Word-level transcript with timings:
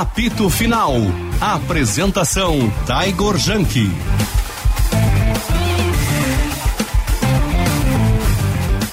Apito 0.00 0.48
Final. 0.48 0.94
Apresentação 1.42 2.72
Taigor 2.86 3.36
Janke. 3.36 3.90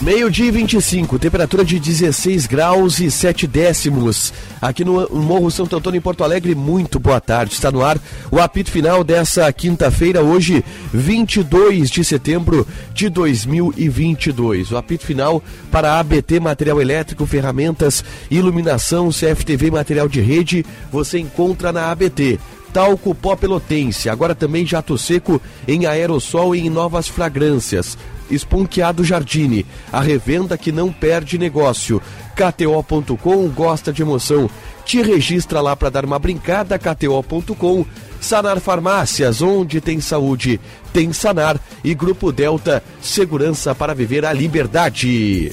Meio-dia 0.08 0.46
e 0.46 0.52
25, 0.52 1.20
temperatura 1.20 1.66
de 1.66 1.78
16 1.78 2.48
graus 2.48 3.02
e 3.02 3.12
7 3.12 3.46
décimos. 3.46 4.32
Aqui 4.62 4.86
no 4.86 5.06
Morro 5.10 5.52
Santo 5.52 5.76
Antônio, 5.76 5.98
em 5.98 6.02
Porto 6.02 6.24
Alegre, 6.24 6.56
muito 6.56 6.98
boa 6.98 7.20
tarde. 7.20 7.52
Está 7.52 7.70
no 7.70 7.84
ar 7.84 8.00
o 8.32 8.40
apito 8.40 8.72
final 8.72 9.04
dessa 9.04 9.52
quinta-feira, 9.52 10.24
hoje, 10.24 10.64
22 10.94 11.90
de 11.90 12.06
setembro 12.06 12.66
de 12.94 13.10
2022. 13.10 14.72
O 14.72 14.78
apito 14.78 15.06
final 15.06 15.44
para 15.70 15.92
a 15.92 16.00
ABT 16.00 16.40
Material 16.40 16.82
Elétrico, 16.82 17.26
Ferramentas, 17.26 18.02
Iluminação, 18.32 19.10
CFTV 19.10 19.72
Material 19.72 20.08
de 20.08 20.22
Rede, 20.22 20.66
você 20.90 21.20
encontra 21.20 21.74
na 21.74 21.92
ABT 21.92 22.40
talco 22.72 23.16
pó 23.16 23.36
pelotense, 23.36 24.08
agora 24.08 24.36
também 24.36 24.66
jato 24.66 24.98
seco 24.98 25.42
em 25.68 25.86
aerossol 25.86 26.56
e 26.56 26.60
em 26.60 26.70
novas 26.70 27.08
fragrâncias. 27.08 27.98
Esponqueado 28.30 29.04
Jardine, 29.04 29.66
a 29.92 30.02
revenda 30.02 30.58
que 30.58 30.72
não 30.72 30.92
perde 30.92 31.38
negócio. 31.38 32.02
KTO.com 32.36 33.48
gosta 33.50 33.92
de 33.92 34.02
emoção. 34.02 34.50
Te 34.86 35.02
registra 35.02 35.60
lá 35.60 35.76
para 35.76 35.90
dar 35.90 36.06
uma 36.06 36.20
brincada, 36.20 36.78
KTO.com. 36.78 37.86
Sanar 38.20 38.60
Farmácias, 38.60 39.42
onde 39.42 39.80
tem 39.80 40.00
saúde, 40.00 40.60
tem 40.94 41.14
Sanar. 41.14 41.60
E 41.84 41.94
Grupo 41.94 42.32
Delta, 42.32 42.84
segurança 43.02 43.76
para 43.76 43.94
viver 43.94 44.26
a 44.26 44.34
liberdade. 44.34 45.52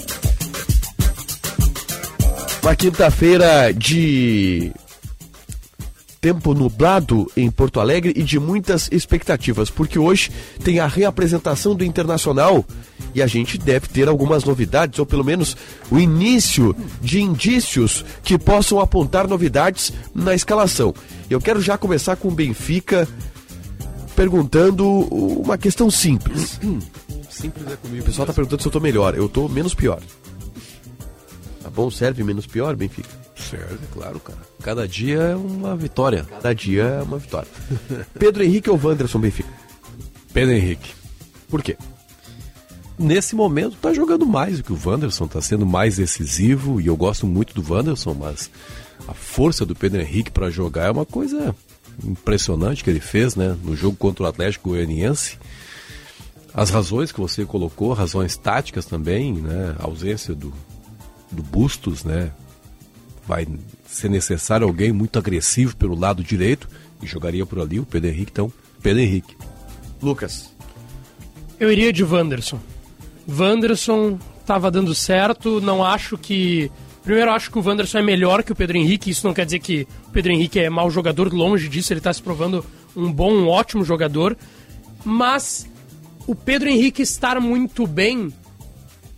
Uma 2.62 2.74
quinta-feira 2.74 3.73
de 3.73 4.73
tempo 6.25 6.55
nublado 6.55 7.30
em 7.37 7.51
Porto 7.51 7.80
Alegre 7.80 8.15
e 8.17 8.23
de 8.23 8.41
muitas 8.41 8.89
expectativas, 8.91 9.69
porque 9.69 9.99
hoje 9.99 10.30
tem 10.65 10.80
a 10.80 10.87
reapresentação 10.87 11.75
do 11.75 11.85
Internacional 11.85 12.65
e 13.15 13.21
a 13.21 13.27
gente 13.27 13.59
deve 13.59 13.89
ter 13.89 14.09
algumas 14.09 14.43
novidades, 14.43 14.99
ou 14.99 15.05
pelo 15.05 15.23
menos 15.23 15.55
o 15.91 15.99
início 15.99 16.75
de 16.99 17.21
indícios 17.21 18.07
que 18.23 18.39
possam 18.39 18.80
apontar 18.80 19.29
novidades 19.29 19.93
na 20.15 20.35
escalação. 20.35 20.95
Eu 21.29 21.43
quero 21.43 21.61
já 21.61 21.77
começar 21.77 22.17
com 22.17 22.29
o 22.29 22.35
Benfica 22.35 23.07
perguntando 24.17 24.89
uma 24.89 25.59
questão 25.59 25.91
simples. 25.91 26.59
simples 27.29 27.71
é 27.71 27.77
comigo. 27.77 28.02
O 28.02 28.07
pessoal 28.07 28.25
está 28.25 28.33
perguntando 28.33 28.63
se 28.63 28.67
eu 28.67 28.71
estou 28.71 28.80
melhor. 28.80 29.15
Eu 29.15 29.27
estou 29.27 29.47
menos 29.47 29.75
pior. 29.75 30.01
Tá 31.63 31.69
bom? 31.69 31.91
Serve 31.91 32.25
menos 32.25 32.47
pior, 32.47 32.75
Benfica? 32.75 33.24
Serve, 33.50 33.87
claro, 33.92 34.20
cara. 34.20 34.38
Cada 34.62 34.88
dia 34.88 35.18
é 35.18 35.37
uma 35.37 35.76
vitória. 35.76 36.24
Cada 36.24 36.54
dia 36.54 36.82
é 36.82 37.02
uma 37.02 37.18
vitória. 37.18 37.48
Pedro 38.18 38.42
Henrique 38.42 38.70
ou 38.70 38.80
Wanderson 38.82 39.18
Benfica? 39.18 39.48
Pedro 40.32 40.54
Henrique. 40.54 40.92
Por 41.48 41.62
quê? 41.62 41.76
Nesse 42.98 43.34
momento 43.34 43.76
tá 43.80 43.92
jogando 43.92 44.24
mais 44.24 44.59
do 44.59 44.65
que 44.65 44.72
o 44.72 44.78
Wanderson, 44.84 45.26
tá 45.26 45.40
sendo 45.40 45.66
mais 45.66 45.96
decisivo 45.96 46.80
e 46.80 46.87
eu 46.87 46.96
gosto 46.96 47.26
muito 47.26 47.60
do 47.60 47.72
Wanderson, 47.72 48.15
mas 48.15 48.50
a 49.09 49.15
força 49.15 49.66
do 49.66 49.74
Pedro 49.74 50.00
Henrique 50.00 50.30
para 50.30 50.48
jogar 50.48 50.87
é 50.87 50.90
uma 50.90 51.04
coisa 51.04 51.54
impressionante 52.04 52.82
que 52.82 52.90
ele 52.90 53.00
fez, 53.00 53.34
né, 53.34 53.56
no 53.62 53.76
jogo 53.76 53.96
contra 53.96 54.24
o 54.24 54.26
Atlético 54.26 54.70
Goianiense. 54.70 55.38
As 56.52 56.70
razões 56.70 57.10
que 57.10 57.20
você 57.20 57.45
colocou, 57.45 57.92
razões 57.92 58.37
táticas 58.37 58.87
também, 58.87 59.32
né, 59.34 59.74
a 59.78 59.87
ausência 59.87 60.34
do, 60.34 60.52
do 61.30 61.42
Bustos, 61.42 62.04
né, 62.04 62.30
vai 63.27 63.47
ser 63.87 64.09
necessário 64.09 64.67
alguém 64.67 64.93
muito 64.93 65.19
agressivo 65.19 65.77
pelo 65.77 65.99
lado 65.99 66.22
direito 66.22 66.69
e 67.03 67.06
jogaria 67.06 67.44
por 67.47 67.61
ali 67.61 67.81
o 67.81 67.87
Pedro 67.87 68.11
Henrique. 68.11 68.31
Então, 68.33 68.53
Pedro 68.83 69.01
Henrique. 69.01 69.37
Lucas. 70.03 70.53
Eu 71.59 71.71
iria 71.71 71.93
de 71.93 72.05
Wanderson. 72.05 72.61
Wanderson 73.29 74.19
estava 74.41 74.71
dando 74.71 74.95
certo, 74.95 75.61
não 75.61 75.84
acho 75.84 76.19
que. 76.19 76.71
Primeiro, 77.03 77.31
acho 77.33 77.51
que 77.51 77.59
o 77.59 77.63
Wanderson 77.63 77.99
é 77.99 78.03
melhor 78.03 78.43
que 78.43 78.53
o 78.53 78.55
Pedro 78.55 78.79
Henrique. 78.79 79.11
Isso 79.11 79.27
não 79.27 79.34
quer 79.34 79.45
dizer 79.45 79.59
que 79.59 79.87
o 80.09 80.11
Pedro 80.11 80.33
Henrique 80.33 80.59
é 80.59 80.71
mau 80.71 80.91
jogador, 80.91 81.33
longe 81.33 81.69
disso, 81.69 81.93
ele 81.93 82.01
está 82.01 82.13
se 82.13 82.23
provando 82.23 82.65
um 82.97 83.13
bom, 83.13 83.33
um 83.33 83.49
ótimo 83.49 83.84
jogador. 83.84 84.37
Mas 85.05 85.69
o 86.27 86.34
Pedro 86.34 86.69
Henrique 86.69 87.03
estar 87.03 87.41
muito 87.41 87.87
bem 87.87 88.33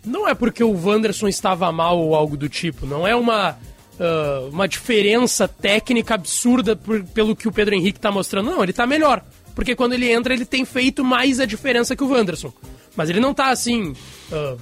não 0.05 0.27
é 0.27 0.33
porque 0.33 0.63
o 0.63 0.73
Wanderson 0.73 1.27
estava 1.27 1.71
mal 1.71 1.97
ou 1.99 2.15
algo 2.15 2.37
do 2.37 2.49
tipo. 2.49 2.85
Não 2.85 3.07
é 3.07 3.15
uma 3.15 3.57
uh, 3.99 4.49
uma 4.49 4.67
diferença 4.67 5.47
técnica 5.47 6.15
absurda 6.15 6.75
por, 6.75 7.03
pelo 7.03 7.35
que 7.35 7.47
o 7.47 7.51
Pedro 7.51 7.75
Henrique 7.75 7.99
está 7.99 8.11
mostrando. 8.11 8.51
Não, 8.51 8.63
ele 8.63 8.71
está 8.71 8.85
melhor. 8.87 9.23
Porque 9.55 9.75
quando 9.75 9.93
ele 9.93 10.11
entra, 10.11 10.33
ele 10.33 10.45
tem 10.45 10.63
feito 10.65 11.03
mais 11.03 11.39
a 11.39 11.45
diferença 11.45 11.95
que 11.95 12.03
o 12.03 12.09
Wanderson. 12.09 12.53
Mas 12.95 13.09
ele 13.09 13.19
não 13.19 13.31
está 13.31 13.49
assim. 13.49 13.95
Uh, 14.31 14.59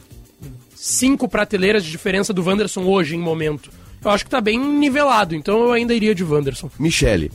cinco 0.76 1.28
prateleiras 1.28 1.84
de 1.84 1.92
diferença 1.92 2.34
do 2.34 2.44
Wanderson 2.44 2.84
hoje, 2.84 3.16
em 3.16 3.20
momento. 3.20 3.72
Eu 4.04 4.12
acho 4.12 4.24
que 4.24 4.28
está 4.28 4.40
bem 4.40 4.60
nivelado, 4.60 5.36
então 5.36 5.64
eu 5.64 5.72
ainda 5.72 5.94
iria 5.94 6.14
de 6.14 6.24
Wanderson. 6.24 6.70
Michele. 6.78 7.32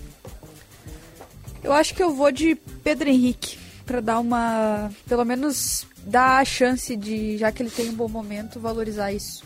Eu 1.62 1.72
acho 1.72 1.94
que 1.94 2.02
eu 2.02 2.14
vou 2.14 2.30
de 2.30 2.54
Pedro 2.82 3.08
Henrique, 3.08 3.58
para 3.84 4.00
dar 4.00 4.20
uma. 4.20 4.90
pelo 5.06 5.24
menos 5.24 5.86
dar 6.04 6.38
a 6.38 6.44
chance 6.44 6.96
de, 6.96 7.36
já 7.36 7.52
que 7.52 7.62
ele 7.62 7.70
tem 7.70 7.90
um 7.90 7.94
bom 7.94 8.08
momento, 8.08 8.58
valorizar 8.58 9.12
isso 9.12 9.42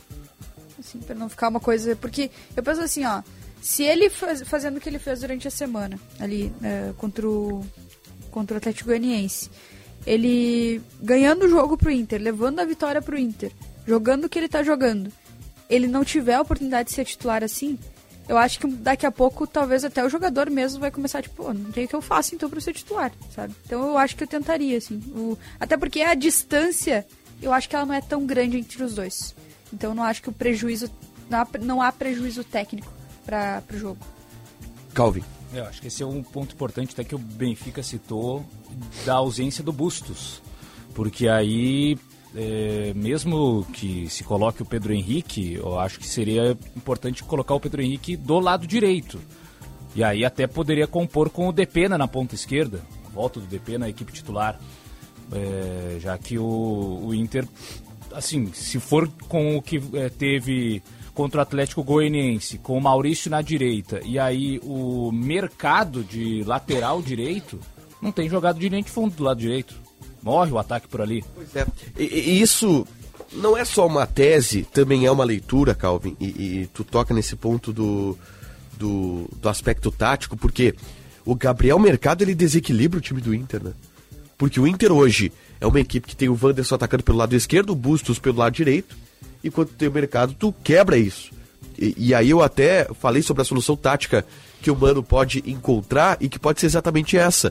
assim, 0.85 0.99
para 0.99 1.15
não 1.15 1.29
ficar 1.29 1.49
uma 1.49 1.61
coisa. 1.61 1.97
Porque 1.97 2.31
eu 2.57 2.63
penso 2.63 2.81
assim, 2.81 3.05
ó, 3.05 3.23
se 3.61 3.83
ele 3.83 4.11
faz, 4.11 4.43
fazendo 4.43 4.77
o 4.77 4.81
que 4.81 4.89
ele 4.89 4.99
fez 4.99 5.21
durante 5.21 5.49
a 5.49 5.51
semana, 5.51 5.99
ali, 6.21 6.53
é, 6.63 6.93
contra, 6.99 7.29
o, 7.29 7.65
contra 8.31 8.55
o 8.55 8.59
Atlético 8.59 8.91
Goianiense, 8.91 9.51
ele 10.07 10.83
ganhando 11.01 11.47
o 11.47 11.49
jogo 11.49 11.77
pro 11.77 11.91
Inter, 11.91 12.21
levando 12.21 12.61
a 12.61 12.65
vitória 12.65 13.01
pro 13.01 13.19
Inter, 13.19 13.51
jogando 13.87 14.25
o 14.25 14.29
que 14.29 14.39
ele 14.39 14.49
tá 14.49 14.63
jogando, 14.63 15.11
ele 15.69 15.87
não 15.87 16.05
tiver 16.05 16.35
a 16.35 16.43
oportunidade 16.43 16.91
de 16.91 16.95
ser 16.95 17.05
titular 17.05 17.43
assim, 17.43 17.79
eu 18.29 18.39
acho 18.39 18.59
que 18.59 18.67
daqui 18.67 19.05
a 19.05 19.13
pouco, 19.13 19.47
talvez 19.47 19.85
até 19.85 20.05
o 20.05 20.09
jogador 20.09 20.49
mesmo 20.51 20.81
vai 20.81 20.91
começar, 20.91 21.23
tipo, 21.23 21.53
não 21.53 21.71
tem 21.71 21.85
o 21.85 21.89
que 21.89 21.95
eu 21.95 22.01
faço 22.01 22.35
então 22.35 22.49
pra 22.49 22.61
ser 22.61 22.73
titular, 22.73 23.13
sabe? 23.35 23.55
Então 23.67 23.87
eu 23.89 23.99
acho 23.99 24.17
que 24.17 24.25
eu 24.25 24.29
tentaria, 24.29 24.79
assim. 24.79 24.97
O... 25.15 25.37
Até 25.61 25.77
porque 25.77 26.01
a 26.01 26.15
distância, 26.15 27.07
eu 27.43 27.53
acho 27.53 27.69
que 27.69 27.77
ela 27.77 27.85
não 27.85 27.95
é 27.95 28.01
tão 28.01 28.25
grande 28.25 28.57
entre 28.57 28.83
os 28.83 28.95
dois. 28.95 29.35
Então 29.75 29.95
não 29.95 30.05
acho 30.05 30.23
que 30.23 30.29
o 30.29 30.33
prejuízo. 30.33 30.91
Não 31.29 31.41
há, 31.41 31.49
não 31.61 31.83
há 31.83 31.91
prejuízo 31.91 32.45
técnico 32.45 32.93
para 33.25 33.63
o 33.73 33.77
jogo. 33.77 33.99
Calvin. 34.95 35.23
Eu 35.53 35.65
acho 35.67 35.81
que 35.81 35.89
esse 35.89 36.03
é 36.03 36.07
um 36.07 36.23
ponto 36.23 36.55
importante 36.55 36.93
até 36.93 37.05
que 37.05 37.15
o 37.15 37.19
Benfica 37.19 37.83
citou 37.83 38.45
da 39.05 39.15
ausência 39.15 39.63
do 39.63 39.73
Bustos. 39.73 40.43
Porque 40.95 41.29
aí, 41.29 41.97
é, 42.35 42.93
mesmo 42.95 43.65
que 43.73 44.09
se 44.09 44.25
coloque 44.25 44.63
o 44.63 44.65
Pedro 44.65 44.93
Henrique, 44.93 45.55
eu 45.55 45.79
acho 45.79 45.99
que 45.99 46.09
seria 46.09 46.57
importante 46.77 47.23
colocar 47.23 47.55
o 47.55 47.61
Pedro 47.61 47.83
Henrique 47.83 48.17
do 48.17 48.39
lado 48.41 48.67
direito. 48.67 49.21
E 49.95 50.03
aí 50.03 50.25
até 50.25 50.47
poderia 50.47 50.87
compor 50.87 51.31
com 51.31 51.49
o 51.49 51.53
Depena 51.53 51.97
na 51.97 52.09
ponta 52.09 52.35
esquerda. 52.35 52.83
Volta 53.13 53.39
do 53.39 53.47
Depena 53.47 53.81
na 53.81 53.89
equipe 53.89 54.13
titular. 54.13 54.59
É, 55.33 55.99
já 56.01 56.19
que 56.19 56.37
o, 56.37 57.01
o 57.05 57.15
Inter 57.15 57.47
assim, 58.15 58.51
se 58.53 58.79
for 58.81 59.09
com 59.29 59.57
o 59.57 59.63
que 59.63 59.83
é, 59.95 60.09
teve 60.09 60.83
contra 61.15 61.39
o 61.39 61.43
Atlético 61.43 61.83
Goianiense, 61.85 62.59
com 62.59 62.77
o 62.77 62.81
Maurício 62.81 63.31
na 63.31 63.41
direita, 63.41 64.01
e 64.05 64.19
aí 64.19 64.59
o 64.65 65.13
mercado 65.13 66.03
de 66.03 66.43
lateral 66.45 67.01
direito, 67.01 67.59
não 68.03 68.11
tem 68.11 68.29
jogado 68.29 68.59
de 68.59 68.69
linha 68.69 68.83
de 68.83 68.91
fundo 68.91 69.15
do 69.15 69.23
lado 69.23 69.39
direito. 69.39 69.75
Morre 70.23 70.51
o 70.51 70.59
ataque 70.59 70.89
por 70.89 71.01
ali. 71.01 71.25
Pois 71.35 71.55
é. 71.55 71.67
E, 71.99 72.03
e 72.03 72.41
isso 72.41 72.87
não 73.33 73.57
é 73.57 73.65
só 73.65 73.87
uma 73.87 74.07
tese, 74.07 74.63
também 74.63 75.07
é 75.07 75.11
uma 75.11 75.25
leitura, 75.25 75.75
Calvin, 75.75 76.17
e, 76.21 76.27
e 76.27 76.71
tu 76.73 76.83
toca 76.83 77.15
nesse 77.15 77.37
ponto 77.37 77.73
do, 77.73 78.19
do, 78.77 79.29
do, 79.41 79.49
aspecto 79.49 79.91
tático, 79.91 80.37
porque 80.37 80.75
o 81.25 81.35
Gabriel 81.35 81.79
Mercado 81.79 82.23
ele 82.23 82.35
desequilibra 82.35 82.99
o 82.99 83.03
time 83.03 83.21
do 83.21 83.35
Inter, 83.35 83.63
né? 83.63 83.73
Porque 84.37 84.59
o 84.59 84.67
Inter 84.67 84.93
hoje 84.93 85.33
é 85.65 85.67
uma 85.67 85.81
equipe 85.81 86.07
que 86.07 86.15
tem 86.15 86.29
o 86.29 86.39
Wanderson 86.41 86.75
atacando 86.75 87.03
pelo 87.03 87.17
lado 87.17 87.35
esquerdo, 87.35 87.71
o 87.71 87.75
Bustos 87.75 88.19
pelo 88.19 88.39
lado 88.39 88.53
direito. 88.53 88.95
E 89.43 89.51
quando 89.51 89.69
tem 89.69 89.89
o 89.89 89.93
mercado, 89.93 90.35
tu 90.39 90.55
quebra 90.63 90.99
isso. 90.99 91.33
E, 91.79 91.95
e, 91.97 92.15
aí 92.15 92.29
eu 92.29 92.43
até 92.43 92.87
falei 93.01 93.23
sobre 93.23 93.41
a 93.41 93.45
solução 93.45 93.75
tática 93.75 94.27
que 94.61 94.71
o 94.71 94.77
Mano 94.77 95.03
pode 95.03 95.43
encontrar 95.47 96.19
e 96.21 96.29
que 96.29 96.39
pode 96.39 96.61
ser 96.61 96.67
exatamente 96.67 97.17
essa. 97.17 97.51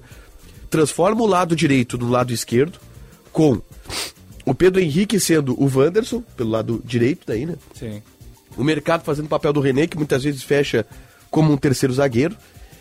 Transforma 0.70 1.24
o 1.24 1.26
lado 1.26 1.56
direito 1.56 1.98
no 1.98 2.08
lado 2.08 2.32
esquerdo, 2.32 2.80
com 3.32 3.60
o 4.46 4.54
Pedro 4.54 4.80
Henrique 4.80 5.20
sendo 5.20 5.60
o 5.60 5.66
Wanderson, 5.76 6.22
pelo 6.38 6.52
lado 6.52 6.82
direito 6.86 7.24
daí, 7.26 7.48
né? 7.48 7.56
Sim. 7.74 8.02
O 8.56 8.64
mercado 8.64 9.04
fazendo 9.04 9.26
o 9.26 9.30
papel 9.30 9.52
do 9.52 9.60
René, 9.60 9.88
que 9.88 9.98
muitas 9.98 10.24
vezes 10.24 10.44
fecha 10.44 10.86
como 11.32 11.52
um 11.52 11.58
terceiro 11.58 11.94
zagueiro. 11.94 12.38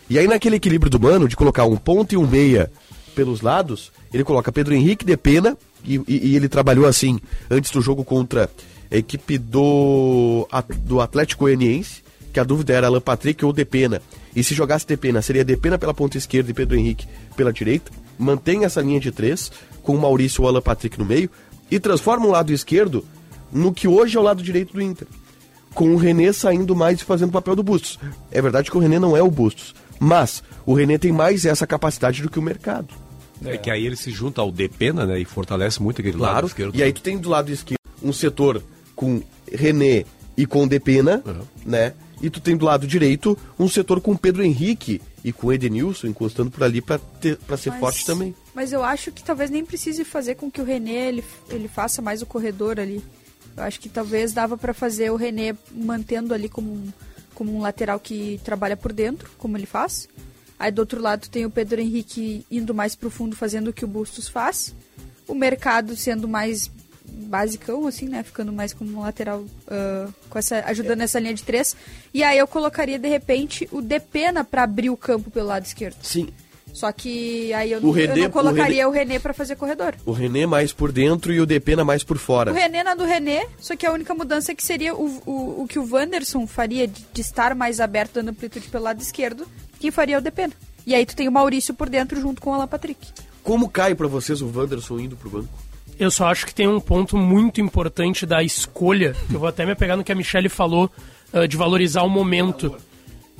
E 0.07 0.19
aí 0.19 0.27
naquele 0.27 0.57
equilíbrio 0.57 0.91
do 0.91 0.99
Mano, 0.99 1.27
de 1.27 1.35
colocar 1.35 1.65
um 1.65 1.75
ponto 1.75 2.13
e 2.13 2.17
um 2.17 2.27
meia 2.27 2.71
pelos 3.15 3.41
lados, 3.41 3.91
ele 4.13 4.23
coloca 4.23 4.51
Pedro 4.51 4.73
Henrique 4.73 5.05
de 5.05 5.17
pena, 5.17 5.57
e, 5.83 5.95
e, 6.07 6.31
e 6.31 6.35
ele 6.35 6.47
trabalhou 6.47 6.85
assim 6.85 7.19
antes 7.49 7.71
do 7.71 7.81
jogo 7.81 8.05
contra 8.05 8.49
a 8.91 8.95
equipe 8.95 9.37
do, 9.37 10.47
do 10.79 11.01
Atlético 11.01 11.45
Goianiense, 11.45 12.03
que 12.31 12.39
a 12.39 12.43
dúvida 12.43 12.73
era 12.73 12.87
Alan 12.87 13.01
Patrick 13.01 13.43
ou 13.43 13.51
Depena. 13.51 14.01
E 14.35 14.43
se 14.43 14.55
jogasse 14.55 14.87
Depena, 14.87 15.21
seria 15.21 15.43
Depena 15.43 15.77
pela 15.77 15.93
ponta 15.93 16.17
esquerda 16.17 16.51
e 16.51 16.53
Pedro 16.53 16.77
Henrique 16.77 17.07
pela 17.35 17.53
direita. 17.53 17.91
Mantém 18.17 18.65
essa 18.65 18.81
linha 18.81 18.99
de 18.99 19.11
três, 19.11 19.51
com 19.81 19.95
o 19.95 20.01
Maurício 20.01 20.41
e 20.41 20.45
o 20.45 20.47
Alan 20.47 20.61
Patrick 20.61 20.97
no 20.97 21.05
meio, 21.05 21.29
e 21.69 21.79
transforma 21.79 22.25
o 22.25 22.31
lado 22.31 22.53
esquerdo 22.53 23.05
no 23.51 23.73
que 23.73 23.87
hoje 23.87 24.17
é 24.17 24.19
o 24.19 24.23
lado 24.23 24.41
direito 24.41 24.73
do 24.73 24.81
Inter. 24.81 25.07
Com 25.73 25.93
o 25.93 25.97
René 25.97 26.31
saindo 26.31 26.75
mais 26.75 27.01
e 27.01 27.03
fazendo 27.03 27.29
o 27.29 27.33
papel 27.33 27.55
do 27.55 27.63
Bustos. 27.63 27.99
É 28.31 28.41
verdade 28.41 28.69
que 28.69 28.77
o 28.77 28.79
René 28.79 28.99
não 28.99 29.17
é 29.17 29.23
o 29.23 29.31
Bustos, 29.31 29.73
mas 29.99 30.43
o 30.65 30.73
René 30.73 30.97
tem 30.97 31.11
mais 31.11 31.45
essa 31.45 31.65
capacidade 31.65 32.21
do 32.21 32.29
que 32.29 32.39
o 32.39 32.43
mercado. 32.43 33.02
É. 33.45 33.57
que 33.57 33.69
aí 33.71 33.85
ele 33.85 33.95
se 33.95 34.11
junta 34.11 34.41
ao 34.41 34.51
Depena, 34.51 35.05
né? 35.05 35.19
E 35.19 35.25
fortalece 35.25 35.81
muito 35.81 36.01
aquele 36.01 36.17
lado 36.17 36.31
Claro. 36.31 36.47
esquerdo. 36.47 36.75
E 36.75 36.83
aí 36.83 36.91
tu 36.93 37.01
tem 37.01 37.17
do 37.17 37.29
lado 37.29 37.51
esquerdo 37.51 37.79
um 38.01 38.11
setor 38.13 38.63
com 38.95 39.21
René 39.51 40.05
e 40.37 40.45
com 40.45 40.67
Depena, 40.67 41.21
Uhum. 41.25 41.41
né? 41.65 41.93
E 42.21 42.29
tu 42.29 42.39
tem 42.39 42.55
do 42.55 42.65
lado 42.65 42.87
direito 42.87 43.37
um 43.59 43.67
setor 43.67 43.99
com 43.99 44.15
Pedro 44.15 44.43
Henrique 44.43 45.01
e 45.23 45.31
com 45.33 45.51
Edenilson 45.51 46.07
encostando 46.07 46.49
por 46.51 46.63
ali 46.63 46.81
pra 46.81 46.99
ser 47.57 47.69
Mas- 47.71 47.79
forte 47.79 48.05
também. 48.05 48.33
Mas 48.55 48.71
eu 48.71 48.83
acho 48.83 49.11
que 49.11 49.23
talvez 49.23 49.49
nem 49.49 49.65
precise 49.65 50.05
fazer 50.05 50.35
com 50.35 50.49
que 50.49 50.61
o 50.61 50.63
René 50.63 51.07
ele, 51.09 51.23
ele 51.49 51.67
faça 51.67 52.01
mais 52.01 52.21
o 52.21 52.25
corredor 52.25 52.79
ali. 52.79 53.03
Eu 53.57 53.63
acho 53.63 53.79
que 53.79 53.89
talvez 53.89 54.31
dava 54.31 54.57
pra 54.57 54.73
fazer 54.73 55.11
o 55.11 55.15
René 55.15 55.55
mantendo 55.71 56.33
ali 56.33 56.47
como 56.49 56.71
um, 56.73 56.87
como 57.35 57.53
um 57.55 57.61
lateral 57.61 57.99
que 57.99 58.39
trabalha 58.43 58.77
por 58.77 58.93
dentro, 58.93 59.29
como 59.37 59.57
ele 59.57 59.65
faz. 59.65 60.07
Aí 60.57 60.71
do 60.71 60.79
outro 60.79 61.01
lado 61.01 61.29
tem 61.29 61.45
o 61.45 61.49
Pedro 61.49 61.81
Henrique 61.81 62.45
indo 62.49 62.73
mais 62.73 62.95
pro 62.95 63.09
fundo 63.09 63.35
fazendo 63.35 63.69
o 63.69 63.73
que 63.73 63.85
o 63.85 63.87
Bustos 63.87 64.27
faz. 64.27 64.75
O 65.27 65.33
mercado 65.33 65.95
sendo 65.95 66.27
mais 66.27 66.69
basicão, 67.05 67.85
assim, 67.87 68.07
né? 68.07 68.23
Ficando 68.23 68.51
mais 68.51 68.73
como 68.73 68.97
um 68.97 69.01
lateral, 69.01 69.45
ah, 69.67 70.07
com 70.29 70.39
essa, 70.39 70.63
ajudando 70.65 70.99
nessa 70.99 71.19
linha 71.19 71.33
de 71.33 71.43
três. 71.43 71.75
E 72.13 72.23
aí 72.23 72.37
eu 72.37 72.47
colocaria, 72.47 72.97
de 72.97 73.07
repente, 73.07 73.67
o 73.71 73.81
Depena 73.81 74.43
pra 74.43 74.63
abrir 74.63 74.89
o 74.89 74.97
campo 74.97 75.29
pelo 75.29 75.47
lado 75.47 75.65
esquerdo. 75.65 75.97
Sim. 76.01 76.29
Só 76.73 76.91
que 76.91 77.53
aí 77.53 77.71
eu, 77.71 77.77
O 77.77 77.81
não, 77.81 77.89
eu 77.89 77.93
René- 77.93 78.15
não 78.21 78.27
o 78.27 78.31
colocaria 78.31 78.87
o 78.89 78.91
René, 78.91 79.19
pra 79.19 79.31
fazer 79.33 79.55
corredor. 79.55 79.93
O 80.05 80.11
René 80.11 80.45
mais 80.47 80.73
por 80.73 80.91
dentro 80.91 81.31
e 81.31 81.39
o 81.39 81.45
Depena 81.45 81.85
mais 81.85 82.03
por 82.03 82.17
fora. 82.17 82.51
O 82.51 82.55
René 82.55 82.83
na 82.83 82.95
do 82.95 83.05
René, 83.05 83.45
só 83.59 83.75
que 83.75 83.85
a 83.85 83.91
única 83.91 84.13
mudança 84.15 84.51
é 84.51 84.55
que 84.55 84.63
seria 84.63 84.95
o, 84.95 85.21
o, 85.25 85.61
o 85.63 85.67
que 85.67 85.77
o 85.77 85.87
Wanderson 85.89 86.47
faria 86.47 86.87
de, 86.87 87.05
de 87.13 87.21
estar 87.21 87.53
mais 87.53 87.79
aberto, 87.79 88.15
dando 88.15 88.29
amplitude 88.29 88.67
pelo 88.69 88.85
lado 88.85 88.99
esquerdo, 89.01 89.47
quem 89.79 89.91
faria 89.91 90.15
é 90.15 90.17
o 90.17 90.21
Depena. 90.21 90.53
E 90.85 90.95
aí 90.95 91.05
tu 91.05 91.15
tem 91.15 91.27
o 91.27 91.31
Maurício 91.31 91.73
por 91.75 91.87
dentro 91.89 92.19
junto 92.19 92.41
com 92.41 92.49
o 92.49 92.53
Alan 92.53 92.67
Patrick. 92.67 93.07
Como 93.43 93.69
cai 93.69 93.93
pra 93.93 94.07
vocês 94.07 94.41
o 94.41 94.51
Wanderson 94.53 94.99
indo 94.99 95.15
pro 95.15 95.29
banco? 95.29 95.49
Eu 95.99 96.09
só 96.09 96.25
acho 96.27 96.45
que 96.47 96.55
tem 96.55 96.67
um 96.67 96.79
ponto 96.79 97.15
muito 97.15 97.61
importante 97.61 98.25
da 98.25 98.41
escolha, 98.41 99.15
que 99.29 99.35
eu 99.35 99.39
vou 99.39 99.47
até 99.47 99.63
me 99.63 99.75
pegar 99.75 99.95
no 99.95 100.03
que 100.03 100.11
a 100.11 100.15
Michelle 100.15 100.49
falou, 100.49 100.89
ah, 101.31 101.45
de 101.45 101.55
valorizar 101.55 102.01
o 102.01 102.09
momento. 102.09 102.75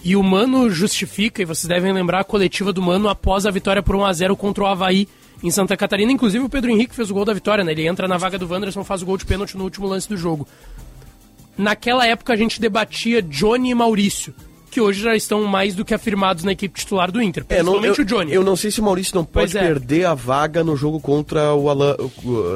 E 0.03 0.15
o 0.15 0.23
Mano 0.23 0.69
justifica, 0.69 1.41
e 1.41 1.45
vocês 1.45 1.67
devem 1.67 1.93
lembrar 1.93 2.19
a 2.19 2.23
coletiva 2.23 2.73
do 2.73 2.81
Mano 2.81 3.07
após 3.07 3.45
a 3.45 3.51
vitória 3.51 3.81
por 3.81 3.95
1x0 3.95 4.35
contra 4.35 4.63
o 4.63 4.67
Havaí 4.67 5.07
em 5.41 5.49
Santa 5.49 5.77
Catarina. 5.77 6.11
Inclusive 6.11 6.43
o 6.43 6.49
Pedro 6.49 6.71
Henrique 6.71 6.95
fez 6.95 7.09
o 7.09 7.13
gol 7.13 7.23
da 7.25 7.33
vitória, 7.33 7.63
né? 7.63 7.71
Ele 7.71 7.87
entra 7.87 8.07
na 8.07 8.17
vaga 8.17 8.37
do 8.37 8.47
Wanderson, 8.47 8.83
faz 8.83 9.01
o 9.01 9.05
gol 9.05 9.17
de 9.17 9.25
pênalti 9.25 9.57
no 9.57 9.63
último 9.63 9.87
lance 9.87 10.09
do 10.09 10.17
jogo. 10.17 10.47
Naquela 11.57 12.05
época 12.05 12.33
a 12.33 12.35
gente 12.35 12.59
debatia 12.59 13.21
Johnny 13.21 13.69
e 13.69 13.75
Maurício, 13.75 14.33
que 14.71 14.81
hoje 14.81 15.01
já 15.03 15.15
estão 15.15 15.43
mais 15.45 15.75
do 15.75 15.85
que 15.85 15.93
afirmados 15.93 16.43
na 16.43 16.51
equipe 16.51 16.79
titular 16.79 17.11
do 17.11 17.21
Inter, 17.21 17.45
É, 17.47 17.61
não, 17.61 17.73
principalmente 17.73 17.99
eu, 17.99 18.03
o 18.03 18.07
Johnny. 18.07 18.33
eu 18.33 18.43
não 18.43 18.55
sei 18.55 18.71
se 18.71 18.81
o 18.81 18.83
Maurício 18.83 19.15
não 19.15 19.23
pode 19.23 19.55
é. 19.55 19.61
perder 19.61 20.05
a 20.05 20.15
vaga 20.15 20.63
no 20.63 20.75
jogo 20.75 20.99
contra 20.99 21.53
o 21.53 21.69
Alan. 21.69 21.95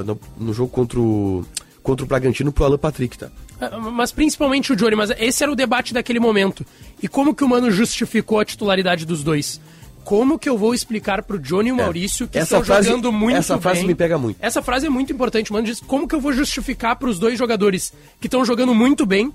No, 0.03 0.19
no 0.37 0.53
jogo 0.53 0.71
contra 0.71 0.99
o. 0.99 1.45
Contra 1.87 2.03
o 2.03 2.07
Bragantino 2.07 2.51
pro 2.51 2.65
Alan 2.65 2.77
Patrick, 2.77 3.17
tá? 3.17 3.29
Ah, 3.61 3.79
Mas 3.79 4.11
principalmente 4.11 4.73
o 4.73 4.75
Johnny, 4.75 4.93
mas 4.93 5.09
esse 5.17 5.41
era 5.41 5.49
o 5.49 5.55
debate 5.55 5.93
daquele 5.93 6.19
momento. 6.19 6.65
E 7.01 7.07
como 7.07 7.33
que 7.33 7.45
o 7.45 7.47
Mano 7.47 7.71
justificou 7.71 8.41
a 8.41 8.43
titularidade 8.45 9.05
dos 9.05 9.23
dois? 9.23 9.61
Como 10.03 10.37
que 10.37 10.49
eu 10.49 10.57
vou 10.57 10.73
explicar 10.73 11.23
pro 11.23 11.39
Johnny 11.39 11.69
e 11.69 11.71
o 11.71 11.77
Maurício 11.77 12.27
que 12.27 12.37
Essa 12.37 12.57
estão 12.57 12.63
frase- 12.65 12.89
jogando 12.89 13.09
muito 13.11 13.37
essa 13.37 13.57
frase 13.57 13.79
bem? 13.79 13.87
me 13.87 13.95
pega 13.95 14.17
muito. 14.17 14.35
Essa 14.41 14.61
frase 14.61 14.87
é 14.87 14.89
muito 14.89 15.13
importante, 15.13 15.51
mano. 15.53 15.65
Diz 15.65 15.79
como 15.79 16.07
que 16.09 16.13
eu 16.15 16.19
vou 16.19 16.33
justificar 16.33 16.97
pros 16.97 17.17
dois 17.17 17.37
jogadores 17.39 17.93
que 18.19 18.27
estão 18.27 18.43
jogando 18.43 18.75
muito 18.75 19.05
bem, 19.05 19.31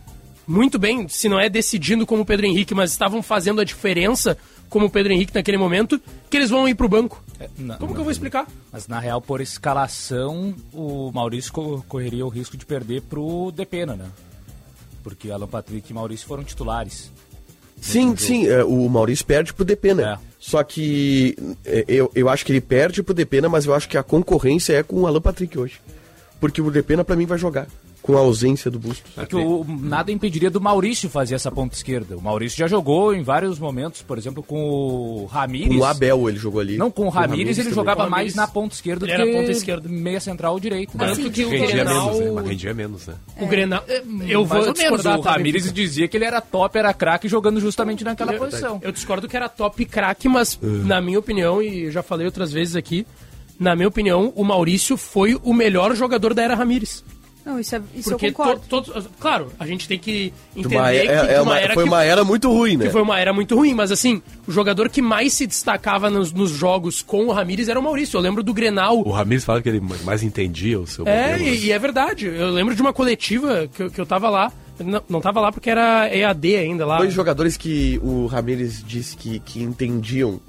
muito 0.47 0.79
bem, 0.79 1.09
se 1.09 1.31
não 1.31 1.41
é 1.41 1.49
decidindo 1.49 2.05
como 2.07 2.21
o 2.21 2.27
Pedro 2.27 2.45
Henrique, 2.45 2.75
mas 2.75 2.91
estavam 2.91 3.23
fazendo 3.23 3.63
a 3.63 3.65
diferença 3.65 4.37
como 4.69 4.87
o 4.87 4.91
Pedro 4.91 5.13
Henrique 5.13 5.35
naquele 5.35 5.57
momento, 5.57 5.99
que 6.29 6.37
eles 6.37 6.51
vão 6.51 6.69
ir 6.69 6.75
pro 6.75 6.87
banco. 6.89 7.23
Não, 7.59 7.77
como 7.77 7.89
que 7.89 7.95
não. 7.95 8.01
eu 8.01 8.05
vou 8.05 8.11
explicar? 8.13 8.47
Mas 8.73 8.87
na 8.89 8.99
real, 8.99 9.21
por 9.21 9.41
escalação, 9.41 10.55
o 10.73 11.11
Maurício 11.13 11.53
co- 11.53 11.85
correria 11.89 12.25
o 12.25 12.29
risco 12.29 12.57
de 12.57 12.65
perder 12.67 13.03
pro 13.03 13.51
Depena, 13.55 13.95
né? 13.97 14.07
Porque 15.03 15.31
Alan 15.31 15.47
Patrick 15.49 15.91
e 15.91 15.95
Maurício 15.95 16.27
foram 16.27 16.45
titulares. 16.45 17.11
Sim, 17.81 18.09
jogo. 18.09 18.21
sim, 18.21 18.47
é, 18.47 18.63
o 18.65 18.89
Maurício 18.89 19.27
perde 19.27 19.53
pro 19.53 19.65
Depena. 19.65 20.13
É. 20.15 20.19
Só 20.39 20.63
que 20.63 21.37
é, 21.65 21.85
eu, 21.89 22.11
eu 22.15 22.29
acho 22.29 22.45
que 22.45 22.53
ele 22.53 22.61
perde 22.61 23.03
pro 23.03 23.15
Depena, 23.15 23.49
mas 23.49 23.65
eu 23.67 23.75
acho 23.75 23.89
que 23.89 23.99
a 23.99 24.03
concorrência 24.03 24.75
é 24.75 24.83
com 24.83 25.01
o 25.01 25.07
Alan 25.07 25.21
Patrick 25.21 25.59
hoje. 25.59 25.81
Porque 26.41 26.61
o 26.61 26.71
Depena 26.71 27.05
pra 27.05 27.17
mim 27.17 27.27
vai 27.27 27.39
jogar. 27.39 27.67
Com 28.03 28.17
a 28.17 28.21
ausência 28.21 28.69
do 28.69 28.81
Bustos. 28.81 29.13
É 29.17 29.25
que 29.25 29.37
o, 29.37 29.65
nada 29.69 30.11
impediria 30.11 30.51
do 30.51 30.61
Maurício 30.61 31.09
fazer 31.09 31.37
essa 31.37 31.53
ponta 31.53 31.77
esquerda. 31.77 32.17
O 32.17 32.21
Maurício 32.21 32.59
já 32.59 32.67
jogou 32.67 33.15
em 33.15 33.23
vários 33.23 33.61
momentos, 33.61 34.03
por 34.03 34.19
exemplo, 34.19 34.43
com 34.43 34.61
o 34.69 35.27
Ramires. 35.27 35.69
Com 35.69 35.77
o 35.79 35.85
Abel 35.85 36.29
ele 36.29 36.37
jogou 36.37 36.61
ali. 36.61 36.77
Não, 36.77 36.91
com 36.91 37.07
o 37.07 37.09
Ramires 37.09 37.59
ele 37.59 37.69
também. 37.69 37.75
jogava 37.75 38.11
mais 38.11 38.35
na 38.35 38.49
ponta 38.49 38.75
esquerda 38.75 39.07
Ele 39.07 39.15
do 39.15 39.23
era 39.23 39.31
que 39.31 39.37
ponta 39.39 39.51
esquerda. 39.53 39.89
meia 39.89 40.19
central 40.19 40.55
ou 40.55 40.59
direita. 40.61 40.99
Tanto 40.99 41.13
Assim, 41.13 41.31
que 41.31 41.45
o 41.45 41.49
Rendia 41.49 41.67
Grenal... 41.69 42.07
menos, 42.13 42.19
né? 42.25 42.31
Mas 42.35 42.47
rendia 42.49 42.75
menos, 42.75 43.07
né? 43.07 43.15
O 43.41 43.47
Grenal... 43.47 43.85
Eu 44.27 44.41
Mais 44.47 44.49
vou 44.49 44.59
ou 44.59 44.65
menos. 44.65 44.79
discordar, 44.81 45.19
O 45.19 45.23
Ramires 45.23 45.63
Benfica? 45.63 45.75
dizia 45.83 46.09
que 46.09 46.17
ele 46.17 46.25
era 46.25 46.41
top, 46.41 46.77
era 46.77 46.93
craque 46.93 47.29
jogando 47.29 47.61
justamente 47.61 48.03
naquela 48.03 48.33
posição. 48.33 48.81
Eu 48.83 48.91
discordo 48.91 49.29
que 49.29 49.37
era 49.37 49.49
top 49.49 49.85
craque, 49.85 50.29
mas 50.29 50.59
na 50.61 51.01
minha 51.01 51.21
opinião, 51.21 51.63
e 51.63 51.85
eu 51.85 51.91
já 51.93 52.03
falei 52.03 52.27
outras 52.27 52.51
vezes 52.53 52.75
aqui, 52.75 53.07
na 53.61 53.77
minha 53.77 53.87
opinião, 53.87 54.33
o 54.35 54.43
Maurício 54.45 54.97
foi 54.97 55.39
o 55.45 55.55
melhor 55.55 55.95
jogador 55.95 56.35
da 56.35 56.43
era 56.43 56.57
Ramires. 56.57 57.05
Não, 57.45 57.59
isso, 57.59 57.75
é, 57.75 57.83
isso 57.95 58.11
Porque 58.11 58.27
eu 58.27 58.33
concordo. 58.33 58.61
to- 58.69 58.83
todos- 58.83 59.09
claro, 59.19 59.49
a 59.59 59.67
gente 59.67 59.89
tem 59.89 59.99
que 59.99 60.33
entender 60.57 60.77
Uma, 60.77 60.93
é- 60.93 61.01
que, 61.03 61.09
é- 61.09 61.35
que 61.35 61.41
uma 61.41 61.59
era 61.59 61.75
foi 61.75 61.83
que, 61.83 61.89
uma 61.89 62.05
era 62.05 62.25
muito 62.25 62.49
ruim, 62.53 62.77
né? 62.77 62.85
que 62.87 62.91
foi 62.93 63.03
uma 63.03 63.19
era 63.19 63.33
muito 63.33 63.57
ruim, 63.57 63.75
mas 63.75 63.91
assim, 63.91 64.23
o 64.47 64.53
jogador 64.53 64.89
que 64.89 65.03
mais 65.03 65.33
se 65.33 65.47
destacava 65.47 66.09
nos, 66.09 66.33
nos 66.33 66.51
jogos 66.53 67.03
com 67.03 67.27
o 67.27 67.33
Ramires 67.33 67.69
era 67.69 67.81
o 67.81 67.83
Maurício. 67.83 68.17
Eu 68.17 68.21
lembro 68.21 68.43
do 68.45 68.55
Grenal. 68.55 69.01
O 69.01 69.11
Ramires 69.11 69.45
fala 69.45 69.61
que 69.61 69.69
ele 69.69 69.81
mais 70.05 70.23
entendia 70.23 70.79
o 70.79 70.87
seu 70.87 71.07
É, 71.07 71.37
né? 71.37 71.43
e, 71.43 71.65
e 71.67 71.73
é 71.73 71.79
verdade. 71.79 72.27
Eu 72.27 72.51
lembro 72.51 72.75
de 72.77 72.81
uma 72.81 72.93
coletiva 72.93 73.69
que, 73.75 73.83
eu- 73.83 73.91
que 73.91 74.01
eu 74.01 74.07
tava 74.07 74.31
lá. 74.31 74.53
Não, 74.79 75.03
não 75.09 75.21
tava 75.21 75.41
lá 75.41 75.51
porque 75.53 75.69
era 75.71 76.09
EAD 76.15 76.57
ainda 76.57 76.87
lá. 76.87 76.99
Dois 76.99 77.13
jogadores 77.13 77.57
que 77.57 78.01
o 78.03 78.27
Ramires 78.27 78.83
disse 78.87 79.17
que, 79.17 79.39
que 79.41 79.63
entendiam 79.63 80.41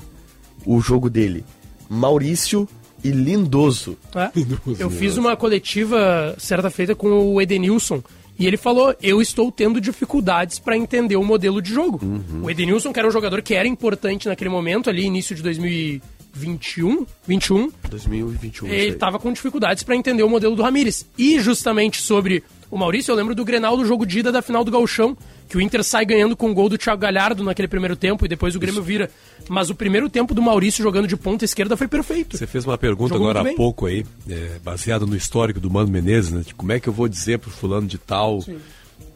o 0.65 0.79
jogo 0.79 1.10
dele. 1.10 1.44
Maurício 1.89 2.67
e 3.03 3.12
Lindoso. 3.12 3.98
É. 4.15 4.31
Eu 4.79 4.89
fiz 4.89 5.17
uma 5.17 5.36
coletiva 5.36 6.36
certa 6.38 6.69
feita 6.69 6.95
com 6.95 7.33
o 7.33 7.41
Edenilson 7.41 8.01
e 8.38 8.48
ele 8.48 8.57
falou: 8.57 8.95
Eu 9.01 9.22
estou 9.22 9.51
tendo 9.51 9.79
dificuldades 9.79 10.60
para 10.60 10.77
entender 10.77 11.15
o 11.15 11.24
modelo 11.24 11.62
de 11.62 11.74
jogo. 11.74 12.00
O 12.41 12.50
Edenilson, 12.50 12.91
que 12.91 13.00
era 13.00 13.07
um 13.07 13.12
jogador 13.12 13.41
que 13.41 13.53
era 13.53 13.67
importante 13.67 14.27
naquele 14.27 14.50
momento, 14.50 14.89
ali, 14.89 15.03
início 15.03 15.36
de 15.36 15.41
2021, 15.43 17.05
21, 17.27 17.72
2021. 17.89 18.67
ele 18.67 18.93
estava 18.93 19.19
com 19.19 19.31
dificuldades 19.31 19.83
para 19.83 19.95
entender 19.95 20.24
o 20.24 20.29
modelo 20.29 20.55
do 20.55 20.63
Ramires. 20.63 21.05
E 21.17 21.39
justamente 21.39 22.01
sobre 22.01 22.43
o 22.72 22.77
Maurício, 22.77 23.12
eu 23.12 23.15
lembro 23.15 23.36
do 23.36 23.45
Grenal 23.45 23.77
do 23.77 23.86
jogo 23.86 24.03
de 24.03 24.19
ida 24.19 24.31
da 24.31 24.41
final 24.41 24.63
do 24.63 24.72
Gauchão, 24.72 25.15
que 25.48 25.55
o 25.55 25.62
Inter 25.62 25.83
sai 25.83 26.05
ganhando 26.05 26.36
com 26.36 26.50
o 26.50 26.53
gol 26.55 26.67
do 26.67 26.77
Thiago 26.77 27.00
Galhardo 27.00 27.43
naquele 27.43 27.67
primeiro 27.67 27.95
tempo 27.95 28.25
e 28.25 28.27
depois 28.27 28.55
o 28.55 28.60
Grêmio 28.60 28.81
vira. 28.81 29.12
Mas 29.50 29.69
o 29.69 29.75
primeiro 29.75 30.09
tempo 30.09 30.33
do 30.33 30.41
Maurício 30.41 30.83
jogando 30.83 31.07
de 31.07 31.17
ponta 31.17 31.43
esquerda 31.45 31.75
foi 31.75 31.88
perfeito. 31.88 32.38
Você 32.38 32.47
fez 32.47 32.65
uma 32.65 32.77
pergunta 32.77 33.13
Jogou 33.13 33.29
agora 33.29 33.51
há 33.51 33.55
pouco 33.55 33.85
aí, 33.85 34.05
é, 34.29 34.57
baseada 34.63 35.05
no 35.05 35.15
histórico 35.15 35.59
do 35.59 35.69
Mano 35.69 35.89
Menezes, 35.89 36.31
né? 36.31 36.43
de 36.45 36.53
como 36.53 36.71
é 36.71 36.79
que 36.79 36.88
eu 36.88 36.93
vou 36.93 37.07
dizer 37.07 37.39
pro 37.39 37.51
fulano 37.51 37.88
de 37.88 37.97
tal 37.97 38.39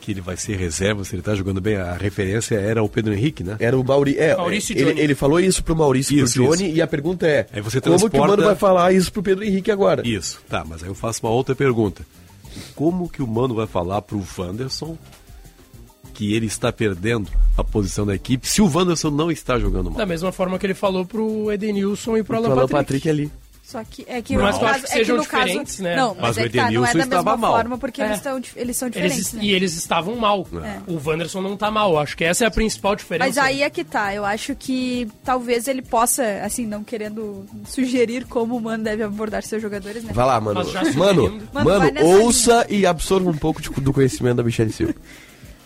que 0.07 0.11
ele 0.11 0.21
vai 0.21 0.37
ser 0.37 0.55
reserva, 0.57 1.03
se 1.03 1.15
ele 1.15 1.21
tá 1.21 1.35
jogando 1.35 1.59
bem. 1.59 1.75
A 1.75 1.93
referência 1.93 2.55
era 2.55 2.81
o 2.81 2.87
Pedro 2.87 3.13
Henrique, 3.13 3.43
né? 3.43 3.57
Era 3.59 3.77
o 3.77 3.83
Mauri... 3.83 4.17
é, 4.17 4.37
Maurício 4.37 4.73
e 4.73 4.79
ele, 4.79 4.91
Johnny. 4.91 5.01
ele 5.01 5.15
falou 5.15 5.37
isso 5.37 5.61
pro 5.61 5.75
Maurício 5.75 6.17
e 6.17 6.21
pro 6.23 6.31
Johnny 6.31 6.67
isso. 6.67 6.77
e 6.77 6.81
a 6.81 6.87
pergunta 6.87 7.27
é: 7.27 7.45
Aí 7.51 7.61
você 7.61 7.81
como 7.81 7.97
que 7.97 8.05
o 8.05 8.09
transporta- 8.09 8.27
Mano 8.27 8.43
vai 8.43 8.55
falar 8.55 8.93
isso 8.93 9.11
pro 9.11 9.21
Pedro 9.21 9.43
Henrique 9.43 9.69
agora? 9.69 10.07
Isso, 10.07 10.39
tá, 10.47 10.63
mas 10.65 10.81
aí 10.81 10.89
eu 10.89 10.95
faço 10.95 11.25
uma 11.25 11.31
outra 11.33 11.53
pergunta. 11.53 12.05
Como 12.73 13.09
que 13.09 13.21
o 13.21 13.27
Mano 13.27 13.53
vai 13.53 13.67
falar 13.67 14.01
pro 14.01 14.23
Wanderson 14.37 14.97
que 16.17 16.33
ele 16.33 16.47
está 16.47 16.71
perdendo 16.73 17.29
a 17.55 17.63
posição 17.63 18.03
da 18.03 18.15
equipe 18.15 18.47
se 18.47 18.59
o 18.59 18.65
Wanderson 18.65 19.11
não 19.11 19.29
está 19.29 19.59
jogando 19.59 19.91
mal? 19.91 19.99
Da 19.99 20.05
mesma 20.05 20.31
forma 20.31 20.57
que 20.57 20.65
ele 20.65 20.73
falou 20.73 21.05
pro 21.05 21.51
Edenilson 21.51 22.17
e 22.17 22.23
pro 22.23 22.37
Alan 22.37 22.49
Patrick. 22.49 22.71
Patrick 22.73 23.09
ali. 23.09 23.31
Só 23.63 23.83
que 23.83 24.05
é 24.07 24.21
que 24.21 24.37
Mas 24.37 24.55
no 24.55 24.61
eu 24.61 24.67
acho 24.69 24.79
caso, 24.79 24.79
que 24.79 24.85
é 24.85 24.87
que 24.87 24.97
sejam 24.97 25.17
no 25.17 25.25
caso, 25.25 25.43
diferentes, 25.45 25.79
né? 25.79 25.95
Não, 25.97 26.15
mas, 26.15 26.21
Mas 26.21 26.37
o 26.37 26.39
é 26.39 26.43
que 26.43 26.57
tá, 26.57 26.63
não 26.71 26.85
é 26.85 26.89
Edenilson 26.89 26.99
estava 26.99 27.35
mal. 27.37 27.53
forma 27.53 27.77
porque 27.77 28.01
É. 28.01 28.05
eles, 28.05 28.17
estão, 28.17 28.41
eles 28.55 28.77
são 28.77 28.89
diferentes, 28.89 29.17
Eles, 29.17 29.33
né? 29.33 29.39
E 29.43 29.51
eles 29.51 29.75
estavam 29.75 30.15
mal. 30.15 30.47
É. 30.63 30.79
O 30.89 30.93
Wanderson 31.05 31.41
não 31.41 31.57
tá 31.57 31.69
mal. 31.69 31.99
Acho 31.99 32.15
que 32.15 32.23
essa 32.23 32.45
é 32.45 32.47
a 32.47 32.51
principal 32.51 32.95
diferença. 32.95 33.27
Mas 33.27 33.37
aí 33.37 33.61
é 33.63 33.69
que 33.69 33.83
tá, 33.83 34.15
eu 34.15 34.23
acho 34.23 34.55
que 34.55 35.07
talvez 35.21 35.67
ele 35.67 35.81
possa, 35.81 36.23
assim, 36.45 36.65
não 36.65 36.81
querendo 36.81 37.45
sugerir 37.65 38.23
como 38.25 38.55
o 38.55 38.61
Mano 38.61 38.85
deve 38.85 39.03
abordar 39.03 39.43
seus 39.43 39.61
jogadores, 39.61 40.01
né? 40.01 40.13
Vai 40.13 40.25
lá, 40.25 40.39
mano. 40.39 40.61
Mano. 40.95 41.41
Mano, 41.53 41.69
mano, 41.69 42.05
ouça 42.23 42.65
e 42.69 42.85
absorva 42.85 43.29
um 43.29 43.37
pouco 43.37 43.61
de- 43.61 43.69
do 43.69 43.91
conhecimento 43.91 44.37
da 44.37 44.43
Michelle 44.43 44.71
Silva. 44.71 44.95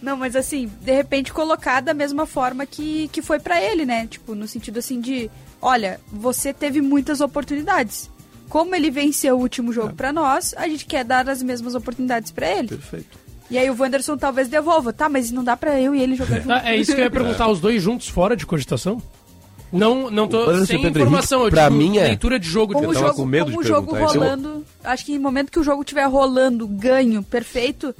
Não, 0.01 0.17
mas 0.17 0.35
assim, 0.35 0.69
de 0.81 0.91
repente 0.91 1.31
colocar 1.31 1.79
da 1.81 1.93
mesma 1.93 2.25
forma 2.25 2.65
que, 2.65 3.07
que 3.09 3.21
foi 3.21 3.39
pra 3.39 3.61
ele, 3.61 3.85
né? 3.85 4.07
Tipo, 4.07 4.33
no 4.33 4.47
sentido 4.47 4.79
assim 4.79 4.99
de, 4.99 5.29
olha, 5.61 5.99
você 6.11 6.51
teve 6.53 6.81
muitas 6.81 7.21
oportunidades. 7.21 8.09
Como 8.49 8.75
ele 8.75 8.89
venceu 8.91 9.37
o 9.37 9.39
último 9.41 9.71
jogo 9.71 9.93
pra 9.93 10.11
nós, 10.11 10.53
a 10.57 10.67
gente 10.67 10.85
quer 10.85 11.05
dar 11.05 11.29
as 11.29 11.41
mesmas 11.41 11.75
oportunidades 11.75 12.31
pra 12.31 12.49
ele. 12.49 12.69
Perfeito. 12.69 13.17
E 13.49 13.57
aí 13.57 13.69
o 13.69 13.75
Wanderson 13.79 14.17
talvez 14.17 14.47
devolva. 14.47 14.91
Tá, 14.91 15.07
mas 15.07 15.31
não 15.31 15.43
dá 15.43 15.55
pra 15.55 15.79
eu 15.79 15.93
e 15.93 16.01
ele 16.01 16.15
jogar 16.15 16.37
junto. 16.39 16.51
Ah, 16.51 16.61
é 16.65 16.75
isso 16.75 16.93
que 16.93 16.99
eu 16.99 17.05
ia 17.05 17.11
perguntar, 17.11 17.47
os 17.49 17.59
dois 17.59 17.81
juntos 17.81 18.07
fora 18.09 18.35
de 18.35 18.45
cogitação? 18.45 19.01
Não, 19.71 20.11
não 20.11 20.27
tô 20.27 20.65
sem 20.65 20.81
Pedro 20.81 21.03
informação, 21.03 21.41
Henrique, 21.41 21.55
eu 21.55 21.61
pra 21.61 21.69
digo 21.69 21.81
mim 21.81 21.97
é- 21.97 22.03
leitura 22.07 22.37
de 22.37 22.47
jogo. 22.47 22.73
Com 22.73 22.81
De... 22.81 22.87
o 22.87 22.93
tava 22.93 23.05
jogo, 23.07 23.17
com 23.17 23.25
medo 23.25 23.45
com 23.45 23.51
de 23.51 23.57
o 23.57 23.63
jogo 23.63 23.95
rolando, 23.95 24.65
acho 24.83 25.05
que 25.05 25.15
no 25.15 25.21
momento 25.21 25.49
que 25.49 25.59
o 25.59 25.63
jogo 25.63 25.81
estiver 25.81 26.05
rolando, 26.09 26.67
ganho, 26.67 27.23
perfeito, 27.23 27.95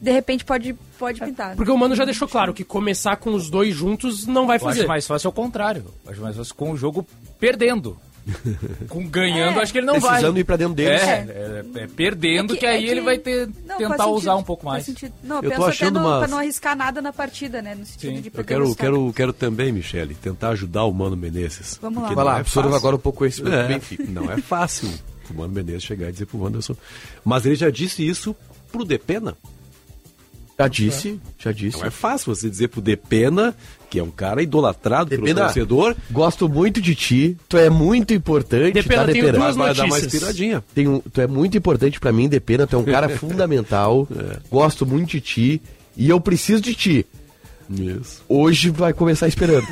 de 0.00 0.10
repente 0.10 0.44
pode, 0.44 0.74
pode 0.98 1.20
pintar. 1.20 1.56
Porque 1.56 1.70
o 1.70 1.76
Mano 1.78 1.94
já 1.94 2.04
deixou 2.04 2.28
claro 2.28 2.52
que 2.54 2.64
começar 2.64 3.16
com 3.16 3.32
os 3.34 3.48
dois 3.50 3.74
juntos 3.74 4.26
não 4.26 4.46
vai 4.46 4.56
Eu 4.56 4.60
fazer. 4.60 4.80
acho 4.80 4.88
mais 4.88 5.06
fácil 5.06 5.28
ao 5.28 5.32
contrário. 5.32 5.84
Eu 6.04 6.12
acho 6.12 6.20
mais 6.20 6.36
fácil 6.36 6.54
com 6.54 6.70
o 6.72 6.76
jogo 6.76 7.06
perdendo. 7.40 7.96
com 8.88 9.06
ganhando, 9.06 9.60
É. 9.60 9.62
acho 9.62 9.70
que 9.72 9.78
ele 9.78 9.86
não 9.86 10.00
vai. 10.00 10.10
Precisando 10.14 10.36
ir 10.38 10.42
pra 10.42 10.56
dentro 10.56 10.74
deles. 10.74 11.00
É, 11.00 11.62
é, 11.76 11.82
é 11.82 11.86
perdendo 11.86 12.54
É 12.54 12.56
que, 12.56 12.66
aí 12.66 12.88
é 12.88 12.90
ele 12.90 13.00
vai 13.00 13.18
ter, 13.18 13.48
Não, 13.64 13.78
tentar 13.78 14.06
usar 14.08 14.32
sentido, 14.32 14.40
um 14.40 14.42
pouco 14.42 14.66
mais. 14.66 14.84
Não, 15.22 15.36
Eu 15.40 15.50
eu 15.52 15.56
tô 15.56 15.64
achando 15.66 16.00
no, 16.00 16.06
umas- 16.08 16.18
pra 16.18 16.28
não 16.28 16.38
arriscar 16.38 16.76
nada 16.76 17.00
na 17.00 17.12
partida, 17.12 17.62
né? 17.62 17.76
No 17.76 17.86
sentido 17.86 18.16
Sim. 18.16 18.20
de 18.22 18.32
Eu 18.34 18.44
quero, 18.44 18.74
quero, 18.74 19.12
quero 19.14 19.32
também, 19.32 19.70
Michele, 19.70 20.16
tentar 20.16 20.48
ajudar 20.48 20.84
o 20.86 20.92
Mano 20.92 21.16
Menezes. 21.16 21.78
Vamos 21.80 22.02
lá. 22.02 22.12
Vai 22.12 22.24
lá, 22.24 22.36
é 22.38 22.40
absorva 22.40 22.68
fácil. 22.70 22.78
agora 22.80 22.96
um 22.96 22.98
pouco 22.98 23.24
esse 23.24 23.42
É, 23.42 23.80
não 24.08 24.28
é 24.28 24.38
fácil 24.38 24.90
o 25.30 25.34
Mano 25.34 25.52
Menezes 25.54 25.84
chegar 25.84 26.08
e 26.08 26.12
dizer 26.12 26.26
pro 26.26 26.38
Wanderson. 26.40 26.74
Mas 27.24 27.46
ele 27.46 27.54
já 27.54 27.70
disse 27.70 28.04
isso 28.04 28.34
pro 28.72 28.84
Depena. 28.84 29.36
Já 30.58 30.68
disse, 30.68 31.20
já 31.38 31.52
disse. 31.52 31.78
Não 31.78 31.84
é 31.86 31.90
fácil 31.90 32.34
você 32.34 32.48
dizer 32.48 32.68
pro 32.68 32.80
Depena, 32.80 33.54
que 33.90 33.98
é 33.98 34.02
um 34.02 34.10
cara 34.10 34.42
idolatrado 34.42 35.10
pelo 35.10 35.22
Depena, 35.22 35.44
torcedor, 35.44 35.94
gosto 36.10 36.48
muito 36.48 36.80
de 36.80 36.94
ti, 36.94 37.36
tu 37.46 37.58
é 37.58 37.68
muito 37.68 38.14
importante, 38.14 38.72
Depena, 38.72 39.04
tá, 39.06 39.12
Depena? 39.12 39.32
duas 39.38 39.54
vai 39.56 39.74
dar 39.74 39.86
mais 39.86 40.02
notícias. 40.04 40.22
piradinha. 40.22 40.64
Tem 40.74 40.88
um- 40.88 41.00
tu 41.00 41.20
é 41.20 41.26
muito 41.26 41.58
importante 41.58 42.00
pra 42.00 42.10
mim, 42.10 42.26
Depena, 42.28 42.66
tu 42.66 42.74
é 42.74 42.78
um 42.78 42.84
cara 42.84 43.06
fundamental, 43.18 44.08
gosto 44.50 44.86
muito 44.86 45.10
de 45.10 45.20
ti 45.20 45.62
e 45.94 46.08
eu 46.08 46.18
preciso 46.20 46.62
de 46.62 46.74
ti. 46.74 47.06
Isso. 47.68 48.22
Hoje 48.28 48.70
vai 48.70 48.92
começar 48.92 49.26
esperando. 49.26 49.66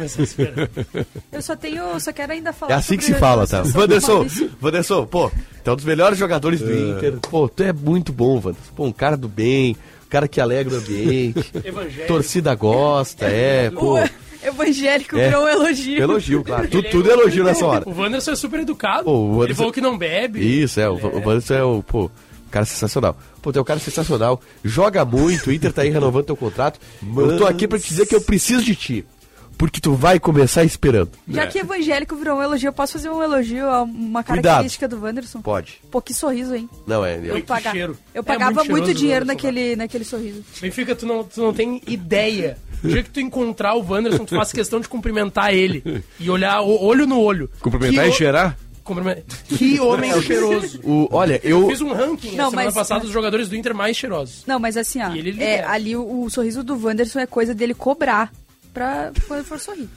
Eu 1.33 1.41
só 1.41 1.55
tenho, 1.57 1.99
só 2.01 2.13
quero 2.13 2.33
ainda 2.33 2.53
falar 2.53 2.73
É 2.73 2.75
assim 2.77 2.97
que 2.97 3.05
se 3.05 3.15
fala, 3.15 3.47
tá? 3.47 3.63
Maurício. 3.65 4.51
Wanderson, 4.61 5.07
pô, 5.07 5.31
tu 5.63 5.71
é 5.71 5.73
um 5.73 5.77
dos 5.77 5.85
melhores 5.85 6.19
jogadores 6.19 6.61
do 6.61 6.73
Inter. 6.73 7.15
Pô, 7.31 7.49
tu 7.49 7.63
é 7.63 7.73
muito 7.73 8.13
bom, 8.13 8.35
Wanderson. 8.37 8.73
Pô, 8.75 8.85
um 8.87 8.93
cara 8.93 9.17
do 9.17 9.29
bem, 9.29 9.77
cara 10.15 10.29
que 10.29 10.41
alegra 10.41 10.75
o 10.75 10.79
ambiente. 10.79 11.51
Evangélico. 11.65 12.07
Torcida 12.07 12.55
gosta, 12.55 13.27
é, 13.27 13.69
pô. 13.71 13.97
Evangélico 14.43 15.17
É. 15.17 15.29
virou 15.29 15.45
um 15.45 15.49
elogio. 15.49 16.01
Elogio, 16.03 16.45
claro. 16.45 16.69
Tu, 16.69 16.83
tudo 16.85 17.11
é 17.11 17.15
elogio 17.15 17.43
nessa 17.45 17.67
hora. 17.67 17.89
O 17.89 17.99
Wanderson 17.99 18.31
é 18.33 18.37
super 18.37 18.61
educado. 18.61 19.05
Pô, 19.05 19.11
o 19.13 19.25
Ele 19.29 19.37
Wanderson- 19.39 19.57
falou 19.57 19.73
que 19.73 19.81
não 19.81 19.99
bebe. 19.99 20.41
Isso, 20.63 20.79
é, 20.79 20.89
o, 20.89 20.95
o 20.95 21.17
Wanderson 21.27 21.55
é 21.55 21.65
o, 21.65 21.83
pô, 21.83 22.05
um 22.05 22.51
cara 22.51 22.65
sensacional. 22.65 23.17
Pô, 23.43 23.53
tu 23.53 23.59
é 23.59 23.63
um 23.63 23.65
cara 23.65 23.81
sensacional, 23.81 24.41
joga 24.63 25.05
muito, 25.05 25.49
o 25.49 25.53
Inter 25.53 25.73
tá 25.73 25.83
aí 25.83 25.91
renovando 25.91 26.27
teu 26.27 26.37
contrato. 26.37 26.79
Eu 27.17 27.37
tô 27.39 27.47
aqui 27.47 27.67
pra 27.67 27.79
te 27.79 27.89
dizer 27.89 28.07
que 28.07 28.15
eu 28.15 28.21
preciso 28.21 28.63
de 28.65 28.75
ti. 28.77 29.05
Porque 29.57 29.81
tu 29.81 29.93
vai 29.95 30.19
começar 30.19 30.65
esperando. 30.65 31.11
Já 31.29 31.47
que 31.47 31.59
evangélico 31.59 32.17
virou 32.17 32.39
um 32.39 32.43
elogio, 32.43 32.69
eu 32.69 32.73
posso 32.73 32.95
fazer 32.95 33.09
um 33.09 33.23
elogio 33.23 33.69
a 33.69 33.83
uma 33.83 34.23
Cuidado. 34.23 34.43
característica 34.45 34.89
do 34.89 35.01
Wanderson? 35.01 35.41
Pode. 35.41 35.81
Pô, 35.91 36.03
que 36.03 36.13
sorriso, 36.13 36.55
hein? 36.55 36.69
Não, 36.87 37.05
é. 37.05 37.17
Eu, 37.19 37.39
Eu, 37.39 37.45
paga- 37.45 37.71
cheiro. 37.71 37.97
eu 38.15 38.21
É 38.21 38.23
pagava 38.23 38.53
muito 38.57 38.71
muito, 38.71 38.85
cheiroso, 38.87 38.95
dinheiro 39.01 39.25
Wanderson, 39.27 39.47
naquele, 39.49 39.77
naquele 39.77 40.05
sorriso. 40.05 40.45
Benfica, 40.61 40.95
tu 40.95 41.07
não, 41.07 41.25
tu 41.25 41.41
não 41.41 41.53
tem 41.55 41.81
ideia. 41.87 42.59
O 42.83 42.89
dia 42.89 43.03
que 43.03 43.11
tu 43.11 43.21
encontrar 43.21 43.75
o 43.75 43.83
Wanderson, 43.89 44.25
tu 44.25 44.35
faz 44.37 44.53
questão 44.53 44.79
de 44.81 44.89
cumprimentar 44.89 45.55
ele. 45.55 46.05
E 46.21 46.29
olhar 46.29 46.61
o- 46.61 46.83
olho 46.85 47.07
no 47.07 47.19
olho. 47.21 47.49
Cumprimentar 47.61 48.05
Que 48.05 48.11
e 48.11 48.13
o- 48.13 48.17
cheirar? 48.17 48.59
Cumprimen- 48.83 49.25
Que 49.49 49.81
homem 49.81 50.21
cheiroso. 50.21 50.79
o, 50.85 51.09
olha, 51.11 51.41
Eu 51.43 51.63
eu. 51.63 51.69
fiz 51.71 51.81
um 51.81 51.93
ranking 51.95 52.33
Não, 52.33 52.45
na 52.45 52.51
semana 52.51 52.65
mas- 52.67 52.75
passada 52.75 53.01
dos 53.01 53.11
jogadores 53.11 53.49
do 53.49 53.57
Inter 53.57 53.75
mais 53.75 53.97
cheirosos. 53.97 54.43
Não, 54.47 54.59
mas 54.61 54.77
assim, 54.77 55.01
ó, 55.03 55.09
E 55.11 55.19
ele 55.21 55.31
é, 55.31 55.33
libera. 55.33 55.71
ali 55.71 55.97
o, 55.97 56.25
o 56.25 56.29
sorriso 56.29 56.63
do 56.63 56.77
Wanderson 56.79 57.21
é 57.21 57.27
coisa 57.27 57.55
dele 57.55 57.73
cobrar 57.73 58.31
pra 58.75 59.13
quando 59.27 59.45
for 59.45 59.59
sorrir. 59.59 59.89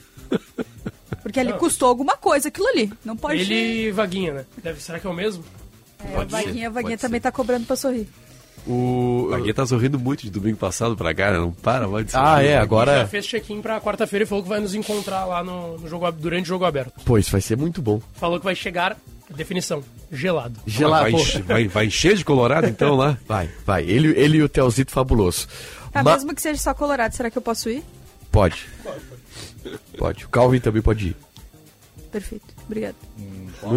Porque 1.22 1.40
ali 1.40 1.52
custou 1.54 1.88
alguma 1.88 2.16
coisa 2.16 2.48
aquilo 2.48 2.66
ali. 2.68 2.92
Não 3.04 3.16
pode 3.16 3.40
Ele 3.40 3.88
e 3.88 3.90
Vaguinha, 3.90 4.32
né? 4.32 4.44
Deve, 4.62 4.80
será 4.80 4.98
que 4.98 5.06
é 5.06 5.10
o 5.10 5.14
mesmo? 5.14 5.44
É, 6.02 6.14
Pode 6.14 6.30
Vaguinha, 6.30 6.52
ser, 6.54 6.64
a 6.66 6.70
Vaguinha 6.70 6.96
pode 6.96 7.02
também 7.02 7.20
tá 7.20 7.32
cobrando 7.32 7.66
pra 7.66 7.74
sorrir. 7.76 8.08
O... 8.66 9.28
Vaguinha 9.30 9.54
tá 9.54 9.66
sorrindo 9.66 9.98
muito 9.98 10.22
de 10.22 10.30
domingo 10.30 10.56
passado 10.56 10.96
pra 10.96 11.14
cá, 11.14 11.30
né? 11.32 11.38
Não 11.38 11.50
para 11.52 11.88
mais 11.88 12.06
de 12.06 12.12
sorrir. 12.12 12.24
Ah, 12.26 12.42
é, 12.42 12.52
Já 12.52 12.62
agora. 12.62 13.06
fez 13.08 13.26
check-in 13.26 13.60
pra 13.60 13.80
quarta-feira 13.80 14.24
e 14.24 14.26
falou 14.26 14.42
que 14.44 14.48
vai 14.48 14.60
nos 14.60 14.74
encontrar 14.74 15.24
lá 15.24 15.42
no, 15.42 15.78
no 15.78 15.88
jogo, 15.88 16.06
ab- 16.06 16.20
durante 16.20 16.44
o 16.44 16.48
jogo 16.48 16.64
aberto. 16.64 16.92
Pô, 17.04 17.18
isso 17.18 17.32
vai 17.32 17.40
ser 17.40 17.56
muito 17.56 17.80
bom. 17.82 18.00
Falou 18.14 18.38
que 18.38 18.44
vai 18.44 18.54
chegar, 18.54 18.96
definição, 19.34 19.82
gelado. 20.12 20.60
Gelado. 20.66 21.10
Vai, 21.10 21.12
pô. 21.12 21.42
vai, 21.46 21.68
vai 21.68 21.86
encher 21.86 22.14
de 22.14 22.24
colorado 22.24 22.66
então 22.68 22.94
lá? 22.94 23.16
Vai, 23.26 23.48
vai. 23.66 23.82
Ele, 23.84 24.08
ele 24.18 24.38
e 24.38 24.42
o 24.42 24.48
Telzito 24.48 24.92
fabuloso. 24.92 25.48
Tá, 25.92 26.02
Ma- 26.02 26.12
mesmo 26.14 26.34
que 26.34 26.42
seja 26.42 26.60
só 26.60 26.74
colorado, 26.74 27.14
será 27.16 27.30
que 27.30 27.38
eu 27.38 27.42
posso 27.42 27.68
ir? 27.70 27.82
Pode. 28.30 28.68
Pode. 29.96 30.24
O 30.24 30.28
Calvin 30.28 30.60
também 30.60 30.82
pode 30.82 31.08
ir. 31.08 31.16
Perfeito, 32.10 32.46
obrigado. 32.64 32.96
É, 33.62 33.68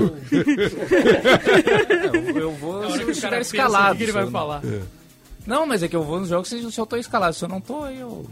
eu, 2.08 2.40
eu 2.40 2.52
vou 2.54 2.90
se 2.92 3.02
eu 3.02 3.12
estiver 3.12 3.42
escalado. 3.42 3.96
o 3.96 3.98
que 3.98 4.04
ele 4.04 4.12
vai 4.12 4.30
falar? 4.30 4.62
Não, 5.46 5.66
mas 5.66 5.84
é 5.84 5.88
que 5.88 5.96
eu 5.96 6.04
vou 6.04 6.20
nos 6.20 6.30
jogos 6.30 6.48
se, 6.48 6.80
eu 6.80 6.86
tô 6.86 6.96
escalado. 6.98 7.36
Se 7.36 7.44
eu 7.44 7.50
não 7.50 7.60
tô, 7.60 7.84
aí 7.84 8.00
eu. 8.00 8.26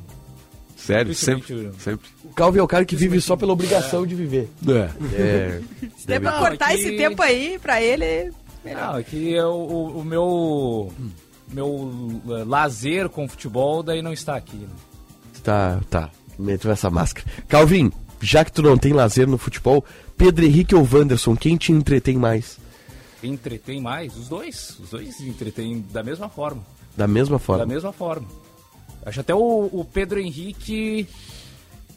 Sério, 0.78 1.14
sempre. 1.14 1.72
sempre. 1.78 2.08
O 2.24 2.30
Calvin 2.30 2.60
é 2.60 2.64
o 2.64 2.68
cara 2.68 2.86
que 2.86 2.96
vive 2.96 3.20
só 3.20 3.36
pela 3.36 3.52
obrigação 3.52 4.08
de 4.08 4.16
viver. 4.16 4.50
É. 4.66 4.90
É. 5.22 5.62
Se 5.98 6.08
der 6.08 6.22
pra 6.22 6.40
cortar 6.40 6.72
é 6.72 6.76
esse 6.76 6.96
tempo 6.96 7.22
aí 7.22 7.60
pra 7.60 7.82
ele, 7.82 8.32
Não, 8.64 8.98
é 8.98 9.04
que 9.04 9.36
é 9.36 9.44
o, 9.44 9.50
o, 9.50 10.00
o 10.00 10.06
meu. 10.06 10.94
Meu 11.52 12.22
eh, 12.30 12.44
lazer 12.46 13.10
com 13.10 13.28
futebol 13.28 13.82
daí 13.82 14.04
não 14.04 14.14
está 14.14 14.36
aqui. 14.36 14.56
Né? 14.56 14.70
Tá, 15.44 15.80
tá. 15.90 16.10
Meteu 16.38 16.72
essa 16.72 16.90
máscara. 16.90 17.28
Calvin, 17.48 17.92
já 18.22 18.46
que 18.46 18.52
tu 18.52 18.62
não 18.62 18.78
tem 18.78 18.94
lazer 18.94 19.28
no 19.28 19.38
futebol, 19.38 19.84
Pedro 20.18 20.46
Henrique 20.46 20.76
ou 20.76 20.88
Wanderson, 20.92 21.36
quem 21.36 21.58
te 21.58 21.72
entretém 21.72 22.18
mais? 22.18 22.58
Entretém 23.24 23.82
mais? 23.82 24.16
Os 24.16 24.30
dois. 24.30 24.78
Os 24.80 24.90
dois 24.92 25.20
entretêm 25.22 25.86
da 25.92 26.02
mesma 26.04 26.30
forma. 26.30 26.66
Da 26.96 27.08
mesma 27.08 27.40
forma. 27.40 27.66
Da 27.66 27.74
mesma 27.74 27.92
forma. 27.92 28.28
Acho 29.06 29.22
até 29.22 29.34
o, 29.34 29.70
o 29.72 29.86
Pedro 29.86 30.20
Henrique, 30.20 31.08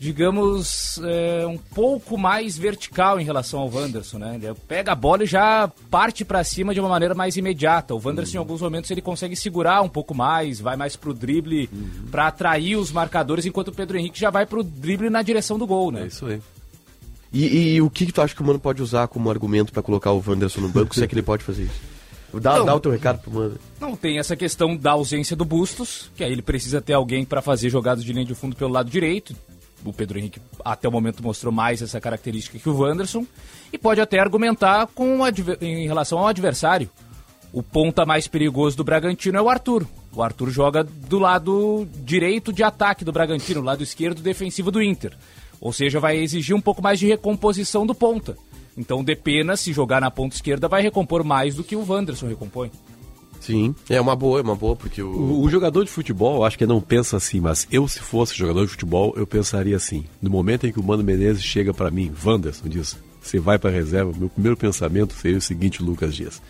digamos, 0.02 1.00
é, 1.04 1.47
um 1.47 1.56
pouco 1.56 2.18
mais 2.18 2.59
vertical 2.59 3.21
em 3.21 3.25
relação 3.25 3.61
ao 3.61 3.71
Wanderson, 3.73 4.18
né? 4.18 4.35
Ele 4.42 4.52
pega 4.66 4.90
a 4.90 4.97
bola 4.97 5.23
e 5.23 5.26
já 5.26 5.71
parte 5.88 6.25
pra 6.25 6.42
cima 6.42 6.75
de 6.75 6.80
uma 6.80 6.88
maneira 6.88 7.14
mais 7.14 7.37
imediata. 7.37 7.94
O 7.94 8.00
Wanderson, 8.04 8.35
em 8.35 8.38
alguns 8.38 8.61
momentos, 8.61 8.90
ele 8.90 9.00
consegue 9.00 9.37
segurar 9.37 9.80
um 9.80 9.88
pouco 9.88 10.12
mais, 10.12 10.59
vai 10.61 10.76
mais 10.76 10.97
pro 10.97 11.14
drible 11.14 11.71
pra 12.11 12.26
atrair 12.26 12.75
os 12.76 12.90
marcadores, 12.90 13.47
enquanto 13.47 13.68
o 13.68 13.73
Pedro 13.73 13.97
Henrique 13.97 14.18
já 14.18 14.28
vai 14.28 14.44
pro 14.44 14.64
drible 14.64 15.09
na 15.09 15.23
direção 15.23 15.56
do 15.56 15.68
gol, 15.68 15.90
É 15.90 16.00
né? 16.00 16.06
isso 16.09 16.26
aí. 16.26 16.40
E, 17.32 17.75
e 17.76 17.80
o 17.80 17.88
que, 17.88 18.04
que 18.06 18.12
tu 18.12 18.21
acha 18.21 18.35
que 18.35 18.42
o 18.42 18.44
Mano 18.44 18.59
pode 18.59 18.82
usar 18.82 19.06
como 19.06 19.30
argumento 19.30 19.73
pra 19.73 19.82
colocar 19.85 20.11
o 20.11 20.21
Wanderson 20.26 20.62
no 20.62 20.68
banco, 20.68 20.97
se 20.97 21.04
é 21.04 21.06
que 21.06 21.14
ele 21.14 21.23
pode 21.23 21.44
fazer 21.44 21.62
isso? 21.62 21.80
Dá, 22.40 22.59
Não. 22.59 22.64
dá 22.66 22.75
o 22.75 22.80
teu 22.80 22.90
recado 22.90 23.21
pro 23.21 23.30
Mano. 23.30 23.54
Não 23.80 23.94
tem 23.94 24.18
essa 24.18 24.35
questão 24.35 24.76
da 24.76 24.90
ausência 24.92 25.37
do 25.37 25.44
Bustos, 25.44 26.11
que 26.16 26.25
aí 26.25 26.32
ele 26.32 26.42
precisa 26.42 26.80
ter 26.80 26.92
alguém 26.94 27.25
para 27.25 27.40
fazer 27.40 27.71
jogadas 27.71 28.02
de 28.02 28.12
linha 28.12 28.25
de 28.26 28.35
fundo 28.35 28.56
pelo 28.56 28.73
lado 28.73 28.90
direito. 28.90 29.35
O 29.84 29.92
Pedro 29.92 30.18
Henrique 30.18 30.40
até 30.64 30.88
o 30.88 30.92
momento 30.92 31.22
mostrou 31.22 31.52
mais 31.52 31.82
essa 31.82 32.00
característica 32.00 32.58
que 32.58 32.68
o 32.68 32.78
Wanderson. 32.78 33.26
E 33.72 33.78
pode 33.78 34.00
até 34.00 34.18
argumentar 34.18 34.86
com 34.88 35.18
em 35.60 35.86
relação 35.86 36.18
ao 36.18 36.26
adversário. 36.26 36.88
O 37.52 37.62
ponta 37.62 38.06
mais 38.06 38.26
perigoso 38.26 38.76
do 38.76 38.84
Bragantino 38.84 39.36
é 39.36 39.42
o 39.42 39.48
Arthur. 39.48 39.86
O 40.14 40.22
Arthur 40.22 40.50
joga 40.50 40.84
do 40.84 41.18
lado 41.18 41.86
direito 42.02 42.52
de 42.52 42.62
ataque 42.62 43.04
do 43.04 43.12
Bragantino, 43.12 43.60
lado 43.60 43.82
esquerdo 43.82 44.22
defensivo 44.22 44.70
do 44.70 44.82
Inter. 44.82 45.16
Ou 45.60 45.72
seja, 45.72 46.00
vai 46.00 46.16
exigir 46.16 46.56
um 46.56 46.60
pouco 46.60 46.82
mais 46.82 46.98
de 46.98 47.06
recomposição 47.06 47.86
do 47.86 47.94
ponta. 47.94 48.36
Então 48.76 49.04
Depena, 49.04 49.56
se 49.56 49.72
jogar 49.72 50.00
na 50.00 50.10
ponta 50.10 50.34
esquerda, 50.34 50.66
vai 50.66 50.82
recompor 50.82 51.22
mais 51.24 51.54
do 51.54 51.62
que 51.62 51.76
o 51.76 51.86
Wanderson 51.86 52.26
recompõe. 52.26 52.70
Sim. 53.42 53.75
É 53.90 54.00
uma 54.00 54.14
boa, 54.14 54.38
é 54.38 54.42
uma 54.42 54.54
boa, 54.54 54.76
porque 54.76 55.02
o. 55.02 55.08
O, 55.11 55.42
o 55.42 55.50
jogador 55.50 55.84
de 55.84 55.90
futebol, 55.90 56.44
acho 56.44 56.56
que 56.56 56.64
não 56.64 56.80
pensa 56.80 57.16
assim, 57.16 57.40
mas 57.40 57.66
eu, 57.70 57.87
se 57.88 57.99
fosse 57.99 58.34
jogador 58.37 58.64
de 58.64 58.70
futebol, 58.70 59.12
eu 59.16 59.26
pensaria 59.26 59.76
assim. 59.76 60.04
No 60.22 60.30
momento 60.30 60.66
em 60.66 60.72
que 60.72 60.78
o 60.78 60.82
Mano 60.82 61.02
Menezes 61.02 61.42
chega 61.42 61.75
pra 61.75 61.90
mim, 61.90 62.12
Wanderson, 62.25 62.68
diz: 62.68 62.96
você 63.20 63.38
vai 63.40 63.58
pra 63.58 63.70
reserva, 63.70 64.12
meu 64.16 64.28
primeiro 64.28 64.56
pensamento 64.56 65.14
seria 65.14 65.38
o 65.38 65.42
seguinte, 65.42 65.82
Lucas 65.82 66.14
Dias. 66.14 66.40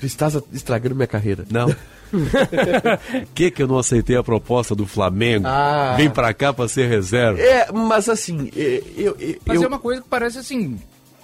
Tu 0.00 0.06
estás 0.06 0.36
estragando 0.52 0.94
minha 0.94 1.06
carreira. 1.06 1.44
Não. 1.50 1.74
que 3.34 3.50
que 3.50 3.62
eu 3.62 3.66
não 3.66 3.78
aceitei 3.78 4.16
a 4.16 4.22
proposta 4.22 4.74
do 4.74 4.86
Flamengo? 4.86 5.46
Ah. 5.46 5.94
Vem 5.96 6.10
pra 6.10 6.32
cá 6.34 6.52
pra 6.52 6.68
ser 6.68 6.88
reserva. 6.88 7.40
É, 7.40 7.70
mas 7.72 8.08
assim, 8.08 8.50
é, 8.56 8.82
eu. 8.96 9.16
eu, 9.18 9.36
Mas 9.46 9.56
eu- 9.56 9.64
é 9.64 9.68
uma 9.68 9.78
coisa 9.78 10.02
que 10.02 10.08
parece 10.08 10.38
assim. 10.38 10.78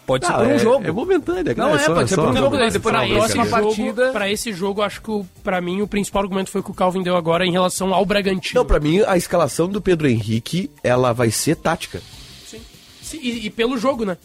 Pode 0.07 0.27
ser 0.27 0.33
Ah, 0.33 0.37
por 0.39 0.47
um 0.47 0.51
é, 0.51 0.59
jogo. 0.59 0.85
É 0.87 0.91
momentânea, 0.93 1.55
Não, 1.57 1.77
é, 1.77 1.85
pode 1.89 2.09
ser 2.11 2.17
por 2.17 2.29
um 2.29 2.37
jogo, 2.37 2.57
depois 2.57 2.75
na 2.75 2.81
Pra 2.81 3.09
próxima 3.09 3.43
esse, 3.45 3.51
partida- 3.53 4.03
jogo, 4.03 4.13
pra 4.13 4.31
esse 4.31 4.53
jogo, 4.53 4.83
acho 4.83 5.01
que 5.01 5.11
o- 5.11 5.25
pra 5.45 5.61
mim 5.61 5.81
o 5.81 5.87
principal 5.87 6.23
argumento 6.23 6.51
foi 6.51 6.63
que 6.63 6.71
o 6.71 6.75
Calvin 6.75 7.03
deu 7.03 7.17
agora 7.17 7.47
em 7.47 7.53
relação 7.53 7.95
ao 7.95 8.05
Bragantino. 8.05 8.61
Não, 8.61 8.67
pra 8.67 8.81
mim, 8.81 9.01
a 9.07 9.17
escalação 9.17 9.69
do 9.69 9.81
Pedro 9.81 10.09
Henrique, 10.09 10.71
ela 10.83 11.13
vai 11.13 11.31
ser 11.31 11.55
tática. 11.57 12.03
Sim, 13.03 13.19
E, 13.23 13.47
e 13.47 13.51
pelo 13.51 13.77
jogo, 13.79 14.05
né? 14.05 14.17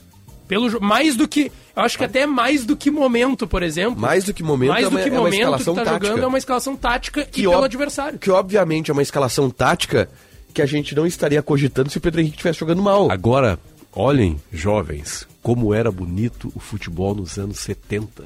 Pelo 0.47 0.69
jo- 0.69 0.79
mais 0.79 1.15
do 1.17 1.27
que. 1.27 1.51
Eu 1.75 1.83
acho 1.83 1.97
que 1.97 2.05
até 2.05 2.25
mais 2.25 2.65
do 2.65 2.75
que 2.77 2.89
momento, 2.89 3.45
por 3.45 3.61
exemplo. 3.61 3.99
Mais 3.99 4.23
do 4.23 4.33
que 4.33 4.41
momento, 4.41 4.69
mais 4.69 4.85
é 4.85 4.89
do 4.89 4.95
uma, 4.95 5.01
que 5.03 5.09
é 5.09 5.11
uma 5.11 5.17
momento 5.17 5.31
que 5.33 5.37
escalação 5.41 5.75
tá 5.75 5.83
tática. 5.83 6.07
jogando 6.07 6.23
é 6.23 6.27
uma 6.27 6.37
escalação 6.37 6.75
tática 6.77 7.25
Que 7.25 7.41
e 7.41 7.43
pelo 7.49 7.63
adversário. 7.63 8.17
Que 8.17 8.31
obviamente 8.31 8.89
é 8.89 8.93
uma 8.93 9.01
escalação 9.01 9.49
tática 9.49 10.09
que 10.53 10.61
a 10.61 10.65
gente 10.65 10.95
não 10.95 11.05
estaria 11.05 11.41
cogitando 11.43 11.89
se 11.89 11.97
o 11.97 12.01
Pedro 12.01 12.21
Henrique 12.21 12.37
estivesse 12.37 12.59
jogando 12.59 12.81
mal. 12.81 13.11
Agora, 13.11 13.59
olhem, 13.93 14.39
jovens, 14.51 15.27
como 15.47 15.73
era 15.73 15.89
bonito 15.89 16.51
o 16.53 16.59
futebol 16.59 17.15
nos 17.15 17.37
anos 17.37 17.59
70. 17.59 18.25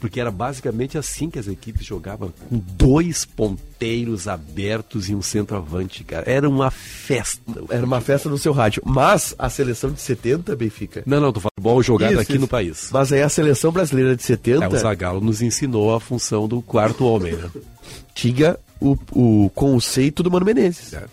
Porque 0.00 0.18
era 0.18 0.28
basicamente 0.28 0.98
assim 0.98 1.30
que 1.30 1.38
as 1.38 1.46
equipes 1.46 1.86
jogavam, 1.86 2.32
com 2.48 2.58
dois 2.58 3.24
ponteiros 3.24 4.26
abertos 4.26 5.08
e 5.08 5.14
um 5.14 5.22
centroavante, 5.22 6.02
cara. 6.02 6.28
Era 6.28 6.48
uma 6.48 6.68
festa. 6.68 7.40
Era 7.70 7.86
uma 7.86 8.00
festa 8.00 8.28
no 8.28 8.36
seu 8.36 8.52
rádio. 8.52 8.82
Mas 8.84 9.36
a 9.38 9.48
seleção 9.48 9.92
de 9.92 10.00
70, 10.00 10.56
Benfica. 10.56 11.04
Não, 11.06 11.20
não, 11.20 11.30
do 11.30 11.38
futebol 11.38 11.80
jogado 11.80 12.14
Isso, 12.14 12.20
aqui 12.22 12.32
isso. 12.32 12.40
no 12.40 12.48
país. 12.48 12.88
Mas 12.90 13.12
aí 13.12 13.22
a 13.22 13.28
seleção 13.28 13.70
brasileira 13.70 14.16
de 14.16 14.24
70 14.24 14.64
É, 14.64 14.68
o 14.68 14.76
Zagallo 14.76 15.20
nos 15.20 15.40
ensinou 15.40 15.94
a 15.94 16.00
função 16.00 16.48
do 16.48 16.60
quarto 16.60 17.06
homem, 17.06 17.34
né? 17.34 17.48
tinha 18.12 18.58
o, 18.80 18.98
o 19.12 19.48
conceito 19.50 20.24
do 20.24 20.30
Mano 20.30 20.44
Menezes. 20.44 20.92
É. 20.92 21.04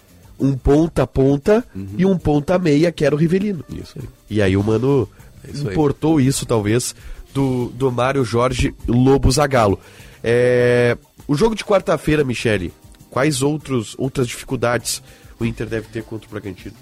Um 0.43 0.57
ponta 0.57 1.07
ponta 1.07 1.65
e 1.97 2.05
um 2.05 2.17
ponta 2.17 2.59
meia, 2.59 2.91
que 2.91 3.05
era 3.05 3.15
o 3.15 3.17
Rivelino. 3.17 3.63
Isso 3.69 3.97
aí. 3.97 4.09
E 4.29 4.41
aí 4.41 4.57
o 4.57 4.63
Mano 4.63 5.07
É 5.43 5.51
isso 5.51 5.67
aí. 5.67 5.73
importou 5.73 6.19
isso, 6.19 6.45
talvez, 6.45 6.93
do, 7.33 7.69
do 7.69 7.89
Mário 7.91 8.25
Jorge 8.25 8.75
Lobo 8.88 9.31
Zagallo. 9.31 9.79
É, 10.23 10.97
o 11.27 11.35
jogo 11.35 11.55
de 11.55 11.63
quarta-feira, 11.63 12.23
Michele, 12.23 12.73
quais 13.09 13.41
outros, 13.41 13.95
outras 13.97 14.27
dificuldades 14.27 15.01
o 15.39 15.45
Inter 15.45 15.67
deve 15.67 15.88
ter 15.88 16.03
contra 16.03 16.27
o 16.27 16.31
Bragantino? 16.31 16.75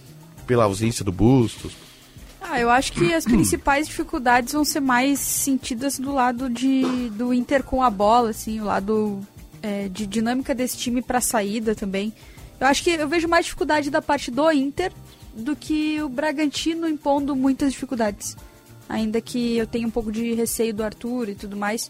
Pela 0.47 0.63
ausência 0.63 1.05
do 1.05 1.11
Bustos? 1.11 1.73
Ah, 2.41 2.59
eu 2.59 2.69
acho 2.69 2.91
que 2.93 3.13
as 3.13 3.23
principais 3.23 3.87
dificuldades 3.87 4.53
vão 4.53 4.65
ser 4.65 4.79
mais 4.79 5.19
sentidas 5.19 5.99
do 5.99 6.11
lado 6.11 6.49
de, 6.49 7.09
do 7.11 7.31
Inter 7.33 7.63
com 7.63 7.83
a 7.83 7.89
bola, 7.89 8.31
assim, 8.31 8.59
o 8.59 8.65
lado 8.65 9.21
é, 9.61 9.87
de 9.87 10.07
dinâmica 10.07 10.53
desse 10.55 10.77
time 10.77 11.01
para 11.01 11.21
saída 11.21 11.75
também. 11.75 12.11
Eu 12.61 12.67
acho 12.67 12.83
que 12.83 12.91
eu 12.91 13.07
vejo 13.07 13.27
mais 13.27 13.45
dificuldade 13.45 13.89
da 13.89 14.03
parte 14.03 14.29
do 14.29 14.51
Inter 14.51 14.93
do 15.35 15.55
que 15.55 15.99
o 15.99 16.07
Bragantino 16.07 16.87
impondo 16.87 17.35
muitas 17.35 17.73
dificuldades. 17.73 18.37
Ainda 18.87 19.19
que 19.19 19.57
eu 19.57 19.65
tenha 19.65 19.87
um 19.87 19.89
pouco 19.89 20.11
de 20.11 20.35
receio 20.35 20.71
do 20.71 20.83
Arthur 20.83 21.29
e 21.29 21.35
tudo 21.35 21.57
mais, 21.57 21.89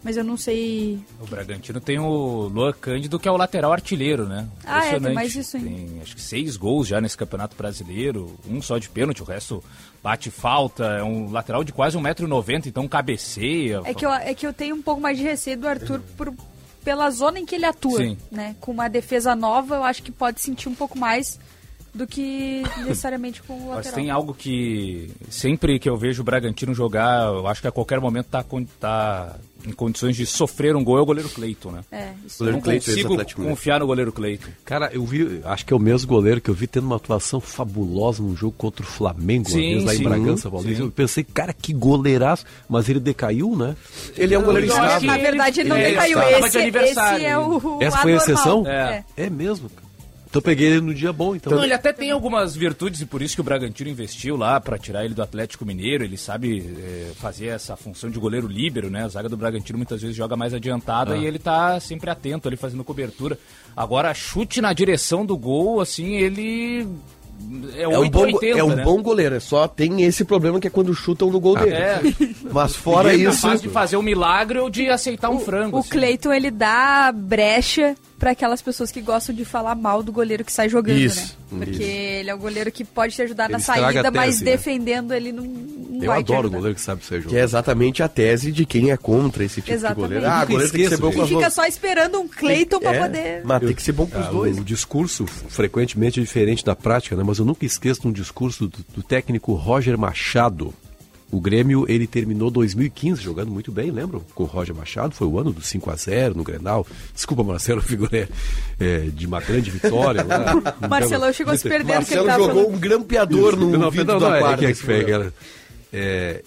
mas 0.00 0.16
eu 0.16 0.22
não 0.22 0.36
sei. 0.36 1.00
O 1.20 1.26
Bragantino 1.26 1.80
tem 1.80 1.98
o 1.98 2.48
Luan 2.48 2.72
Cândido, 2.72 3.18
que 3.18 3.26
é 3.26 3.32
o 3.32 3.36
lateral 3.36 3.72
artilheiro, 3.72 4.28
né? 4.28 4.46
Ah, 4.64 4.86
é, 4.86 5.00
tem 5.00 5.12
mais 5.12 5.34
isso 5.34 5.56
ainda. 5.56 5.70
Tem 5.70 6.00
acho 6.00 6.14
que 6.14 6.22
seis 6.22 6.56
gols 6.56 6.86
já 6.86 7.00
nesse 7.00 7.16
Campeonato 7.16 7.56
Brasileiro, 7.56 8.38
um 8.48 8.62
só 8.62 8.78
de 8.78 8.88
pênalti, 8.88 9.22
o 9.22 9.24
resto 9.24 9.64
bate 10.00 10.30
falta, 10.30 10.84
é 10.84 11.02
um 11.02 11.32
lateral 11.32 11.64
de 11.64 11.72
quase 11.72 11.98
1,90m, 11.98 12.66
então 12.66 12.86
cabeceia. 12.86 13.80
É 13.84 13.92
que, 13.92 14.06
eu, 14.06 14.12
é 14.12 14.34
que 14.34 14.46
eu 14.46 14.52
tenho 14.52 14.76
um 14.76 14.82
pouco 14.82 15.00
mais 15.00 15.18
de 15.18 15.24
receio 15.24 15.58
do 15.58 15.66
Arthur 15.66 16.00
por, 16.16 16.32
pela 16.84 17.10
zona 17.10 17.38
em 17.38 17.46
que 17.46 17.54
ele 17.54 17.64
atua, 17.64 17.98
Sim. 17.98 18.18
né? 18.30 18.56
Com 18.60 18.72
uma 18.72 18.88
defesa 18.88 19.34
nova, 19.34 19.76
eu 19.76 19.84
acho 19.84 20.02
que 20.02 20.12
pode 20.12 20.40
sentir 20.40 20.68
um 20.68 20.74
pouco 20.74 20.98
mais 20.98 21.38
do 21.94 22.06
que 22.06 22.62
necessariamente 22.78 23.42
com 23.42 23.54
o 23.54 23.66
Mas 23.68 23.76
lateral. 23.76 23.94
tem 23.94 24.10
algo 24.10 24.34
que 24.34 25.10
sempre 25.28 25.78
que 25.78 25.88
eu 25.88 25.96
vejo 25.96 26.22
o 26.22 26.24
Bragantino 26.24 26.74
jogar, 26.74 27.26
eu 27.26 27.46
acho 27.46 27.60
que 27.60 27.68
a 27.68 27.72
qualquer 27.72 28.00
momento 28.00 28.26
tá, 28.26 28.44
tá 28.80 29.36
em 29.66 29.72
condições 29.72 30.16
de 30.16 30.24
sofrer 30.26 30.74
um 30.74 30.82
gol 30.82 30.98
é 30.98 31.02
o 31.02 31.06
goleiro 31.06 31.28
Cleiton, 31.28 31.70
né? 31.70 31.84
É, 31.92 32.12
isso 32.26 32.38
Goleiro 32.38 32.56
Não 32.56 32.62
Cleiton, 32.62 32.84
consigo 32.86 33.44
confiar 33.48 33.80
no 33.80 33.86
goleiro 33.86 34.12
Cleiton. 34.12 34.48
Cara, 34.64 34.90
eu 34.92 35.04
vi, 35.04 35.40
acho 35.44 35.66
que 35.66 35.72
é 35.72 35.76
o 35.76 35.78
mesmo 35.78 36.08
goleiro 36.08 36.40
que 36.40 36.50
eu 36.50 36.54
vi 36.54 36.66
tendo 36.66 36.84
uma 36.84 36.96
atuação 36.96 37.40
fabulosa 37.40 38.22
num 38.22 38.34
jogo 38.34 38.54
contra 38.56 38.82
o 38.82 38.86
Flamengo, 38.88 39.50
Sim, 39.50 39.74
vez 39.74 39.84
lá 39.84 39.92
sim. 39.92 40.00
em 40.00 40.04
Bragança, 40.04 40.50
Paulista. 40.50 40.82
Eu 40.82 40.90
pensei, 40.90 41.22
cara, 41.24 41.52
que 41.52 41.72
goleiraço, 41.72 42.44
mas 42.68 42.88
ele 42.88 43.00
decaiu, 43.00 43.54
né? 43.56 43.76
Ele 44.16 44.34
é 44.34 44.38
um 44.38 44.42
goleiro 44.42 44.66
estável. 44.66 45.00
que 45.00 45.06
Na 45.06 45.18
verdade, 45.18 45.60
ele 45.60 45.68
não 45.68 45.76
ele 45.76 45.90
decaiu. 45.90 46.18
estava 46.18 46.48
de 46.50 46.58
Esse, 46.58 46.78
esse 46.78 47.24
é 47.24 47.38
o, 47.38 47.76
o 47.76 47.82
Essa 47.82 47.98
foi 47.98 48.14
a 48.14 48.16
exceção? 48.16 48.66
É. 48.66 49.04
É 49.16 49.30
mesmo, 49.30 49.68
cara. 49.68 49.81
Então 50.32 50.40
eu 50.40 50.44
peguei 50.44 50.68
ele 50.68 50.80
no 50.80 50.94
dia 50.94 51.12
bom, 51.12 51.36
então. 51.36 51.52
Não, 51.52 51.62
ele 51.62 51.74
até 51.74 51.92
tem 51.92 52.10
algumas 52.10 52.56
virtudes 52.56 53.02
e 53.02 53.06
por 53.06 53.20
isso 53.20 53.34
que 53.34 53.42
o 53.42 53.44
Bragantino 53.44 53.90
investiu 53.90 54.34
lá 54.34 54.58
pra 54.58 54.78
tirar 54.78 55.04
ele 55.04 55.12
do 55.12 55.22
Atlético 55.22 55.66
Mineiro. 55.66 56.04
Ele 56.04 56.16
sabe 56.16 56.74
eh, 56.74 57.10
fazer 57.16 57.48
essa 57.48 57.76
função 57.76 58.08
de 58.08 58.18
goleiro 58.18 58.48
líbero, 58.48 58.88
né? 58.88 59.04
A 59.04 59.08
zaga 59.08 59.28
do 59.28 59.36
Bragantino 59.36 59.76
muitas 59.76 60.00
vezes 60.00 60.16
joga 60.16 60.34
mais 60.34 60.54
adiantada 60.54 61.18
e 61.18 61.26
ele 61.26 61.38
tá 61.38 61.78
sempre 61.80 62.08
atento 62.08 62.48
ali 62.48 62.56
fazendo 62.56 62.82
cobertura. 62.82 63.38
Agora, 63.76 64.14
chute 64.14 64.62
na 64.62 64.72
direção 64.72 65.26
do 65.26 65.36
gol, 65.36 65.82
assim, 65.82 66.16
ele 66.16 66.88
é, 67.76 67.82
É 67.82 67.88
um, 67.88 68.08
bom, 68.08 68.20
880, 68.20 68.58
é 68.58 68.64
um 68.64 68.76
né? 68.76 68.84
bom 68.84 69.02
goleiro, 69.02 69.34
é 69.34 69.40
só 69.40 69.66
tem 69.66 70.02
esse 70.02 70.24
problema 70.24 70.60
que 70.60 70.66
é 70.66 70.70
quando 70.70 70.94
chutam 70.94 71.30
no 71.30 71.40
gol 71.40 71.56
dele. 71.56 71.74
É, 71.74 72.00
Mas 72.50 72.74
fora 72.74 73.12
ele 73.12 73.26
é 73.26 73.28
isso, 73.28 73.42
capaz 73.42 73.60
de 73.60 73.68
fazer 73.68 73.96
um 73.96 74.02
milagre 74.02 74.58
ou 74.58 74.70
de 74.70 74.88
aceitar 74.88 75.30
um 75.30 75.40
frango. 75.40 75.76
O 75.76 75.80
assim. 75.80 75.90
Cleiton, 75.90 76.32
ele 76.32 76.50
dá 76.50 77.12
brecha 77.12 77.94
pra 78.22 78.30
aquelas 78.30 78.62
pessoas 78.62 78.92
que 78.92 79.00
gostam 79.00 79.34
de 79.34 79.44
falar 79.44 79.74
mal 79.74 80.00
do 80.00 80.12
goleiro 80.12 80.44
que 80.44 80.52
sai 80.52 80.68
jogando, 80.68 80.96
Isso, 80.96 81.36
né? 81.50 81.66
Porque 81.66 81.82
isso. 81.82 81.82
ele 81.82 82.30
é 82.30 82.34
o 82.34 82.38
goleiro 82.38 82.70
que 82.70 82.84
pode 82.84 83.16
te 83.16 83.22
ajudar 83.22 83.46
Ele 83.46 83.54
na 83.54 83.58
saída, 83.58 84.12
mas 84.12 84.36
tese, 84.36 84.44
né? 84.44 84.50
defendendo 84.52 85.12
ele 85.12 85.32
não, 85.32 85.42
não 85.44 86.00
Eu 86.04 86.06
vai 86.06 86.20
adoro 86.20 86.46
o 86.46 86.50
goleiro 86.52 86.76
que 86.76 86.80
sabe 86.80 87.04
ser 87.04 87.16
que 87.16 87.24
jogo. 87.24 87.36
é 87.36 87.40
exatamente 87.42 88.00
a 88.00 88.06
tese 88.08 88.52
de 88.52 88.64
quem 88.64 88.92
é 88.92 88.96
contra 88.96 89.42
esse 89.42 89.60
tipo 89.60 89.72
Exatamente. 89.72 90.02
de 90.10 90.14
goleiro. 90.20 90.26
Ah, 90.32 90.44
goleiro 90.44 90.70
tem 90.72 90.80
que 90.82 90.88
ser 90.88 90.94
esqueço, 90.94 91.02
bom 91.02 91.12
com 91.12 91.22
as 91.22 91.28
fica 91.28 91.50
só 91.50 91.66
esperando 91.66 92.20
um 92.20 92.28
Cleiton 92.28 92.78
pra 92.78 92.94
É, 92.94 93.00
poder... 93.00 93.40
Mas 93.44 93.60
tem 93.60 93.74
que 93.74 93.82
ser 93.82 93.92
bom 93.92 94.06
com 94.06 94.20
os 94.20 94.26
Ah, 94.26 94.30
dois. 94.30 94.56
O 94.56 94.62
discurso 94.64 95.26
frequentemente 95.26 96.20
é 96.20 96.22
diferente 96.22 96.64
da 96.64 96.76
prática, 96.76 97.16
né? 97.16 97.24
Mas 97.26 97.40
eu 97.40 97.44
nunca 97.44 97.66
esqueço 97.66 98.02
de 98.02 98.06
um 98.06 98.12
discurso 98.12 98.68
do, 98.68 98.78
do 98.94 99.02
técnico 99.02 99.52
Roger 99.54 99.98
Machado. 99.98 100.72
O 101.32 101.40
Grêmio, 101.40 101.86
ele 101.88 102.06
terminou 102.06 102.50
2015 102.50 103.22
jogando 103.22 103.50
muito 103.50 103.72
bem, 103.72 103.90
lembram? 103.90 104.22
Com 104.34 104.42
o 104.42 104.46
Roger 104.46 104.74
Machado, 104.74 105.14
foi 105.14 105.26
o 105.26 105.38
ano 105.38 105.50
do 105.50 105.62
5 105.62 105.90
a 105.90 105.96
0 105.96 106.34
no 106.34 106.44
Grenal. 106.44 106.86
Desculpa, 107.14 107.42
Marcelo, 107.42 107.80
eu 107.80 107.84
figurei 107.84 108.28
é, 108.78 108.98
de 109.10 109.26
uma 109.26 109.40
grande 109.40 109.70
vitória. 109.70 110.22
lá. 110.22 110.76
Marcelão 110.86 111.32
chegou 111.32 111.54
a 111.54 111.56
se 111.56 111.66
perder 111.66 112.00
no 112.00 112.04
que 112.04 112.12
ele 112.12 112.22
Marcelo 112.24 112.48
jogou 112.48 112.64
falando. 112.64 112.76
um 112.76 112.78
grampeador 112.78 113.56
no 113.56 113.78
não, 113.78 113.90
vídeo 113.90 114.04
não, 114.04 114.18
do 114.18 114.28
não, 114.28 114.34
é, 114.34 114.56
que, 114.58 114.66
é, 114.66 114.74
que. 114.74 115.32
É, 115.90 116.42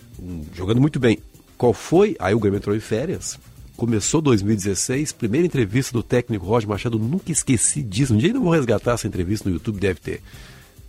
jogando 0.53 0.79
muito 0.79 0.99
bem. 0.99 1.17
Qual 1.57 1.73
foi? 1.73 2.15
Aí 2.19 2.35
o 2.35 2.39
Grêmio 2.39 2.57
entrou 2.57 2.75
em 2.75 2.79
férias. 2.79 3.39
Começou 3.75 4.21
2016, 4.21 5.13
primeira 5.13 5.47
entrevista 5.47 5.93
do 5.93 6.03
técnico 6.03 6.45
Roger 6.45 6.69
Machado, 6.69 6.99
nunca 6.99 7.31
esqueci 7.31 7.81
disso. 7.81 8.13
Um 8.13 8.17
dia 8.17 8.29
ainda 8.29 8.39
vou 8.39 8.51
resgatar 8.51 8.93
essa 8.93 9.07
entrevista 9.07 9.49
no 9.49 9.55
YouTube, 9.55 9.79
deve 9.79 9.99
ter. 9.99 10.21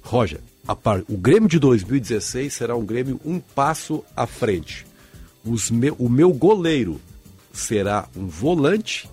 Roger, 0.02 0.40
o 1.08 1.16
Grêmio 1.16 1.48
de 1.48 1.58
2016 1.58 2.52
será 2.52 2.76
um 2.76 2.84
Grêmio 2.84 3.20
um 3.24 3.38
passo 3.38 4.04
à 4.16 4.26
frente. 4.26 4.86
Os 5.44 5.70
me- 5.70 5.92
o 5.98 6.08
meu 6.08 6.32
goleiro 6.32 7.00
será 7.52 8.08
um 8.16 8.26
volante, 8.26 9.08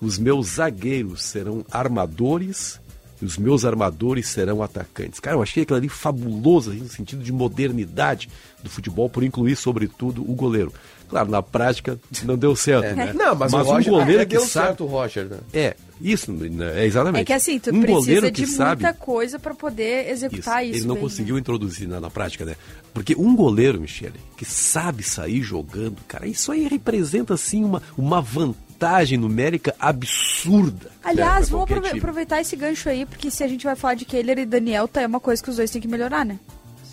os 0.00 0.18
meus 0.18 0.54
zagueiros 0.54 1.22
serão 1.22 1.64
armadores 1.70 2.80
e 3.22 3.24
os 3.24 3.36
meus 3.36 3.64
armadores 3.64 4.28
serão 4.28 4.62
atacantes. 4.62 5.20
Cara, 5.20 5.36
eu 5.36 5.42
achei 5.42 5.62
aquilo 5.62 5.76
ali 5.78 5.88
fabuloso, 5.88 6.70
assim, 6.70 6.80
no 6.80 6.88
sentido 6.88 7.22
de 7.22 7.30
modernidade 7.32 8.28
do 8.62 8.70
futebol, 8.70 9.08
por 9.10 9.22
incluir, 9.22 9.56
sobretudo, 9.56 10.22
o 10.22 10.34
goleiro. 10.34 10.72
Claro, 11.08 11.30
na 11.30 11.42
prática 11.42 11.98
não 12.24 12.36
deu 12.38 12.56
certo, 12.56 12.96
né? 12.96 13.12
Não, 13.12 13.34
mas, 13.34 13.52
mas 13.52 13.66
o 13.66 13.70
Roger, 13.70 13.92
um 13.92 13.96
goleiro 13.98 14.22
até 14.22 14.26
que 14.26 14.36
deu 14.36 14.46
sabe... 14.46 14.66
certo 14.68 14.84
o 14.84 14.86
Roger, 14.86 15.26
né? 15.26 15.36
É, 15.52 15.76
isso, 16.00 16.32
né, 16.32 16.80
é 16.80 16.86
exatamente. 16.86 17.22
É 17.22 17.24
que 17.24 17.32
assim, 17.32 17.58
tu 17.58 17.74
um 17.74 17.80
precisa 17.80 18.30
de 18.30 18.46
sabe... 18.46 18.82
muita 18.82 18.98
coisa 18.98 19.38
pra 19.38 19.54
poder 19.54 20.10
executar 20.10 20.64
isso. 20.64 20.78
Ele 20.78 20.86
não 20.86 20.94
bem, 20.94 21.02
conseguiu 21.02 21.34
né? 21.34 21.40
introduzir 21.40 21.86
na, 21.86 22.00
na 22.00 22.10
prática, 22.10 22.44
né? 22.44 22.56
Porque 22.94 23.14
um 23.14 23.36
goleiro, 23.36 23.80
Michele, 23.80 24.18
que 24.36 24.44
sabe 24.44 25.02
sair 25.02 25.42
jogando, 25.42 25.98
cara, 26.08 26.26
isso 26.26 26.50
aí 26.50 26.66
representa, 26.66 27.34
assim, 27.34 27.64
uma, 27.64 27.82
uma 27.96 28.20
vantagem 28.20 29.18
numérica 29.18 29.74
absurda. 29.78 30.90
Aliás, 31.04 31.50
né, 31.50 31.56
vamos 31.56 31.88
time. 31.88 31.98
aproveitar 31.98 32.40
esse 32.40 32.56
gancho 32.56 32.88
aí, 32.88 33.04
porque 33.04 33.30
se 33.30 33.44
a 33.44 33.48
gente 33.48 33.64
vai 33.64 33.76
falar 33.76 33.94
de 33.94 34.04
Keller 34.04 34.38
e 34.38 34.46
Daniel, 34.46 34.88
tá, 34.88 35.02
é 35.02 35.06
uma 35.06 35.20
coisa 35.20 35.42
que 35.42 35.50
os 35.50 35.56
dois 35.56 35.70
têm 35.70 35.82
que 35.82 35.88
melhorar, 35.88 36.24
né? 36.24 36.38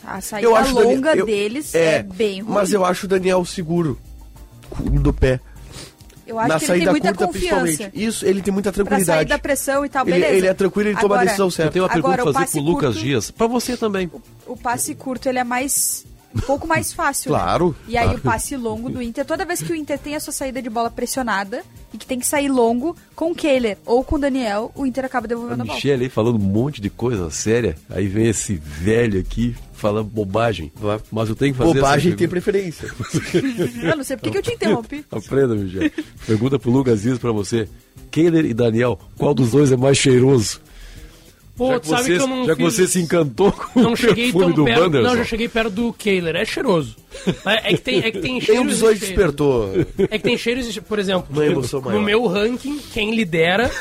A 0.04 0.22
saída 0.22 0.50
longa 0.72 1.16
eu- 1.16 1.26
deles 1.26 1.76
é, 1.76 2.02
bem 2.02 2.42
ruim. 2.42 2.54
Mas 2.54 2.72
eu 2.72 2.86
acho 2.86 3.06
o 3.06 3.10
Daniel 3.10 3.44
seguro 3.44 4.00
do 4.80 5.14
pé. 5.14 5.40
Eu 6.28 6.38
acho 6.38 6.50
Na 6.50 6.60
que 6.60 6.66
ele 6.66 6.68
tem 6.74 6.78
saída 6.78 6.92
muita 6.92 7.08
curta, 7.14 7.26
confiança. 7.26 7.62
principalmente. 7.62 8.04
Isso, 8.06 8.26
ele 8.26 8.42
tem 8.42 8.54
muita 8.54 8.72
Pra 8.72 8.84
sair 8.84 8.88
tranquilidade. 8.88 9.30
da 9.30 9.40
pressão 9.40 9.86
e 9.86 9.90
tal, 9.90 10.06
Ele- 10.06 10.12
beleza. 10.20 10.34
ele 10.36 10.48
é 10.48 10.54
tranquilo, 10.54 10.90
ele 10.90 11.00
toma 11.00 11.20
a 11.20 11.24
decisão 11.24 11.50
certa. 11.50 11.70
Eu 11.70 11.72
tenho 11.74 11.86
uma 11.86 11.90
pergunta 11.90 12.14
Agora, 12.14 12.30
o 12.30 12.34
pra 12.34 12.42
fazer 12.42 12.52
pro 12.60 12.62
Lucas 12.70 12.94
curto- 12.96 13.00
Dias. 13.06 13.32
Pra 13.32 13.48
você 13.48 13.78
também. 13.78 14.12
O 14.46 14.58
passe 14.58 14.94
curto, 14.94 15.28
ele 15.30 15.40
é 15.40 15.44
mais 15.44 16.06
um 16.36 16.42
pouco 16.42 16.68
mais 16.68 16.92
fácil. 16.94 17.32
né? 17.32 17.38
Claro, 17.40 17.76
E 17.88 17.98
aí 17.98 18.04
claro. 18.04 18.20
o 18.20 18.22
passe 18.22 18.56
longo 18.58 18.90
do 18.90 19.02
Inter, 19.02 19.26
toda 19.26 19.44
vez 19.46 19.62
que 19.64 19.72
o 19.72 19.76
Inter 19.76 19.98
tem 19.98 20.16
a 20.16 20.20
sua 20.20 20.34
saída 20.34 20.62
de 20.62 20.70
bola 20.70 20.92
pressionada 20.92 21.64
e 21.94 21.98
que 21.98 22.06
tem 22.06 22.20
que 22.20 22.28
sair 22.28 22.50
longo 22.50 22.96
com 23.16 23.32
o 23.32 23.36
Kehler 23.36 23.78
ou 23.86 24.04
com 24.04 24.18
o 24.18 24.20
Daniel, 24.20 24.72
o 24.76 24.86
Inter 24.86 25.06
acaba 25.06 25.26
A 25.26 25.30
devolvendo 25.30 25.62
a 25.62 25.66
bola. 25.66 25.76
Michelle 25.76 26.04
aí 26.04 26.10
falando 26.10 26.36
um 26.36 26.40
monte 26.40 26.80
de 26.82 26.90
coisa 26.90 27.32
séria. 27.32 27.76
Aí 27.90 28.08
vem 28.08 28.28
esse 28.28 28.54
velho 28.56 29.20
aqui 29.20 29.56
falando 29.78 30.10
bobagem. 30.10 30.72
Mas 31.12 31.30
eu 31.30 31.36
tenho 31.36 31.54
que 31.54 31.58
fazer 31.58 31.74
Bobagem 31.76 32.16
tem 32.16 32.28
preferência. 32.28 32.90
Eu 33.82 33.96
não 33.98 34.04
sei 34.04 34.18
por 34.18 34.32
que 34.32 34.38
eu 34.38 34.42
te 34.42 34.54
interrompi. 34.54 35.06
Aprenda, 35.10 35.56
Michelle. 35.56 35.92
Pergunta 36.26 36.60
pro 36.60 36.72
Lucas 36.72 37.02
Dias 37.02 37.18
pra 37.18 37.32
você. 37.32 37.68
Kehler 38.12 38.46
e 38.46 38.54
Daniel, 38.54 39.00
qual 39.18 39.34
dos 39.34 39.52
dois 39.52 39.72
é 39.72 39.78
mais 39.78 39.98
cheiroso? 39.98 40.60
Pô, 41.58 41.72
já 41.72 41.80
tu 41.80 41.82
que, 41.82 41.88
sabe 41.90 42.04
você, 42.04 42.16
que 42.18 42.22
eu 42.22 42.28
não 42.28 42.46
já 42.46 42.56
que 42.56 42.64
fiz- 42.64 42.74
você 42.76 42.88
se 42.88 43.00
encantou 43.02 43.52
com 43.52 43.82
Não 43.82 43.94
o 43.94 43.96
cheguei 43.98 44.26
perfume 44.32 44.46
tão 44.46 44.54
do 44.54 44.64
perto. 44.64 44.82
Wanderson. 44.82 45.08
Não, 45.10 45.18
já 45.18 45.24
cheguei 45.24 45.48
perto 45.50 45.70
do 45.72 45.92
Kehler. 45.94 46.36
É 46.36 46.46
cheiroso. 46.46 46.96
É 47.46 47.74
que 47.74 47.82
tem, 47.82 47.98
é 48.00 48.12
que 48.12 48.20
tem 48.20 48.40
cheiros. 48.42 48.68
dos 48.68 48.78
e 48.78 48.80
cheiros. 48.82 49.00
despertou. 49.00 49.72
É 49.98 50.18
que 50.18 50.24
tem 50.24 50.38
cheiros, 50.38 50.76
e- 50.78 50.80
por 50.82 51.00
exemplo, 51.00 51.26
no 51.30 51.82
maior. 51.82 52.02
meu 52.04 52.26
ranking, 52.28 52.78
quem 52.94 53.16
lidera, 53.16 53.72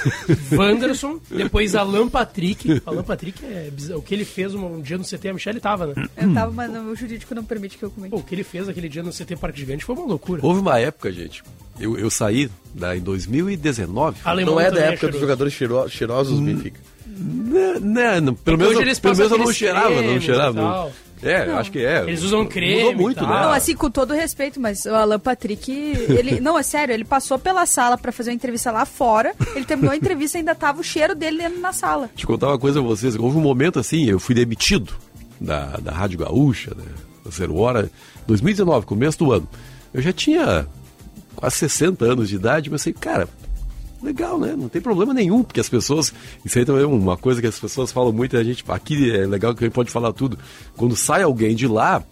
Wanderson, 0.53 1.21
depois 1.31 1.75
Alan 1.75 2.09
Patrick. 2.09 2.81
Alan 2.87 3.03
Patrick 3.03 3.45
é 3.45 3.69
bizarro. 3.71 4.01
O 4.01 4.03
que 4.03 4.15
ele 4.15 4.25
fez 4.25 4.55
um 4.55 4.81
dia 4.81 4.97
no 4.99 5.05
CT, 5.05 5.29
a 5.29 5.35
Michelle 5.35 5.61
tava, 5.61 5.87
né? 5.89 5.95
Eu 6.17 6.33
tava, 6.33 6.51
mas 6.51 6.71
o 6.75 6.95
jurídico 6.97 7.35
não 7.35 7.45
permite 7.45 7.77
que 7.77 7.85
eu 7.85 7.91
comente. 7.91 8.11
Pô, 8.11 8.19
o 8.19 8.23
que 8.23 8.35
ele 8.35 8.45
fez 8.45 8.69
aquele 8.69 8.89
dia 8.89 9.03
no 9.03 9.11
CT 9.13 9.37
Parque 9.37 9.59
Gigante 9.61 9.85
foi 9.85 9.95
uma 9.95 10.07
loucura. 10.07 10.41
Houve 10.45 10.61
uma 10.61 10.79
época, 10.79 11.13
gente, 11.13 11.43
eu, 11.79 11.99
eu 11.99 12.09
saí 12.11 12.49
da, 12.75 12.97
em 12.97 13.01
2019. 13.01 14.19
Alemão 14.25 14.55
Não 14.55 14.61
é 14.61 14.65
da 14.65 14.71
também 14.71 14.83
época 14.85 14.95
dos 14.95 15.01
cheiroso. 15.01 15.21
jogadores 15.21 15.53
cheiro- 15.53 15.89
cheirosos 15.89 16.39
do 16.41 16.45
Benfica. 16.45 16.81
Né, 17.19 17.79
né, 17.81 18.21
não, 18.21 18.35
pelo, 18.35 18.57
É 18.57 18.59
que 18.59 18.63
menos, 18.65 18.77
hoje 18.77 18.83
eles 18.89 18.99
pelo 19.01 19.17
menos 19.17 19.33
eu 19.33 19.39
não 19.39 19.53
cheirava, 19.53 20.03
não 20.03 20.21
cheirava. 20.21 20.51
e 20.59 20.63
não. 20.63 21.07
É, 21.23 21.51
acho 21.53 21.73
que 21.73 21.79
é. 21.79 22.03
Eles 22.03 22.23
usam 22.23 22.45
creme 22.45 22.75
Mudou 22.77 22.93
e 22.93 22.95
muito, 22.95 23.21
tal. 23.21 23.29
né? 23.29 23.41
Não, 23.41 23.53
assim, 23.53 23.75
com 23.75 23.91
todo 23.91 24.13
respeito, 24.13 24.61
mas 24.61 24.85
o 24.85 24.95
Alan 24.95 25.19
Patrick, 25.19 25.73
ele. 25.73 26.41
Não, 26.41 26.59
é 26.59 26.63
sério, 26.63 26.93
ele 26.93 27.07
passou 27.07 27.39
pela 27.39 27.65
sala 27.65 27.97
pra 27.97 28.13
fazer 28.13 28.31
uma 28.31 28.35
entrevista 28.37 28.71
lá 28.71 28.85
fora. 28.85 29.35
Ele 29.55 29.65
terminou 29.65 29.93
a 29.93 29.97
entrevista 29.97 30.37
e 30.37 30.41
ainda 30.41 30.55
tava 30.55 30.81
o 30.81 30.85
cheiro 30.85 31.15
dele 31.15 31.39
dentro 31.39 31.59
na 31.59 31.73
sala. 31.73 32.09
Deixa 32.09 32.25
eu 32.25 32.27
contar 32.27 32.49
uma 32.49 32.59
coisa 32.59 32.81
a 32.81 32.83
vocês. 32.83 33.17
Houve 33.17 33.39
um 33.39 33.41
momento 33.41 33.79
assim, 33.79 34.05
eu 34.05 34.21
fui 34.21 34.35
demitido 34.35 34.93
da, 35.41 35.79
da 35.79 35.91
Rádio 35.91 36.19
Gaúcha, 36.19 36.73
né, 36.77 36.85
da 37.25 37.31
Zero 37.31 37.57
Hora, 37.57 37.91
2019, 38.27 38.85
começo 38.85 39.19
do 39.19 39.33
ano. 39.33 39.49
Eu 39.95 40.03
já 40.03 40.13
tinha 40.13 40.67
quase 41.35 41.57
60 41.57 42.05
anos 42.05 42.29
de 42.29 42.37
idade, 42.37 42.71
mas 42.71 42.83
assim, 42.83 42.93
cara, 42.93 43.27
legal, 44.03 44.39
né? 44.39 44.55
Não 44.57 44.69
tem 44.69 44.81
problema 44.81 45.13
nenhum, 45.15 45.43
porque 45.43 45.61
as 45.61 45.69
pessoas. 45.69 46.13
Isso 46.45 46.59
aí 46.59 46.65
também 46.65 46.83
é 46.83 46.87
uma 46.87 47.17
coisa 47.17 47.41
que 47.41 47.47
as 47.47 47.59
pessoas 47.59 47.93
falam 47.93 48.13
muito, 48.13 48.37
a 48.37 48.45
gente. 48.45 48.65
Aqui 48.69 49.11
é 49.11 49.27
legal 49.27 49.55
que 49.55 49.65
a 49.65 49.67
gente 49.67 49.75
pode 49.75 49.91
falar 49.91 50.13
tudo. 50.13 50.39
Quando 50.77 50.97
sai 50.97 51.23
alguém 51.23 51.55
de 51.55 51.67
lá, 51.67 52.03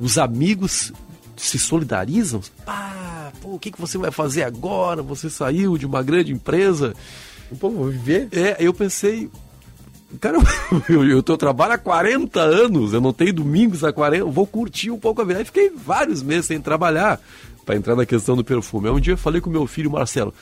os 0.00 0.18
amigos 0.18 0.92
se 1.36 1.58
solidarizam. 1.58 2.40
Pá, 2.64 3.32
pô, 3.40 3.54
o 3.54 3.58
que, 3.58 3.70
que 3.70 3.80
você 3.80 3.98
vai 3.98 4.10
fazer 4.10 4.42
agora? 4.42 5.02
Você 5.02 5.30
saiu 5.30 5.76
de 5.78 5.86
uma 5.86 6.02
grande 6.02 6.32
empresa. 6.32 6.94
Pô, 7.58 7.70
vou 7.70 7.88
viver. 7.88 8.28
É, 8.32 8.56
eu 8.58 8.72
pensei. 8.72 9.30
Cara, 10.20 10.38
eu, 10.88 11.04
eu, 11.04 11.22
eu 11.26 11.36
trabalho 11.36 11.72
há 11.72 11.78
40 11.78 12.40
anos, 12.40 12.92
eu 12.92 13.00
não 13.00 13.12
tenho 13.12 13.32
domingos 13.32 13.82
há 13.82 13.92
40, 13.92 14.22
eu 14.22 14.30
vou 14.30 14.46
curtir 14.46 14.90
um 14.90 14.98
pouco 14.98 15.20
a 15.20 15.24
vida. 15.24 15.40
Aí 15.40 15.44
fiquei 15.44 15.70
vários 15.70 16.22
meses 16.22 16.46
sem 16.46 16.60
trabalhar 16.60 17.20
para 17.64 17.74
entrar 17.74 17.96
na 17.96 18.06
questão 18.06 18.36
do 18.36 18.44
perfume. 18.44 18.88
Aí 18.88 18.94
um 18.94 19.00
dia 19.00 19.14
eu 19.14 19.18
falei 19.18 19.40
com 19.40 19.50
meu 19.50 19.66
filho 19.66 19.90
Marcelo. 19.90 20.32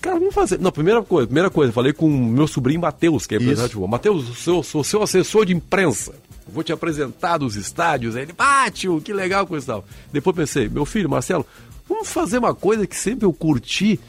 Cara, 0.00 0.18
vamos 0.18 0.34
fazer. 0.34 0.58
Não, 0.58 0.72
primeira 0.72 1.02
coisa, 1.02 1.26
primeira 1.26 1.50
coisa, 1.50 1.72
falei 1.72 1.92
com 1.92 2.06
o 2.06 2.10
meu 2.26 2.46
sobrinho 2.46 2.80
Matheus, 2.80 3.26
que 3.26 3.34
é 3.34 3.38
empresário 3.38 3.68
de 3.68 3.74
futebol. 3.74 3.88
Matheus, 3.88 4.28
eu 4.28 4.34
sou, 4.34 4.62
sou 4.62 4.82
seu 4.84 5.02
assessor 5.02 5.44
de 5.44 5.54
imprensa. 5.54 6.12
Vou 6.48 6.64
te 6.64 6.72
apresentar 6.72 7.38
dos 7.38 7.54
estádios. 7.54 8.16
Aí 8.16 8.22
ele, 8.22 8.32
ah, 8.38 8.68
tio, 8.70 9.00
que 9.00 9.12
legal, 9.12 9.46
coisa 9.46 9.64
e 9.64 9.66
tal. 9.66 9.84
Depois 10.12 10.34
pensei, 10.34 10.68
meu 10.68 10.84
filho, 10.86 11.08
Marcelo, 11.08 11.44
vamos 11.88 12.08
fazer 12.10 12.38
uma 12.38 12.54
coisa 12.54 12.86
que 12.86 12.96
sempre 12.96 13.26
eu 13.26 13.32
curti, 13.32 14.00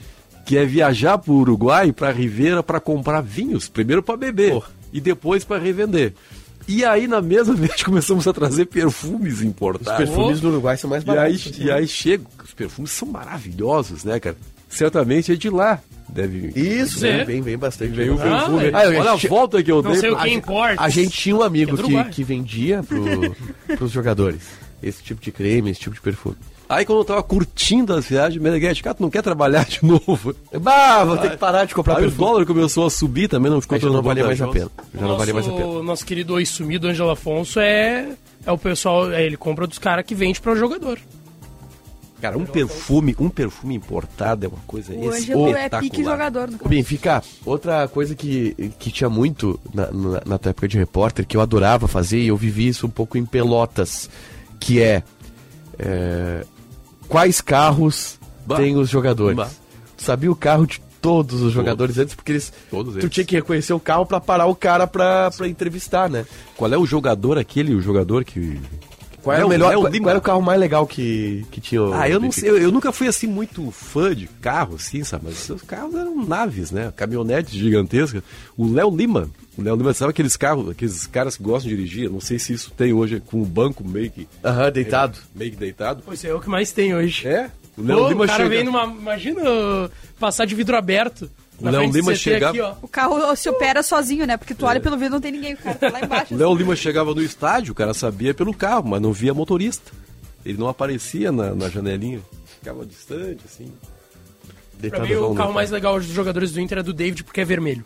que 0.45 0.57
é 0.57 0.65
viajar 0.65 1.17
para 1.17 1.31
o 1.31 1.37
Uruguai, 1.39 1.91
para 1.91 2.09
Ribeira, 2.11 2.63
para 2.63 2.79
comprar 2.79 3.21
vinhos. 3.21 3.67
Primeiro 3.67 4.01
para 4.01 4.15
beber 4.17 4.61
e 4.93 4.99
depois 5.01 5.43
para 5.43 5.61
revender. 5.61 6.13
E 6.67 6.85
aí, 6.85 7.05
na 7.07 7.21
mesma 7.21 7.53
vez, 7.55 7.83
começamos 7.83 8.25
a 8.27 8.33
trazer 8.33 8.65
perfumes 8.65 9.35
Os 9.35 9.41
importados. 9.43 10.05
perfumes 10.05 10.39
do 10.39 10.49
Uruguai 10.49 10.77
são 10.77 10.89
mais 10.89 11.03
E 11.03 11.09
aí, 11.09 11.15
baratos. 11.15 11.57
e 11.59 11.69
aí 11.69 11.87
chega, 11.87 12.23
os 12.43 12.53
perfumes 12.53 12.91
são 12.91 13.07
maravilhosos, 13.09 14.03
né, 14.05 14.19
cara? 14.19 14.37
Certamente 14.71 15.31
é 15.33 15.35
de 15.35 15.49
lá. 15.49 15.79
Deve. 16.09 16.51
Isso, 16.59 16.99
vem, 16.99 17.23
vem, 17.23 17.41
vem 17.41 17.57
bastante. 17.57 17.91
Veio 17.91 18.15
o 18.15 18.19
Ah, 18.21 18.23
perfume. 18.23 18.69
Ah, 18.73 18.79
Olha 18.87 19.11
a 19.11 19.15
volta 19.15 19.63
que 19.63 19.71
eu 19.71 19.81
Não 19.81 19.91
dei. 19.91 19.99
sei 20.01 20.11
o 20.11 20.17
que 20.17 20.27
a- 20.27 20.33
importa. 20.33 20.81
A 20.83 20.89
gente 20.89 21.11
tinha 21.11 21.35
um 21.35 21.41
amigo 21.41 21.71
É 21.71 21.75
que, 21.75 21.81
Uruguai. 21.81 22.09
que 22.09 22.23
vendia 22.23 22.83
pro, 22.83 22.99
pros 23.77 23.91
jogadores 23.91 24.41
esse 24.83 25.01
tipo 25.03 25.21
de 25.21 25.31
creme, 25.31 25.69
esse 25.69 25.79
tipo 25.79 25.95
de 25.95 26.01
perfume. 26.01 26.35
Aí 26.67 26.83
quando 26.85 26.99
eu 26.99 27.05
tava 27.05 27.21
curtindo 27.21 27.93
as 27.93 28.05
viagens, 28.07 28.41
Meneghete, 28.41 28.81
cara, 28.81 28.95
tu 28.95 29.03
não 29.03 29.09
quer 29.11 29.21
trabalhar 29.21 29.63
de 29.65 29.79
novo? 29.85 30.33
Bah, 30.59 31.03
vou 31.05 31.17
ter 31.17 31.31
que 31.31 31.37
parar 31.37 31.65
de 31.65 31.73
comprar 31.75 31.93
Aí 31.97 31.99
o 31.99 32.07
perfume. 32.07 32.27
dólar 32.29 32.45
começou 32.45 32.87
a 32.87 32.89
subir 32.89 33.27
também, 33.29 33.51
não 33.51 33.61
ficou 33.61 33.79
tão 33.79 33.93
não 33.93 34.01
valia 34.01 34.25
mais 34.25 34.41
a 34.41 34.47
pena. 34.47 34.71
Já 34.93 35.01
não 35.07 35.17
valia 35.17 35.33
mais 35.33 35.47
a 35.47 35.51
pena. 35.51 35.65
O 35.65 35.83
nosso 35.83 36.05
querido 36.05 36.33
oi 36.33 36.45
sumido, 36.45 36.87
Ângelo 36.87 37.09
Afonso, 37.11 37.59
é, 37.59 38.09
é 38.45 38.51
o 38.51 38.57
pessoal, 38.57 39.11
é, 39.11 39.23
ele 39.23 39.37
compra 39.37 39.67
dos 39.67 39.77
caras 39.77 40.03
que 40.05 40.15
vende 40.15 40.41
para 40.41 40.51
o 40.53 40.55
jogador. 40.55 40.97
Cara, 42.21 42.37
um 42.37 42.45
perfume, 42.45 43.15
um 43.19 43.29
perfume 43.29 43.73
importado 43.73 44.45
é 44.45 44.47
uma 44.47 44.59
coisa 44.67 44.93
O 44.93 45.09
Ângelo 45.09 45.55
é 45.55 45.67
pique 45.67 46.03
jogador. 46.03 46.49
No 46.51 46.57
Ô, 46.63 46.69
Benfica, 46.69 47.23
outra 47.43 47.87
coisa 47.87 48.13
que, 48.13 48.53
que 48.77 48.91
tinha 48.91 49.09
muito 49.09 49.59
na, 49.73 49.91
na, 49.91 50.21
na 50.25 50.37
tua 50.37 50.51
época 50.51 50.67
de 50.67 50.77
repórter, 50.77 51.25
que 51.25 51.35
eu 51.35 51.41
adorava 51.41 51.87
fazer, 51.87 52.19
e 52.19 52.27
eu 52.27 52.37
vivi 52.37 52.67
isso 52.67 52.85
um 52.85 52.91
pouco 52.91 53.17
em 53.17 53.25
Pelotas, 53.25 54.07
que 54.59 54.79
é, 54.79 55.01
é, 55.79 56.45
quais 57.07 57.41
carros 57.41 58.19
Bah. 58.45 58.57
tem 58.57 58.75
os 58.75 58.87
jogadores. 58.87 59.35
Bah. 59.35 59.49
Tu 59.97 60.03
sabia 60.03 60.31
o 60.31 60.35
carro 60.35 60.67
de 60.67 60.79
todos 61.01 61.41
os 61.41 61.51
jogadores 61.51 61.97
antes, 61.97 62.13
porque 62.13 62.33
eles, 62.33 62.53
Todos 62.69 62.93
tu 62.93 62.99
eles. 62.99 63.09
tinha 63.09 63.25
que 63.25 63.35
reconhecer 63.35 63.73
o 63.73 63.79
carro 63.79 64.05
pra 64.05 64.21
parar 64.21 64.45
o 64.45 64.55
cara 64.55 64.85
pra, 64.85 65.31
pra 65.31 65.47
entrevistar, 65.47 66.07
né? 66.07 66.25
Qual 66.55 66.71
é 66.71 66.77
o 66.77 66.85
jogador 66.85 67.39
aquele, 67.39 67.73
o 67.73 67.81
jogador 67.81 68.23
que... 68.23 68.61
Qual 69.21 69.33
era, 69.35 69.41
Léo- 69.41 69.47
o 69.47 69.49
melhor, 69.49 69.69
Léo 69.69 70.01
qual, 70.01 70.09
era 70.09 70.19
o 70.19 70.21
carro 70.21 70.41
mais 70.41 70.59
legal 70.59 70.87
que, 70.87 71.45
que 71.51 71.61
tinha 71.61 71.81
Ah, 71.93 72.09
eu 72.09 72.19
não 72.19 72.31
sei, 72.31 72.49
eu, 72.49 72.57
eu 72.57 72.71
nunca 72.71 72.91
fui 72.91 73.07
assim 73.07 73.27
muito 73.27 73.69
fã 73.71 74.15
de 74.15 74.27
carro, 74.27 74.75
assim, 74.75 75.03
sabe? 75.03 75.25
Mas 75.27 75.49
os 75.49 75.61
carros 75.61 75.93
eram 75.93 76.25
naves, 76.25 76.71
né? 76.71 76.91
Caminhonetes 76.95 77.53
gigantescas. 77.53 78.23
O 78.57 78.71
Léo 78.73 78.89
Lima, 78.95 79.29
o 79.57 79.61
Léo 79.61 79.75
Lima, 79.75 79.93
sabe 79.93 80.09
aqueles 80.11 80.35
carros, 80.35 80.69
aqueles 80.69 81.05
caras 81.05 81.37
que 81.37 81.43
gostam 81.43 81.69
de 81.69 81.75
dirigir? 81.75 82.09
Não 82.09 82.19
sei 82.19 82.39
se 82.39 82.53
isso 82.53 82.71
tem 82.71 82.93
hoje 82.93 83.19
com 83.19 83.41
o 83.41 83.45
banco 83.45 83.83
meio 83.87 84.09
que, 84.09 84.27
Aham, 84.43 84.71
deitado. 84.71 85.17
meio 85.35 85.51
que 85.51 85.57
deitado. 85.57 86.01
Pois 86.05 86.23
é, 86.25 86.33
o 86.33 86.39
que 86.39 86.49
mais 86.49 86.71
tem 86.71 86.95
hoje. 86.95 87.27
É? 87.27 87.51
O 87.77 87.81
Pô, 87.83 87.87
Léo 87.87 88.09
Lima 88.09 88.23
o 88.23 88.27
cara 88.27 88.43
chega... 88.43 88.49
vem 88.55 88.63
numa. 88.63 88.85
Imagina 88.85 89.41
passar 90.19 90.45
de 90.45 90.55
vidro 90.55 90.75
aberto. 90.75 91.29
O 91.61 91.69
Léo 91.69 91.91
Lima 91.91 92.15
chegava- 92.15 92.69
aqui. 92.69 92.77
O 92.81 92.87
carro 92.87 93.35
se 93.35 93.49
opera 93.49 93.83
sozinho, 93.83 94.25
né? 94.25 94.37
Porque 94.37 94.53
tu 94.55 94.65
olha 94.65 94.79
pelo 94.79 94.97
vidro 94.97 95.13
não 95.13 95.21
tem 95.21 95.31
ninguém, 95.31 95.53
o 95.53 95.57
cara 95.57 95.75
tá 95.75 95.89
lá 95.89 96.01
embaixo. 96.01 96.33
O 96.33 96.37
Léo 96.39 96.55
Lima 96.55 96.75
chegava 96.75 97.13
no 97.13 97.21
estádio, 97.21 97.71
o 97.71 97.75
cara 97.75 97.93
sabia 97.93 98.33
pelo 98.33 98.53
carro, 98.53 98.87
mas 98.89 99.01
não 99.01 99.11
via 99.13 99.33
motorista. 99.33 99.91
Ele 100.45 100.57
não 100.57 100.67
aparecia 100.67 101.31
na, 101.31 101.53
na 101.53 101.69
janelinha. 101.69 102.19
Ficava 102.59 102.85
distante, 102.85 103.41
assim. 103.45 103.71
Pra 104.89 104.99
mim, 105.01 105.13
o 105.13 105.35
carro 105.35 105.53
mais 105.53 105.69
legal 105.69 105.99
dos 105.99 106.07
jogadores 106.07 106.51
do 106.51 106.59
Inter 106.59 106.79
é 106.79 106.83
do 106.83 106.93
David, 106.93 107.23
porque 107.23 107.41
é 107.41 107.45
vermelho. 107.45 107.85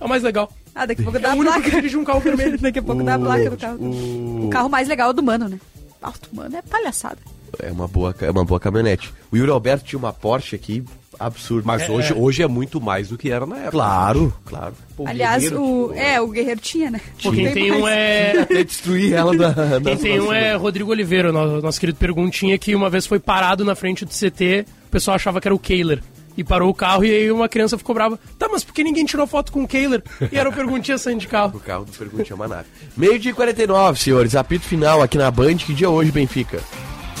É 0.00 0.04
o 0.04 0.08
mais 0.08 0.22
legal. 0.22 0.50
Ah, 0.74 0.86
daqui 0.86 1.02
a 1.02 1.04
pouco 1.04 1.18
É 1.18 1.20
dá 1.20 1.32
a 1.32 1.36
placa. 1.36 1.70
dirige 1.70 1.96
um 1.96 2.04
carro 2.04 2.20
vermelho. 2.20 2.58
Daqui 2.60 2.78
a 2.78 2.82
pouco 2.82 3.02
dá 3.04 3.14
a 3.14 3.18
placa 3.18 3.50
do 3.50 3.56
carro. 3.56 3.78
o- 3.80 4.46
O 4.46 4.50
carro 4.50 4.68
mais 4.68 4.88
legal 4.88 5.08
é 5.08 5.10
o 5.10 5.14
do 5.14 5.22
Mano, 5.22 5.48
né? 5.48 5.60
Ah, 6.02 6.08
o 6.10 6.12
do 6.12 6.34
Mano 6.36 6.56
é 6.56 6.62
palhaçada. 6.62 7.18
É 7.60 7.70
uma 7.70 7.86
boa, 7.86 8.14
é 8.20 8.30
uma 8.30 8.44
boa 8.44 8.58
caminhonete. 8.58 9.12
O 9.30 9.36
Yuri 9.36 9.50
Alberto 9.52 9.84
tinha 9.84 9.98
uma 9.98 10.12
Porsche 10.12 10.56
aqui, 10.56 10.82
absurdo. 11.18 11.66
Mas 11.66 11.88
hoje, 11.88 12.12
hoje 12.14 12.42
é 12.42 12.46
muito 12.48 12.80
mais 12.80 13.08
do 13.08 13.18
que 13.18 13.30
era 13.30 13.46
na 13.46 13.56
época. 13.56 13.72
Claro, 13.72 14.34
claro. 14.44 14.74
Pô, 14.96 15.06
Aliás, 15.06 15.50
o. 15.52 15.92
É, 15.94 16.20
o 16.20 16.28
Guerreiro 16.28 16.60
tinha, 16.60 16.90
né? 16.90 17.00
Pô, 17.22 17.32
quem 17.32 17.52
tem 17.52 17.72
um 17.72 17.86
é. 17.86 18.38
Até 18.42 18.64
destruir 18.64 19.12
ela 19.12 19.36
da. 19.36 19.80
Quem 19.80 19.96
tem 19.96 20.20
um 20.20 20.32
é 20.32 20.54
Rodrigo 20.54 20.90
Oliveira, 20.90 21.32
nosso, 21.32 21.62
nosso 21.62 21.80
querido 21.80 21.98
perguntinha, 21.98 22.56
que 22.58 22.74
uma 22.74 22.88
vez 22.90 23.06
foi 23.06 23.18
parado 23.18 23.64
na 23.64 23.74
frente 23.74 24.04
do 24.04 24.10
CT, 24.10 24.66
o 24.86 24.90
pessoal 24.90 25.14
achava 25.16 25.40
que 25.40 25.48
era 25.48 25.54
o 25.54 25.58
Kehler. 25.58 26.02
E 26.36 26.42
parou 26.42 26.68
o 26.68 26.74
carro 26.74 27.04
e 27.04 27.10
aí 27.12 27.30
uma 27.30 27.48
criança 27.48 27.78
ficou 27.78 27.94
brava. 27.94 28.18
Tá, 28.36 28.48
mas 28.50 28.64
por 28.64 28.74
que 28.74 28.82
ninguém 28.82 29.04
tirou 29.04 29.24
foto 29.24 29.52
com 29.52 29.62
o 29.62 29.68
Kehler? 29.68 30.02
E 30.32 30.36
era 30.36 30.48
o 30.48 30.52
perguntinha 30.52 30.98
saindo 30.98 31.20
de 31.20 31.28
carro. 31.28 31.56
O 31.56 31.60
carro 31.60 31.84
do 31.84 31.92
Pergunte 31.92 32.32
é 32.32 32.34
uma 32.34 32.48
nave. 32.48 32.66
Meio 32.96 33.16
dia 33.20 33.30
e 33.30 33.34
49, 33.34 34.00
senhores. 34.00 34.34
Apito 34.34 34.64
final 34.66 35.00
aqui 35.00 35.16
na 35.16 35.30
Band. 35.30 35.58
Que 35.58 35.72
dia 35.72 35.86
é 35.86 35.90
hoje, 35.90 36.10
Benfica? 36.10 36.58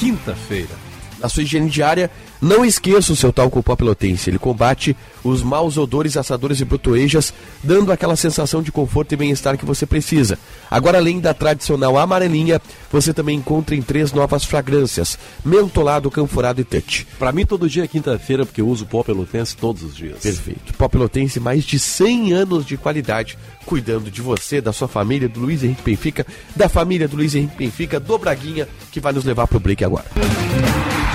Quinta-feira. 0.00 0.74
a 1.22 1.28
sua 1.28 1.44
higiene 1.44 1.70
diária, 1.70 2.10
não 2.44 2.64
esqueça 2.64 3.12
o 3.12 3.16
seu 3.16 3.32
talco 3.32 3.62
pó 3.62 3.74
pelotense. 3.74 4.28
Ele 4.28 4.38
combate 4.38 4.94
os 5.24 5.42
maus 5.42 5.78
odores, 5.78 6.16
assadores 6.16 6.60
e 6.60 6.64
brotoejas, 6.64 7.32
dando 7.62 7.90
aquela 7.90 8.16
sensação 8.16 8.62
de 8.62 8.70
conforto 8.70 9.12
e 9.12 9.16
bem-estar 9.16 9.56
que 9.56 9.64
você 9.64 9.86
precisa. 9.86 10.38
Agora, 10.70 10.98
além 10.98 11.20
da 11.20 11.32
tradicional 11.32 11.96
amarelinha, 11.96 12.60
você 12.92 13.14
também 13.14 13.38
encontra 13.38 13.74
em 13.74 13.80
três 13.80 14.12
novas 14.12 14.44
fragrâncias: 14.44 15.18
mentolado, 15.42 16.10
canforado 16.10 16.60
e 16.60 16.64
touch. 16.64 17.06
Para 17.18 17.32
mim, 17.32 17.46
todo 17.46 17.68
dia 17.68 17.84
é 17.84 17.88
quinta-feira, 17.88 18.44
porque 18.44 18.60
eu 18.60 18.68
uso 18.68 18.84
pó 18.84 19.02
pelotense 19.02 19.56
todos 19.56 19.82
os 19.82 19.96
dias. 19.96 20.18
Perfeito. 20.18 20.74
Pó 20.74 20.86
pelotense, 20.86 21.40
mais 21.40 21.64
de 21.64 21.78
100 21.78 22.34
anos 22.34 22.66
de 22.66 22.76
qualidade, 22.76 23.38
cuidando 23.64 24.10
de 24.10 24.20
você, 24.20 24.60
da 24.60 24.72
sua 24.72 24.86
família, 24.86 25.30
do 25.30 25.40
Luiz 25.40 25.64
Henrique 25.64 25.82
Benfica, 25.82 26.26
da 26.54 26.68
família 26.68 27.08
do 27.08 27.16
Luiz 27.16 27.34
Henrique 27.34 27.56
Benfica, 27.56 27.98
do 27.98 28.18
Braguinha, 28.18 28.68
que 28.92 29.00
vai 29.00 29.14
nos 29.14 29.24
levar 29.24 29.46
pro 29.46 29.58
break 29.58 29.82
agora. 29.82 30.04
Eu 30.14 31.13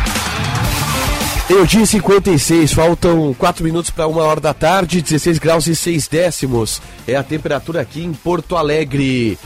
dia 1.65 1.85
56, 1.85 2.73
faltam 2.73 3.33
4 3.33 3.63
minutos 3.63 3.89
para 3.89 4.07
uma 4.07 4.21
hora 4.21 4.39
da 4.39 4.53
tarde, 4.53 5.01
16 5.01 5.39
graus 5.39 5.65
e 5.65 5.75
6 5.75 6.07
décimos. 6.07 6.79
É 7.07 7.15
a 7.15 7.23
temperatura 7.23 7.81
aqui 7.81 8.03
em 8.03 8.13
Porto 8.13 8.55
Alegre. 8.55 9.37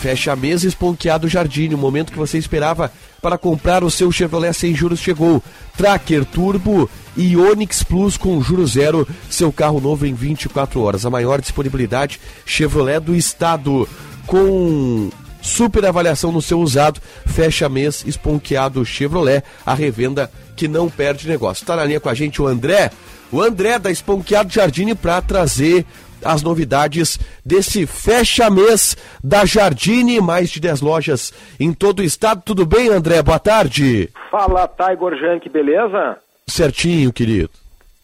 Fecha 0.00 0.32
a 0.32 0.36
mesa 0.36 0.66
esponqueado 0.66 1.28
Jardim, 1.28 1.74
o 1.74 1.78
momento 1.78 2.12
que 2.12 2.18
você 2.18 2.38
esperava 2.38 2.90
para 3.20 3.36
comprar 3.36 3.84
o 3.84 3.90
seu 3.90 4.10
Chevrolet 4.10 4.54
sem 4.54 4.74
juros 4.74 5.00
chegou. 5.00 5.42
Tracker 5.76 6.24
Turbo 6.24 6.88
e 7.14 7.36
Onix 7.36 7.82
Plus 7.82 8.16
com 8.16 8.40
juros 8.40 8.72
zero, 8.72 9.06
seu 9.28 9.52
carro 9.52 9.80
novo 9.80 10.06
em 10.06 10.14
24 10.14 10.80
horas. 10.80 11.04
A 11.04 11.10
maior 11.10 11.42
disponibilidade 11.42 12.18
Chevrolet 12.46 13.00
do 13.00 13.14
estado 13.14 13.86
com 14.26 15.10
super 15.42 15.84
avaliação 15.84 16.32
no 16.32 16.40
seu 16.40 16.58
usado. 16.58 17.00
Fecha 17.26 17.68
mês 17.68 18.02
esponqueado 18.06 18.84
Chevrolet, 18.84 19.42
a 19.64 19.74
revenda 19.74 20.30
que 20.60 20.68
não 20.68 20.90
perde 20.90 21.26
negócio. 21.26 21.62
Está 21.62 21.74
na 21.74 21.86
linha 21.86 21.98
com 21.98 22.10
a 22.10 22.14
gente 22.14 22.42
o 22.42 22.46
André, 22.46 22.90
o 23.32 23.40
André 23.40 23.78
da 23.78 23.90
Esponqueado 23.90 24.52
Jardine 24.52 24.94
para 24.94 25.22
trazer 25.22 25.86
as 26.22 26.42
novidades 26.42 27.18
desse 27.42 27.86
fecha-mês 27.86 28.94
da 29.24 29.46
Jardine, 29.46 30.20
mais 30.20 30.50
de 30.50 30.60
10 30.60 30.82
lojas 30.82 31.32
em 31.58 31.72
todo 31.72 32.00
o 32.00 32.02
estado. 32.02 32.42
Tudo 32.44 32.66
bem, 32.66 32.90
André? 32.90 33.22
Boa 33.22 33.38
tarde. 33.38 34.10
Fala, 34.30 34.68
Taigor 34.68 35.16
Jank, 35.16 35.48
beleza? 35.48 36.18
Certinho, 36.46 37.10
querido. 37.10 37.48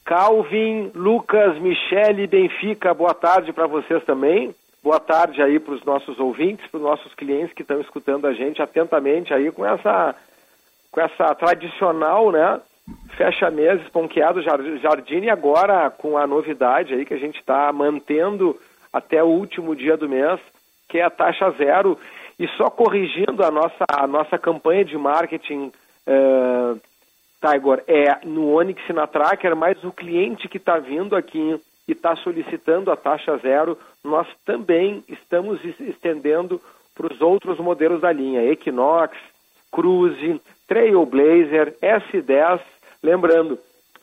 Calvin, 0.03 0.91
Lucas, 0.95 1.61
Michele, 1.61 2.27
Benfica, 2.27 2.95
boa 2.95 3.13
tarde 3.13 3.53
para 3.53 3.67
vocês 3.67 4.03
também. 4.05 4.55
Boa 4.83 4.99
tarde 5.01 5.43
aí 5.43 5.59
para 5.61 5.75
os 5.75 5.85
nossos 5.85 6.19
ouvintes, 6.19 6.67
para 6.71 6.79
os 6.79 6.85
nossos 6.85 7.13
clientes 7.13 7.53
que 7.53 7.61
estão 7.61 7.83
escutando 7.83 8.27
a 8.27 8.33
gente 8.33 8.63
atentamente 8.63 9.35
aí 9.35 9.51
com 9.51 9.67
essa 9.67 10.15
com 10.97 11.03
essa 11.03 11.35
tradicional, 11.35 12.33
né? 12.33 12.59
Fecha 13.19 13.51
mês, 13.51 13.83
esponqueado 13.83 14.41
Jardim, 14.43 15.29
agora 15.29 15.91
com 15.91 16.17
a 16.17 16.27
novidade 16.27 16.95
aí 16.95 17.05
que 17.05 17.13
a 17.13 17.19
gente 17.19 17.39
está 17.39 17.71
mantendo 17.71 18.59
até 18.91 19.23
o 19.23 19.27
último 19.27 19.77
dia 19.77 19.95
do 19.95 20.09
mês, 20.09 20.41
que 20.89 20.97
é 20.97 21.03
a 21.03 21.11
taxa 21.11 21.51
zero. 21.51 21.99
E 22.39 22.49
só 22.57 22.71
corrigindo 22.71 23.45
a 23.45 23.51
nossa, 23.51 23.85
a 23.87 24.07
nossa 24.07 24.39
campanha 24.39 24.87
de 24.87 24.97
marketing, 24.97 25.71
uh, 26.07 26.81
Tiger, 27.43 27.85
é 27.87 28.27
no 28.27 28.55
Onix 28.55 28.81
e 28.89 28.93
na 28.95 29.07
Tracker, 29.07 29.55
mas 29.55 29.83
o 29.85 29.93
cliente 29.93 30.49
que 30.49 30.57
está 30.57 30.79
vindo 30.79 31.15
aqui 31.15 31.61
e 31.87 31.93
está 31.93 32.17
solicitando 32.17 32.91
a 32.91 32.97
taxa 32.97 33.37
zero, 33.39 33.79
nós 34.03 34.27
também 34.47 35.05
estamos 35.09 35.63
estendendo 35.63 36.59
para 36.95 37.13
os 37.13 37.21
outros 37.21 37.59
modelos 37.59 38.01
da 38.01 38.11
linha, 38.11 38.51
Equinox, 38.51 39.15
Cruze, 39.71 40.41
Trailblazer, 40.67 41.75
S10. 41.81 42.61
Lembrando, 43.03 43.59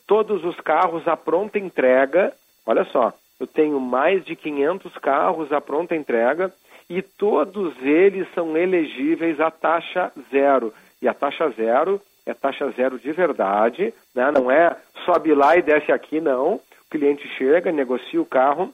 todos 0.06 0.44
os 0.44 0.58
carros 0.60 1.06
à 1.06 1.16
pronta 1.16 1.58
entrega. 1.58 2.32
Olha 2.66 2.84
só, 2.84 3.12
eu 3.38 3.46
tenho 3.46 3.78
mais 3.80 4.24
de 4.24 4.36
500 4.36 4.96
carros 4.98 5.52
à 5.52 5.60
pronta 5.60 5.94
entrega 5.94 6.52
e 6.88 7.02
todos 7.02 7.74
eles 7.82 8.26
são 8.34 8.56
elegíveis 8.56 9.40
à 9.40 9.50
taxa 9.50 10.12
zero. 10.30 10.72
E 11.00 11.08
a 11.08 11.14
taxa 11.14 11.48
zero 11.50 12.00
é 12.26 12.32
taxa 12.32 12.70
zero 12.70 12.98
de 12.98 13.12
verdade, 13.12 13.92
né? 14.14 14.30
não 14.30 14.50
é 14.50 14.76
sobe 15.04 15.34
lá 15.34 15.56
e 15.56 15.62
desce 15.62 15.92
aqui, 15.92 16.20
não. 16.20 16.54
O 16.54 16.60
cliente 16.90 17.26
chega, 17.36 17.72
negocia 17.72 18.20
o 18.20 18.26
carro 18.26 18.72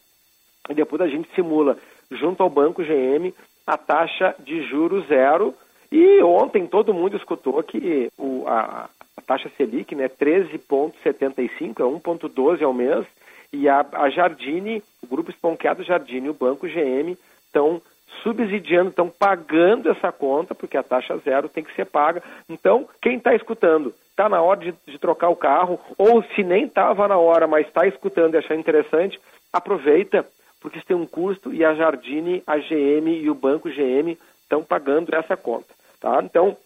e 0.69 0.75
depois 0.75 1.01
a 1.01 1.09
gente 1.09 1.29
simula 1.35 1.77
junto 2.11 2.43
ao 2.43 2.51
banco 2.51 2.83
GM 2.83 3.33
a 3.67 3.77
taxa 3.77 4.35
de 4.41 4.63
juros 4.69 5.07
zero 5.07 5.55
e 5.91 6.23
ontem 6.23 6.67
todo 6.67 6.95
mundo 6.95 7.17
escutou 7.17 7.63
que 7.63 8.11
o, 8.17 8.45
a, 8.47 8.89
a, 9.17 9.23
taxa 9.23 9.51
Selic, 9.57 9.95
né, 9.95 10.09
13,75, 10.09 11.81
é 11.81 11.83
1,12 11.83 12.63
ao 12.63 12.73
mês, 12.73 13.05
e 13.53 13.69
a, 13.69 13.85
a 13.93 14.09
Jardine, 14.09 14.83
o 15.03 15.07
Grupo 15.07 15.31
Esponqueado 15.31 15.83
Jardine 15.83 16.29
e 16.29 16.31
o 16.31 16.35
Banco 16.35 16.69
GM 16.69 17.17
estão 17.47 17.83
subsidiando, 18.23 18.91
estão 18.91 19.09
pagando 19.09 19.91
essa 19.91 20.13
conta, 20.13 20.55
porque 20.55 20.77
a 20.77 20.83
taxa 20.83 21.17
zero 21.19 21.49
tem 21.49 21.65
que 21.65 21.75
ser 21.75 21.87
paga. 21.87 22.23
Então, 22.49 22.89
quem 23.01 23.17
está 23.17 23.35
escutando, 23.35 23.93
está 24.11 24.29
na 24.29 24.41
hora 24.41 24.61
de, 24.61 24.75
de, 24.87 24.99
trocar 24.99 25.31
o 25.31 25.37
carro, 25.37 25.81
ou 25.97 26.23
se 26.35 26.43
nem 26.43 26.67
estava 26.67 27.09
na 27.09 27.17
hora, 27.17 27.47
mas 27.47 27.67
está 27.67 27.87
escutando 27.87 28.35
e 28.35 28.39
achando 28.39 28.61
interessante, 28.61 29.19
aproveita, 29.53 30.25
porque 30.61 30.79
isso 30.79 30.87
tem 30.87 30.97
um 30.97 31.07
custo 31.07 31.53
e 31.53 31.65
a 31.65 31.75
Jardine, 31.75 32.43
a 32.47 32.57
GM 32.59 33.09
e 33.09 33.31
o 33.31 33.35
Banco 33.35 33.69
GM 33.69 34.17
estão 34.43 34.63
pagando 34.63 35.15
essa 35.15 35.37
conta. 35.37 35.80
Tá? 36.01 36.21
Então, 36.23 36.57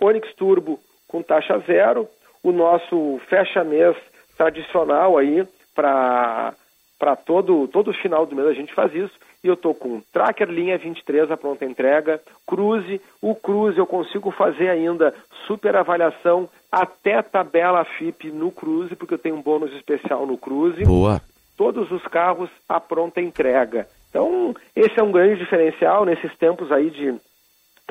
Onix 0.00 0.34
Turbo 0.34 0.78
com 1.08 1.22
taxa 1.22 1.58
zero, 1.66 2.08
o 2.42 2.52
nosso 2.52 3.20
fecha-mês 3.28 3.96
tradicional 4.36 5.16
aí 5.16 5.46
para 5.74 6.54
todo 7.24 7.68
todo 7.68 7.92
final 7.92 8.26
do 8.26 8.34
mês 8.34 8.48
a 8.48 8.54
gente 8.54 8.74
faz 8.74 8.94
isso. 8.94 9.14
E 9.44 9.48
eu 9.48 9.56
tô 9.56 9.74
com 9.74 10.00
Tracker 10.12 10.48
linha 10.48 10.78
23 10.78 11.30
a 11.30 11.36
pronta 11.36 11.64
entrega, 11.64 12.20
Cruze, 12.46 13.00
o 13.20 13.34
Cruze 13.34 13.76
eu 13.76 13.86
consigo 13.86 14.30
fazer 14.30 14.68
ainda 14.68 15.12
super 15.48 15.74
avaliação 15.74 16.48
até 16.70 17.20
tabela 17.22 17.84
FIP 17.84 18.30
no 18.30 18.52
Cruze, 18.52 18.94
porque 18.94 19.14
eu 19.14 19.18
tenho 19.18 19.34
um 19.34 19.42
bônus 19.42 19.72
especial 19.74 20.26
no 20.26 20.38
Cruze. 20.38 20.84
Boa. 20.84 21.20
Todos 21.56 21.90
os 21.90 22.02
carros 22.04 22.48
à 22.68 22.78
pronta 22.78 23.20
entrega. 23.20 23.88
Então, 24.08 24.54
esse 24.76 24.98
é 24.98 25.02
um 25.02 25.10
grande 25.10 25.40
diferencial 25.40 26.04
nesses 26.04 26.32
tempos 26.36 26.70
aí 26.70 26.90
de 26.90 27.14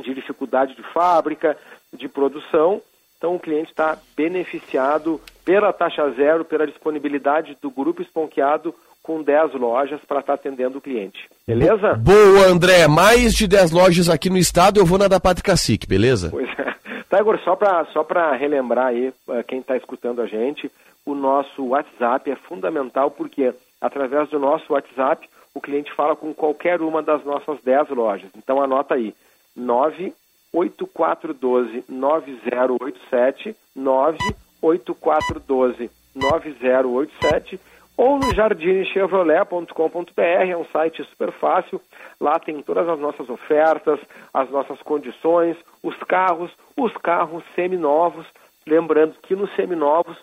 de 0.04 0.14
dificuldade 0.14 0.76
de 0.76 0.84
fábrica, 0.94 1.58
de 1.94 2.08
produção. 2.08 2.82
Então, 3.18 3.36
o 3.36 3.40
cliente 3.40 3.70
está 3.70 3.98
beneficiado 4.16 5.22
pela 5.46 5.72
taxa 5.72 6.10
zero, 6.12 6.44
pela 6.44 6.66
disponibilidade 6.66 7.58
do 7.62 7.70
grupo 7.70 8.02
esponqueado 8.02 8.74
com 9.04 9.22
10 9.22 9.54
lojas 9.56 10.00
para 10.08 10.20
estar 10.20 10.34
tá 10.34 10.40
atendendo 10.40 10.78
o 10.78 10.82
cliente. 10.82 11.28
Beleza? 11.48 11.96
Boa, 11.96 12.48
André. 12.48 12.88
Mais 12.88 13.34
de 13.34 13.48
10 13.48 13.72
lojas 13.72 14.10
aqui 14.10 14.30
no 14.30 14.38
estado, 14.38 14.80
eu 14.80 14.86
vou 14.86 14.98
na 14.98 15.08
da 15.08 15.20
Pátria 15.20 15.44
Cacique, 15.44 15.88
beleza? 15.88 16.30
Pois 16.30 16.48
é. 16.58 16.72
Tá, 17.10 17.20
agora 17.20 17.38
só 17.44 17.58
para 17.58 17.86
só 17.88 18.08
relembrar 18.40 18.88
aí, 18.88 19.14
eh, 19.32 19.44
quem 19.44 19.60
está 19.60 19.76
escutando 19.76 20.22
a 20.22 20.28
gente, 20.28 20.72
o 21.06 21.14
nosso 21.14 21.68
WhatsApp 21.68 22.32
é 22.32 22.36
fundamental 22.38 23.12
porque 23.12 23.54
através 23.82 24.30
do 24.30 24.40
nosso 24.40 24.72
WhatsApp 24.72 25.28
o 25.54 25.60
cliente 25.60 25.92
fala 25.94 26.16
com 26.16 26.34
qualquer 26.34 26.80
uma 26.82 27.04
das 27.04 27.22
nossas 27.26 27.60
10 27.64 27.90
lojas. 27.90 28.30
Então 28.38 28.62
anota 28.62 28.94
aí, 28.94 29.14
98412 29.62 31.86
9087 31.88 33.56
98412 33.76 35.92
9087 36.16 37.60
ou 37.98 38.18
no 38.18 38.34
jardinechevrolet.com.br, 38.34 40.50
é 40.50 40.58
um 40.58 40.66
site 40.66 41.04
super 41.04 41.32
fácil. 41.34 41.80
Lá 42.20 42.40
tem 42.40 42.60
todas 42.64 42.90
as 42.90 43.00
nossas 43.00 43.30
ofertas, 43.30 44.00
as 44.34 44.50
nossas 44.50 44.82
condições, 44.82 45.56
os 45.84 45.96
carros, 46.04 46.52
os 46.76 46.92
carros 46.98 47.44
seminovos. 47.54 48.26
Lembrando 48.66 49.14
que 49.22 49.36
nos 49.36 49.54
seminovos 49.56 50.18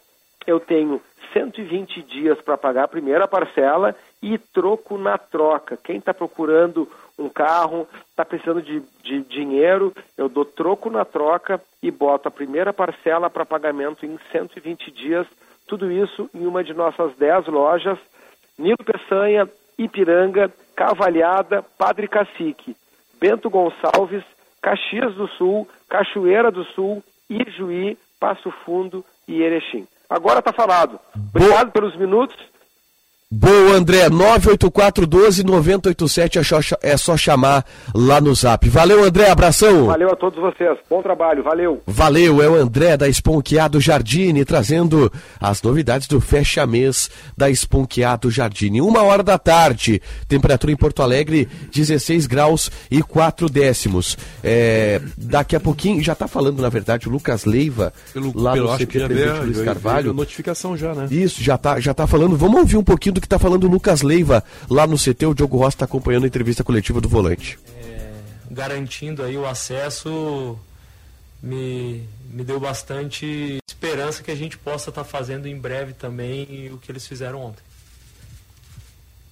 eu 0.44 0.59
tenho 0.59 1.01
120 1.33 2.03
dias 2.03 2.40
para 2.40 2.57
pagar 2.57 2.83
a 2.85 2.88
primeira 2.88 3.29
parcela 3.29 3.94
e 4.22 4.38
troco 4.38 4.96
na 4.98 5.16
troca. 5.16 5.77
Quem 5.77 5.98
está 5.98 6.14
procurando 6.14 6.90
um 7.18 7.28
carro, 7.28 7.87
está 8.11 8.24
precisando 8.24 8.62
de, 8.62 8.81
de 9.02 9.20
dinheiro, 9.22 9.92
eu 10.16 10.28
dou 10.28 10.44
troco 10.44 10.88
na 10.88 11.04
troca 11.04 11.61
e 11.83 11.90
boto 11.90 12.28
a 12.28 12.31
primeira 12.31 12.72
parcela 12.72 13.28
para 13.28 13.44
pagamento 13.44 14.07
em 14.07 14.18
120 14.31 14.90
dias. 14.90 15.26
Tudo 15.66 15.90
isso 15.90 16.31
em 16.35 16.46
uma 16.46 16.62
de 16.62 16.72
nossas 16.72 17.14
10 17.16 17.48
lojas, 17.48 17.98
Nilo 18.59 18.78
Peçanha, 18.85 19.48
Ipiranga, 19.76 20.52
Cavalhada, 20.74 21.62
Padre 21.76 22.09
Cacique, 22.09 22.76
Bento 23.20 23.50
Gonçalves, 23.50 24.24
Caxias 24.62 25.14
do 25.14 25.28
Sul, 25.28 25.68
Cachoeira 25.88 26.50
do 26.50 26.64
Sul, 26.64 27.02
Ijuí, 27.28 27.98
Passo 28.18 28.50
Fundo 28.64 29.04
e 29.26 29.42
Erechim. 29.42 29.87
Agora 30.09 30.38
está 30.38 30.52
falado. 30.52 30.98
Obrigado 31.14 31.70
pelos 31.70 31.94
minutos. 31.96 32.37
Boa, 33.30 33.74
André. 33.74 34.08
98412-9087 34.08 36.78
é, 36.82 36.92
é 36.92 36.96
só 36.96 37.14
chamar 37.14 37.62
lá 37.94 38.22
no 38.22 38.34
zap. 38.34 38.66
Valeu, 38.70 39.04
André. 39.04 39.28
Abração. 39.28 39.84
Valeu 39.84 40.10
a 40.10 40.16
todos 40.16 40.40
vocês. 40.40 40.78
Bom 40.88 41.02
trabalho. 41.02 41.42
Valeu. 41.42 41.82
Valeu. 41.86 42.42
É 42.42 42.48
o 42.48 42.54
André 42.54 42.96
da 42.96 43.06
Esponqueado 43.06 43.82
Jardine 43.82 44.46
trazendo 44.46 45.12
as 45.38 45.60
novidades 45.60 46.08
do 46.08 46.22
fecha 46.22 46.66
mês 46.66 47.10
da 47.36 47.50
Esponqueado 47.50 48.30
Jardine. 48.30 48.80
Uma 48.80 49.02
hora 49.02 49.22
da 49.22 49.36
tarde. 49.36 50.00
Temperatura 50.26 50.72
em 50.72 50.76
Porto 50.76 51.02
Alegre 51.02 51.46
16 51.70 52.26
graus 52.26 52.70
e 52.90 53.02
4 53.02 53.50
décimos. 53.50 54.16
É, 54.42 55.02
daqui 55.18 55.54
a 55.54 55.60
pouquinho, 55.60 56.02
já 56.02 56.14
está 56.14 56.26
falando, 56.26 56.62
na 56.62 56.70
verdade, 56.70 57.06
o 57.06 57.12
Lucas 57.12 57.44
Leiva 57.44 57.92
pelo, 58.10 58.32
lá 58.34 58.54
pelo, 58.54 58.68
no 58.68 58.72
acho 58.72 58.86
CT 58.86 58.90
que 58.90 58.98
já 59.00 59.06
Presidente 59.06 59.32
veio, 59.34 59.44
Luiz 59.44 59.60
Carvalho. 59.60 60.04
veio 60.04 60.14
notificação 60.14 60.74
já, 60.78 60.94
né? 60.94 61.08
Isso, 61.10 61.44
já 61.44 61.58
tá, 61.58 61.78
já 61.78 61.92
tá 61.92 62.06
falando. 62.06 62.34
Vamos 62.34 62.60
ouvir 62.60 62.78
um 62.78 62.82
pouquinho 62.82 63.17
do 63.17 63.17
que 63.20 63.28
tá 63.28 63.38
falando 63.38 63.64
o 63.64 63.70
Lucas 63.70 64.02
Leiva 64.02 64.42
lá 64.68 64.87
no 64.87 64.96
CT. 64.96 65.26
O 65.26 65.35
Diogo 65.35 65.59
Rossi 65.59 65.76
tá 65.76 65.85
acompanhando 65.85 66.24
a 66.24 66.28
entrevista 66.28 66.64
coletiva 66.64 67.00
do 67.00 67.09
volante. 67.09 67.59
garantindo 68.50 69.22
aí 69.22 69.37
o 69.37 69.46
acesso 69.46 70.59
me, 71.42 72.04
me 72.31 72.44
deu 72.44 72.59
bastante 72.59 73.59
esperança 73.68 74.22
que 74.22 74.31
a 74.31 74.35
gente 74.35 74.59
possa 74.59 74.90
estar 74.90 75.04
fazendo 75.04 75.46
em 75.46 75.59
breve 75.59 75.92
também 75.92 76.70
o 76.72 76.78
que 76.78 76.90
eles 76.90 77.07
fizeram 77.07 77.40
ontem. 77.40 77.62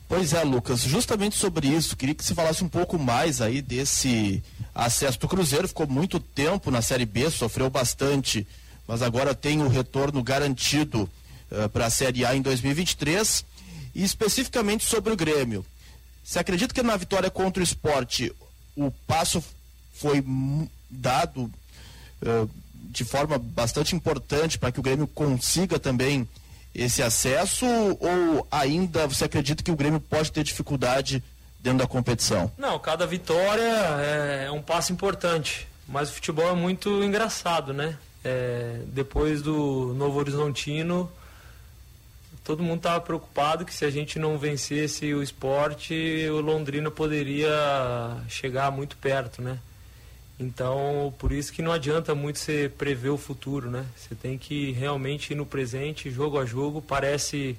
Pois 0.09 0.33
é, 0.33 0.45
Lucas, 0.45 0.83
justamente 0.83 1.37
sobre 1.37 1.67
isso, 1.67 1.97
queria 1.97 2.15
que 2.15 2.25
você 2.25 2.33
falasse 2.33 2.63
um 2.63 2.69
pouco 2.69 2.97
mais 2.97 3.41
aí 3.41 3.61
desse 3.61 4.41
acesso 4.73 5.19
do 5.19 5.27
Cruzeiro. 5.27 5.67
Ficou 5.67 5.87
muito 5.89 6.21
tempo 6.21 6.71
na 6.71 6.81
Série 6.81 7.05
B, 7.05 7.29
sofreu 7.29 7.69
bastante, 7.69 8.47
mas 8.87 9.03
agora 9.03 9.35
tem 9.35 9.61
o 9.61 9.69
retorno 9.69 10.23
garantido 10.23 11.11
para 11.73 11.87
a 11.87 11.91
Série 11.91 12.25
A 12.25 12.37
em 12.37 12.43
2023. 12.43 13.45
E 13.97 14.05
especificamente 14.05 14.85
sobre 14.85 15.11
o 15.11 15.17
Grêmio. 15.17 15.65
Você 16.23 16.39
acredita 16.39 16.75
que 16.75 16.83
na 16.83 16.99
vitória 16.99 17.31
contra 17.31 17.63
o 17.63 17.65
esporte 17.65 18.31
o 18.77 18.91
passo 19.07 19.43
foi 19.95 20.23
dado 20.91 21.51
eh, 22.21 22.47
de 22.75 23.05
forma 23.07 23.39
bastante 23.39 23.97
importante 23.97 24.59
para 24.59 24.71
que 24.71 24.79
o 24.79 24.83
Grêmio 24.83 25.07
consiga 25.07 25.79
também 25.79 26.29
esse 26.75 27.03
acesso 27.03 27.65
ou 27.65 28.47
ainda 28.51 29.07
você 29.07 29.25
acredita 29.25 29.63
que 29.63 29.71
o 29.71 29.77
Grêmio 29.77 29.99
pode 29.99 30.31
ter 30.31 30.45
dificuldade 30.45 31.25
dentro 31.59 31.79
da 31.79 31.87
competição? 31.87 32.53
Não, 32.59 32.79
cada 32.79 33.07
vitória 33.07 33.63
é, 33.63 34.45
é 34.45 34.51
um 34.51 34.61
passo 34.61 34.93
importante, 34.93 35.67
mas 35.89 36.11
o 36.11 36.13
futebol 36.13 36.51
é 36.51 36.55
muito 36.55 37.03
engraçado, 37.03 37.73
né? 37.73 37.97
É, 38.23 38.81
depois 38.89 39.41
do 39.41 39.95
Novo 39.97 40.19
Horizontino, 40.19 41.11
todo 42.47 42.63
mundo 42.63 42.77
estava 42.79 43.01
preocupado 43.01 43.65
que 43.65 43.75
se 43.75 43.85
a 43.85 43.91
gente 43.91 44.19
não 44.21 44.39
vencesse 44.39 45.13
o 45.13 45.21
esporte, 45.23 45.93
o 46.31 46.41
Londrina 46.41 46.91
poderia 46.93 47.51
chegar 48.29 48.71
muito 48.71 48.97
perto, 48.97 49.43
né? 49.43 49.59
Então, 50.39 51.13
por 51.19 51.33
isso 51.33 51.53
que 51.53 51.61
não 51.61 51.73
adianta 51.73 52.15
muito 52.15 52.39
você 52.39 52.71
prever 52.79 53.09
o 53.09 53.19
futuro, 53.19 53.69
né? 53.71 53.85
Você 53.97 54.15
tem 54.15 54.39
que 54.39 54.71
realmente 54.73 55.33
ir 55.33 55.35
no 55.37 55.45
presente, 55.45 56.09
jogo 56.11 56.39
a 56.39 56.45
jogo. 56.47 56.81
Parece 56.81 57.57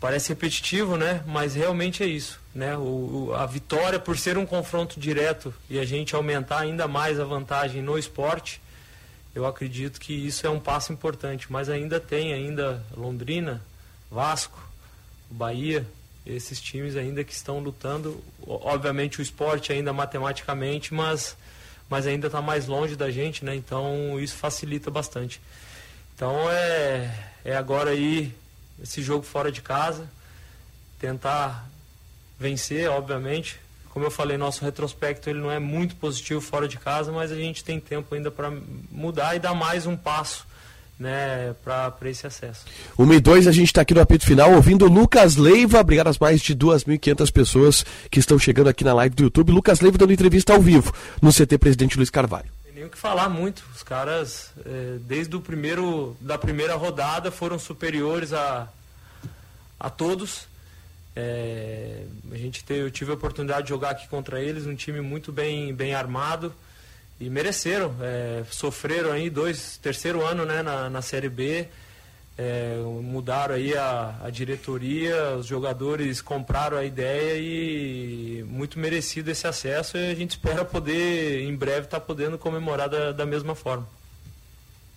parece 0.00 0.28
repetitivo, 0.30 0.96
né? 0.96 1.22
Mas 1.26 1.54
realmente 1.54 2.02
é 2.02 2.06
isso, 2.06 2.40
né? 2.54 2.76
O, 2.76 3.28
o- 3.28 3.34
a 3.34 3.46
vitória 3.46 3.98
por 3.98 4.18
ser 4.18 4.36
um 4.36 4.44
confronto 4.46 4.98
direto 5.00 5.54
e 5.70 5.78
a 5.78 5.84
gente 5.84 6.14
aumentar 6.14 6.60
ainda 6.60 6.86
mais 6.88 7.18
a 7.20 7.24
vantagem 7.24 7.82
no 7.82 7.98
esporte, 7.98 8.60
eu 9.36 9.44
acredito 9.44 10.00
que 10.00 10.14
isso 10.14 10.46
é 10.46 10.50
um 10.50 10.58
passo 10.58 10.94
importante. 10.94 11.52
Mas 11.52 11.68
ainda 11.68 12.00
tem 12.00 12.32
ainda 12.32 12.82
Londrina, 12.96 13.62
Vasco, 14.10 14.58
Bahia, 15.30 15.86
esses 16.24 16.58
times 16.58 16.96
ainda 16.96 17.22
que 17.22 17.34
estão 17.34 17.58
lutando. 17.58 18.24
Obviamente 18.46 19.20
o 19.20 19.22
esporte 19.22 19.74
ainda 19.74 19.92
matematicamente, 19.92 20.94
mas 20.94 21.36
mas 21.88 22.04
ainda 22.04 22.26
está 22.26 22.40
mais 22.42 22.66
longe 22.66 22.96
da 22.96 23.10
gente, 23.10 23.44
né? 23.44 23.54
Então 23.54 24.18
isso 24.18 24.34
facilita 24.36 24.90
bastante. 24.90 25.38
Então 26.14 26.50
é, 26.50 27.28
é 27.44 27.54
agora 27.54 27.90
aí 27.90 28.34
esse 28.82 29.02
jogo 29.02 29.22
fora 29.22 29.52
de 29.52 29.60
casa, 29.60 30.08
tentar 30.98 31.68
vencer, 32.40 32.88
obviamente. 32.88 33.60
Como 33.96 34.04
eu 34.04 34.10
falei, 34.10 34.36
nosso 34.36 34.62
retrospecto 34.62 35.30
ele 35.30 35.38
não 35.38 35.50
é 35.50 35.58
muito 35.58 35.96
positivo 35.96 36.38
fora 36.38 36.68
de 36.68 36.76
casa, 36.76 37.10
mas 37.10 37.32
a 37.32 37.34
gente 37.34 37.64
tem 37.64 37.80
tempo 37.80 38.14
ainda 38.14 38.30
para 38.30 38.52
mudar 38.92 39.34
e 39.34 39.38
dar 39.38 39.54
mais 39.54 39.86
um 39.86 39.96
passo 39.96 40.46
né, 41.00 41.54
para 41.64 41.96
esse 42.04 42.26
acesso. 42.26 42.66
1 42.98 43.12
e 43.14 43.20
2, 43.20 43.46
a 43.46 43.52
gente 43.52 43.68
está 43.68 43.80
aqui 43.80 43.94
no 43.94 44.02
apito 44.02 44.26
final 44.26 44.52
ouvindo 44.52 44.84
o 44.84 44.88
Lucas 44.90 45.36
Leiva. 45.36 45.80
Obrigado 45.80 46.08
às 46.08 46.18
mais 46.18 46.42
de 46.42 46.54
2.500 46.54 47.32
pessoas 47.32 47.86
que 48.10 48.18
estão 48.18 48.38
chegando 48.38 48.68
aqui 48.68 48.84
na 48.84 48.92
live 48.92 49.16
do 49.16 49.22
YouTube. 49.22 49.50
Lucas 49.50 49.80
Leiva 49.80 49.96
dando 49.96 50.12
entrevista 50.12 50.52
ao 50.52 50.60
vivo 50.60 50.92
no 51.22 51.32
CT 51.32 51.56
Presidente 51.56 51.96
Luiz 51.96 52.10
Carvalho. 52.10 52.50
Tem 52.64 52.74
nem 52.74 52.84
o 52.84 52.90
que 52.90 52.98
falar 52.98 53.30
muito. 53.30 53.64
Os 53.74 53.82
caras, 53.82 54.50
eh, 54.66 54.98
desde 55.06 55.34
o 55.34 55.40
primeiro, 55.40 56.14
da 56.20 56.36
primeira 56.36 56.74
rodada, 56.74 57.30
foram 57.30 57.58
superiores 57.58 58.34
a, 58.34 58.68
a 59.80 59.88
todos. 59.88 60.54
Eh, 61.16 62.04
a 62.30 62.36
gente 62.36 62.62
teve, 62.62 62.80
eu 62.80 62.90
tive 62.90 63.10
a 63.10 63.14
oportunidade 63.14 63.62
de 63.62 63.70
jogar 63.70 63.90
aqui 63.90 64.06
contra 64.06 64.40
eles, 64.40 64.66
um 64.66 64.74
time 64.74 65.00
muito 65.00 65.32
bem, 65.32 65.74
bem 65.74 65.94
armado 65.94 66.52
e 67.18 67.30
mereceram. 67.30 67.94
eh, 68.02 68.44
sofreram 68.50 69.12
aí 69.12 69.30
dois, 69.30 69.78
terceiro 69.78 70.24
ano 70.24 70.44
né, 70.44 70.62
na, 70.62 70.90
na 70.90 71.00
Série 71.02 71.30
B. 71.30 71.68
eh, 72.38 72.76
mudaram 73.02 73.54
aí 73.54 73.74
a, 73.74 74.14
a 74.22 74.28
diretoria, 74.30 75.36
os 75.36 75.46
jogadores 75.46 76.20
compraram 76.20 76.76
a 76.76 76.84
ideia 76.84 77.38
e 77.38 78.44
muito 78.46 78.78
merecido 78.78 79.30
esse 79.30 79.46
acesso 79.46 79.96
e 79.96 80.10
a 80.10 80.14
gente 80.14 80.32
espera 80.32 80.62
poder 80.66 81.40
em 81.42 81.56
breve 81.56 81.86
estar 81.86 82.00
podendo 82.00 82.36
comemorar 82.36 82.90
da, 82.90 83.12
da 83.12 83.24
mesma 83.24 83.54
forma. 83.54 83.88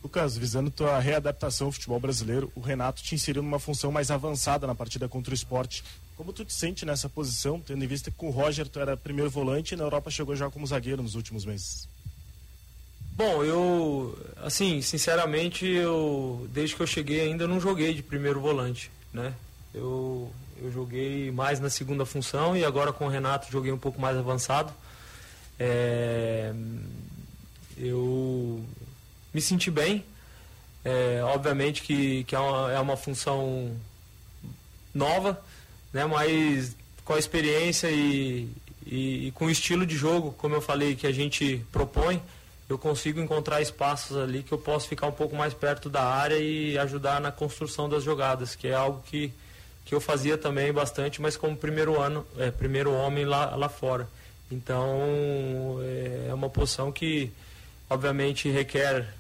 Lucas, 0.04 0.38
visando 0.38 0.70
tua 0.72 1.00
readaptação 1.00 1.68
ao 1.68 1.72
futebol 1.74 2.00
brasileiro, 2.00 2.52
o 2.56 2.60
Renato 2.62 3.02
te 3.02 3.16
inseriu 3.16 3.42
numa 3.42 3.60
função 3.60 3.90
mais 3.92 4.12
avançada 4.12 4.68
na 4.68 4.76
partida 4.76 5.08
contra 5.08 5.32
o 5.32 5.36
esporte. 5.36 5.84
Como 6.20 6.34
tu 6.34 6.44
te 6.44 6.52
sente 6.54 6.86
nessa 6.86 7.08
posição, 7.08 7.62
tendo 7.62 7.82
em 7.82 7.88
vista 7.88 8.12
que 8.12 8.26
o 8.26 8.30
Roger 8.30 8.68
tu 8.68 8.78
era 8.78 8.98
primeiro 8.98 9.30
volante 9.30 9.74
e 9.74 9.78
na 9.78 9.86
Europa 9.86 10.12
chegou 10.12 10.36
já 10.36 10.50
como 10.50 10.68
zagueiro 10.68 11.02
nos 11.02 11.16
últimos 11.16 11.46
meses? 11.46 11.88
Bom, 13.14 13.42
eu, 13.42 14.20
assim, 14.36 14.82
sinceramente, 14.82 15.66
eu, 15.66 16.46
desde 16.52 16.76
que 16.76 16.82
eu 16.82 16.88
cheguei 16.88 17.22
ainda 17.22 17.48
não 17.48 17.58
joguei 17.58 17.94
de 17.94 18.04
primeiro 18.04 18.42
volante, 18.42 18.92
né? 19.14 19.34
Eu, 19.74 20.30
eu 20.62 20.70
joguei 20.74 21.32
mais 21.32 21.62
na 21.62 21.70
segunda 21.70 22.06
função 22.06 22.58
e 22.58 22.66
agora 22.66 22.92
com 22.92 23.06
o 23.06 23.10
Renato 23.10 23.50
joguei 23.50 23.72
um 23.72 23.80
pouco 23.80 24.02
mais 24.02 24.18
avançado. 24.18 24.74
É, 25.58 26.52
eu 27.78 28.62
me 29.34 29.40
senti 29.40 29.72
bem. 29.72 30.04
É, 30.84 31.22
obviamente 31.24 31.82
que, 31.82 32.26
que 32.26 32.36
é, 32.36 32.40
uma, 32.40 32.72
é 32.74 32.80
uma 32.82 32.98
função 32.98 33.74
nova, 34.94 35.42
né? 35.94 36.06
Mas 36.06 36.76
com 37.04 37.14
a 37.14 37.20
experiência 37.20 37.90
e, 37.90 38.50
e, 38.86 39.28
e 39.28 39.32
com 39.32 39.46
o 39.46 39.50
estilo 39.50 39.86
de 39.86 39.96
jogo, 39.96 40.32
como 40.38 40.56
eu 40.56 40.62
falei, 40.62 40.96
que 40.96 41.08
a 41.08 41.12
gente 41.12 41.66
propõe, 41.72 42.22
eu 42.70 42.78
consigo 42.78 43.20
encontrar 43.20 43.62
espaços 43.62 44.16
ali 44.16 44.44
que 44.44 44.52
eu 44.52 44.58
posso 44.58 44.88
ficar 44.88 45.08
um 45.08 45.12
pouco 45.12 45.36
mais 45.36 45.54
perto 45.54 45.90
da 45.90 46.04
área 46.04 46.38
e 46.38 46.78
ajudar 46.78 47.20
na 47.20 47.32
construção 47.32 47.90
das 47.90 48.04
jogadas, 48.04 48.56
que 48.56 48.68
é 48.68 48.76
algo 48.76 49.02
que, 49.08 49.34
que 49.86 49.96
eu 49.96 50.00
fazia 50.00 50.38
também 50.38 50.72
bastante, 50.72 51.20
mas 51.20 51.36
como 51.36 51.58
primeiro 51.58 52.00
ano, 52.00 52.26
é, 52.38 52.52
primeiro 52.52 52.94
homem 52.94 53.26
lá, 53.26 53.56
lá 53.56 53.70
fora. 53.70 54.08
Então 54.52 55.80
é, 55.82 56.28
é 56.30 56.34
uma 56.34 56.50
posição 56.50 56.92
que 56.92 57.32
obviamente 57.90 58.50
requer 58.50 59.16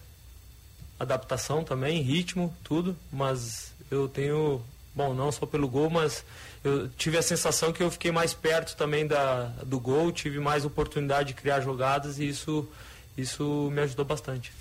adaptação 0.99 1.63
também, 1.63 2.03
ritmo, 2.03 2.55
tudo, 2.63 2.95
mas 3.11 3.73
eu 3.89 4.07
tenho, 4.07 4.61
bom, 4.93 5.13
não 5.13 5.31
só 5.31 5.47
pelo 5.47 5.67
gol, 5.67 5.89
mas 5.89 6.23
eu 6.63 6.89
tive 6.89 7.17
a 7.17 7.21
sensação 7.21 7.71
que 7.71 7.81
eu 7.81 7.89
fiquei 7.89 8.11
mais 8.11 8.33
perto 8.33 8.75
também 8.75 9.07
da, 9.07 9.45
do 9.65 9.79
gol, 9.79 10.11
tive 10.11 10.39
mais 10.39 10.65
oportunidade 10.65 11.29
de 11.29 11.33
criar 11.35 11.61
jogadas 11.61 12.19
e 12.19 12.27
isso, 12.27 12.67
isso 13.17 13.69
me 13.71 13.81
ajudou 13.81 14.05
bastante. 14.05 14.51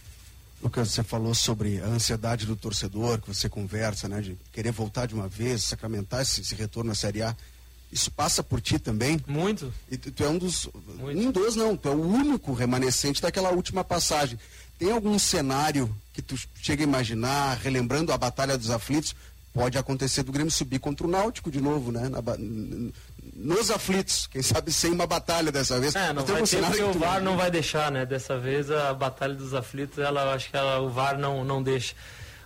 Lucas, 0.62 0.90
você 0.90 1.02
falou 1.04 1.34
sobre 1.34 1.80
a 1.80 1.86
ansiedade 1.86 2.44
do 2.44 2.56
torcedor, 2.56 3.20
que 3.20 3.32
você 3.32 3.48
conversa, 3.48 4.08
né, 4.08 4.20
de 4.20 4.36
querer 4.52 4.72
voltar 4.72 5.06
de 5.06 5.14
uma 5.14 5.28
vez, 5.28 5.62
sacramentar 5.62 6.22
esse, 6.22 6.40
esse 6.40 6.54
retorno 6.54 6.90
à 6.90 6.94
Série 6.94 7.22
A. 7.22 7.34
Isso 7.90 8.10
passa 8.10 8.42
por 8.42 8.60
ti 8.60 8.78
também? 8.78 9.20
Muito. 9.26 9.72
E 9.90 9.96
tu, 9.96 10.10
tu 10.10 10.22
é 10.22 10.28
um 10.28 10.36
dos. 10.36 10.68
Muito. 10.98 11.20
Um 11.20 11.30
dos, 11.30 11.56
não, 11.56 11.76
tu 11.76 11.88
é 11.88 11.92
o 11.92 12.06
único 12.06 12.52
remanescente 12.52 13.22
daquela 13.22 13.50
última 13.50 13.82
passagem. 13.82 14.38
Tem 14.78 14.92
algum 14.92 15.18
cenário 15.18 15.94
que 16.12 16.20
tu 16.20 16.36
chega 16.60 16.82
a 16.82 16.86
imaginar, 16.86 17.56
relembrando 17.56 18.12
a 18.12 18.18
Batalha 18.18 18.58
dos 18.58 18.70
Aflitos? 18.70 19.14
Pode 19.52 19.78
acontecer 19.78 20.22
do 20.22 20.32
Grêmio 20.32 20.50
subir 20.50 20.78
contra 20.78 21.06
o 21.06 21.10
Náutico 21.10 21.50
de 21.50 21.60
novo, 21.60 21.90
né? 21.90 22.08
Na 22.08 22.20
nos 23.38 23.70
aflitos, 23.70 24.26
quem 24.26 24.42
sabe 24.42 24.72
sem 24.72 24.90
uma 24.90 25.06
batalha 25.06 25.52
dessa 25.52 25.78
vez. 25.78 25.94
É, 25.94 26.12
não 26.12 26.24
vai 26.24 26.42
ter 26.42 26.60
porque 26.60 26.82
o 26.82 26.92
VAR 26.92 27.22
não 27.22 27.36
vai 27.36 27.50
deixar, 27.50 27.90
né? 27.90 28.04
Dessa 28.04 28.36
vez 28.36 28.68
a 28.68 28.92
Batalha 28.92 29.34
dos 29.34 29.54
Aflitos, 29.54 29.98
ela, 29.98 30.34
acho 30.34 30.50
que 30.50 30.56
ela, 30.56 30.80
o 30.80 30.90
VAR 30.90 31.16
não, 31.16 31.44
não 31.44 31.62
deixa. 31.62 31.94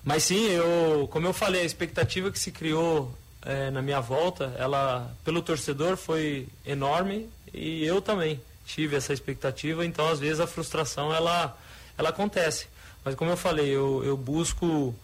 Mas 0.04 0.24
sim, 0.24 0.48
eu, 0.48 1.08
como 1.10 1.26
eu 1.26 1.32
falei, 1.32 1.62
a 1.62 1.64
expectativa 1.64 2.30
que 2.30 2.38
se 2.38 2.50
criou 2.50 3.16
é, 3.40 3.70
na 3.70 3.80
minha 3.80 4.00
volta, 4.00 4.52
ela 4.58 5.10
pelo 5.24 5.40
torcedor 5.40 5.96
foi 5.96 6.46
enorme 6.64 7.28
e 7.54 7.84
eu 7.84 8.02
também 8.02 8.40
tive 8.66 8.96
essa 8.96 9.12
expectativa. 9.12 9.86
Então, 9.86 10.08
às 10.08 10.20
vezes 10.20 10.40
a 10.40 10.46
frustração 10.46 11.14
ela 11.14 11.56
ela 11.96 12.10
acontece. 12.10 12.66
Mas 13.04 13.14
como 13.14 13.30
eu 13.30 13.36
falei, 13.36 13.68
eu, 13.68 14.02
eu 14.04 14.16
busco 14.16 14.94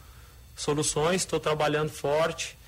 soluções, 0.59 1.23
estou 1.23 1.39
trabalhando 1.39 1.91
forte. 1.91 2.59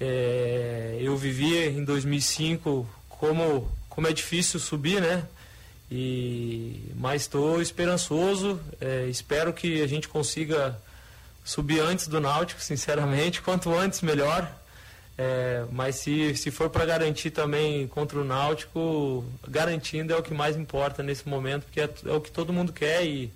É, 0.00 0.98
eu 1.00 1.16
vivi 1.16 1.68
em 1.68 1.84
2005 1.84 2.88
como 3.08 3.70
como 3.88 4.06
é 4.06 4.12
difícil 4.12 4.60
subir, 4.60 5.00
né? 5.00 5.24
E 5.90 6.92
mas 6.96 7.22
estou 7.22 7.62
esperançoso. 7.62 8.60
É, 8.80 9.06
espero 9.06 9.52
que 9.52 9.82
a 9.82 9.86
gente 9.86 10.08
consiga 10.08 10.76
subir 11.44 11.80
antes 11.80 12.08
do 12.08 12.20
Náutico, 12.20 12.60
sinceramente, 12.60 13.40
quanto 13.42 13.72
antes 13.74 14.00
melhor. 14.02 14.50
É, 15.18 15.64
mas 15.72 15.96
se, 15.96 16.36
se 16.36 16.50
for 16.50 16.68
para 16.68 16.84
garantir 16.84 17.30
também 17.30 17.86
contra 17.88 18.18
o 18.18 18.24
Náutico, 18.24 19.24
garantindo 19.48 20.12
é 20.12 20.16
o 20.16 20.22
que 20.22 20.34
mais 20.34 20.56
importa 20.56 21.02
nesse 21.02 21.26
momento, 21.26 21.64
porque 21.64 21.80
é, 21.80 21.88
é 22.04 22.12
o 22.12 22.20
que 22.20 22.30
todo 22.30 22.52
mundo 22.52 22.70
quer 22.70 23.02
e, 23.06 23.32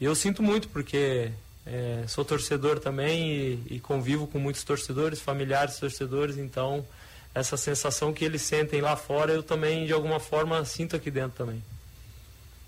e 0.00 0.04
eu 0.04 0.14
sinto 0.16 0.42
muito, 0.42 0.68
porque 0.68 1.30
é, 1.70 2.04
sou 2.08 2.24
torcedor 2.24 2.80
também 2.80 3.30
e, 3.30 3.66
e, 3.76 3.80
convivo 3.80 4.26
com 4.26 4.38
muitos 4.38 4.64
torcedores, 4.64 5.20
familiares 5.20 5.78
torcedores, 5.78 6.36
então 6.36 6.84
essa 7.32 7.56
sensação 7.56 8.12
que 8.12 8.24
eles 8.24 8.42
sentem 8.42 8.80
lá 8.80 8.96
fora, 8.96 9.32
eu 9.32 9.42
também 9.42 9.86
de 9.86 9.92
alguma 9.92 10.18
forma 10.18 10.64
sinto 10.64 10.96
aqui 10.96 11.10
dentro 11.10 11.38
também. 11.38 11.62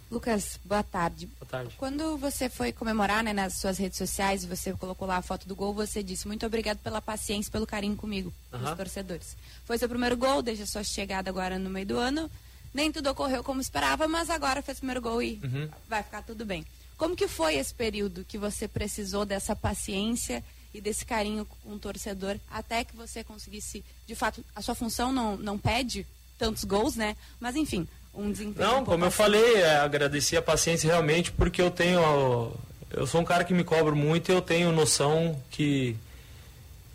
Lucas, 0.09 0.61
boa 0.65 0.83
tarde. 0.83 1.27
Boa 1.41 1.49
tarde. 1.49 1.75
Quando 1.79 2.19
você 2.19 2.49
foi 2.49 2.71
comemorar 2.71 3.25
né, 3.25 3.33
nas 3.33 3.55
suas 3.55 3.79
redes 3.79 3.97
sociais, 3.97 4.45
você 4.45 4.73
colocou 4.75 5.09
lá 5.09 5.17
a 5.17 5.23
foto 5.23 5.49
do 5.49 5.57
gol, 5.57 5.73
você 5.73 6.03
disse 6.03 6.29
muito 6.29 6.45
obrigado 6.45 6.79
pela 6.79 7.01
paciência, 7.01 7.51
pelo 7.51 7.67
carinho 7.67 7.97
comigo, 7.97 8.33
Aham. 8.53 8.71
os 8.71 8.77
torcedores. 8.77 9.37
Foi 9.65 9.79
seu 9.79 9.89
primeiro 9.89 10.17
gol, 10.17 10.43
desde 10.43 10.65
a 10.65 10.67
sua 10.67 10.85
chegada 10.85 11.31
agora 11.31 11.59
no 11.59 11.71
meio 11.71 11.87
do 11.87 11.99
ano. 11.99 12.31
Nem 12.75 12.93
tudo 12.93 13.11
ocorreu 13.11 13.43
como 13.43 13.61
esperava, 13.61 14.07
mas 14.07 14.29
agora 14.31 14.63
fez 14.63 14.79
o 14.79 14.81
primeiro 14.81 15.01
gol 15.01 15.23
e 15.23 15.41
Uhum. 15.43 15.69
vai 15.89 16.03
ficar 16.03 16.23
tudo 16.23 16.45
bem. 16.45 16.65
Como 17.03 17.17
que 17.17 17.27
foi 17.27 17.57
esse 17.57 17.75
período 17.75 18.25
que 18.25 18.39
você 18.39 18.69
precisou 18.69 19.27
dessa 19.27 19.57
paciência 19.57 20.41
e 20.73 20.81
desse 20.81 21.05
carinho 21.05 21.45
com 21.45 21.71
o 21.71 21.77
torcedor 21.77 22.37
até 22.49 22.85
que 22.85 22.95
você 22.95 23.25
conseguisse, 23.25 23.85
de 24.07 24.15
fato, 24.15 24.45
a 24.55 24.63
sua 24.63 24.77
função 24.77 25.11
não, 25.11 25.37
não 25.37 25.59
pede 25.59 26.07
tantos 26.39 26.63
gols, 26.63 26.95
né? 26.95 27.17
Mas 27.41 27.57
enfim, 27.57 27.89
um 28.15 28.31
desempenho. 28.31 28.69
Não, 28.69 28.83
um 28.83 28.85
como 28.85 29.05
eu 29.05 29.11
falei, 29.11 29.57
é, 29.57 29.79
agradeci 29.79 30.37
a 30.37 30.43
paciência 30.43 30.89
realmente, 30.89 31.33
porque 31.33 31.61
eu 31.61 31.73
tenho. 31.73 32.53
Eu 32.89 33.05
sou 33.05 33.21
um 33.21 33.25
cara 33.25 33.43
que 33.43 33.53
me 33.53 33.65
cobro 33.65 33.97
muito 33.97 34.31
e 34.31 34.35
eu 34.37 34.41
tenho 34.41 34.71
noção 34.71 35.43
que, 35.51 35.97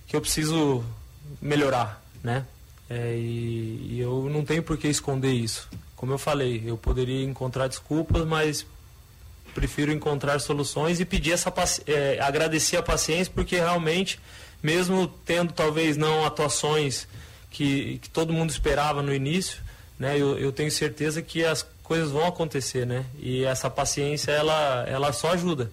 que 0.08 0.16
eu 0.16 0.22
preciso 0.22 0.86
melhorar, 1.42 2.02
né? 2.24 2.46
É, 2.90 3.14
e, 3.14 3.90
e 3.92 4.00
eu 4.00 4.30
não 4.30 4.46
tenho 4.46 4.64
por 4.64 4.78
que 4.78 4.88
esconder 4.88 5.34
isso. 5.34 5.68
Como 5.98 6.14
eu 6.14 6.18
falei, 6.18 6.64
eu 6.66 6.78
poderia 6.78 7.26
encontrar 7.26 7.68
desculpas, 7.68 8.26
mas 8.26 8.66
prefiro 9.58 9.92
encontrar 9.92 10.40
soluções 10.40 11.00
e 11.00 11.06
pedir 11.06 11.32
essa 11.32 11.52
é, 11.88 12.20
agradecer 12.22 12.78
a 12.78 12.84
paciência, 12.84 13.34
porque 13.34 13.56
realmente, 13.56 14.20
mesmo 14.62 15.08
tendo 15.26 15.52
talvez 15.52 15.98
não 15.98 16.24
atuações 16.24 17.08
que, 17.50 17.98
que 17.98 18.08
todo 18.08 18.32
mundo 18.32 18.52
esperava 18.52 19.02
no 19.02 19.12
início, 19.12 19.60
né, 19.98 20.16
eu, 20.16 20.38
eu 20.38 20.52
tenho 20.52 20.70
certeza 20.70 21.24
que 21.24 21.44
as 21.44 21.66
coisas 21.82 22.12
vão 22.12 22.28
acontecer, 22.28 22.86
né? 22.86 23.04
E 23.18 23.46
essa 23.46 23.68
paciência 23.68 24.30
ela, 24.30 24.86
ela 24.88 25.12
só 25.12 25.32
ajuda, 25.32 25.72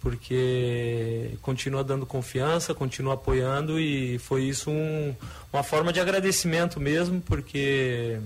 porque 0.00 1.32
continua 1.42 1.84
dando 1.84 2.06
confiança, 2.06 2.72
continua 2.72 3.12
apoiando 3.12 3.78
e 3.78 4.18
foi 4.20 4.44
isso 4.44 4.70
um, 4.70 5.14
uma 5.52 5.62
forma 5.62 5.92
de 5.92 6.00
agradecimento 6.00 6.80
mesmo, 6.80 7.20
porque 7.20 8.18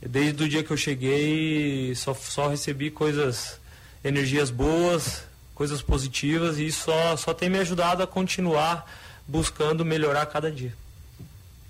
desde 0.00 0.44
o 0.44 0.48
dia 0.48 0.62
que 0.62 0.70
eu 0.70 0.76
cheguei 0.76 1.92
só, 1.96 2.14
só 2.14 2.46
recebi 2.46 2.88
coisas, 2.88 3.58
energias 4.04 4.50
boas, 4.50 5.22
coisas 5.54 5.82
positivas 5.82 6.58
e 6.58 6.66
isso 6.66 6.84
só, 6.84 7.16
só 7.16 7.34
tem 7.34 7.48
me 7.48 7.58
ajudado 7.58 8.02
a 8.02 8.06
continuar 8.06 8.90
buscando 9.26 9.84
melhorar 9.84 10.26
cada 10.26 10.50
dia. 10.50 10.74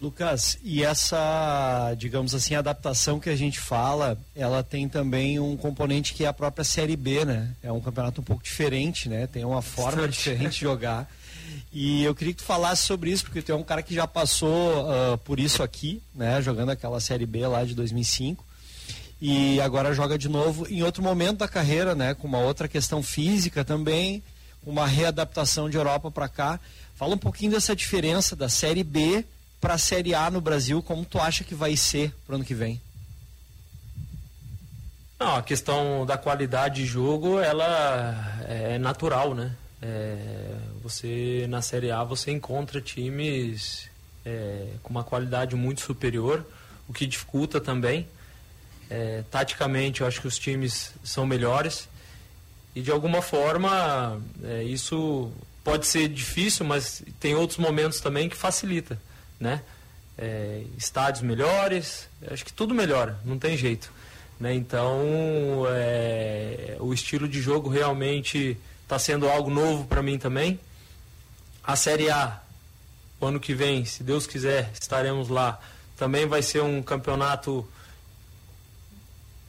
Lucas, 0.01 0.59
e 0.65 0.83
essa, 0.83 1.95
digamos 1.97 2.35
assim, 2.35 2.57
adaptação 2.57 3.21
que 3.21 3.31
a 3.31 3.37
gente 3.37 3.61
fala, 3.61 4.19
ela 4.35 4.61
tem 4.61 4.89
também 4.89 5.39
um 5.39 5.57
componente 5.57 6.13
que 6.13 6.25
é 6.25 6.27
a 6.27 6.33
própria 6.33 6.65
Série 6.65 6.97
B, 6.97 7.25
né? 7.25 7.55
É 7.63 7.71
um 7.71 7.81
campeonato 7.81 8.21
um 8.21 8.25
pouco 8.25 8.43
diferente, 8.43 9.09
né? 9.09 9.29
Tem 9.29 9.45
uma 9.45 9.63
forma 9.63 10.03
Bastante. 10.03 10.15
diferente 10.15 10.55
de 10.55 10.61
jogar. 10.61 11.09
E 11.73 12.03
eu 12.03 12.17
queria 12.17 12.35
que 12.35 12.41
tu 12.41 12.45
falasse 12.45 12.83
sobre 12.83 13.13
isso, 13.13 13.25
porque 13.25 13.43
tu 13.43 13.53
é 13.53 13.55
um 13.55 13.63
cara 13.63 13.81
que 13.81 13.95
já 13.95 14.07
passou 14.07 14.91
ah, 14.91 15.19
por 15.19 15.39
isso 15.39 15.63
aqui, 15.63 16.03
né? 16.13 16.43
Jogando 16.43 16.71
aquela 16.71 16.99
Série 16.99 17.25
B 17.25 17.47
lá 17.47 17.65
de 17.65 17.73
2005. 17.73 18.45
E 19.25 19.61
agora 19.61 19.95
joga 19.95 20.19
de 20.19 20.29
novo 20.29 20.67
em 20.69 20.83
outro 20.83 21.01
momento 21.01 21.39
da 21.39 21.47
carreira, 21.47 21.95
né? 21.95 22.13
Com 22.13 22.27
uma 22.27 22.39
outra 22.41 22.67
questão 22.67 23.05
física 23.05 23.65
também, 23.65 24.21
uma 24.67 24.85
readaptação 24.85 25.71
de 25.71 25.77
Europa 25.77 26.11
para 26.11 26.29
cá. 26.29 26.59
Fala 26.97 27.15
um 27.15 27.19
pouquinho 27.19 27.53
dessa 27.53 27.77
diferença 27.77 28.35
da 28.35 28.49
Série 28.49 28.83
B 28.83 29.25
para 29.61 29.75
a 29.75 29.79
Série 29.79 30.13
A 30.13 30.29
no 30.29 30.41
Brasil, 30.41 30.83
como 30.83 31.05
tu 31.05 31.21
acha 31.21 31.45
que 31.45 31.55
vai 31.55 31.77
ser 31.77 32.13
pro 32.27 32.35
ano 32.35 32.45
que 32.45 32.53
vem? 32.53 32.81
Não, 35.21 35.37
a 35.37 35.43
questão 35.43 36.05
da 36.05 36.19
qualidade 36.19 36.83
de 36.83 36.85
jogo, 36.85 37.39
ela 37.39 38.43
é 38.49 38.77
natural, 38.77 39.37
né? 39.37 39.55
É, 39.81 40.57
você 40.83 41.47
na 41.49 41.63
Série 41.63 41.93
A 41.93 42.03
você 42.03 42.33
encontra 42.33 42.81
times 42.81 43.89
é, 44.27 44.67
com 44.83 44.91
uma 44.91 45.05
qualidade 45.05 45.55
muito 45.55 45.81
superior, 45.81 46.45
o 46.89 46.93
que 46.93 47.07
dificulta 47.07 47.61
também. 47.61 48.09
É, 48.95 49.25
taticamente, 49.31 50.03
eu 50.03 50.07
acho 50.07 50.21
que 50.21 50.27
os 50.27 50.39
times 50.39 50.93
são 51.03 51.25
melhores 51.25 51.89
e 52.77 52.83
de 52.83 52.91
alguma 52.91 53.23
forma 53.23 54.21
é, 54.45 54.65
isso 54.65 55.33
pode 55.65 55.87
ser 55.87 56.09
difícil, 56.09 56.67
mas 56.67 57.03
tem 57.19 57.35
outros 57.35 57.59
momentos 57.59 58.03
também 58.03 58.29
que 58.29 58.37
facilita, 58.37 59.01
né? 59.41 59.63
É, 60.19 60.65
estádios 60.77 61.23
melhores, 61.23 62.07
acho 62.31 62.45
que 62.45 62.53
tudo 62.53 62.75
melhora, 62.75 63.19
não 63.25 63.39
tem 63.39 63.57
jeito. 63.57 63.91
Né? 64.39 64.53
Então, 64.53 65.65
é, 65.71 66.77
o 66.79 66.93
estilo 66.93 67.27
de 67.27 67.41
jogo 67.41 67.71
realmente 67.71 68.59
está 68.83 68.99
sendo 68.99 69.27
algo 69.27 69.49
novo 69.49 69.87
para 69.87 70.03
mim 70.03 70.19
também. 70.19 70.61
A 71.65 71.77
Série 71.77 72.11
A, 72.11 72.43
ano 73.23 73.41
que 73.41 73.55
vem, 73.55 73.87
se 73.87 74.03
Deus 74.03 74.27
quiser, 74.27 74.71
estaremos 74.79 75.31
lá. 75.31 75.59
Também 75.97 76.27
vai 76.27 76.43
ser 76.43 76.61
um 76.61 76.83
campeonato 76.83 77.67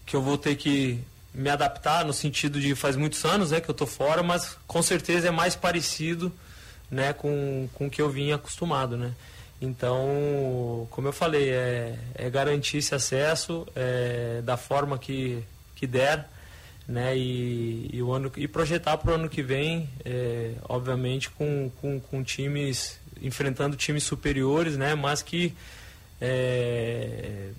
que 0.06 0.16
eu 0.16 0.22
vou 0.22 0.38
ter 0.38 0.56
que 0.56 0.99
me 1.34 1.49
adaptar 1.49 2.06
no 2.06 2.14
sentido 2.14 2.60
de 2.60 2.76
faz 2.76 2.95
muitos 2.95 3.24
anos 3.26 3.51
né, 3.51 3.60
que 3.60 3.70
eu 3.70 3.74
estou 3.74 3.88
fora, 3.88 4.22
mas 4.22 4.58
com 4.68 4.82
certeza 4.82 5.28
é 5.28 5.32
mais 5.32 5.56
parecido 5.56 6.32
né, 6.91 7.12
com, 7.12 7.68
com 7.74 7.88
o 7.88 7.89
que 7.89 8.01
eu 8.01 8.10
vinha 8.10 8.36
acostumado. 8.36 8.95
Né? 8.95 9.14
Então, 9.60 10.88
como 10.91 11.08
eu 11.08 11.14
falei, 11.14 11.49
é, 11.49 11.97
é 12.16 12.30
garantir 12.30 12.78
esse 12.78 12.93
acesso 12.93 13.66
é, 13.76 14.41
da 14.43 14.58
forma 14.58 14.97
que, 14.99 15.43
que 15.76 15.88
der 15.88 16.30
né, 16.88 17.18
e, 17.18 17.89
e, 17.91 18.01
o 18.01 18.12
ano, 18.12 18.32
e 18.36 18.47
projetar 18.47 18.97
para 18.97 19.12
o 19.12 19.16
ano 19.16 19.30
que 19.30 19.41
vem, 19.41 19.89
é, 20.06 20.54
obviamente 20.68 21.30
com, 21.30 21.72
com, 21.82 21.99
com 21.99 22.24
times, 22.24 22.99
enfrentando 23.22 23.76
times 23.76 24.04
superiores, 24.04 24.78
né, 24.78 24.93
mas 24.93 25.22
que, 25.22 25.54
é, 26.22 27.49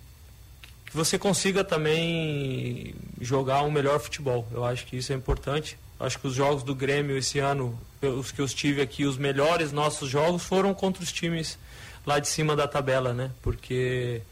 que 0.94 0.98
você 0.98 1.18
consiga 1.18 1.64
também 1.64 2.94
jogar 3.20 3.64
um 3.64 3.70
melhor 3.70 3.98
futebol. 3.98 4.46
Eu 4.52 4.64
acho 4.64 4.86
que 4.86 4.96
isso 4.96 5.12
é 5.12 5.16
importante. 5.16 5.76
Acho 5.98 6.20
que 6.20 6.28
os 6.28 6.34
jogos 6.34 6.62
do 6.62 6.72
Grêmio 6.72 7.18
esse 7.18 7.40
ano, 7.40 7.76
os 8.00 8.30
que 8.30 8.40
eu 8.40 8.44
estive 8.44 8.80
aqui, 8.80 9.04
os 9.04 9.18
melhores 9.18 9.72
nossos 9.72 10.08
jogos 10.08 10.44
foram 10.44 10.72
contra 10.72 11.02
os 11.02 11.10
times 11.10 11.58
lá 12.06 12.20
de 12.20 12.28
cima 12.28 12.54
da 12.54 12.68
tabela, 12.68 13.12
né? 13.12 13.32
Porque 13.42 14.22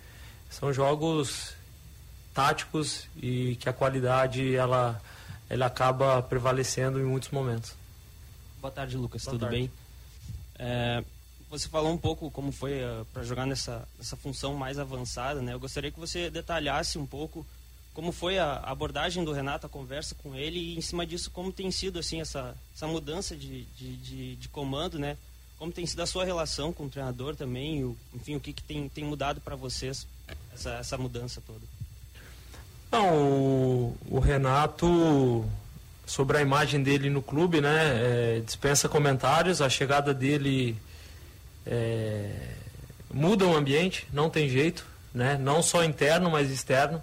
são 0.48 0.72
jogos 0.72 1.52
táticos 2.32 3.08
e 3.20 3.56
que 3.56 3.68
a 3.68 3.72
qualidade 3.72 4.54
ela 4.54 5.02
ela 5.50 5.66
acaba 5.66 6.22
prevalecendo 6.22 7.00
em 7.00 7.04
muitos 7.04 7.30
momentos. 7.30 7.74
Boa 8.60 8.70
tarde, 8.70 8.96
Lucas. 8.96 9.24
Boa 9.24 9.32
Tudo 9.32 9.40
tarde. 9.40 9.56
bem? 9.56 9.70
É, 10.60 11.02
você 11.52 11.68
falou 11.68 11.92
um 11.92 11.98
pouco 11.98 12.30
como 12.30 12.50
foi 12.50 12.80
para 13.12 13.22
jogar 13.22 13.46
nessa, 13.46 13.86
nessa 13.98 14.16
função 14.16 14.54
mais 14.54 14.78
avançada, 14.78 15.42
né? 15.42 15.52
Eu 15.52 15.60
gostaria 15.60 15.90
que 15.90 16.00
você 16.00 16.30
detalhasse 16.30 16.98
um 16.98 17.04
pouco 17.04 17.46
como 17.92 18.10
foi 18.10 18.38
a 18.38 18.56
abordagem 18.64 19.22
do 19.22 19.32
Renato, 19.32 19.66
a 19.66 19.68
conversa 19.68 20.14
com 20.14 20.34
ele 20.34 20.58
e 20.58 20.78
em 20.78 20.80
cima 20.80 21.06
disso 21.06 21.30
como 21.30 21.52
tem 21.52 21.70
sido 21.70 21.98
assim 21.98 22.22
essa, 22.22 22.56
essa 22.74 22.86
mudança 22.86 23.36
de, 23.36 23.64
de, 23.64 23.96
de, 23.96 24.36
de 24.36 24.48
comando, 24.48 24.98
né? 24.98 25.18
Como 25.58 25.70
tem 25.70 25.84
sido 25.84 26.00
a 26.00 26.06
sua 26.06 26.24
relação 26.24 26.72
com 26.72 26.86
o 26.86 26.88
treinador 26.88 27.36
também, 27.36 27.84
o, 27.84 27.96
enfim, 28.14 28.34
o 28.34 28.40
que, 28.40 28.54
que 28.54 28.62
tem, 28.62 28.88
tem 28.88 29.04
mudado 29.04 29.40
para 29.40 29.54
vocês 29.54 30.06
essa, 30.54 30.70
essa 30.70 30.96
mudança 30.96 31.42
toda? 31.46 31.60
Não, 32.90 33.14
o, 33.14 33.96
o 34.10 34.18
Renato, 34.20 35.44
sobre 36.06 36.38
a 36.38 36.40
imagem 36.40 36.82
dele 36.82 37.10
no 37.10 37.20
clube, 37.20 37.60
né, 37.60 38.36
é, 38.38 38.40
dispensa 38.40 38.88
comentários. 38.88 39.60
A 39.60 39.68
chegada 39.68 40.14
dele, 40.14 40.76
é, 41.66 42.30
muda 43.12 43.46
o 43.46 43.56
ambiente, 43.56 44.06
não 44.12 44.30
tem 44.30 44.48
jeito, 44.48 44.84
né? 45.14 45.38
Não 45.40 45.62
só 45.62 45.84
interno, 45.84 46.30
mas 46.30 46.50
externo. 46.50 47.02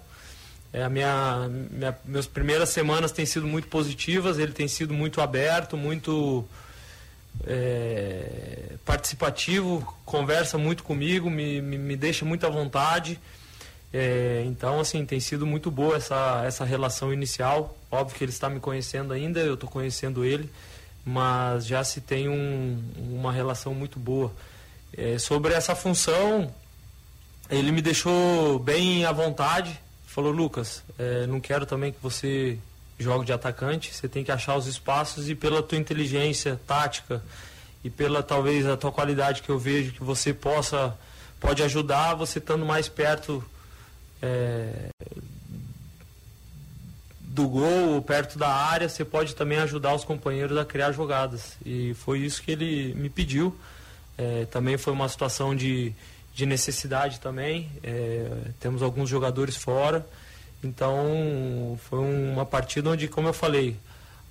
É, 0.72 0.84
a 0.84 0.88
minha, 0.88 1.48
minha, 1.48 1.98
minhas 2.04 2.26
primeiras 2.26 2.68
semanas 2.70 3.10
têm 3.10 3.26
sido 3.26 3.46
muito 3.46 3.68
positivas, 3.68 4.38
ele 4.38 4.52
tem 4.52 4.68
sido 4.68 4.94
muito 4.94 5.20
aberto, 5.20 5.76
muito 5.76 6.46
é, 7.46 8.74
participativo, 8.84 9.96
conversa 10.04 10.58
muito 10.58 10.84
comigo, 10.84 11.28
me, 11.28 11.60
me, 11.60 11.76
me 11.78 11.96
deixa 11.96 12.24
muito 12.24 12.46
à 12.46 12.50
vontade. 12.50 13.18
É, 13.92 14.44
então, 14.46 14.78
assim, 14.78 15.04
tem 15.04 15.18
sido 15.18 15.44
muito 15.44 15.70
boa 15.70 15.96
essa, 15.96 16.42
essa 16.46 16.64
relação 16.64 17.12
inicial. 17.12 17.76
Óbvio 17.90 18.16
que 18.16 18.24
ele 18.24 18.30
está 18.30 18.48
me 18.48 18.60
conhecendo 18.60 19.12
ainda, 19.12 19.40
eu 19.40 19.54
estou 19.54 19.68
conhecendo 19.68 20.24
ele, 20.24 20.48
mas 21.04 21.66
já 21.66 21.82
se 21.82 22.00
tem 22.00 22.28
um, 22.28 22.80
uma 22.96 23.32
relação 23.32 23.74
muito 23.74 23.98
boa. 23.98 24.32
É, 24.96 25.18
sobre 25.18 25.54
essa 25.54 25.74
função, 25.74 26.52
ele 27.48 27.72
me 27.72 27.80
deixou 27.80 28.58
bem 28.58 29.04
à 29.04 29.12
vontade. 29.12 29.78
Falou, 30.06 30.32
Lucas, 30.32 30.82
é, 30.98 31.26
não 31.26 31.40
quero 31.40 31.64
também 31.64 31.92
que 31.92 31.98
você 32.02 32.58
jogue 32.98 33.24
de 33.24 33.32
atacante, 33.32 33.94
você 33.94 34.08
tem 34.08 34.22
que 34.22 34.30
achar 34.30 34.56
os 34.56 34.66
espaços 34.66 35.30
e 35.30 35.34
pela 35.34 35.62
tua 35.62 35.78
inteligência 35.78 36.60
tática 36.66 37.22
e 37.82 37.88
pela 37.88 38.22
talvez 38.22 38.66
a 38.66 38.76
tua 38.76 38.92
qualidade 38.92 39.40
que 39.42 39.48
eu 39.48 39.58
vejo 39.58 39.92
que 39.92 40.04
você 40.04 40.34
possa 40.34 40.96
pode 41.40 41.62
ajudar 41.62 42.14
você 42.14 42.38
estando 42.38 42.66
mais 42.66 42.88
perto 42.88 43.42
é, 44.20 44.90
do 47.22 47.48
gol, 47.48 48.02
perto 48.02 48.38
da 48.38 48.48
área, 48.48 48.88
você 48.88 49.04
pode 49.04 49.34
também 49.34 49.58
ajudar 49.58 49.94
os 49.94 50.04
companheiros 50.04 50.58
a 50.58 50.64
criar 50.64 50.92
jogadas. 50.92 51.56
E 51.64 51.94
foi 51.94 52.18
isso 52.18 52.42
que 52.42 52.50
ele 52.50 52.94
me 52.94 53.08
pediu. 53.08 53.56
É, 54.20 54.44
também 54.44 54.76
foi 54.76 54.92
uma 54.92 55.08
situação 55.08 55.56
de, 55.56 55.94
de 56.34 56.44
necessidade 56.44 57.18
também. 57.20 57.70
É, 57.82 58.28
temos 58.60 58.82
alguns 58.82 59.08
jogadores 59.08 59.56
fora. 59.56 60.06
Então 60.62 61.78
foi 61.88 61.98
uma 61.98 62.44
partida 62.44 62.90
onde, 62.90 63.08
como 63.08 63.28
eu 63.28 63.32
falei, 63.32 63.78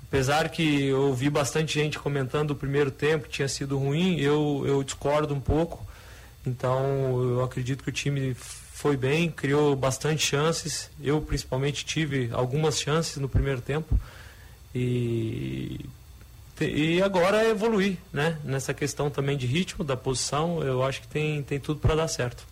apesar 0.03 0.49
que 0.49 0.85
eu 0.85 1.11
vi 1.15 1.27
bastante 1.27 1.73
gente 1.73 1.97
comentando 1.97 2.51
o 2.51 2.55
primeiro 2.55 2.91
tempo 2.91 3.25
que 3.25 3.31
tinha 3.31 3.47
sido 3.47 3.79
ruim, 3.79 4.19
eu, 4.19 4.63
eu 4.63 4.83
discordo 4.83 5.33
um 5.33 5.39
pouco. 5.39 5.83
Então 6.45 7.23
eu 7.23 7.43
acredito 7.43 7.83
que 7.83 7.89
o 7.89 7.93
time 7.93 8.35
foi 8.35 8.95
bem, 8.95 9.31
criou 9.31 9.75
bastante 9.75 10.23
chances. 10.23 10.91
Eu 11.01 11.19
principalmente 11.19 11.83
tive 11.83 12.29
algumas 12.31 12.79
chances 12.79 13.17
no 13.17 13.27
primeiro 13.27 13.59
tempo. 13.59 13.99
E, 14.75 15.83
e 16.66 17.01
agora 17.01 17.43
é 17.43 17.49
evoluir, 17.49 17.97
né? 18.12 18.38
Nessa 18.43 18.74
questão 18.74 19.10
também 19.10 19.38
de 19.38 19.45
ritmo, 19.45 19.84
da 19.84 19.95
posição, 19.95 20.62
eu 20.64 20.84
acho 20.84 21.01
que 21.01 21.07
tem, 21.07 21.43
tem 21.43 21.60
tudo 21.60 21.80
para 21.80 21.95
dar 21.95 22.07
certo. 22.07 22.45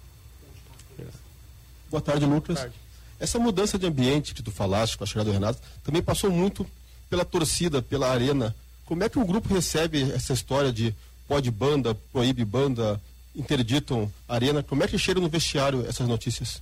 Boa 1.89 2.01
tarde, 2.01 2.26
Lucas. 2.26 2.55
Boa 2.55 2.70
tarde. 2.70 2.76
Essa 3.20 3.39
mudança 3.39 3.80
de 3.80 3.88
ambiente 3.88 4.34
que 4.34 4.43
tu 4.43 4.51
falaste 4.51 4.97
com 4.97 5.03
a 5.03 5.08
chegada 5.08 5.30
do 5.30 5.34
Renato 5.34 5.60
também 5.84 6.01
passou 6.01 6.30
muito 6.30 6.66
pela 7.10 7.26
torcida, 7.26 7.82
pela 7.82 8.10
arena. 8.10 8.55
Como 8.86 9.03
é 9.03 9.10
que 9.10 9.18
o 9.18 9.26
grupo 9.26 9.53
recebe 9.53 10.12
essa 10.12 10.34
história 10.34 10.72
de 10.72 10.93
pode 11.28 11.49
banda, 11.49 11.95
proíbe 12.12 12.45
banda, 12.45 13.01
interditam 13.36 14.12
arena. 14.28 14.64
Como 14.64 14.84
é 14.84 14.88
que 14.88 14.97
chega 14.97 15.20
no 15.20 15.30
vestiário 15.30 15.86
essas 15.88 16.08
notícias? 16.08 16.62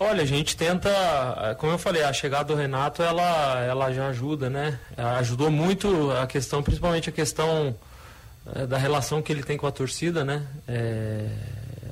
Olha, 0.00 0.22
a 0.22 0.26
gente 0.26 0.56
tenta, 0.56 0.88
como 1.58 1.72
eu 1.72 1.78
falei, 1.78 2.04
a 2.04 2.12
chegada 2.12 2.44
do 2.44 2.54
Renato, 2.54 3.02
ela, 3.02 3.60
ela 3.64 3.92
já 3.92 4.06
ajuda, 4.06 4.48
né? 4.48 4.78
Ajudou 4.96 5.50
muito 5.50 6.12
a 6.12 6.24
questão, 6.24 6.62
principalmente 6.62 7.08
a 7.08 7.12
questão 7.12 7.76
é, 8.54 8.64
da 8.64 8.78
relação 8.78 9.20
que 9.20 9.32
ele 9.32 9.42
tem 9.42 9.56
com 9.56 9.66
a 9.66 9.72
torcida, 9.72 10.24
né? 10.24 10.46
É, 10.68 11.26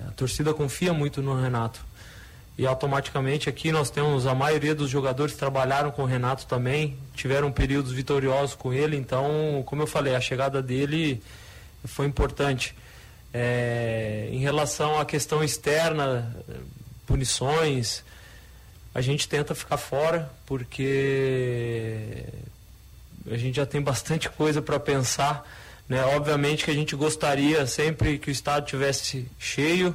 a 0.06 0.12
torcida 0.12 0.54
confia 0.54 0.92
muito 0.92 1.20
no 1.20 1.34
Renato. 1.34 1.84
E 2.56 2.64
automaticamente 2.64 3.48
aqui 3.48 3.72
nós 3.72 3.90
temos 3.90 4.24
a 4.24 4.36
maioria 4.36 4.74
dos 4.74 4.88
jogadores 4.88 5.34
trabalharam 5.34 5.90
com 5.90 6.02
o 6.02 6.06
Renato 6.06 6.46
também, 6.46 6.96
tiveram 7.12 7.50
períodos 7.50 7.90
vitoriosos 7.90 8.54
com 8.54 8.72
ele, 8.72 8.96
então, 8.96 9.64
como 9.66 9.82
eu 9.82 9.86
falei, 9.86 10.14
a 10.14 10.20
chegada 10.20 10.62
dele 10.62 11.20
foi 11.84 12.06
importante. 12.06 12.72
É, 13.34 14.28
em 14.30 14.38
relação 14.38 14.98
à 15.00 15.04
questão 15.04 15.42
externa, 15.42 16.34
punições, 17.06 18.02
a 18.94 19.00
gente 19.00 19.28
tenta 19.28 19.54
ficar 19.54 19.76
fora 19.76 20.30
porque 20.46 22.24
a 23.30 23.36
gente 23.36 23.56
já 23.56 23.66
tem 23.66 23.80
bastante 23.80 24.28
coisa 24.30 24.62
para 24.62 24.78
pensar. 24.80 25.46
Né? 25.88 26.02
Obviamente 26.02 26.64
que 26.64 26.70
a 26.70 26.74
gente 26.74 26.96
gostaria 26.96 27.66
sempre 27.66 28.18
que 28.18 28.30
o 28.30 28.32
estádio 28.32 28.68
tivesse 28.68 29.28
cheio, 29.38 29.94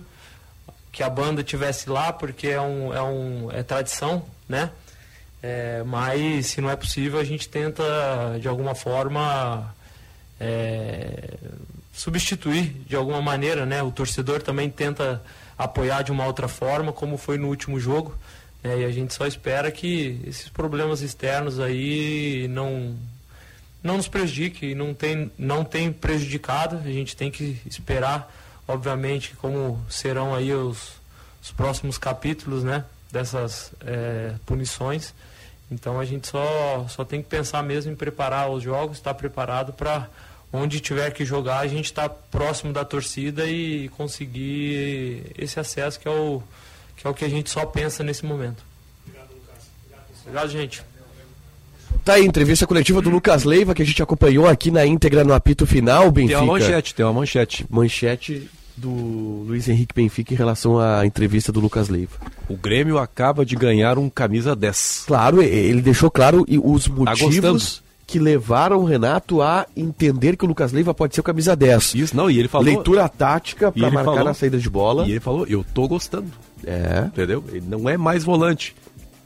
que 0.91 1.03
a 1.03 1.09
banda 1.09 1.43
tivesse 1.43 1.89
lá, 1.89 2.14
porque 2.14 2.47
é, 2.47 2.62
um, 2.62 2.93
é, 2.93 3.01
um, 3.01 3.51
é 3.51 3.64
tradição, 3.64 4.26
né? 4.47 4.72
É, 5.43 5.82
mas 5.84 6.47
se 6.47 6.62
não 6.62 6.70
é 6.70 6.76
possível, 6.76 7.20
a 7.20 7.24
gente 7.24 7.49
tenta 7.49 7.84
de 8.39 8.47
alguma 8.47 8.76
forma 8.76 9.74
é, 10.39 11.34
substituir 11.91 12.84
de 12.88 12.95
alguma 12.95 13.22
maneira, 13.22 13.66
né? 13.66 13.82
O 13.82 13.91
torcedor 13.91 14.41
também 14.41 14.70
tenta 14.70 15.22
apoiar 15.64 16.01
de 16.01 16.12
uma 16.12 16.26
outra 16.26 16.47
forma, 16.47 16.91
como 16.91 17.18
foi 17.18 17.38
no 17.38 17.47
último 17.47 17.80
jogo. 17.80 18.18
Né? 18.64 18.80
E 18.80 18.86
a 18.86 18.91
gente 18.91 19.14
só 19.14 19.28
espera 19.28 19.72
que 19.72 20.20
esses 20.26 20.49
problemas 20.49 21.01
externos 21.01 21.59
aí 21.59 22.47
não 22.49 22.95
não 23.84 23.97
nos 23.97 24.07
prejudiquem, 24.07 24.76
não 24.76 24.93
tem 24.93 25.32
não 25.38 25.64
tem 25.64 25.91
prejudicado. 25.91 26.78
A 26.78 26.91
gente 26.91 27.16
tem 27.16 27.30
que 27.30 27.62
esperar, 27.66 28.32
obviamente, 28.68 29.36
como 29.36 29.84
serão 29.89 30.34
aí 30.34 30.53
os, 30.53 30.93
os 31.41 31.51
próximos 31.51 31.97
capítulos, 31.97 32.64
né? 32.64 32.84
Dessas 33.12 33.72
é, 33.86 34.34
punições. 34.45 35.14
Então 35.70 35.99
a 35.99 36.05
gente 36.05 36.28
só 36.28 36.86
só 36.89 37.05
tem 37.05 37.22
que 37.22 37.30
pensar 37.30 37.64
mesmo 37.64 37.91
em 37.91 37.95
preparar 37.95 38.49
os 38.49 38.64
jogos, 38.64 38.97
estar 38.97 39.14
preparado 39.14 39.74
para 39.74 40.07
onde 40.54 40.80
tiver 40.80 41.12
que 41.12 41.24
jogar, 41.24 41.60
a 41.60 41.68
gente 41.68 41.86
está 41.86 42.10
próximo 42.10 42.74
da 42.74 42.84
torcida 42.84 43.45
e 43.45 43.89
conseguir 43.89 45.32
esse 45.38 45.60
acesso 45.60 45.99
que 45.99 46.08
é 46.08 46.12
o 46.12 46.41
que, 46.95 47.08
é 47.08 47.10
o 47.10 47.14
que 47.14 47.26
a 47.26 47.30
gente 47.30 47.49
só 47.49 47.66
pensa 47.66 48.04
nesse 48.04 48.26
momento. 48.26 48.64
Obrigado, 49.08 49.30
Lucas. 49.34 49.66
Obrigado, 50.22 50.49
gente. 50.49 50.84
Tá 52.06 52.14
aí, 52.14 52.26
entrevista 52.26 52.66
coletiva 52.66 53.02
do 53.02 53.10
Lucas 53.10 53.43
Leiva, 53.43 53.74
que 53.74 53.82
a 53.82 53.86
gente 53.86 54.02
acompanhou 54.02 54.47
aqui 54.47 54.72
na 54.72 54.86
íntegra 54.86 55.24
no 55.24 55.34
apito 55.34 55.66
final, 55.66 56.12
Benfica. 56.12 56.39
Tem 56.39 56.47
uma 56.47 56.54
manchete, 56.54 56.95
tem 56.95 57.06
uma 57.06 57.14
manchete. 57.14 57.66
Manchete 57.70 58.49
do 58.76 59.43
Luiz 59.47 59.68
Henrique 59.68 59.93
Benfica 59.93 60.34
em 60.34 60.38
relação 60.38 60.80
à 60.80 61.06
entrevista 61.06 61.52
do 61.52 61.60
Lucas 61.60 61.89
Leiva. 61.89 62.18
O 62.49 62.56
Grêmio 62.56 62.97
acaba 62.97 63.45
de 63.45 63.56
ganhar 63.56 63.99
um 63.99 64.10
camisa 64.10 64.56
10. 64.56 65.04
Claro, 65.08 65.41
ele 65.41 65.82
deixou 65.82 66.10
claro 66.10 66.45
os 66.47 66.86
tá 66.86 66.91
motivos... 66.91 67.78
Tá 67.78 67.91
que 68.12 68.20
levaram 68.20 68.80
o 68.80 68.84
Renato 68.84 69.41
a 69.41 69.66
entender 69.74 70.36
que 70.36 70.43
o 70.43 70.47
Lucas 70.47 70.74
Leiva 70.74 70.93
pode 70.93 71.16
ser 71.16 71.22
o 71.22 71.24
camisa 71.24 71.55
10. 71.55 71.95
Isso, 71.95 72.18
não, 72.18 72.30
e 72.30 72.38
ele 72.38 72.49
falou. 72.49 72.66
Leitura 72.66 73.07
tática 73.07 73.72
para 73.72 73.89
marcar 73.89 74.03
falou, 74.03 74.26
na 74.26 74.34
saída 74.34 74.57
de 74.57 74.70
bola. 74.70 75.07
E 75.07 75.12
ele 75.12 75.22
falou: 75.22 75.47
eu 75.47 75.64
tô 75.74 75.88
gostando. 75.88 76.28
É. 76.66 77.05
Entendeu? 77.05 77.41
Ele 77.47 77.66
não 77.66 77.88
é 77.88 77.95
mais 77.95 78.26
volante. 78.26 78.76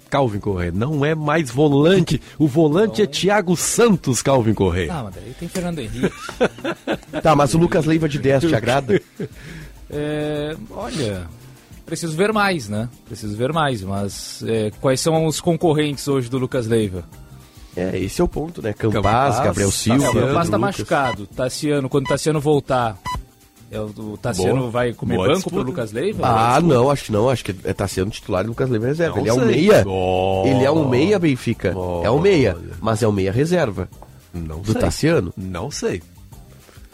Calvin 0.08 0.38
Correia, 0.38 0.72
não 0.72 1.04
é 1.04 1.16
mais 1.16 1.50
volante. 1.50 2.22
O 2.38 2.48
volante 2.48 3.02
é 3.02 3.08
Thiago 3.08 3.58
Santos, 3.58 4.22
Calvin 4.22 4.54
Correia. 4.54 4.94
Ah, 4.94 5.04
mas 5.06 5.16
daí 5.16 5.34
tem 5.40 5.50
Fernando 5.50 5.80
Henrique. 5.80 6.14
tá, 7.24 7.36
mas 7.36 7.56
o 7.56 7.58
Lucas 7.58 7.86
Leiva 7.86 8.08
de 8.08 8.20
10 8.20 8.44
te 8.44 8.54
agrada? 8.56 9.02
É, 9.90 10.56
olha, 10.70 11.28
preciso 11.88 12.16
ver 12.16 12.32
mais, 12.32 12.70
né? 12.70 12.88
Preciso 13.08 13.36
ver 13.36 13.52
mais, 13.52 13.82
mas 13.82 14.44
é, 14.48 14.72
quais 14.80 15.02
são 15.02 15.26
os 15.26 15.42
concorrentes 15.42 16.08
hoje 16.08 16.30
do 16.30 16.38
Lucas 16.38 16.68
Leiva? 16.68 17.04
É, 17.76 17.98
esse 18.00 18.22
é 18.22 18.24
o 18.24 18.28
ponto, 18.28 18.62
né? 18.62 18.74
Campaz, 18.74 19.40
Gabriel 19.40 19.72
Silva. 19.72 20.06
É, 20.06 20.10
o 20.10 20.14
Campaz 20.14 20.50
tá 20.50 20.58
machucado. 20.58 21.28
Tassiano, 21.28 21.90
quando 21.90 22.06
o 22.06 22.10
Tassiano 22.10 22.40
voltar, 22.40 22.98
é, 23.72 23.80
o 23.80 24.18
Tassiano 24.22 24.60
Boa. 24.60 24.72
vai 24.72 24.94
comer 24.94 25.16
Boa 25.16 25.28
banco 25.28 25.40
disputa. 25.40 25.56
pro 25.58 25.66
Lucas 25.66 25.92
Leiva? 25.92 26.26
Ah, 26.26 26.62
não, 26.62 26.90
acho 26.90 27.06
que 27.06 27.12
não. 27.12 27.30
Acho 27.30 27.44
que 27.44 27.56
é 27.64 27.74
Tassiano 27.74 28.12
titular 28.12 28.46
e 28.46 28.48
Lucas 28.48 28.70
Leiva 28.70 28.88
reserva. 28.88 29.20
Não 29.20 29.24
ele 29.26 29.32
sei. 29.32 29.40
é 29.40 29.44
um 29.44 29.48
meia. 29.48 29.84
Oh. 29.88 30.44
Ele 30.46 30.64
é 30.64 30.72
um 30.72 30.90
meia, 30.90 31.20
Benfica. 31.20 31.74
Oh. 31.76 32.02
É 32.04 32.10
um 32.10 32.20
meia, 32.20 32.58
mas 32.80 33.04
é 33.04 33.08
um 33.08 33.12
meia 33.12 33.32
reserva. 33.32 33.90
Não 34.34 34.60
do 34.60 34.72
sei. 34.72 34.82
Tassiano? 34.82 35.34
Não 35.36 35.70
sei. 35.72 36.02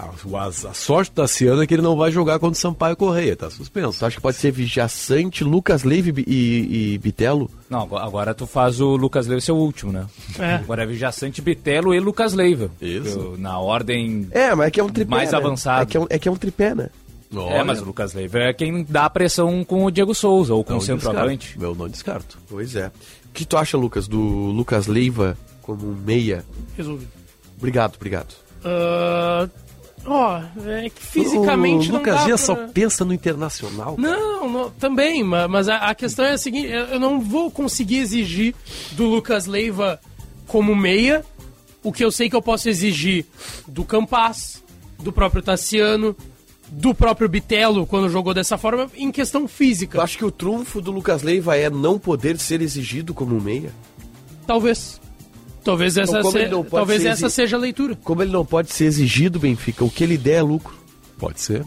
A, 0.02 0.46
a, 0.46 0.74
sorte 0.74 1.12
do 1.12 1.16
Tassiano 1.16 1.62
é 1.62 1.68
que 1.68 1.74
ele 1.74 1.82
não 1.82 1.96
vai 1.96 2.12
jogar 2.12 2.40
contra 2.40 2.58
o 2.58 2.60
Sampaio 2.60 2.96
Correia, 2.98 3.36
tá 3.36 3.50
suspenso. 3.50 4.00
Tu 4.00 4.06
acha 4.06 4.16
que 4.16 4.22
pode 4.22 4.38
ser 4.38 4.52
Vijaçante, 4.52 5.44
Lucas 5.44 5.84
Leiva 5.84 6.20
e, 6.26 6.94
e 6.94 6.98
Bitelo? 6.98 7.50
Não, 7.70 7.82
agora 7.98 8.34
tu 8.34 8.48
faz 8.48 8.82
o 8.82 8.96
Lucas 8.96 9.28
Leiva 9.28 9.42
ser 9.42 9.52
o 9.52 9.58
último, 9.58 9.92
né? 9.92 10.08
É. 10.40 10.56
Agora 10.56 10.84
é 10.84 10.86
Vijaçante, 10.86 11.42
Bitelo 11.42 11.94
e 11.94 12.00
Lucas 12.00 12.34
Leiva. 12.34 12.72
Isso. 12.82 13.20
Eu, 13.20 13.38
na 13.38 13.60
ordem 13.60 14.28
é, 14.32 14.56
mas 14.56 14.68
é 14.68 14.72
que 14.72 14.80
é 14.80 14.84
um 14.84 14.90
tripé, 14.90 15.16
mais 15.16 15.32
né? 15.32 15.38
avançada. 15.38 15.84
É 15.84 15.86
que 15.86 15.98
é, 15.98 16.00
um, 16.00 16.08
é 16.10 16.20
que 16.20 16.28
é 16.28 16.32
um 16.32 16.36
tripé, 16.36 16.74
né? 16.74 16.90
Olha. 17.34 17.56
É, 17.56 17.64
mas 17.64 17.82
o 17.82 17.86
Lucas 17.86 18.14
Leiva 18.14 18.40
é 18.40 18.54
quem 18.54 18.84
dá 18.84 19.06
a 19.06 19.10
pressão 19.10 19.64
com 19.64 19.86
o 19.86 19.92
Diego 19.92 20.14
Souza 20.14 20.54
ou 20.54 20.64
com 20.64 20.74
não 20.74 20.80
o 20.80 20.82
centroavante. 20.82 21.58
Eu 21.60 21.74
não 21.76 21.88
descarto. 21.88 22.38
Pois 22.50 22.76
é. 22.76 22.88
O 22.88 23.34
que 23.34 23.46
tu 23.46 23.56
acha, 23.56 23.78
Lucas, 23.78 24.08
do 24.08 24.20
Lucas 24.20 24.88
Leiva 24.88 25.38
como 25.62 25.96
meia? 25.96 26.44
Resolvido. 26.76 27.12
Obrigado, 27.58 27.96
obrigado. 27.96 28.34
Uh, 28.66 29.50
Ó, 30.06 30.42
é 30.66 30.90
que 30.90 31.02
fisicamente 31.06 31.90
o 31.90 31.94
não 31.94 32.00
Lucas 32.00 32.16
dá 32.16 32.24
Dias 32.26 32.46
pra- 32.46 32.56
só 32.56 32.68
pensa 32.68 33.06
no 33.06 33.14
internacional. 33.14 33.96
cara. 33.96 34.10
Não, 34.18 34.50
não, 34.50 34.70
também, 34.72 35.24
ma- 35.24 35.48
mas 35.48 35.70
a, 35.70 35.78
a 35.78 35.96
questão 35.96 36.26
é 36.26 36.32
a 36.32 36.38
seguinte, 36.38 36.68
eu 36.68 37.00
não 37.00 37.20
vou 37.22 37.52
conseguir 37.52 37.98
exigir 37.98 38.56
do 38.94 39.06
Lucas 39.06 39.46
Leiva 39.46 40.00
como 40.48 40.76
meia 40.76 41.24
o 41.84 41.92
que 41.92 42.04
eu 42.06 42.12
sei 42.12 42.30
que 42.30 42.36
eu 42.36 42.42
posso 42.42 42.70
exigir 42.70 43.26
do 43.68 43.84
Campas, 43.84 44.64
do 45.00 45.12
próprio 45.12 45.42
Tassiano, 45.42 46.16
do 46.70 46.94
próprio 46.94 47.28
Bitelo 47.28 47.86
quando 47.88 48.08
jogou 48.10 48.34
dessa 48.34 48.58
forma 48.58 48.88
em 48.96 49.12
questão 49.12 49.48
física. 49.48 49.98
Eu 49.98 50.02
acho 50.04 50.18
que 50.18 50.24
o 50.26 50.32
trunfo 50.32 50.80
do 50.82 50.92
Lucas 50.92 51.22
Leiva 51.24 51.58
é 51.58 51.70
não 51.70 51.98
poder 52.00 52.38
ser 52.40 52.62
exigido 52.62 53.14
como 53.14 53.40
meia. 53.42 53.72
Talvez. 54.48 55.01
Talvez 55.64 55.96
essa, 55.98 56.20
Então, 56.20 56.32
se- 56.32 56.70
talvez 56.72 57.06
essa 57.06 57.26
exi- 57.28 57.36
seja 57.36 57.56
a 57.56 57.60
leitura. 57.60 57.96
Como 58.04 58.22
ele 58.24 58.32
não 58.32 58.44
pode 58.46 58.72
ser 58.72 58.86
exigido, 58.86 59.40
Benfica, 59.40 59.86
o 59.86 59.90
que 59.90 60.04
ele 60.04 60.18
der 60.18 60.36
é 60.38 60.42
lucro. 60.42 60.74
Pode 61.20 61.40
ser. 61.40 61.64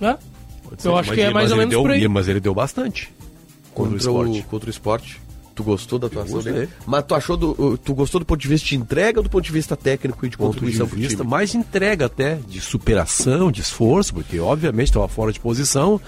Né? 0.00 0.16
Pode 0.62 0.76
Eu 0.86 0.92
ser, 0.92 0.98
acho 0.98 1.08
mas 1.08 1.14
que 1.16 1.20
é 1.20 1.24
ele- 1.24 1.34
mais 1.34 1.44
mas 1.44 1.50
ou 1.50 1.56
ele 1.56 1.58
menos 1.60 1.70
deu- 1.72 1.82
por 1.82 1.90
aí. 1.90 2.08
Mas 2.08 2.28
ele 2.28 2.40
deu 2.40 2.54
bastante. 2.54 3.12
Contra, 3.74 3.94
o 3.94 3.96
esporte. 3.96 4.42
contra 4.42 4.66
o 4.68 4.70
esporte. 4.70 5.20
Tu 5.54 5.62
gostou 5.62 5.98
da 5.98 6.06
atuação 6.06 6.40
dele? 6.42 6.68
Mas 6.86 7.04
tu 7.06 7.14
achou 7.14 7.36
do, 7.36 7.76
tu 7.76 7.94
gostou 7.94 8.18
do 8.18 8.24
ponto 8.24 8.40
de 8.40 8.48
vista 8.48 8.66
de 8.68 8.76
entrega 8.76 9.18
ou 9.18 9.22
do 9.24 9.28
ponto 9.28 9.44
de 9.44 9.52
vista 9.52 9.76
técnico 9.76 10.24
e 10.24 10.28
de 10.30 10.36
ponto 10.36 10.50
de 10.52 10.54
contribuição 10.60 10.86
pro 10.88 10.96
vista 10.96 11.22
mais 11.24 11.50
de 11.50 11.58
entrega 11.58 12.06
até, 12.06 12.36
de 12.48 12.58
superação, 12.60 13.52
de 13.52 13.60
esforço, 13.60 14.14
porque 14.14 14.38
obviamente 14.40 14.88
estava 14.88 15.06
fora 15.08 15.30
de 15.30 15.38
posição. 15.38 16.00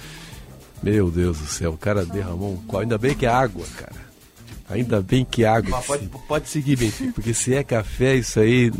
Meu 0.82 1.10
Deus 1.10 1.38
do 1.38 1.46
céu, 1.46 1.72
o 1.72 1.76
cara 1.76 2.06
derramou 2.06 2.58
um. 2.70 2.78
Ainda 2.78 2.96
bem 2.96 3.14
que 3.14 3.26
é 3.26 3.28
água, 3.28 3.64
cara. 3.76 3.92
Ainda 4.68 5.02
bem 5.02 5.26
que 5.30 5.44
água. 5.44 5.70
Mas 5.70 5.86
pode, 5.86 6.08
pode 6.26 6.48
seguir, 6.48 6.76
Benfica. 6.76 7.12
Porque 7.12 7.34
se 7.34 7.54
é 7.54 7.62
café, 7.62 8.14
isso 8.16 8.40
aí, 8.40 8.72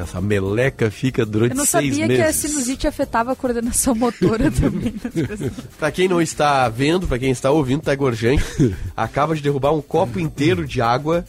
essa 0.00 0.20
meleca 0.20 0.90
fica 0.92 1.26
durante 1.26 1.50
Eu 1.50 1.56
não 1.56 1.64
seis 1.66 1.90
sabia 1.92 2.06
que 2.06 2.22
a 2.22 2.26
meses. 2.26 2.36
sinusite 2.40 2.86
afetava 2.86 3.32
a 3.32 3.36
coordenação 3.36 3.94
motora 3.96 4.48
também. 4.52 4.94
Pra 5.76 5.90
quem 5.90 6.06
não 6.06 6.22
está 6.22 6.68
vendo, 6.68 7.08
pra 7.08 7.18
quem 7.18 7.30
está 7.32 7.50
ouvindo, 7.50 7.82
Tiger 7.82 8.14
Junk 8.14 8.74
acaba 8.96 9.34
de 9.34 9.42
derrubar 9.42 9.72
um 9.72 9.82
copo 9.82 10.20
inteiro 10.20 10.66
de 10.66 10.80
água 10.80 11.24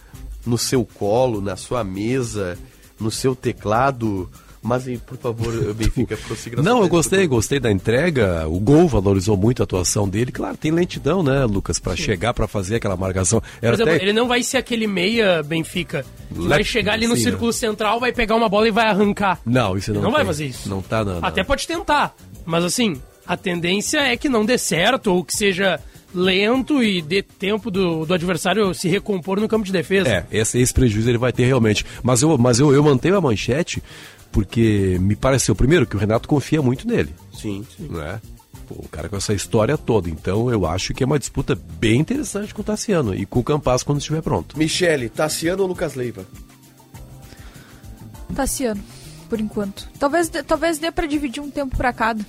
no 0.45 0.57
seu 0.57 0.85
colo, 0.85 1.41
na 1.41 1.55
sua 1.55 1.83
mesa, 1.83 2.57
no 2.99 3.09
seu 3.09 3.35
teclado. 3.35 4.29
Mas, 4.67 4.85
por 5.05 5.15
favor, 5.17 5.53
Benfica, 5.75 6.17
prossiga. 6.17 6.59
Não, 6.61 6.81
eu 6.81 6.87
gostei, 6.89 7.27
gostei 7.27 7.59
da 7.59 7.71
entrega. 7.71 8.47
O 8.47 8.59
gol 8.59 8.87
valorizou 8.87 9.37
muito 9.37 9.61
a 9.61 9.63
atuação 9.63 10.09
dele. 10.09 10.31
Claro, 10.31 10.57
tem 10.57 10.71
lentidão, 10.71 11.21
né, 11.21 11.45
Lucas, 11.45 11.77
Pra 11.77 11.95
chegar 11.95 12.33
pra 12.33 12.47
fazer 12.47 12.77
aquela 12.77 12.97
marcação. 12.97 13.39
Por 13.41 13.49
Era 13.61 13.75
exemplo, 13.75 13.93
até... 13.93 14.03
ele 14.03 14.11
não 14.13 14.27
vai 14.27 14.41
ser 14.41 14.57
aquele 14.57 14.87
meia 14.87 15.43
Benfica 15.43 16.03
que 16.33 16.39
Le- 16.41 16.47
vai 16.49 16.63
chegar 16.63 16.93
ali 16.93 17.05
no 17.07 17.15
Sim, 17.15 17.23
círculo 17.23 17.53
central, 17.53 17.99
vai 17.99 18.11
pegar 18.11 18.35
uma 18.35 18.49
bola 18.49 18.67
e 18.67 18.71
vai 18.71 18.87
arrancar. 18.87 19.39
Não, 19.45 19.77
isso 19.77 19.93
não. 19.93 20.01
Não 20.01 20.11
vai 20.11 20.25
fazer 20.25 20.47
isso. 20.47 20.67
Não 20.67 20.81
tá, 20.81 21.05
não. 21.05 21.21
não. 21.21 21.27
Até 21.27 21.43
pode 21.43 21.67
tentar, 21.67 22.15
mas 22.43 22.63
assim, 22.63 22.99
a 23.27 23.37
tendência 23.37 23.99
é 23.99 24.17
que 24.17 24.27
não 24.27 24.43
dê 24.43 24.57
certo 24.57 25.07
ou 25.13 25.23
que 25.23 25.35
seja 25.35 25.79
lento 26.13 26.81
e 26.81 27.01
dê 27.01 27.21
tempo 27.21 27.69
do, 27.69 28.05
do 28.05 28.13
adversário 28.13 28.73
se 28.73 28.87
recompor 28.87 29.39
no 29.39 29.47
campo 29.49 29.65
de 29.65 29.71
defesa. 29.71 30.09
É, 30.09 30.25
esse, 30.31 30.59
esse 30.59 30.73
prejuízo 30.73 31.09
ele 31.09 31.17
vai 31.17 31.33
ter 31.33 31.45
realmente. 31.45 31.85
Mas 32.01 32.21
eu, 32.21 32.37
mas 32.37 32.59
eu, 32.59 32.73
eu 32.73 32.81
mantenho 32.83 33.17
a 33.17 33.21
manchete 33.21 33.83
porque 34.35 34.97
me 34.99 35.15
pareceu, 35.15 35.55
primeiro, 35.55 35.87
que 35.87 35.95
o 35.95 35.99
Renato 35.99 36.27
confia 36.27 36.61
muito 36.61 36.85
nele. 36.85 37.15
Sim, 37.33 37.65
sim. 37.77 37.87
Né? 37.87 38.19
Pô, 38.67 38.75
o 38.79 38.87
cara 38.89 39.07
com 39.07 39.15
essa 39.15 39.33
história 39.33 39.77
toda. 39.77 40.09
Então 40.09 40.51
eu 40.51 40.65
acho 40.65 40.93
que 40.93 41.01
é 41.01 41.05
uma 41.05 41.17
disputa 41.17 41.57
bem 41.79 42.01
interessante 42.01 42.53
com 42.53 42.59
o 42.61 42.65
Tassiano 42.65 43.15
e 43.15 43.25
com 43.25 43.39
o 43.39 43.43
Campas 43.45 43.81
quando 43.81 43.99
estiver 43.99 44.21
pronto. 44.21 44.57
Michele, 44.57 45.07
Tassiano 45.07 45.61
ou 45.61 45.69
Lucas 45.69 45.95
Leiva? 45.95 46.25
Tassiano, 48.35 48.83
por 49.29 49.39
enquanto. 49.39 49.87
Talvez, 49.97 50.27
dê- 50.27 50.43
talvez 50.43 50.79
dê 50.79 50.91
pra 50.91 51.05
dividir 51.07 51.41
um 51.41 51.49
tempo 51.49 51.77
pra 51.77 51.93
cada. 51.93 52.25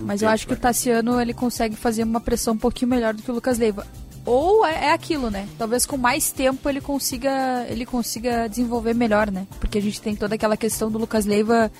Mas 0.00 0.20
eu 0.20 0.28
acho 0.28 0.46
que 0.46 0.52
o 0.52 0.56
Tassiano 0.56 1.18
ele 1.18 1.32
consegue 1.32 1.76
fazer 1.76 2.02
uma 2.02 2.20
pressão 2.20 2.52
um 2.52 2.58
pouquinho 2.58 2.90
melhor 2.90 3.14
do 3.14 3.22
que 3.22 3.30
o 3.30 3.34
Lucas 3.34 3.56
Leiva. 3.56 3.86
Ou 4.24 4.64
é, 4.64 4.86
é 4.86 4.92
aquilo, 4.92 5.30
né? 5.30 5.48
Talvez 5.58 5.84
com 5.84 5.96
mais 5.96 6.30
tempo 6.30 6.68
ele 6.68 6.80
consiga 6.80 7.66
ele 7.68 7.84
consiga 7.84 8.48
desenvolver 8.48 8.94
melhor, 8.94 9.30
né? 9.30 9.46
Porque 9.58 9.78
a 9.78 9.82
gente 9.82 10.00
tem 10.00 10.14
toda 10.14 10.34
aquela 10.34 10.56
questão 10.56 10.90
do 10.90 10.98
Lucas 10.98 11.26
Leiva 11.26 11.70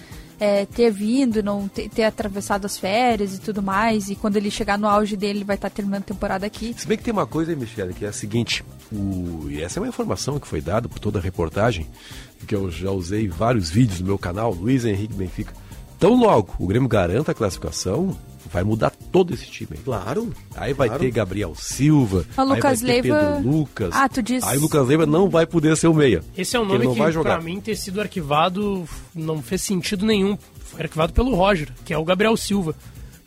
é, 0.41 0.67
ter 0.67 0.91
vindo, 0.91 1.41
não 1.41 1.69
ter, 1.69 1.89
ter 1.89 2.03
atravessado 2.03 2.65
as 2.65 2.77
férias 2.77 3.37
e 3.37 3.41
tudo 3.41 3.63
mais. 3.63 4.11
E 4.11 4.17
quando 4.17 4.37
ele 4.37 4.51
chegar 4.51 4.77
no 4.77 4.89
auge 4.89 5.17
dele, 5.17 5.39
ele 5.39 5.45
vai 5.45 5.55
estar 5.55 5.71
terminando 5.71 6.03
a 6.03 6.07
temporada 6.07 6.45
aqui. 6.45 6.75
Se 6.77 6.87
bem 6.87 6.99
que 6.99 7.05
tem 7.05 7.13
uma 7.13 7.29
coisa 7.29 7.53
aí, 7.53 7.57
Michele, 7.57 7.95
que 7.95 8.05
é 8.05 8.09
a 8.09 8.13
seguinte, 8.13 8.65
o... 8.91 9.47
e 9.49 9.63
essa 9.63 9.79
é 9.79 9.81
uma 9.81 9.89
informação 9.89 10.41
que 10.41 10.49
foi 10.49 10.61
dada 10.61 10.89
por 10.89 10.99
toda 10.99 11.21
a 11.21 11.23
reportagem, 11.23 11.87
que 12.45 12.57
eu 12.57 12.69
já 12.73 12.91
usei 12.91 13.29
vários 13.29 13.71
vídeos 13.71 14.01
no 14.01 14.07
meu 14.07 14.19
canal, 14.19 14.53
Luiz 14.53 14.85
Henrique 14.85 15.15
Benfica. 15.15 15.55
Tão 15.97 16.17
logo 16.17 16.55
o 16.59 16.67
Grêmio 16.67 16.89
garanta 16.89 17.31
a 17.31 17.35
classificação, 17.35 18.17
vai 18.53 18.63
mudar 18.65 18.91
todo 18.91 19.33
esse 19.33 19.47
time. 19.47 19.71
aí. 19.73 19.79
Claro. 19.85 20.33
Aí 20.57 20.73
vai 20.73 20.89
claro. 20.89 21.03
ter 21.03 21.11
Gabriel 21.11 21.55
Silva, 21.57 22.25
vai 22.37 22.47
Lucas 22.47 22.81
ter 22.81 22.87
Leiva- 22.87 23.33
Pedro 23.37 23.51
Lucas. 23.51 23.91
Ah, 23.93 24.09
tu 24.09 24.23
diz- 24.23 24.45
Aí 24.45 24.59
o 24.59 24.61
Lucas 24.61 24.87
Leiva 24.87 25.07
não 25.07 25.29
vai 25.29 25.47
poder 25.47 25.77
ser 25.77 25.87
o 25.89 25.95
meia. 25.95 26.23
Esse 26.37 26.57
é 26.57 26.61
um 26.61 26.65
nome 26.65 26.85
não 26.85 26.93
que, 26.93 26.99
vai 26.99 27.11
jogar. 27.13 27.35
pra 27.37 27.41
mim, 27.43 27.61
ter 27.61 27.77
sido 27.77 28.01
arquivado 28.01 28.87
não 29.15 29.41
fez 29.43 29.63
sentido 29.63 30.05
nenhum. 30.05 30.37
Foi 30.65 30.83
arquivado 30.83 31.13
pelo 31.13 31.35
Roger, 31.35 31.69
que 31.85 31.93
é 31.93 31.99
o 31.99 32.05
Gabriel 32.05 32.37
Silva. 32.37 32.75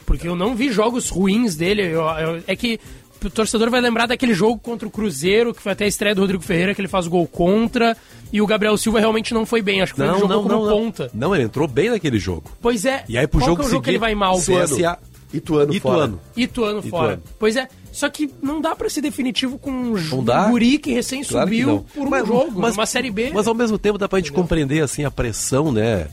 Porque 0.06 0.28
eu 0.28 0.36
não 0.36 0.56
vi 0.56 0.72
jogos 0.72 1.10
ruins 1.10 1.56
dele. 1.56 1.82
Eu- 1.84 2.02
eu- 2.04 2.44
é 2.46 2.56
que 2.56 2.80
o 3.24 3.30
torcedor 3.30 3.72
vai 3.72 3.82
lembrar 3.82 4.06
daquele 4.06 4.36
jogo 4.36 4.60
contra 4.60 4.88
o 4.88 4.92
Cruzeiro, 4.92 5.52
que 5.52 5.60
foi 5.62 5.72
até 5.72 5.86
a 5.86 5.88
estreia 5.88 6.14
do 6.14 6.22
Rodrigo 6.22 6.44
Ferreira, 6.44 6.76
que 6.76 6.82
ele 6.82 6.88
faz 6.88 7.08
o 7.08 7.10
gol 7.10 7.26
contra. 7.28 7.98
E 8.32 8.40
o 8.40 8.46
Gabriel 8.46 8.78
Silva 8.78 9.00
realmente 9.00 9.34
não 9.34 9.46
foi 9.48 9.64
bem. 9.64 9.82
Acho 9.82 9.94
que 9.94 9.98
foi 9.98 10.06
ele 10.06 10.14
Não, 10.14 10.20
jogou 10.20 10.36
não, 10.36 10.44
como 10.44 10.56
não, 10.56 10.66
não. 10.70 10.78
ponta. 10.78 11.10
Não, 11.14 11.34
ele 11.34 11.46
entrou 11.46 11.68
bem 11.68 11.90
naquele 11.90 12.20
jogo. 12.20 12.44
Pois 12.62 12.86
é. 12.86 13.04
E 13.10 13.18
aí 13.18 13.26
pro 13.26 13.40
qual 13.40 13.50
jogo 13.50 13.62
que 13.62 13.66
é 13.66 13.68
o 13.68 13.72
jogo 13.72 13.84
que 13.84 13.90
ele 13.92 13.98
vai 13.98 14.14
mal? 14.14 14.38
CSA. 14.38 15.00
Ituano, 15.36 15.74
Ituano. 15.74 16.20
Ituano 16.36 16.82
fora. 16.82 17.14
Ituano. 17.14 17.24
Pois 17.40 17.56
é. 17.56 17.68
Só 17.92 18.10
que 18.10 18.30
não 18.42 18.60
dá 18.62 18.76
pra 18.76 18.90
ser 18.90 19.02
definitivo 19.02 19.58
com 19.58 19.72
um 19.72 19.94
Não 20.10 20.24
dá? 20.24 20.50
guri 20.50 20.78
que 20.78 20.92
recém 20.94 21.24
Claro 21.24 21.50
que 21.50 21.56
subiu 21.58 21.68
não. 21.76 21.84
por 21.84 22.08
um 22.08 22.10
Mas- 22.10 22.28
jogo, 22.28 22.60
mas- 22.62 22.74
uma 22.76 22.86
Série 22.86 23.10
B. 23.12 23.32
Mas 23.34 23.48
ao 23.48 23.54
mesmo 23.54 23.78
tempo 23.78 23.98
dá 23.98 24.08
pra 24.10 24.20
gente 24.20 24.32
compreender 24.32 24.82
assim 24.84 25.04
a 25.06 25.12
pressão, 25.12 25.72
né, 25.72 26.08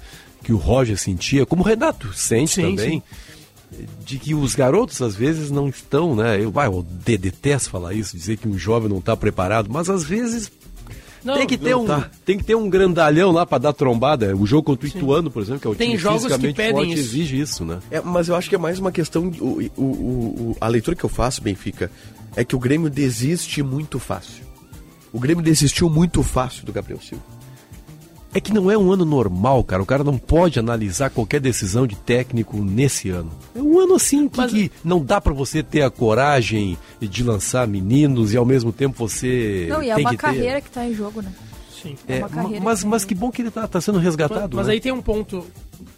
que 0.45 0.53
o 0.53 0.57
Roger 0.57 0.97
sentia, 0.99 1.45
como 1.47 1.63
o 1.63 1.67
Renato 1.67 2.13
sente 2.13 2.55
Sim, 2.55 2.63
também, 2.77 3.03
de 4.05 4.19
que 4.19 4.35
os 4.35 4.55
garotos 4.55 5.01
às 5.01 5.15
vezes 5.17 5.51
não 5.51 5.69
estão, 5.69 6.15
né? 6.15 6.39
Eu, 6.43 6.51
vai, 6.51 6.67
eu 6.67 6.85
de- 7.05 7.17
detesto 7.19 7.71
falar 7.71 7.95
isso, 7.95 8.17
dizer 8.17 8.37
que 8.37 8.47
um 8.49 8.59
jovem 8.59 8.89
não 8.89 8.99
está 8.99 9.17
preparado, 9.17 9.69
mas 9.71 9.89
às 9.89 10.05
vezes 10.05 10.51
Não, 11.25 11.35
tem 11.37 11.47
que 11.47 11.57
ter 11.59 11.77
um 11.77 11.87
tá. 11.87 12.11
tem 12.25 12.37
que 12.39 12.45
ter 12.45 12.55
um 12.55 12.69
grandalhão 12.69 13.31
lá 13.31 13.47
pra 13.47 13.59
dar 13.59 13.73
trombada. 13.73 14.35
O 14.37 14.47
jogo 14.47 14.65
contra 14.65 14.87
o 14.87 14.89
Ituano, 14.89 15.31
por 15.31 15.43
exemplo, 15.43 15.61
que 15.61 15.67
é 15.67 15.71
o 15.71 15.75
Tem 15.75 15.89
time 15.91 15.99
jogos 16.01 16.23
que 16.23 16.29
fisicamente 16.29 16.57
pedem 16.57 16.73
forte, 16.75 16.93
isso. 16.95 17.01
exige 17.01 17.41
isso, 17.41 17.65
né? 17.65 17.79
É, 17.91 18.01
mas 18.01 18.29
eu 18.29 18.35
acho 18.37 18.49
que 18.49 18.55
é 18.55 18.59
mais 18.59 18.79
uma 18.79 18.91
questão. 18.93 19.29
o- 19.41 19.71
o- 19.77 19.83
o- 19.83 20.57
a 20.61 20.67
leitura 20.69 20.97
que 20.97 21.05
eu 21.05 21.09
faço, 21.09 21.41
Benfica, 21.43 21.91
é 22.35 22.45
que 22.45 22.57
o 22.57 22.59
Grêmio 22.59 22.91
desiste 22.91 23.63
muito 23.63 23.99
fácil. 23.99 24.43
O 25.13 25.21
Grêmio 25.21 25.45
desistiu 25.45 25.89
muito 25.91 26.23
fácil 26.23 26.65
do 26.65 26.73
Gabriel 26.73 27.01
Silva. 27.01 27.23
É 28.35 28.41
que 28.41 28.53
não 28.53 28.71
é 28.71 28.79
um 28.79 28.91
ano 28.91 29.05
normal, 29.05 29.63
cara. 29.63 29.83
O 29.83 29.87
cara 29.87 30.03
não 30.03 30.17
pode 30.17 30.59
analisar 30.59 31.11
qualquer 31.11 31.39
decisão 31.41 31.87
de 31.87 31.95
técnico 31.97 32.57
nesse 32.57 33.11
ano. 33.11 33.31
É 33.55 33.61
um 33.61 33.79
ano 33.79 33.97
assim 33.97 34.27
que, 34.29 34.47
que 34.47 34.73
não 34.83 35.05
dá 35.05 35.21
pra 35.21 35.35
você 35.35 35.63
ter 35.63 35.83
a 35.83 35.91
coragem 35.91 36.79
de 37.01 37.23
lançar 37.23 37.67
meninos 37.69 38.33
e 38.33 38.37
ao 38.39 38.45
mesmo 38.47 38.73
tempo 38.73 39.07
você 39.07 39.67
Não, 39.69 39.83
e 39.83 39.91
é 39.91 39.95
tem 39.95 40.05
uma 40.05 40.11
que 40.13 40.17
ter- 40.17 40.23
carreira 40.23 40.61
que 40.63 40.71
tá 40.71 40.87
em 40.87 40.95
jogo, 40.95 41.21
né? 41.21 41.31
Sim. 41.83 41.95
É 42.09 42.17
É, 42.17 42.19
uma 42.21 42.29
carreira 42.31 42.65
mas, 42.65 42.81
que 42.81 42.87
mas 42.87 43.05
que 43.05 43.15
bom 43.15 43.31
que 43.31 43.43
ele 43.43 43.51
tá, 43.51 43.67
tá 43.69 43.81
sendo 43.81 43.99
resgatado. 43.99 44.57
Mas 44.57 44.67
né? 44.67 44.73
aí 44.75 44.81
tem 44.81 44.93
um 44.93 45.03
ponto. 45.03 45.45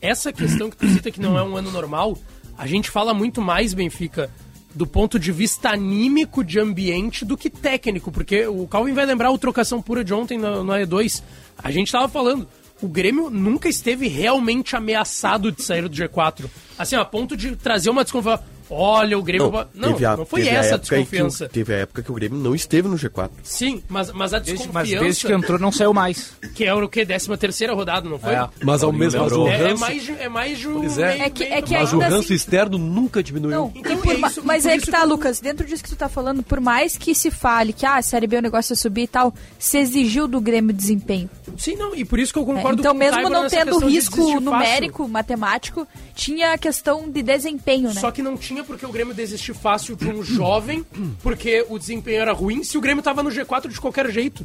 Essa 0.00 0.32
questão 0.32 0.68
que 0.70 0.76
tu 0.76 0.88
cita 0.88 1.10
que 1.12 1.20
não 1.20 1.38
é 1.38 1.42
um 1.42 1.56
ano 1.56 1.70
normal, 1.70 2.16
a 2.58 2.66
gente 2.66 2.90
fala 2.90 3.14
muito 3.14 3.40
mais, 3.40 3.74
Benfica, 3.74 4.28
do 4.74 4.86
ponto 4.86 5.18
de 5.18 5.30
vista 5.30 5.70
anímico 5.70 6.42
de 6.42 6.58
ambiente 6.58 7.24
do 7.24 7.36
que 7.36 7.48
técnico, 7.48 8.10
porque 8.10 8.46
o 8.46 8.66
Calvin 8.66 8.92
vai 8.92 9.06
lembrar 9.06 9.30
o 9.30 9.38
trocação 9.38 9.80
pura 9.80 10.02
de 10.02 10.12
ontem 10.12 10.36
no 10.36 10.64
E2. 10.64 11.22
A 11.56 11.70
gente 11.70 11.92
tava 11.92 12.08
falando, 12.08 12.48
o 12.82 12.88
Grêmio 12.88 13.30
nunca 13.30 13.68
esteve 13.68 14.08
realmente 14.08 14.74
ameaçado 14.74 15.52
de 15.52 15.62
sair 15.62 15.88
do 15.88 15.94
G4. 15.94 16.46
Assim, 16.78 16.96
a 16.96 17.04
ponto 17.04 17.36
de 17.36 17.54
trazer 17.56 17.90
uma 17.90 18.02
desconfiança. 18.02 18.42
Olha, 18.70 19.18
o 19.18 19.22
Grêmio. 19.22 19.50
Não, 19.74 19.90
não, 19.98 20.08
a- 20.10 20.16
não 20.16 20.26
foi 20.26 20.48
a 20.48 20.52
essa 20.54 20.76
a 20.76 20.78
que 20.78 20.88
desconfiança. 20.90 21.48
teve 21.48 21.74
a 21.74 21.78
época 21.78 22.02
que 22.02 22.10
o 22.10 22.14
Grêmio 22.14 22.38
não 22.38 22.54
esteve 22.54 22.88
no 22.88 22.96
G4. 22.96 23.30
Sim, 23.42 23.82
mas, 23.88 24.10
mas 24.12 24.32
a 24.34 24.38
Desde- 24.38 24.64
desconfiança. 24.64 24.90
mas 24.94 25.00
desde 25.04 25.26
que 25.26 25.32
entrou 25.32 25.58
não 25.58 25.70
saiu 25.72 25.92
mais. 25.92 26.32
Que 26.54 26.64
é 26.64 26.74
o 26.74 26.88
quê? 26.88 27.04
13 27.04 27.36
terceira 27.36 27.74
rodada, 27.74 28.08
não 28.08 28.18
foi? 28.18 28.34
É. 28.34 28.48
Mas 28.62 28.82
ao 28.82 28.92
mesmo 28.92 29.20
mas 29.22 29.32
o 29.32 29.44
lembrou. 29.44 29.66
É, 29.66 29.70
é 29.70 29.74
mais, 29.74 30.02
de- 30.02 30.12
é 30.12 30.28
mais 30.28 30.64
um 30.64 30.74
Pois 30.80 30.98
é. 30.98 31.08
meio- 31.12 31.22
É 31.24 31.30
que- 31.30 31.44
é 31.44 31.62
que 31.62 31.74
mas 31.74 31.92
o 31.92 31.98
ranço 31.98 32.16
assim- 32.18 32.34
externo 32.34 32.78
nunca 32.78 33.22
diminuiu. 33.22 33.54
Não, 33.58 33.72
Então, 33.74 33.96
por 33.98 34.14
é 34.14 34.18
isso- 34.28 34.42
mas 34.44 34.64
é 34.66 34.78
que 34.78 34.90
tá, 34.90 35.00
que 35.00 35.06
Lucas, 35.06 35.40
dentro 35.40 35.66
disso 35.66 35.82
que 35.82 35.90
tu 35.90 35.96
tá 35.96 36.08
falando, 36.08 36.42
por 36.42 36.60
mais 36.60 36.96
que 36.96 37.14
se 37.14 37.30
fale 37.30 37.72
que 37.72 37.84
ah, 37.84 37.96
a 37.96 38.02
Série 38.02 38.26
B 38.26 38.38
o 38.38 38.42
negócio 38.42 38.72
é 38.72 38.76
subir 38.76 39.02
e 39.02 39.08
tal, 39.08 39.34
se 39.58 39.78
exigiu 39.78 40.26
do 40.26 40.40
Grêmio 40.40 40.72
desempenho. 40.72 41.28
Sim, 41.58 41.76
não, 41.76 41.94
e 41.94 42.04
por 42.04 42.18
isso 42.18 42.32
que 42.32 42.38
eu 42.38 42.42
É, 42.42 42.46
concordo 42.46 42.80
então, 42.80 42.92
com 42.92 42.96
o 42.96 42.98
mesmo 42.98 43.28
não 43.28 43.46
tendo 43.48 43.78
risco 43.86 44.40
numérico, 44.40 45.08
matemático, 45.08 45.86
tinha 46.14 46.52
a 46.52 46.58
questão 46.58 47.10
de 47.10 47.22
desempenho, 47.22 47.88
né? 47.92 48.00
Só 48.00 48.10
que 48.10 48.22
não 48.22 48.36
tinha 48.36 48.62
porque 48.64 48.86
o 48.86 48.92
Grêmio 48.92 49.12
desistir 49.14 49.54
fácil 49.54 49.96
de 49.96 50.06
um 50.08 50.22
jovem, 50.22 50.84
porque 51.22 51.64
o 51.68 51.78
desempenho 51.78 52.20
era 52.20 52.32
ruim, 52.32 52.62
se 52.62 52.78
o 52.78 52.80
Grêmio 52.80 53.02
tava 53.02 53.22
no 53.22 53.30
G4 53.30 53.68
de 53.68 53.80
qualquer 53.80 54.10
jeito. 54.10 54.44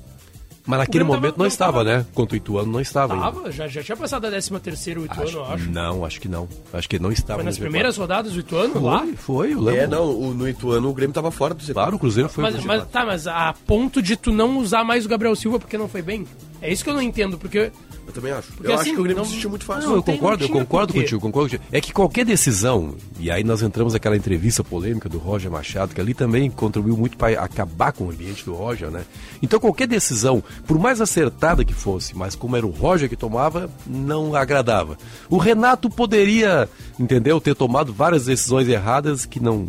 Mas 0.66 0.80
naquele 0.80 1.04
O 1.04 1.08
momento 1.08 1.32
tava- 1.32 1.38
não 1.40 1.46
estava, 1.48 1.84
né? 1.84 2.06
Contra 2.14 2.36
o 2.36 2.38
Ituano 2.38 2.72
não 2.72 2.80
estava 2.80 3.14
ainda. 3.16 3.26
Tava, 3.26 3.52
já, 3.52 3.68
já 3.68 3.82
tinha 3.82 3.98
passado 3.98 4.26
a 4.28 4.30
13 4.30 4.52
terceira 4.60 5.00
o 5.00 5.06
Ituano, 5.06 5.30
eu 5.32 5.46
acho. 5.46 5.70
Não, 5.72 6.06
acho 6.06 6.22
que 6.22 6.28
não. 6.28 6.48
Acho 6.72 6.88
que 6.90 7.00
não 7.00 7.12
estava. 7.12 7.38
Foi 7.40 7.46
nas 7.46 7.58
primeiras 7.58 7.98
rodadas 7.98 8.34
do 8.34 8.40
Ituano, 8.42 8.74
Foi, 8.74 8.82
lá? 8.84 9.08
foi, 9.16 9.54
eu 9.54 9.62
lembro. 9.62 9.82
É, 9.82 9.88
não, 9.88 10.06
o- 10.12 10.32
no 10.34 10.48
Ituano 10.48 10.88
o 10.90 10.94
Grêmio 10.94 11.14
tava 11.14 11.32
fora 11.32 11.56
do 11.56 11.64
Z4. 11.64 11.74
Claro, 11.74 11.96
o 11.96 12.00
Cruzeiro 12.00 12.30
foi. 12.30 12.44
Mas, 12.44 12.64
mas- 12.64 12.88
tá, 12.88 13.04
mas 13.04 13.26
a 13.26 13.56
ponto 13.66 14.00
de 14.00 14.16
tu 14.16 14.32
não 14.32 14.58
usar 14.60 14.84
mais 14.84 15.06
o 15.06 15.10
Gabriel 15.10 15.36
Silva 15.36 15.58
porque 15.58 15.78
não 15.78 15.88
foi 15.88 16.04
bem? 16.04 16.28
É 16.62 16.72
isso 16.72 16.84
que 16.84 16.90
eu 16.90 16.94
não 16.94 17.02
entendo, 17.02 17.38
porque. 17.40 17.72
Eu 18.10 18.14
também 18.14 18.32
acho. 18.32 18.52
Porque 18.54 18.68
eu 18.68 18.74
assim, 18.74 18.82
acho 18.82 18.94
que 18.96 19.00
o 19.00 19.04
Grêmio 19.04 19.18
não- 19.22 19.30
desistiu 19.30 19.50
muito 19.52 19.66
fácil. 19.66 19.88
Não, 19.90 19.96
eu 19.98 20.04
concordo, 20.04 20.44
eu 20.44 20.50
concordo 20.50 20.94
contigo, 20.94 21.22
concordo 21.22 21.50
contigo. 21.52 21.64
É 21.72 21.80
que 21.80 21.94
qualquer 21.94 22.26
decisão, 22.26 22.96
e 23.20 23.30
aí 23.30 23.44
nós 23.44 23.62
entramos 23.62 23.94
naquela 23.94 24.18
entrevista 24.18 24.64
polêmica 24.64 25.08
do 25.08 25.20
Roger 25.20 25.52
Machado, 25.52 25.94
que 25.94 26.02
ali 26.02 26.16
também 26.16 26.50
contribuiu 26.50 26.98
muito 26.98 27.16
para 27.18 27.40
acabar 27.40 27.92
com 27.92 28.06
o 28.06 28.10
ambiente 28.10 28.44
do 28.44 28.56
Roger, 28.56 28.90
né? 28.90 29.04
Então 29.44 29.60
qualquer 29.60 29.88
decisão, 29.88 30.44
por 30.66 30.80
mais 30.80 31.00
acertada 31.00 31.64
que 31.64 31.74
fosse, 31.74 32.18
mas 32.18 32.34
como 32.36 32.58
era 32.58 32.66
o 32.66 32.72
Roger 32.72 33.08
que 33.08 33.16
tomava, 33.16 33.70
não 33.86 34.34
agradava. 34.36 34.98
O 35.30 35.38
Renato 35.38 35.88
poderia, 35.88 36.68
entendeu, 37.00 37.40
ter 37.40 37.54
tomado 37.54 37.94
várias 37.94 38.26
decisões 38.26 38.68
erradas 38.68 39.24
que 39.26 39.40
não 39.40 39.68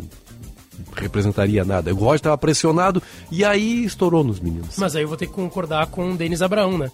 representaria 0.95 1.63
nada. 1.63 1.93
O 1.93 1.97
Roger 1.97 2.15
estava 2.15 2.37
pressionado 2.37 3.01
e 3.31 3.45
aí 3.45 3.85
estourou 3.85 4.23
nos 4.23 4.39
meninos. 4.39 4.77
Mas 4.77 4.95
aí 4.95 5.03
eu 5.03 5.07
vou 5.07 5.15
ter 5.17 5.27
que 5.27 5.33
concordar 5.33 5.87
com 5.87 6.11
o 6.11 6.17
Denis 6.17 6.41
Abraão, 6.41 6.77
né? 6.77 6.91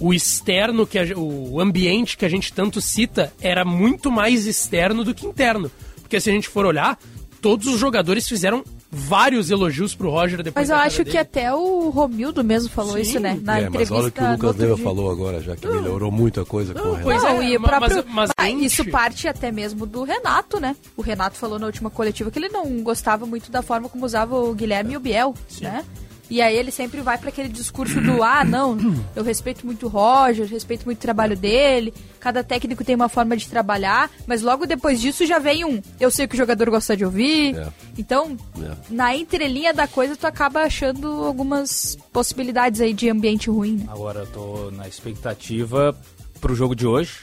O 0.00 0.12
externo, 0.12 0.86
que 0.86 0.98
a 0.98 1.04
o 1.16 1.60
ambiente 1.60 2.16
que 2.16 2.24
a 2.24 2.28
gente 2.28 2.52
tanto 2.52 2.80
cita, 2.80 3.32
era 3.40 3.64
muito 3.64 4.10
mais 4.10 4.46
externo 4.46 5.04
do 5.04 5.14
que 5.14 5.26
interno. 5.26 5.70
Porque 6.02 6.20
se 6.20 6.30
a 6.30 6.32
gente 6.32 6.48
for 6.48 6.66
olhar, 6.66 6.98
todos 7.40 7.66
os 7.68 7.78
jogadores 7.78 8.28
fizeram 8.28 8.64
vários 8.96 9.50
elogios 9.50 9.92
pro 9.94 10.08
Roger 10.10 10.40
depois 10.42 10.68
Mas 10.68 10.70
eu 10.70 10.76
acho 10.76 10.98
dele. 10.98 11.10
que 11.10 11.18
até 11.18 11.52
o 11.52 11.88
Romildo 11.90 12.44
mesmo 12.44 12.68
falou 12.70 12.94
Sim. 12.94 13.00
isso, 13.00 13.18
né? 13.20 13.38
Na 13.42 13.58
é, 13.58 13.68
mas 13.68 13.68
entrevista 13.90 13.94
olha 13.94 14.08
o 14.08 14.12
que 14.12 14.20
o 14.22 14.30
Lucas 14.30 14.44
outro 14.44 14.60
Leiva 14.62 14.74
dia. 14.76 14.84
falou 14.84 15.10
agora, 15.10 15.40
já 15.40 15.56
que 15.56 15.66
melhorou 15.66 16.12
muito 16.12 16.40
a 16.40 16.46
coisa 16.46 16.72
com 16.74 16.80
o 16.80 16.84
Renato. 16.94 17.02
pois 17.02 17.22
Não, 17.22 17.42
é, 17.42 17.48
e 17.50 17.56
o 17.56 17.60
mas- 17.60 17.70
próprio. 17.70 18.04
mas- 18.08 18.30
mas 18.38 18.48
gente- 18.50 18.64
Isso 18.66 18.84
parte 18.90 19.26
até 19.26 19.50
mesmo 19.50 19.84
do 19.84 20.04
Renato, 20.04 20.60
né? 20.60 20.76
O 20.96 21.02
Renato 21.02 21.36
falou 21.36 21.58
na 21.58 21.66
última 21.66 21.90
coletiva 21.90 22.30
que 22.30 22.38
ele 22.38 22.48
não 22.48 22.82
gostava 22.84 23.26
muito 23.26 23.50
da 23.50 23.62
forma 23.62 23.88
como 23.88 24.04
usava 24.06 24.36
o 24.36 24.54
Guilherme 24.54 24.92
e 24.94 24.96
o 24.96 25.00
Biel, 25.00 25.34
né? 25.60 25.84
E 26.30 26.40
aí 26.40 26.56
ele 26.56 26.70
sempre 26.70 27.00
vai 27.02 27.18
para 27.18 27.28
aquele 27.28 27.48
discurso 27.48 28.00
do 28.00 28.22
ah, 28.22 28.42
não, 28.44 28.76
eu 29.14 29.22
respeito 29.22 29.66
muito 29.66 29.86
o 29.86 29.88
Roger, 29.90 30.46
respeito 30.48 30.84
muito 30.86 30.98
o 30.98 31.00
trabalho 31.00 31.36
dele, 31.36 31.92
cada 32.18 32.42
técnico 32.42 32.82
tem 32.82 32.94
uma 32.94 33.08
forma 33.10 33.36
de 33.36 33.46
trabalhar, 33.48 34.10
mas 34.26 34.40
logo 34.40 34.66
depois 34.66 35.00
disso 35.00 35.26
já 35.26 35.38
vem 35.38 35.64
um, 35.66 35.82
eu 36.00 36.10
sei 36.10 36.24
o 36.24 36.28
que 36.28 36.34
o 36.34 36.38
jogador 36.38 36.70
gosta 36.70 36.96
de 36.96 37.04
ouvir. 37.04 37.56
É. 37.56 37.68
Então, 37.98 38.36
É. 38.58 38.74
na 38.88 39.14
entrelinha 39.14 39.74
da 39.74 39.86
coisa, 39.86 40.16
tu 40.16 40.26
acaba 40.26 40.62
achando 40.62 41.06
algumas 41.24 41.96
possibilidades 42.12 42.80
aí 42.80 42.94
de 42.94 43.08
ambiente 43.10 43.50
ruim. 43.50 43.76
né? 43.76 43.86
Agora 43.88 44.20
eu 44.20 44.26
tô 44.26 44.70
na 44.70 44.88
expectativa 44.88 45.94
pro 46.40 46.54
jogo 46.54 46.74
de 46.74 46.86
hoje. 46.86 47.18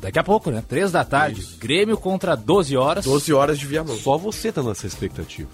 Daqui 0.00 0.18
a 0.18 0.24
pouco, 0.24 0.50
né? 0.50 0.62
Três 0.66 0.90
da 0.90 1.04
tarde. 1.04 1.46
Grêmio 1.58 1.96
contra 1.96 2.34
12 2.36 2.76
horas. 2.76 3.04
12 3.04 3.32
horas 3.32 3.58
de 3.58 3.66
Viamão. 3.66 3.96
Só 3.96 4.18
você 4.18 4.50
tá 4.50 4.60
nessa 4.62 4.86
expectativa. 4.86 5.48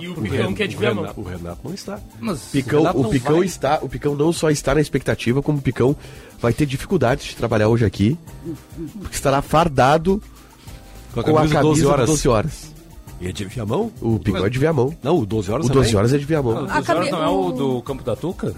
E 0.00 0.08
o 0.08 0.12
O 0.12 0.22
Picão 0.22 0.46
Ren- 0.48 0.54
que 0.54 0.62
é 0.62 0.66
de 0.66 0.76
o. 0.76 0.80
Renato, 0.80 1.20
o 1.20 1.24
Renato 1.24 1.60
não 1.64 1.74
está. 1.74 1.98
Mas 2.20 2.40
Picão, 2.52 2.80
Renato 2.80 2.98
o 2.98 3.02
não 3.04 3.10
Picão 3.10 3.36
vai. 3.38 3.46
está, 3.46 3.78
o 3.82 3.88
Picão 3.88 4.14
não 4.14 4.32
só 4.32 4.50
está 4.50 4.74
na 4.74 4.80
expectativa, 4.80 5.42
como 5.42 5.58
o 5.58 5.62
Picão 5.62 5.94
vai 6.40 6.52
ter 6.52 6.66
dificuldades 6.66 7.26
de 7.28 7.36
trabalhar 7.36 7.68
hoje 7.68 7.84
aqui, 7.84 8.18
porque 9.00 9.14
estará 9.16 9.40
fardado 9.42 10.22
Com 11.12 11.20
a 11.20 11.24
com 11.24 11.30
a 11.30 11.34
camisa 11.34 11.54
camisa 11.54 11.62
12 11.62 11.82
do 11.82 11.88
horas. 11.90 12.06
12 12.08 12.28
horas. 12.28 12.76
E 13.18 13.28
é 13.28 13.32
de 13.32 13.44
Viamão? 13.46 13.90
O 14.02 14.18
Picão 14.18 14.44
é 14.44 14.50
de 14.50 14.58
Viamão. 14.58 14.94
Não, 15.02 15.18
o 15.18 15.24
12 15.24 15.50
horas 15.50 15.64
O 15.64 15.68
também. 15.68 15.82
12 15.84 15.96
horas 15.96 16.12
é 16.12 16.18
de 16.18 16.24
Viamão. 16.26 16.52
o 16.52 16.66
12 16.66 16.72
Acabei- 16.72 16.96
horas 16.96 17.10
não 17.12 17.22
é 17.24 17.28
o 17.28 17.46
o- 17.46 17.52
do 17.52 17.82
Campo 17.82 18.02
da 18.04 18.14
Tuca? 18.14 18.54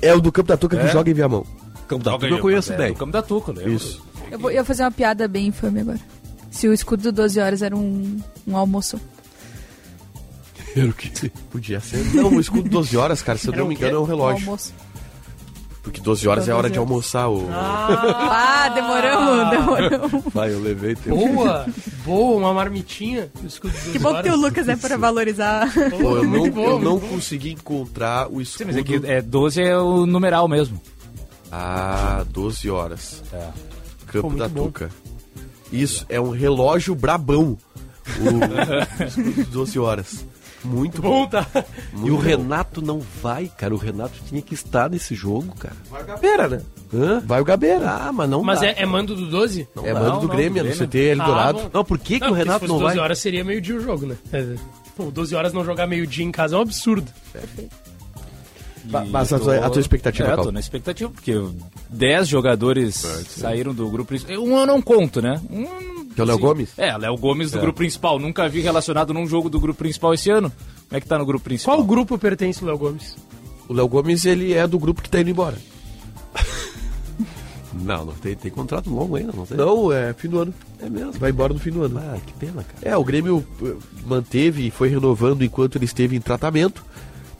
É 0.00 0.14
o 0.14 0.20
do 0.20 0.32
Campo 0.32 0.48
da 0.48 0.56
Tuca 0.56 0.76
que 0.78 0.82
É? 0.86 0.88
joga 0.88 1.10
em 1.10 1.14
Viamão. 1.14 1.44
Campo 1.86 2.02
da 2.02 2.12
Joga 2.12 2.26
Tuca 2.26 2.38
eu 2.38 2.42
conheço 2.42 2.72
é, 2.72 2.76
bem. 2.78 2.92
Do 2.92 2.98
Campo 2.98 3.12
da 3.12 3.22
Tuca, 3.22 3.52
lembro. 3.52 3.72
Isso. 3.74 4.02
Eu 4.30 4.38
vou, 4.38 4.50
eu 4.50 4.56
vou 4.56 4.64
fazer 4.64 4.82
uma 4.84 4.90
piada 4.90 5.28
bem 5.28 5.48
infame 5.48 5.80
agora. 5.80 6.00
Se 6.50 6.66
o 6.66 6.72
escudo 6.72 7.02
do 7.02 7.12
12 7.12 7.38
horas 7.38 7.60
era 7.60 7.76
um, 7.76 8.16
um 8.46 8.56
almoço. 8.56 8.98
Era 10.76 10.86
o 10.88 10.92
quê? 10.92 11.30
Podia 11.50 11.80
ser. 11.80 12.04
Não, 12.14 12.28
o 12.34 12.40
escudo 12.40 12.68
12 12.68 12.96
horas, 12.96 13.22
cara, 13.22 13.38
se 13.38 13.48
eu 13.48 13.52
não 13.56 13.66
me 13.68 13.74
engano, 13.74 13.96
é 13.96 13.98
um 13.98 14.02
Um 14.02 14.06
relógio. 14.06 14.44
almoço. 14.46 14.72
Porque 15.82 16.00
12 16.00 16.26
horas 16.26 16.48
é 16.48 16.52
a 16.52 16.56
hora 16.56 16.70
de 16.70 16.78
almoçar. 16.78 17.28
O... 17.28 17.46
Ah, 17.52 18.70
demoramos, 18.74 19.50
demoramos. 19.50 20.32
Vai, 20.32 20.50
eu 20.52 20.58
levei 20.60 20.94
tempo. 20.94 21.14
Boa, 21.14 21.66
boa, 22.06 22.36
uma 22.38 22.54
marmitinha. 22.54 23.30
escudo 23.46 23.74
Que 23.92 23.98
bom 23.98 24.10
que 24.12 24.16
horas. 24.30 24.34
o 24.34 24.36
Lucas 24.40 24.66
é 24.68 24.76
para 24.76 24.96
valorizar. 24.96 25.70
Pô, 25.90 26.16
eu, 26.16 26.24
não, 26.24 26.50
bom, 26.50 26.64
eu 26.70 26.78
não 26.78 26.98
consegui 26.98 27.52
encontrar 27.52 28.28
o 28.28 28.36
Sim, 28.36 28.42
escudo. 28.42 28.66
mas 28.68 28.76
é 28.78 28.82
que 28.82 28.94
é 29.06 29.20
12 29.20 29.60
é 29.62 29.76
o 29.76 30.06
numeral 30.06 30.48
mesmo. 30.48 30.80
Ah, 31.52 32.24
12 32.30 32.70
horas. 32.70 33.22
É. 33.30 33.48
Campo 34.06 34.30
Pô, 34.30 34.36
da 34.36 34.48
bom. 34.48 34.64
Tuca. 34.66 34.90
Isso, 35.70 36.06
é 36.08 36.18
um 36.20 36.30
relógio 36.30 36.94
brabão. 36.94 37.58
O 38.18 39.04
escudo 39.04 39.32
de 39.32 39.44
12 39.44 39.78
horas. 39.78 40.24
Muito 40.64 41.02
bom. 41.02 41.10
Bom, 41.24 41.26
tá. 41.28 41.46
E 42.04 42.10
o 42.10 42.16
Renato 42.16 42.80
não 42.80 42.98
vai, 43.22 43.50
cara. 43.56 43.74
O 43.74 43.78
Renato 43.78 44.14
tinha 44.26 44.40
que 44.40 44.54
estar 44.54 44.88
nesse 44.90 45.14
jogo, 45.14 45.54
cara. 45.58 45.76
Vai 45.90 46.02
o 46.02 46.06
Gabeira, 46.06 46.48
né? 46.48 46.60
Hã? 46.92 47.20
Vai 47.24 47.40
o 47.40 47.44
Gabeira. 47.44 47.90
Ah, 47.90 48.12
mas 48.12 48.28
não 48.30 48.42
Mas 48.42 48.60
dá. 48.60 48.66
é, 48.68 48.74
é 48.82 48.86
mando 48.86 49.14
do 49.14 49.28
12? 49.28 49.62
é 49.62 49.92
não, 49.92 50.00
mano 50.00 50.20
do 50.20 50.26
não, 50.28 50.34
Grêmio, 50.34 50.62
do 50.62 50.68
é 50.68 50.70
no 50.70 50.76
Grêmio. 50.76 50.88
CT 50.88 50.98
Eldorado. 50.98 51.58
Ah, 51.58 51.62
bom. 51.64 51.70
Não, 51.74 51.84
por 51.84 51.98
que, 51.98 52.14
que 52.14 52.20
Não, 52.20 52.28
o 52.28 52.30
porque 52.30 52.42
Renato 52.44 52.60
se 52.60 52.66
fosse 52.68 52.72
não 52.72 52.78
12 52.80 52.94
vai? 52.96 53.04
horas 53.04 53.18
seria 53.18 53.44
meio-dia 53.44 53.76
o 53.76 53.80
jogo, 53.80 54.06
né? 54.06 54.16
É, 54.32 54.54
Pô, 54.96 55.10
12 55.10 55.34
horas 55.34 55.52
não 55.52 55.64
jogar 55.64 55.86
meio-dia 55.86 56.24
em 56.24 56.30
casa 56.32 56.54
é 56.54 56.58
um 56.58 56.62
absurdo. 56.62 57.10
Ba- 57.34 57.40
E 58.86 59.08
mas 59.10 59.32
a 59.32 59.38
tua- 59.38 59.64
a 59.66 59.70
tua 59.70 59.80
expectativa, 59.80 60.28
É, 60.28 60.36
tô 60.36 60.52
na 60.52 60.60
expectativa, 60.60 61.10
porque 61.10 61.32
10 61.88 62.28
jogadores 62.28 62.96
saíram 63.28 63.72
do 63.74 63.88
grupo 63.88 64.08
principal. 64.08 64.36
Um 64.38 64.58
eu 64.58 64.66
não 64.66 64.82
conto, 64.82 65.22
né? 65.22 65.40
Um, 65.50 66.04
Que 66.14 66.20
é 66.20 66.24
o 66.24 66.26
Léo. 66.26 66.38
Gomes? 66.38 66.70
É, 66.76 66.96
Léo 66.96 67.16
Gomes 67.16 67.50
do 67.50 67.58
grupo 67.60 67.78
principal. 67.78 68.18
Nunca 68.18 68.48
vi 68.48 68.60
relacionado 68.60 69.12
num 69.14 69.26
jogo 69.26 69.48
do 69.48 69.58
grupo 69.58 69.78
principal 69.78 70.12
esse 70.14 70.30
ano. 70.30 70.50
Como 70.88 70.96
é 70.96 71.00
que 71.00 71.06
tá 71.06 71.18
no 71.18 71.24
grupo 71.26 71.44
principal? 71.44 71.76
Qual 71.76 71.86
grupo 71.86 72.18
pertence 72.18 72.62
o 72.62 72.66
Léo 72.66 72.76
Gomes? 72.78 73.16
O 73.68 73.72
Léo 73.72 73.88
Gomes, 73.88 74.24
ele 74.26 74.52
é 74.52 74.66
do 74.66 74.78
grupo 74.78 75.00
que 75.02 75.08
tá 75.08 75.20
indo 75.20 75.30
embora. 75.30 75.56
Não, 77.72 78.04
não 78.04 78.12
tem, 78.14 78.36
tem 78.36 78.50
contrato 78.52 78.88
longo 78.88 79.16
ainda, 79.16 79.32
não 79.34 79.44
tem? 79.44 79.56
Não, 79.58 79.90
é 79.92 80.12
fim 80.14 80.28
do 80.28 80.38
ano. 80.38 80.54
É 80.80 80.88
mesmo. 80.88 81.12
Vai 81.14 81.30
embora 81.30 81.52
no 81.52 81.58
fim 81.58 81.70
do 81.70 81.82
ano. 81.82 81.98
Ah, 81.98 82.16
que 82.24 82.32
pena, 82.34 82.62
cara. 82.62 82.78
É, 82.82 82.96
o 82.96 83.02
Grêmio 83.02 83.44
eh, 83.62 83.74
manteve 84.06 84.68
e 84.68 84.70
foi 84.70 84.88
renovando 84.88 85.42
enquanto 85.42 85.76
ele 85.76 85.84
esteve 85.84 86.14
em 86.16 86.20
tratamento. 86.20 86.84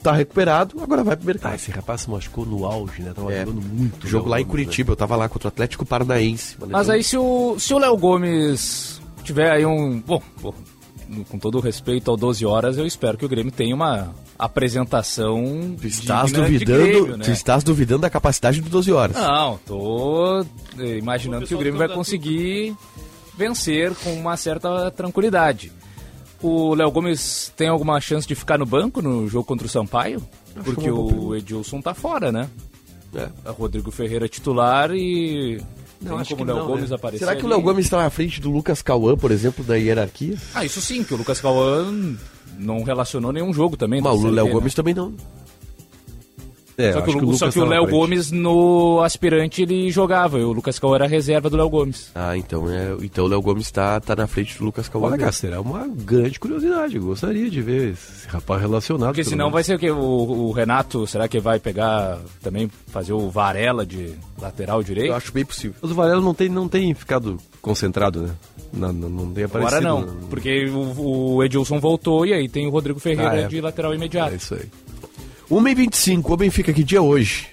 Tá 0.05 0.13
recuperado, 0.15 0.79
agora 0.81 1.03
vai 1.03 1.15
pro 1.15 1.23
Ah, 1.23 1.27
mercado. 1.33 1.55
esse 1.55 1.71
rapaz 1.71 2.01
se 2.01 2.09
machucou 2.11 2.45
no 2.45 2.63
auge, 2.65 3.01
né? 3.01 3.11
Tava 3.15 3.33
É. 3.33 3.39
jogando 3.39 3.61
muito. 3.61 4.07
Jogo 4.07 4.25
Léo 4.25 4.31
lá 4.31 4.39
em 4.39 4.43
né? 4.43 4.49
Curitiba, 4.51 4.91
eu 4.91 4.95
tava 4.95 5.15
lá 5.15 5.27
contra 5.27 5.47
o 5.47 5.49
Atlético 5.49 5.83
Paranaense. 5.85 6.55
Mas 6.69 6.89
aí 6.89 7.03
se 7.03 7.17
o, 7.17 7.57
se 7.59 7.73
o 7.73 7.77
Léo 7.79 7.97
Gomes 7.97 9.01
tiver 9.23 9.51
aí 9.51 9.65
um. 9.65 9.99
Bom, 10.01 10.21
bom, 10.41 10.53
com 11.29 11.39
todo 11.39 11.57
o 11.57 11.61
respeito 11.61 12.11
ao 12.11 12.17
12 12.17 12.45
horas, 12.45 12.77
eu 12.77 12.85
espero 12.85 13.17
que 13.17 13.25
o 13.25 13.29
Grêmio 13.29 13.51
tenha 13.51 13.73
uma 13.73 14.13
apresentação. 14.37 15.75
Tu 15.79 15.87
estás 15.87 16.27
digna 16.31 16.45
de 16.45 16.53
duvidando, 16.53 16.81
Grêmio, 16.83 17.17
né? 17.17 17.25
tu 17.25 17.31
estás 17.31 17.63
duvidando 17.63 18.01
da 18.01 18.09
capacidade 18.09 18.61
do 18.61 18.69
12 18.69 18.91
horas. 18.91 19.15
Não, 19.15 19.57
tô 19.65 20.45
eh, 20.79 20.97
imaginando 20.97 21.47
que 21.47 21.55
o 21.55 21.57
Grêmio 21.57 21.79
vai 21.79 21.89
conseguir 21.89 22.75
vencer 23.37 23.93
com 24.03 24.13
uma 24.13 24.37
certa 24.37 24.91
tranquilidade. 24.91 25.71
O 26.45 26.75
Léo 26.75 26.91
Gomes 26.91 27.51
tem 27.57 27.67
alguma 27.67 27.99
chance 27.99 28.27
de 28.27 28.35
ficar 28.35 28.59
no 28.59 28.67
banco 28.67 29.01
no 29.01 29.27
jogo 29.27 29.45
contra 29.45 29.65
o 29.65 29.69
Sampaio? 29.69 30.21
Porque 30.63 30.91
o 30.91 31.35
Edilson 31.35 31.81
tá 31.81 31.95
fora, 31.95 32.31
né? 32.31 32.47
É. 33.15 33.29
É 33.45 33.49
Rodrigo 33.49 33.89
Ferreira 33.89 34.29
titular 34.29 34.91
e. 34.91 35.59
Não, 35.99 36.11
tem 36.11 36.21
acho 36.21 36.35
como 36.35 36.45
que 36.45 36.51
o 36.51 36.53
Léo 36.53 36.63
não, 36.63 36.67
Gomes 36.67 36.89
né? 36.91 36.95
aparecer. 36.95 37.25
Será 37.25 37.35
que 37.35 37.41
o 37.41 37.47
ali? 37.47 37.55
Léo 37.55 37.63
Gomes 37.63 37.85
está 37.85 37.97
na 37.97 38.11
frente 38.11 38.39
do 38.39 38.51
Lucas 38.51 38.83
Cauã, 38.83 39.17
por 39.17 39.31
exemplo, 39.31 39.63
da 39.63 39.75
hierarquia? 39.75 40.37
Ah, 40.53 40.63
isso 40.63 40.79
sim, 40.81 41.03
que 41.03 41.15
o 41.15 41.17
Lucas 41.17 41.41
Cauã 41.41 41.91
não 42.59 42.83
relacionou 42.83 43.31
nenhum 43.33 43.51
jogo 43.51 43.75
também. 43.75 43.99
da 43.99 44.11
Mas 44.11 44.23
o 44.23 44.27
Léo 44.27 44.45
né? 44.45 44.51
Gomes 44.51 44.75
também 44.75 44.93
não. 44.93 45.15
É, 46.77 46.91
Só 46.91 47.01
que, 47.01 47.09
o, 47.11 47.19
Lucas 47.19 47.37
só 47.39 47.49
que 47.51 47.59
o 47.59 47.65
Léo. 47.65 47.87
Gomes 47.87 48.31
no 48.31 49.01
aspirante 49.01 49.61
ele 49.61 49.89
jogava, 49.89 50.37
e 50.39 50.43
o 50.43 50.51
Lucas 50.51 50.77
Cauã 50.77 50.95
era 50.95 51.07
reserva 51.07 51.49
do 51.49 51.55
Léo 51.55 51.69
Gomes. 51.69 52.11
Ah, 52.13 52.35
então 52.37 52.69
é, 52.69 52.95
então 53.01 53.25
o 53.25 53.27
Léo 53.27 53.41
Gomes 53.41 53.65
está 53.65 53.99
tá 54.01 54.15
na 54.15 54.27
frente 54.27 54.57
do 54.57 54.65
Lucas 54.65 54.89
Cauã. 54.89 55.07
Olha, 55.07 55.17
cara, 55.17 55.31
será 55.31 55.61
uma 55.61 55.87
grande 55.87 56.39
curiosidade. 56.39 56.99
Gostaria 56.99 57.49
de 57.49 57.61
ver 57.61 57.93
esse 57.93 58.27
rapaz 58.27 58.61
relacionado. 58.61 59.09
Porque 59.09 59.23
senão 59.23 59.45
menos. 59.45 59.53
vai 59.53 59.63
ser 59.63 59.75
o 59.75 59.79
que? 59.79 59.89
O, 59.89 59.97
o 59.97 60.51
Renato, 60.51 61.07
será 61.07 61.27
que 61.27 61.39
vai 61.39 61.59
pegar 61.59 62.19
também, 62.41 62.69
fazer 62.87 63.13
o 63.13 63.29
Varela 63.29 63.85
de 63.85 64.13
lateral 64.41 64.83
direito? 64.83 65.09
Eu 65.11 65.15
acho 65.15 65.31
bem 65.31 65.45
possível. 65.45 65.75
Mas 65.81 65.91
o 65.91 65.95
Varela 65.95 66.21
não 66.21 66.33
tem, 66.33 66.49
não 66.49 66.67
tem 66.67 66.93
ficado 66.93 67.39
concentrado, 67.61 68.21
né? 68.23 68.29
Não, 68.73 68.91
não, 68.91 69.09
não 69.09 69.33
tem 69.33 69.45
aparecido. 69.45 69.87
Agora 69.87 70.05
não, 70.05 70.27
porque 70.27 70.65
o, 70.65 71.35
o 71.35 71.43
Edilson 71.43 71.79
voltou 71.79 72.25
e 72.25 72.33
aí 72.33 72.49
tem 72.49 72.67
o 72.67 72.69
Rodrigo 72.69 72.99
Ferreira 72.99 73.31
Ah, 73.31 73.39
é. 73.41 73.47
de 73.47 73.61
lateral 73.61 73.93
imediato. 73.95 74.33
É 74.33 74.35
isso 74.35 74.55
aí. 74.55 74.65
1h25, 75.49 76.23
o 76.25 76.37
Benfica, 76.37 76.73
que 76.73 76.83
dia 76.83 76.97
é 76.97 77.01
hoje? 77.01 77.47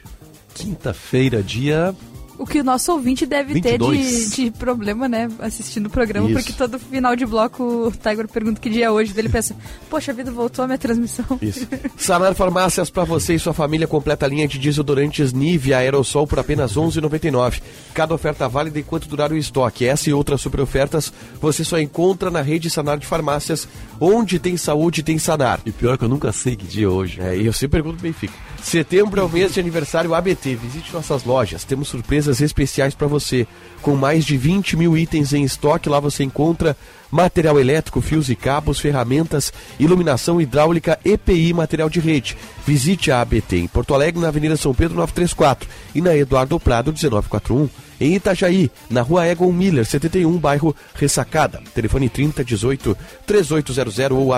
Quinta-feira, 0.55 1.43
dia 1.43 1.95
O 2.43 2.47
que 2.47 2.59
o 2.59 2.65
nosso 2.65 2.91
ouvinte 2.91 3.25
deve 3.25 3.55
22. 3.55 4.01
ter 4.01 4.31
de, 4.31 4.31
de 4.31 4.51
problema, 4.51 5.09
né? 5.09 5.29
Assistindo 5.39 5.87
o 5.87 5.91
programa, 5.91 6.29
Isso. 6.29 6.41
porque 6.41 6.53
todo 6.53 6.77
final 6.77 7.15
de 7.15 7.25
bloco 7.25 7.63
o 7.63 7.93
Tiger 7.93 8.27
pergunta 8.27 8.61
que 8.61 8.69
dia 8.69 8.87
é 8.87 8.91
hoje. 8.91 9.15
Ele 9.17 9.29
pensa, 9.29 9.55
poxa 9.89 10.13
vida, 10.13 10.29
voltou 10.33 10.65
a 10.65 10.67
minha 10.67 10.77
transmissão. 10.77 11.25
Isso. 11.41 11.69
Sanar 11.97 12.35
Farmácias 12.35 12.91
para 12.91 13.05
você 13.05 13.37
e 13.37 13.39
sua 13.39 13.55
família 13.55 13.87
completa 13.87 14.27
a 14.27 14.29
linha 14.29 14.49
de 14.49 14.59
desodorantes 14.59 15.33
Nivea 15.33 15.79
Aerosol 15.79 16.27
por 16.27 16.41
apenas 16.41 16.75
R$ 16.75 16.83
11,99. 16.83 17.63
Cada 17.95 18.13
oferta 18.13 18.49
válida 18.49 18.81
enquanto 18.81 19.07
durar 19.07 19.31
o 19.31 19.37
estoque. 19.37 19.87
Essa 19.87 20.11
e 20.11 20.13
outras 20.13 20.41
super 20.41 20.61
ofertas 20.63 21.13
você 21.41 21.63
só 21.63 21.79
encontra 21.79 22.29
na 22.29 22.43
rede 22.43 22.69
Sanar 22.69 22.99
de 22.99 23.07
Farmácias. 23.07 23.69
Onde 24.01 24.41
tem 24.41 24.57
saúde, 24.57 25.05
tem 25.05 25.17
Sanar. 25.17 25.61
E 25.65 25.71
pior 25.71 25.97
que 25.97 26.03
eu 26.03 26.09
nunca 26.09 26.33
sei 26.33 26.57
que 26.57 26.67
dia 26.67 26.87
é 26.87 26.89
hoje. 26.89 27.21
É, 27.21 27.37
e 27.37 27.47
eu 27.47 27.53
sempre 27.53 27.81
pergunto 27.81 28.03
bem 28.03 28.13
fica. 28.13 28.35
Setembro 28.63 29.21
é 29.21 29.25
o 29.25 29.29
mês 29.29 29.53
de 29.53 29.61
aniversário 29.61 30.15
ABT. 30.15 30.55
Visite 30.55 30.95
nossas 30.95 31.25
lojas. 31.25 31.65
Temos 31.65 31.89
surpresas 31.89 32.41
especiais 32.41 32.95
para 32.95 33.09
você. 33.09 33.47
Com 33.83 33.97
mais 33.97 34.25
de 34.25 34.37
20 34.37 34.77
mil 34.77 34.97
itens 34.97 35.33
em 35.33 35.43
estoque, 35.43 35.89
lá 35.89 35.99
você 35.99 36.23
encontra 36.23 36.77
material 37.11 37.61
elétrico, 37.61 38.01
fios 38.01 38.31
e 38.31 38.37
cabos, 38.37 38.79
ferramentas, 38.79 39.53
iluminação 39.79 40.41
hidráulica, 40.41 40.99
EPI, 41.05 41.53
material 41.53 41.91
de 41.91 42.01
rede. 42.01 42.37
Visite 42.65 43.11
a 43.11 43.21
ABT 43.21 43.59
em 43.59 43.67
Porto 43.67 43.93
Alegre, 43.95 44.23
na 44.23 44.29
Avenida 44.29 44.57
São 44.57 44.73
Pedro 44.73 44.97
934 44.97 45.69
e 45.95 46.01
na 46.01 46.17
Eduardo 46.17 46.59
Prado 46.59 46.93
1941. 46.93 47.69
Em 48.01 48.15
Itajaí, 48.15 48.71
na 48.89 49.03
Rua 49.03 49.27
Egon 49.27 49.53
Miller, 49.53 49.85
71, 49.85 50.39
bairro 50.39 50.75
Ressacada. 50.95 51.61
Telefone 51.75 52.09
3018 52.09 52.97
3800 53.27 54.13
ou 54.13 54.33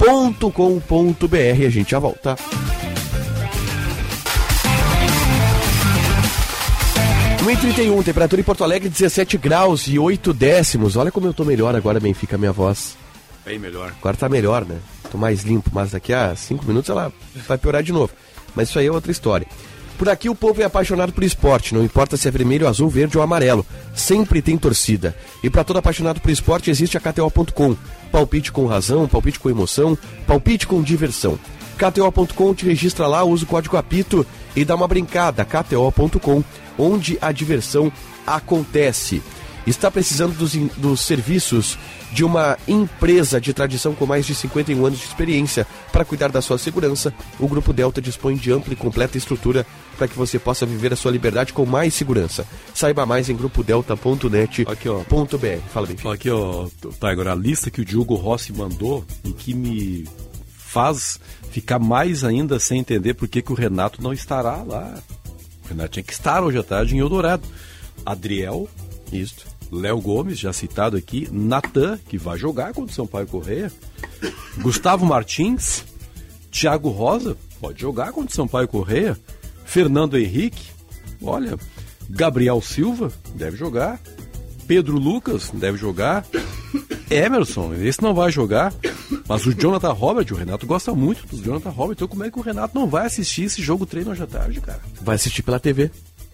abtelétrica.com.br. 0.00 1.66
A 1.66 1.70
gente 1.70 1.90
já 1.90 1.98
volta. 1.98 2.36
1h31, 7.40 8.04
temperatura 8.04 8.40
em 8.40 8.44
Porto 8.44 8.64
Alegre 8.64 8.88
17 8.88 9.36
graus 9.38 9.86
e 9.86 9.98
8 9.98 10.32
décimos. 10.32 10.96
Olha 10.96 11.10
como 11.10 11.26
eu 11.26 11.34
tô 11.34 11.44
melhor 11.44 11.74
agora, 11.74 12.00
Benfica, 12.00 12.38
minha 12.38 12.52
voz. 12.52 12.96
Bem 13.44 13.58
melhor. 13.58 13.92
Agora 13.98 14.16
tá 14.16 14.28
melhor, 14.28 14.64
né? 14.64 14.78
Tô 15.10 15.18
mais 15.18 15.42
limpo, 15.42 15.70
mas 15.72 15.90
daqui 15.90 16.12
a 16.12 16.34
5 16.36 16.64
minutos 16.64 16.90
ela 16.90 17.12
vai 17.48 17.58
piorar 17.58 17.82
de 17.82 17.92
novo. 17.92 18.12
Mas 18.54 18.68
isso 18.68 18.78
aí 18.78 18.86
é 18.86 18.92
outra 18.92 19.10
história. 19.10 19.46
Por 19.98 20.08
aqui 20.08 20.28
o 20.30 20.34
povo 20.34 20.62
é 20.62 20.64
apaixonado 20.64 21.12
por 21.12 21.22
esporte, 21.22 21.74
não 21.74 21.84
importa 21.84 22.16
se 22.16 22.26
é 22.26 22.30
vermelho, 22.30 22.66
azul, 22.66 22.88
verde 22.88 23.18
ou 23.18 23.24
amarelo. 23.24 23.66
Sempre 23.94 24.40
tem 24.40 24.56
torcida. 24.56 25.14
E 25.42 25.50
para 25.50 25.64
todo 25.64 25.78
apaixonado 25.78 26.20
por 26.20 26.30
esporte 26.30 26.70
existe 26.70 26.96
a 26.96 27.00
KTO.com. 27.00 27.76
Palpite 28.10 28.50
com 28.50 28.66
razão, 28.66 29.06
palpite 29.06 29.38
com 29.38 29.50
emoção, 29.50 29.96
palpite 30.26 30.66
com 30.66 30.82
diversão. 30.82 31.38
KTO.com 31.76 32.54
te 32.54 32.66
registra 32.66 33.06
lá, 33.06 33.24
usa 33.24 33.44
o 33.44 33.46
código 33.46 33.76
APITO 33.76 34.26
e 34.54 34.64
dá 34.64 34.74
uma 34.74 34.86
brincada. 34.86 35.44
KTO.com, 35.44 36.44
onde 36.76 37.16
a 37.22 37.32
diversão 37.32 37.90
acontece. 38.26 39.22
Está 39.66 39.90
precisando 39.90 40.36
dos, 40.36 40.54
dos 40.76 41.00
serviços 41.00 41.78
de 42.12 42.24
uma 42.24 42.58
empresa 42.66 43.40
de 43.40 43.52
tradição 43.52 43.94
com 43.94 44.04
mais 44.04 44.26
de 44.26 44.34
51 44.34 44.84
anos 44.84 44.98
de 44.98 45.06
experiência 45.06 45.66
para 45.92 46.04
cuidar 46.04 46.28
da 46.30 46.42
sua 46.42 46.58
segurança? 46.58 47.14
O 47.38 47.46
Grupo 47.46 47.72
Delta 47.72 48.00
dispõe 48.00 48.36
de 48.36 48.50
ampla 48.50 48.72
e 48.72 48.76
completa 48.76 49.16
estrutura 49.16 49.66
para 50.00 50.08
que 50.08 50.16
você 50.16 50.38
possa 50.38 50.64
viver 50.64 50.94
a 50.94 50.96
sua 50.96 51.10
liberdade 51.10 51.52
com 51.52 51.66
mais 51.66 51.92
segurança. 51.92 52.46
Saiba 52.74 53.04
mais 53.04 53.28
em 53.28 53.36
grupodelta.net.br. 53.36 54.64
Fala 55.70 55.86
bem. 55.86 55.98
Aqui, 56.10 56.30
ó, 56.30 56.68
tá, 56.98 57.10
agora 57.10 57.32
a 57.32 57.34
lista 57.34 57.70
que 57.70 57.82
o 57.82 57.84
Diogo 57.84 58.14
Rossi 58.14 58.50
mandou 58.50 59.04
e 59.22 59.30
que 59.32 59.52
me 59.52 60.08
faz 60.56 61.20
ficar 61.50 61.78
mais 61.78 62.24
ainda 62.24 62.58
sem 62.58 62.80
entender 62.80 63.12
por 63.12 63.28
que, 63.28 63.42
que 63.42 63.52
o 63.52 63.54
Renato 63.54 64.02
não 64.02 64.10
estará 64.10 64.62
lá. 64.62 64.98
O 65.66 65.68
Renato 65.68 65.90
tinha 65.90 66.02
que 66.02 66.14
estar 66.14 66.42
hoje 66.42 66.56
à 66.56 66.62
tarde 66.62 66.96
em 66.96 67.00
Eldorado. 67.00 67.46
Adriel, 68.06 68.66
isto. 69.12 69.44
Léo 69.70 70.00
Gomes, 70.00 70.38
já 70.38 70.50
citado 70.50 70.96
aqui, 70.96 71.28
Natan, 71.30 71.98
que 72.08 72.16
vai 72.16 72.38
jogar 72.38 72.72
contra 72.72 72.90
o 72.90 72.94
Sampaio 72.94 73.26
Correia, 73.26 73.70
Gustavo 74.62 75.04
Martins, 75.04 75.84
Thiago 76.50 76.88
Rosa, 76.88 77.36
pode 77.60 77.82
jogar 77.82 78.12
contra 78.12 78.32
o 78.32 78.34
Sampaio 78.34 78.66
Correia, 78.66 79.16
Fernando 79.70 80.18
Henrique, 80.18 80.64
olha, 81.22 81.56
Gabriel 82.08 82.60
Silva, 82.60 83.12
deve 83.36 83.56
jogar, 83.56 84.00
Pedro 84.66 84.98
Lucas, 84.98 85.48
deve 85.54 85.78
jogar, 85.78 86.26
Emerson, 87.08 87.72
esse 87.74 88.02
não 88.02 88.12
vai 88.12 88.32
jogar, 88.32 88.74
mas 89.28 89.46
o 89.46 89.54
Jonathan 89.54 89.92
Robert, 89.92 90.26
o 90.32 90.34
Renato 90.34 90.66
gosta 90.66 90.92
muito 90.92 91.24
do 91.26 91.40
Jonathan 91.40 91.70
Robert, 91.70 91.94
então 91.94 92.08
como 92.08 92.24
é 92.24 92.30
que 92.32 92.38
o 92.38 92.42
Renato 92.42 92.74
não 92.76 92.88
vai 92.88 93.06
assistir 93.06 93.44
esse 93.44 93.62
jogo 93.62 93.86
treino 93.86 94.10
hoje 94.10 94.24
à 94.24 94.26
tarde, 94.26 94.60
cara? 94.60 94.80
Vai 95.00 95.14
assistir 95.14 95.42
pela 95.44 95.60
TV. 95.60 95.88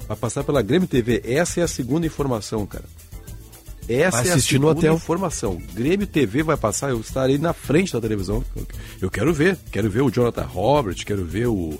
Vai 0.08 0.16
passar 0.16 0.42
pela 0.42 0.62
Grêmio 0.62 0.88
TV, 0.88 1.20
essa 1.26 1.60
é 1.60 1.62
a 1.62 1.68
segunda 1.68 2.06
informação, 2.06 2.64
cara. 2.66 2.84
Essa 3.88 4.22
Vai 4.22 4.28
é 4.30 4.32
a 4.32 4.38
segunda 4.40 4.68
hotel. 4.72 4.94
informação. 4.94 5.60
Grêmio 5.74 6.06
TV 6.06 6.42
vai 6.42 6.56
passar, 6.56 6.88
eu 6.90 7.00
estarei 7.00 7.36
na 7.38 7.52
frente 7.52 7.92
da 7.92 8.00
televisão. 8.00 8.42
Eu- 8.56 8.66
Eu 9.02 9.10
quero 9.10 9.32
ver. 9.32 9.56
Quero 9.70 9.88
ver 9.90 10.00
o 10.02 10.10
Jonathan 10.10 10.42
Robert, 10.44 10.96
quero 11.04 11.24
ver 11.24 11.46
o 11.46 11.78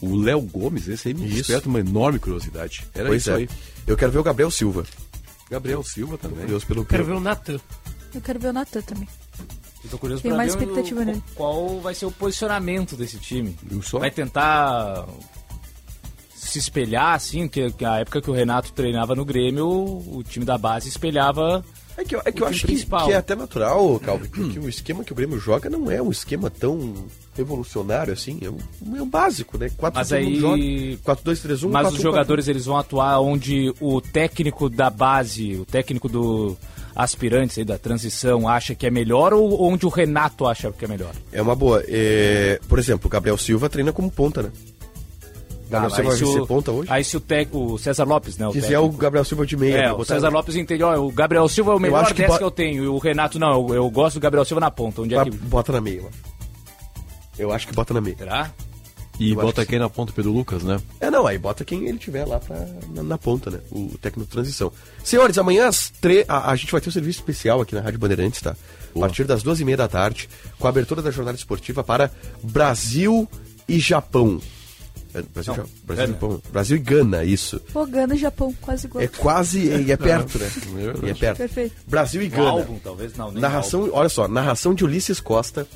o 0.00 0.16
Léo 0.16 0.40
Gomes. 0.42 0.88
Esse 0.88 1.08
aí 1.08 1.14
me 1.14 1.28
desperta 1.28 1.68
uma 1.68 1.80
enorme 1.80 2.18
curiosidade. 2.18 2.84
Era 2.94 3.08
Pois 3.08 3.22
isso 3.22 3.30
é. 3.30 3.34
aí. 3.36 3.48
Eu 3.86 3.96
quero 3.96 4.12
ver 4.12 4.18
o 4.18 4.22
Gabriel 4.22 4.50
Silva. 4.50 4.84
Gabriel 5.50 5.82
Silva 5.82 6.16
também. 6.18 6.38
Curioso 6.40 6.66
pelo 6.66 6.84
Quero 6.84 7.04
ver 7.04 7.12
o 7.12 7.20
Natan. 7.20 7.60
Eu 8.14 8.20
quero 8.20 8.38
ver 8.38 8.48
o 8.48 8.52
Natan 8.52 8.80
também. 8.82 9.08
Eu 9.84 9.90
tô 9.90 9.98
curioso 9.98 10.22
Tenho 10.22 10.34
pra 10.34 10.44
mais 10.44 10.54
ver 10.54 10.60
o- 10.60 10.62
expectativa 10.62 11.04
nele. 11.04 11.22
qual 11.34 11.80
vai 11.80 11.94
ser 11.94 12.06
o 12.06 12.10
posicionamento 12.10 12.96
desse 12.96 13.18
time. 13.18 13.54
só? 13.82 13.98
Vai 13.98 14.10
tentar 14.10 15.06
se 16.34 16.58
espelhar, 16.58 17.14
assim, 17.14 17.48
que, 17.48 17.70
que 17.72 17.84
a 17.84 17.98
época 17.98 18.22
que 18.22 18.30
o 18.30 18.32
Renato 18.32 18.72
treinava 18.72 19.14
no 19.14 19.24
Grêmio, 19.24 19.66
o 19.66 20.22
time 20.22 20.44
da 20.44 20.56
base 20.56 20.88
espelhava 20.88 21.64
É 21.96 22.04
que, 22.04 22.14
eu- 22.16 22.22
é 22.24 22.32
que 22.32 22.42
eu 22.42 22.46
acho 22.46 22.66
que, 22.66 22.74
que 22.84 23.12
é 23.12 23.16
até 23.16 23.34
natural, 23.36 24.00
Calvin, 24.00 24.28
que 24.50 24.58
o 24.58 24.68
esquema 24.68 25.04
que 25.04 25.12
o 25.12 25.14
Grêmio 25.14 25.38
joga 25.38 25.70
não 25.70 25.90
é 25.90 26.02
um 26.02 26.10
esquema 26.10 26.50
tão 26.50 26.92
revolucionário 27.36 28.12
assim. 28.12 28.38
É 28.42 28.50
um, 28.50 28.96
é 28.96 29.02
um 29.02 29.08
básico, 29.08 29.56
né? 29.58 29.70
4 29.76 29.98
Mas 29.98 30.12
aí. 30.12 30.40
4-2-3-1. 31.04 31.70
Mas 31.70 31.86
4-1-4-1. 31.88 31.92
os 31.94 32.02
jogadores 32.02 32.48
eles 32.48 32.66
vão 32.66 32.76
atuar 32.76 33.20
onde 33.20 33.72
o 33.80 34.00
técnico 34.00 34.68
da 34.68 34.90
base, 34.90 35.54
o 35.56 35.64
técnico 35.64 36.08
do 36.08 36.56
aspirantes 36.96 37.58
aí 37.58 37.64
da 37.64 37.76
transição 37.76 38.48
acha 38.48 38.72
que 38.74 38.86
é 38.86 38.90
melhor 38.90 39.34
ou 39.34 39.62
onde 39.64 39.84
o 39.84 39.88
Renato 39.88 40.46
acha 40.46 40.70
que 40.70 40.84
é 40.84 40.88
melhor? 40.88 41.12
É 41.32 41.42
uma 41.42 41.54
boa. 41.56 41.82
É, 41.88 42.60
por 42.68 42.78
exemplo, 42.78 43.06
o 43.06 43.10
Gabriel 43.10 43.36
Silva 43.36 43.68
treina 43.68 43.92
como 43.92 44.10
ponta, 44.10 44.42
né? 44.44 44.50
Gabriel 45.70 45.90
Silva 45.90 46.02
aí 46.02 46.06
vai 46.06 46.16
se 46.26 46.32
ser 46.32 46.40
o- 46.40 46.46
ponta 46.46 46.70
hoje? 46.72 46.90
Aí 46.92 47.04
se 47.04 47.16
o, 47.16 47.20
tec, 47.20 47.48
o 47.54 47.78
César 47.78 48.04
Lopes, 48.04 48.36
né? 48.38 48.46
O 48.48 48.52
Quiser 48.52 48.68
técnico. 48.68 48.94
o 48.94 48.98
Gabriel 48.98 49.24
Silva 49.24 49.46
de 49.46 49.56
meia. 49.56 49.76
É, 49.76 49.82
pra 49.88 49.96
o 49.96 50.04
César 50.04 50.28
Lopes 50.28 50.56
entende, 50.56 50.82
ó, 50.82 50.96
o 50.98 51.10
Gabriel 51.10 51.48
Silva 51.48 51.72
é 51.72 51.74
o 51.74 51.78
melhor 51.80 52.02
acho 52.04 52.14
que 52.14 52.20
10 52.22 52.32
bo- 52.32 52.38
que 52.38 52.44
eu 52.44 52.50
tenho, 52.50 52.84
e 52.84 52.88
o 52.88 52.98
Renato 52.98 53.38
não, 53.38 53.68
eu, 53.68 53.74
eu 53.74 53.90
gosto 53.90 54.14
do 54.16 54.20
Gabriel 54.20 54.44
Silva 54.44 54.60
na 54.60 54.70
ponta. 54.70 55.02
Onde 55.02 55.14
é 55.14 55.24
que... 55.24 55.30
Bota 55.30 55.72
na 55.72 55.80
meia, 55.80 55.98
eu 56.00 56.08
acho. 56.08 56.18
Eu 57.38 57.52
acho 57.52 57.66
que 57.66 57.74
bota 57.74 57.92
na 57.94 58.00
meia. 58.00 58.16
Será? 58.16 58.52
E 59.18 59.30
Eu 59.30 59.36
bota 59.36 59.62
que 59.64 59.70
quem 59.70 59.78
na 59.78 59.88
ponta, 59.88 60.12
Pedro 60.12 60.32
Lucas, 60.32 60.64
né? 60.64 60.80
É, 61.00 61.08
não, 61.08 61.24
aí 61.26 61.38
bota 61.38 61.64
quem 61.64 61.86
ele 61.88 61.98
tiver 61.98 62.24
lá 62.26 62.40
pra, 62.40 62.66
na, 62.92 63.02
na 63.02 63.16
ponta, 63.18 63.48
né? 63.48 63.60
O 63.70 63.96
técnico 64.00 64.26
de 64.28 64.32
transição. 64.32 64.72
Senhores, 65.04 65.38
amanhã 65.38 65.68
às 65.68 65.88
tre... 66.00 66.24
a, 66.28 66.50
a 66.50 66.56
gente 66.56 66.72
vai 66.72 66.80
ter 66.80 66.88
um 66.88 66.92
serviço 66.92 67.20
especial 67.20 67.60
aqui 67.60 67.74
na 67.76 67.80
Rádio 67.80 67.98
Bandeirantes, 68.00 68.40
tá? 68.40 68.56
A 68.94 68.98
partir 68.98 69.22
das 69.24 69.42
duas 69.42 69.60
e 69.60 69.64
meia 69.64 69.76
da 69.76 69.86
tarde, 69.88 70.28
com 70.58 70.66
a 70.66 70.70
abertura 70.70 71.00
da 71.00 71.10
jornada 71.12 71.36
esportiva 71.38 71.82
para 71.84 72.10
Brasil 72.42 73.28
e 73.68 73.78
Japão. 73.78 74.40
É, 75.14 75.22
Brasil, 75.22 75.54
Não, 75.56 75.64
Brasil, 75.84 75.94
e 75.94 75.96
Gana. 75.96 76.06
Japão. 76.12 76.42
Brasil 76.52 76.76
e 76.76 76.80
Gana, 76.80 77.24
isso. 77.24 77.60
Pô, 77.72 77.86
Gana 77.86 78.14
e 78.14 78.18
Japão, 78.18 78.54
quase 78.60 78.86
igual. 78.86 79.04
É 79.04 79.06
quase, 79.06 79.60
e 79.60 79.92
é 79.92 79.96
perto, 79.96 80.38
né? 80.38 80.50
E 81.04 81.10
é 81.10 81.14
perto. 81.14 81.38
Perfeito. 81.38 81.74
Brasil 81.86 82.22
e 82.22 82.26
O 82.26 82.30
Gana. 82.30 82.48
álbum, 82.50 82.78
talvez, 82.82 83.16
não, 83.16 83.30
nem 83.30 83.40
Narração, 83.40 83.88
olha 83.92 84.08
só, 84.08 84.26
narração 84.26 84.74
de 84.74 84.84
Ulisses 84.84 85.20
Costa, 85.20 85.66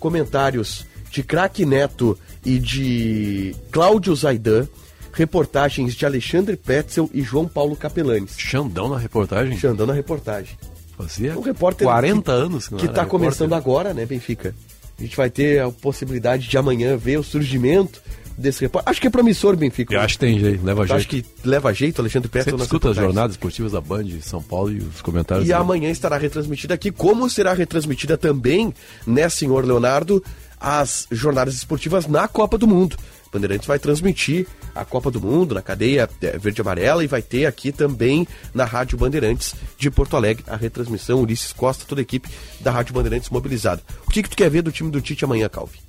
comentários 0.00 0.84
de 1.10 1.22
Craque 1.22 1.64
Neto 1.64 2.18
e 2.44 2.58
de 2.58 3.54
Cláudio 3.70 4.14
Zaidan, 4.14 4.66
reportagens 5.12 5.94
de 5.94 6.04
Alexandre 6.04 6.56
Pretzel 6.56 7.08
e 7.14 7.22
João 7.22 7.46
Paulo 7.46 7.76
Capelanes. 7.76 8.34
Xandão 8.36 8.88
na 8.88 8.98
reportagem? 8.98 9.56
Xandão 9.58 9.86
na 9.86 9.92
reportagem. 9.92 10.56
Fazia 10.96 11.38
Um 11.38 11.42
repórter 11.42 11.86
40 11.86 12.22
que, 12.22 12.30
anos 12.30 12.66
que 12.68 12.74
não 12.74 12.84
está 12.84 13.06
começando 13.06 13.52
agora, 13.52 13.94
né, 13.94 14.04
Benfica? 14.04 14.54
A 14.98 15.02
gente 15.02 15.16
vai 15.16 15.30
ter 15.30 15.62
a 15.62 15.70
possibilidade 15.70 16.48
de 16.48 16.58
amanhã 16.58 16.96
ver 16.96 17.18
o 17.18 17.22
surgimento 17.22 18.02
desse 18.38 18.60
repórter. 18.60 18.88
Acho 18.90 19.00
que 19.00 19.08
é 19.08 19.10
promissor, 19.10 19.56
Benfica. 19.56 19.94
Eu 19.94 20.00
acho 20.00 20.14
que 20.14 20.20
tem 20.20 20.38
jeito, 20.38 20.64
leva 20.64 20.82
Eu 20.82 20.86
jeito. 20.86 20.98
Acho 20.98 21.08
que 21.08 21.24
leva 21.44 21.74
jeito, 21.74 22.00
Alexandre 22.00 22.30
Sempre 22.32 22.52
nas 22.52 22.62
escuta 22.62 22.90
as 22.90 22.96
jornadas 22.96 23.32
esportivas 23.32 23.72
da 23.72 23.80
Band 23.80 24.04
de 24.04 24.22
São 24.22 24.42
Paulo 24.42 24.72
e 24.72 24.78
os 24.78 25.02
comentários. 25.02 25.46
E 25.46 25.52
amanhã 25.52 25.90
estará 25.90 26.16
retransmitida 26.16 26.74
aqui, 26.74 26.90
como 26.90 27.28
será 27.28 27.52
retransmitida 27.52 28.16
também, 28.16 28.72
né, 29.06 29.28
senhor 29.28 29.64
Leonardo, 29.64 30.22
as 30.60 31.06
jornadas 31.10 31.54
esportivas 31.54 32.06
na 32.06 32.28
Copa 32.28 32.56
do 32.56 32.66
Mundo. 32.66 32.96
Bandeirantes 33.30 33.66
vai 33.66 33.78
transmitir 33.78 34.46
a 34.74 34.84
Copa 34.84 35.10
do 35.10 35.20
Mundo 35.20 35.54
na 35.54 35.60
cadeia 35.60 36.08
eh, 36.22 36.38
verde 36.38 36.60
e 36.60 36.62
amarela 36.62 37.04
e 37.04 37.06
vai 37.06 37.20
ter 37.20 37.44
aqui 37.44 37.70
também 37.70 38.26
na 38.54 38.64
Rádio 38.64 38.96
Bandeirantes 38.96 39.54
de 39.76 39.90
Porto 39.90 40.16
Alegre 40.16 40.44
a 40.46 40.56
retransmissão. 40.56 41.20
Ulisses 41.20 41.52
Costa, 41.52 41.84
toda 41.86 42.00
a 42.00 42.02
equipe 42.02 42.28
da 42.60 42.70
Rádio 42.70 42.94
Bandeirantes 42.94 43.28
mobilizada. 43.28 43.82
O 44.06 44.10
que, 44.10 44.22
que 44.22 44.30
tu 44.30 44.36
quer 44.36 44.48
ver 44.48 44.62
do 44.62 44.72
time 44.72 44.90
do 44.90 45.00
Tite 45.00 45.24
amanhã, 45.24 45.46
Calvi? 45.48 45.87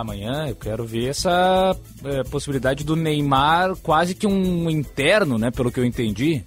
Amanhã 0.00 0.48
eu 0.48 0.56
quero 0.56 0.84
ver 0.84 1.08
essa 1.08 1.76
é, 2.04 2.24
possibilidade 2.24 2.82
do 2.82 2.96
Neymar 2.96 3.76
quase 3.76 4.14
que 4.14 4.26
um 4.26 4.68
interno, 4.68 5.38
né? 5.38 5.50
Pelo 5.50 5.70
que 5.70 5.78
eu 5.78 5.84
entendi. 5.84 6.44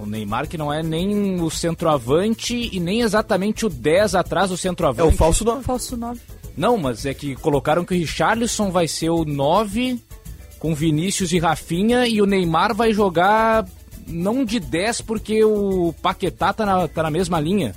O 0.00 0.06
Neymar 0.06 0.48
que 0.48 0.58
não 0.58 0.72
é 0.72 0.82
nem 0.82 1.40
o 1.40 1.48
centroavante 1.48 2.68
e 2.72 2.80
nem 2.80 3.00
exatamente 3.00 3.64
o 3.64 3.68
10 3.68 4.14
atrás 4.14 4.50
do 4.50 4.56
centroavante. 4.56 5.08
É 5.08 5.14
o 5.14 5.16
falso 5.16 5.44
9. 5.44 5.62
Falso 5.62 5.96
9. 5.96 6.20
Não, 6.56 6.76
mas 6.76 7.06
é 7.06 7.14
que 7.14 7.36
colocaram 7.36 7.84
que 7.84 7.94
o 7.94 7.96
Richarlison 7.96 8.70
vai 8.70 8.88
ser 8.88 9.10
o 9.10 9.24
9 9.24 10.00
com 10.58 10.74
Vinícius 10.74 11.32
e 11.32 11.38
Rafinha 11.38 12.06
e 12.06 12.20
o 12.20 12.26
Neymar 12.26 12.74
vai 12.74 12.92
jogar 12.92 13.66
não 14.06 14.44
de 14.44 14.58
10 14.58 15.02
porque 15.02 15.44
o 15.44 15.94
Paquetá 16.02 16.52
tá 16.52 16.66
na, 16.66 16.88
tá 16.88 17.02
na 17.02 17.10
mesma 17.10 17.38
linha. 17.38 17.74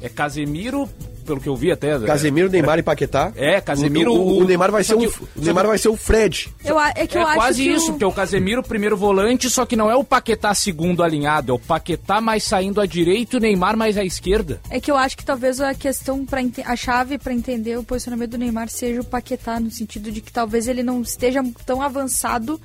É 0.00 0.08
Casemiro, 0.08 0.88
pelo 1.24 1.40
que 1.40 1.48
eu 1.48 1.56
vi 1.56 1.72
até. 1.72 1.98
Casemiro, 2.00 2.48
Neymar 2.50 2.78
e 2.78 2.82
Paquetá. 2.82 3.32
É, 3.34 3.60
Casemiro. 3.60 4.12
O, 4.12 4.16
o- 4.16 4.38
o 4.40 4.44
Neymar 4.44 4.70
vai 4.70 4.84
ser 4.84 4.96
que- 4.96 5.06
o 5.06 5.10
só 5.10 5.24
Neymar 5.36 5.66
vai 5.66 5.78
ser 5.78 5.88
o 5.88 5.96
Fred. 5.96 6.52
Eu, 6.64 6.78
é 6.78 7.06
que 7.06 7.16
é 7.18 7.20
eu 7.22 7.26
acho 7.26 7.34
quase 7.36 7.62
que 7.62 7.68
isso, 7.70 7.86
o- 7.86 7.90
porque 7.92 8.04
é 8.04 8.06
o 8.06 8.12
Casemiro 8.12 8.62
primeiro 8.62 8.96
volante, 8.96 9.48
só 9.50 9.64
que 9.66 9.74
não 9.76 9.90
é 9.90 9.96
o 9.96 10.04
Paquetá 10.04 10.54
segundo 10.54 11.02
alinhado, 11.02 11.50
é 11.52 11.54
o 11.54 11.58
Paquetá 11.58 12.20
mais 12.20 12.44
saindo 12.44 12.80
à 12.80 12.86
direita 12.86 13.36
e 13.36 13.38
o 13.38 13.40
Neymar 13.40 13.76
mais 13.76 13.96
à 13.96 14.04
esquerda. 14.04 14.60
É 14.70 14.78
que 14.80 14.90
eu 14.90 14.96
acho 14.96 15.16
que 15.16 15.24
talvez 15.24 15.60
a 15.60 15.74
questão 15.74 16.24
para 16.24 16.40
a 16.66 16.76
chave 16.76 17.18
para 17.18 17.32
entender 17.32 17.76
o 17.78 17.82
posicionamento 17.84 18.30
do 18.32 18.38
Neymar 18.38 18.68
seja 18.68 19.00
o 19.00 19.04
Paquetá 19.04 19.58
no 19.58 19.70
sentido 19.70 20.12
de 20.12 20.20
que 20.20 20.32
talvez 20.32 20.68
ele 20.68 20.82
não 20.82 21.00
esteja 21.02 21.42
tão 21.64 21.80
avançado 21.82 22.60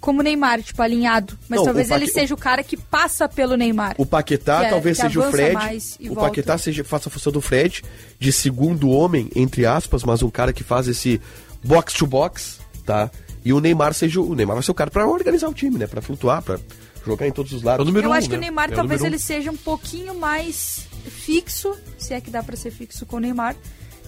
como 0.00 0.20
o 0.20 0.22
Neymar, 0.22 0.62
tipo 0.62 0.80
alinhado, 0.82 1.38
mas 1.48 1.58
Não, 1.58 1.64
talvez 1.64 1.86
o 1.86 1.90
Paque- 1.90 2.04
ele 2.04 2.10
seja 2.12 2.34
o 2.34 2.36
cara 2.36 2.62
que 2.62 2.76
passa 2.76 3.28
pelo 3.28 3.56
Neymar. 3.56 3.94
O 3.98 4.06
Paquetá 4.06 4.60
Que 4.60 4.66
é- 4.66 4.70
talvez 4.70 4.96
seja 4.98 5.20
o 5.20 5.30
Fred. 5.30 5.54
mais 5.54 5.96
e 5.98 6.08
O 6.10 6.14
volta. 6.14 6.30
Paquetá 6.30 6.58
seja, 6.58 6.84
faça 6.84 7.08
a 7.08 7.12
função 7.12 7.32
do 7.32 7.40
Fred, 7.40 7.82
de 8.18 8.32
segundo 8.32 8.88
homem, 8.90 9.28
entre 9.34 9.66
aspas, 9.66 10.04
mas 10.04 10.22
um 10.22 10.30
cara 10.30 10.52
que 10.52 10.62
faz 10.62 10.86
esse 10.88 11.20
box 11.64 11.94
to 11.94 12.06
box, 12.06 12.58
tá? 12.84 13.10
E 13.44 13.52
o 13.52 13.60
Neymar 13.60 13.94
seja. 13.94 14.20
O 14.20 14.34
Neymar 14.34 14.56
vai 14.56 14.62
ser 14.62 14.70
o 14.70 14.74
cara 14.74 14.90
pra 14.90 15.06
organizar 15.06 15.48
o 15.48 15.54
time, 15.54 15.78
né? 15.78 15.86
Pra 15.86 16.02
flutuar, 16.02 16.42
pra 16.42 16.58
jogar 17.04 17.26
em 17.28 17.32
todos 17.32 17.52
os 17.52 17.62
lados. 17.62 17.86
eu 17.86 18.10
um, 18.10 18.12
acho 18.12 18.26
né? 18.28 18.30
que 18.32 18.36
o 18.36 18.40
Neymar 18.40 18.70
talvez 18.72 19.02
ele 19.04 19.18
seja 19.18 19.50
um 19.50 19.56
pouquinho 19.56 20.14
mais 20.18 20.86
fixo, 21.08 21.76
se 21.98 22.12
é 22.14 22.20
que 22.20 22.30
dá 22.30 22.42
pra 22.42 22.56
ser 22.56 22.70
fixo 22.72 23.06
com 23.06 23.16
o 23.16 23.20
Neymar. 23.20 23.54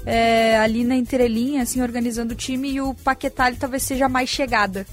é, 0.07 0.57
ali 0.59 0.85
na 0.85 0.97
entrelinha, 0.97 1.63
assim, 1.63 1.83
organizando 1.83 2.33
o 2.33 2.37
time, 2.37 2.71
e 2.71 2.81
o 2.81 2.95
Paquetá 2.95 3.49
ele 3.49 3.57
talvez 3.59 3.83
seja 3.83 4.09
mais 4.09 4.29
chegada. 4.31 4.87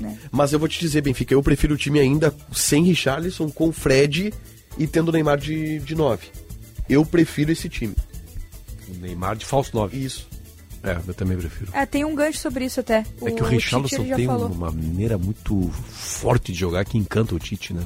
Né? 0.00 0.18
Mas 0.30 0.52
eu 0.52 0.58
vou 0.58 0.68
te 0.68 0.78
dizer, 0.78 1.00
Benfica, 1.02 1.32
eu 1.34 1.42
prefiro 1.42 1.74
o 1.74 1.78
time 1.78 1.98
ainda 2.00 2.34
sem 2.52 2.84
Richarlison, 2.84 3.48
com 3.50 3.72
Fred 3.72 4.32
e 4.78 4.86
tendo 4.86 5.08
o 5.08 5.12
Neymar 5.12 5.38
de, 5.38 5.78
de 5.80 5.94
9. 5.94 6.26
Eu 6.88 7.04
prefiro 7.04 7.50
esse 7.52 7.68
time. 7.68 7.94
O 8.88 8.94
Neymar 9.00 9.36
de 9.36 9.44
falso 9.44 9.70
9. 9.74 9.96
Isso. 9.96 10.28
É, 10.82 11.00
eu 11.08 11.14
também 11.14 11.36
prefiro. 11.36 11.68
É, 11.72 11.84
tem 11.84 12.04
um 12.04 12.14
gancho 12.14 12.38
sobre 12.38 12.64
isso 12.66 12.78
até. 12.78 12.98
É 12.98 13.30
que 13.32 13.42
o 13.42 13.44
Tite, 13.44 13.44
Richarlison 13.48 14.04
tem 14.14 14.26
falou. 14.26 14.46
uma 14.48 14.70
maneira 14.70 15.18
muito 15.18 15.68
forte 15.88 16.52
de 16.52 16.58
jogar 16.60 16.84
que 16.84 16.96
encanta 16.96 17.34
o 17.34 17.38
Tite, 17.40 17.74
né? 17.74 17.82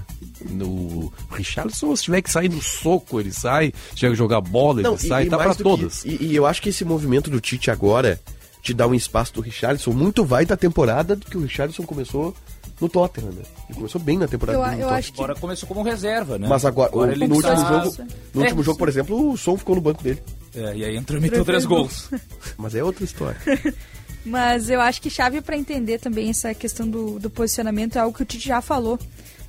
No 0.50 0.66
o 0.68 1.12
Richarlison, 1.30 1.96
se 1.96 2.02
tiver 2.02 2.20
que 2.20 2.30
sair 2.30 2.50
no 2.50 2.60
soco, 2.60 3.18
ele 3.18 3.32
sai. 3.32 3.72
Se 3.90 3.96
tiver 3.96 4.10
que 4.10 4.18
jogar 4.18 4.42
bola, 4.42 4.82
ele 4.82 4.98
sai, 4.98 5.26
tá 5.26 5.38
pra 5.38 5.48
do 5.52 5.56
que- 5.56 5.62
todas. 5.62 6.04
e, 6.04 6.24
e 6.26 6.36
eu 6.36 6.44
acho 6.44 6.60
que 6.60 6.68
esse 6.68 6.84
movimento 6.84 7.30
do 7.30 7.40
Tite 7.40 7.70
agora, 7.70 8.20
de 8.62 8.74
dar 8.74 8.86
um 8.86 8.94
espaço 8.94 9.32
do 9.34 9.40
Richarlison, 9.40 9.92
muito 9.92 10.24
vai 10.24 10.44
da 10.44 10.56
temporada 10.56 11.16
do 11.16 11.26
que 11.26 11.36
o 11.36 11.40
Richarlison 11.42 11.82
começou 11.84 12.34
no 12.80 12.88
Tottenham, 12.88 13.30
né? 13.32 13.42
Ele 13.68 13.76
começou 13.76 14.00
bem 14.00 14.16
na 14.18 14.26
temporada 14.28 14.58
Eu- 14.58 14.62
do 14.62 14.66
eu 14.66 14.70
Tottenham. 14.72 14.94
acho 14.98 15.12
que- 15.12 15.20
Agora 15.22 15.34
começou 15.38 15.68
como 15.68 15.82
reserva, 15.82 16.38
né? 16.38 16.46
Mas 16.48 16.64
agora, 16.64 16.96
o- 16.96 17.04
ele 17.06 17.26
no 17.28 17.34
último 17.36 17.54
tá- 17.54 17.84
jogo, 17.84 17.96
no 18.34 18.40
É, 18.40 18.44
último 18.44 18.62
jogo, 18.62 18.78
por 18.78 18.88
exemplo, 18.88 19.30
o 19.32 19.36
Som 19.36 19.56
ficou 19.56 19.74
no 19.74 19.80
banco 19.80 20.02
dele. 20.02 20.22
É, 20.54 20.76
e 20.76 20.84
aí 20.84 20.96
entrou 20.96 21.18
e 21.18 21.22
meteu 21.22 21.44
três 21.44 21.64
gols. 21.64 22.08
Mas 22.58 22.74
é 22.74 22.82
outra 22.82 23.04
história. 23.04 23.36
Mas 24.24 24.68
eu 24.68 24.80
acho 24.80 25.00
que 25.00 25.08
chave 25.08 25.40
pra 25.40 25.56
entender 25.56 25.98
também 25.98 26.28
essa 26.28 26.52
questão 26.54 26.86
do, 26.88 27.18
do 27.18 27.30
posicionamento 27.30 27.96
é 27.96 28.00
algo 28.00 28.14
que 28.16 28.22
o 28.22 28.26
Tite 28.26 28.48
já 28.48 28.60
falou 28.60 28.98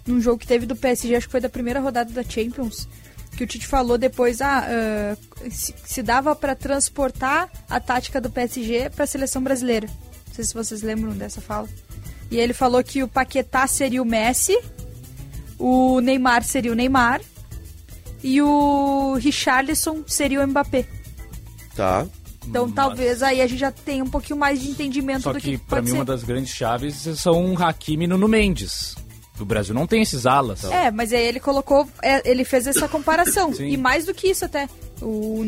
num 0.08 0.22
jogo 0.22 0.38
que 0.40 0.48
teve 0.48 0.66
do 0.66 0.76
PSG, 0.76 1.16
acho 1.16 1.28
que 1.28 1.32
foi 1.32 1.42
da 1.42 1.50
primeira 1.50 1.80
rodada 1.80 2.12
da 2.12 2.24
Champions, 2.24 2.88
que 3.36 3.44
o 3.44 3.48
Tite 3.48 3.66
falou 3.68 3.98
depois, 3.98 4.42
ah, 4.42 4.66
ah, 4.68 5.18
se, 5.50 5.74
se 5.84 6.04
dava 6.04 6.36
pra 6.36 6.56
transportar 6.56 7.50
a 7.70 7.80
tática 7.80 8.20
do 8.22 8.30
PSG 8.30 8.90
pra 8.90 9.08
seleção 9.08 9.42
brasileira. 9.42 9.88
Não 10.28 10.36
sei 10.36 10.46
se 10.46 10.54
vocês 10.54 10.82
lembram 10.82 11.14
dessa 11.14 11.42
fala. 11.42 11.68
E 12.30 12.38
ele 12.38 12.54
falou 12.54 12.84
que 12.84 13.04
o 13.04 13.08
Paquetá 13.08 13.68
seria 13.68 14.02
o 14.02 14.06
Messi, 14.06 14.58
o 15.58 16.00
Neymar 16.00 16.44
seria 16.44 16.72
o 16.72 16.76
Neymar 16.76 17.22
e 18.24 18.42
o 18.42 19.16
Richarlison 19.16 20.04
seria 20.08 20.42
o 20.44 20.48
Mbappé. 20.48 20.86
Tá. 21.76 22.06
Então 22.48 22.72
talvez 22.72 23.22
aí 23.22 23.42
a 23.42 23.48
gente 23.48 23.60
já 23.60 23.72
tenha 23.72 24.04
um 24.04 24.10
pouquinho 24.10 24.40
mais 24.40 24.62
de 24.62 24.70
entendimento 24.70 25.24
Só 25.24 25.34
do 25.34 25.40
que, 25.40 25.52
que, 25.52 25.58
pra 25.58 25.78
pode 25.78 25.86
mim, 25.86 25.92
ser. 25.92 25.98
uma 25.98 26.06
das 26.06 26.24
grandes 26.24 26.54
chaves 26.54 26.96
são 27.18 27.54
o 27.54 27.64
Hakimi 27.64 28.06
e 28.06 28.08
Nuno 28.08 28.28
Mendes. 28.28 28.96
O 29.42 29.46
Brasil 29.46 29.74
não 29.74 29.88
tem 29.88 30.02
esses 30.02 30.26
alas. 30.26 30.64
É, 30.66 30.92
mas 30.92 31.12
aí 31.12 31.26
ele 31.26 31.40
colocou, 31.40 31.88
é, 32.02 32.30
ele 32.30 32.44
fez 32.44 32.68
essa 32.68 32.88
comparação. 32.88 33.54
Sim. 33.54 33.68
e 33.68 33.78
mais 33.78 34.06
do 34.06 34.14
que 34.14 34.28
isso 34.30 34.46
até. 34.46 34.68
O, 35.02 35.44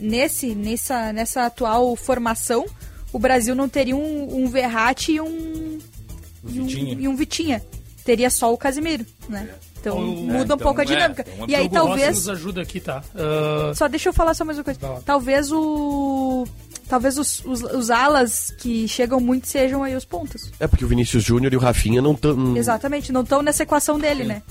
nesse, 0.00 0.54
nessa, 0.54 1.12
nessa 1.12 1.46
atual 1.46 1.94
formação, 1.94 2.64
o 3.12 3.18
Brasil 3.18 3.54
não 3.54 3.68
teria 3.68 3.94
um, 3.96 4.44
um 4.44 4.48
Verratti 4.48 5.12
e 5.12 5.20
um, 5.20 5.78
e 6.46 6.60
um, 6.60 6.66
Vitinha. 6.66 6.96
e 7.00 7.08
um 7.08 7.14
Vitinha. 7.16 7.62
Teria 8.04 8.28
só 8.30 8.52
o 8.52 8.58
Casimiro, 8.58 9.04
né? 9.28 9.48
Então 9.80 9.98
Ou- 9.98 10.16
muda 10.16 10.36
é, 10.36 10.40
um 10.40 10.44
então, 10.44 10.58
pouco 10.58 10.80
a 10.80 10.82
é, 10.82 10.86
dinâmica. 10.86 11.26
então, 11.34 11.46
e 11.48 11.54
aí 11.54 11.68
talvez. 11.68 12.16
nos 12.16 12.28
ajuda 12.30 12.62
aqui, 12.62 12.80
tá? 12.80 13.02
Ah, 13.14 13.72
Só 13.74 13.86
deixa 13.86 14.08
eu 14.08 14.12
falar 14.14 14.32
só 14.34 14.44
mais 14.44 14.56
uma 14.58 14.64
coisa. 14.64 14.80
Talvez 15.04 15.52
o. 15.52 16.46
Talvez 16.88 17.18
os, 17.18 17.42
os, 17.44 17.62
os 17.62 17.90
alas 17.90 18.54
que 18.58 18.86
chegam 18.86 19.18
muito 19.20 19.48
sejam 19.48 19.82
aí 19.82 19.94
os 19.96 20.04
pontos. 20.04 20.50
É 20.60 20.66
porque 20.66 20.84
o 20.84 20.88
Vinícius 20.88 21.24
Júnior 21.24 21.52
e 21.52 21.56
o 21.56 21.60
Rafinha 21.60 22.00
não 22.02 22.12
estão. 22.12 22.56
Exatamente, 22.56 23.10
não 23.12 23.22
estão 23.22 23.42
nessa 23.42 23.62
equação 23.62 23.98
dele, 23.98 24.24
né? 24.24 24.42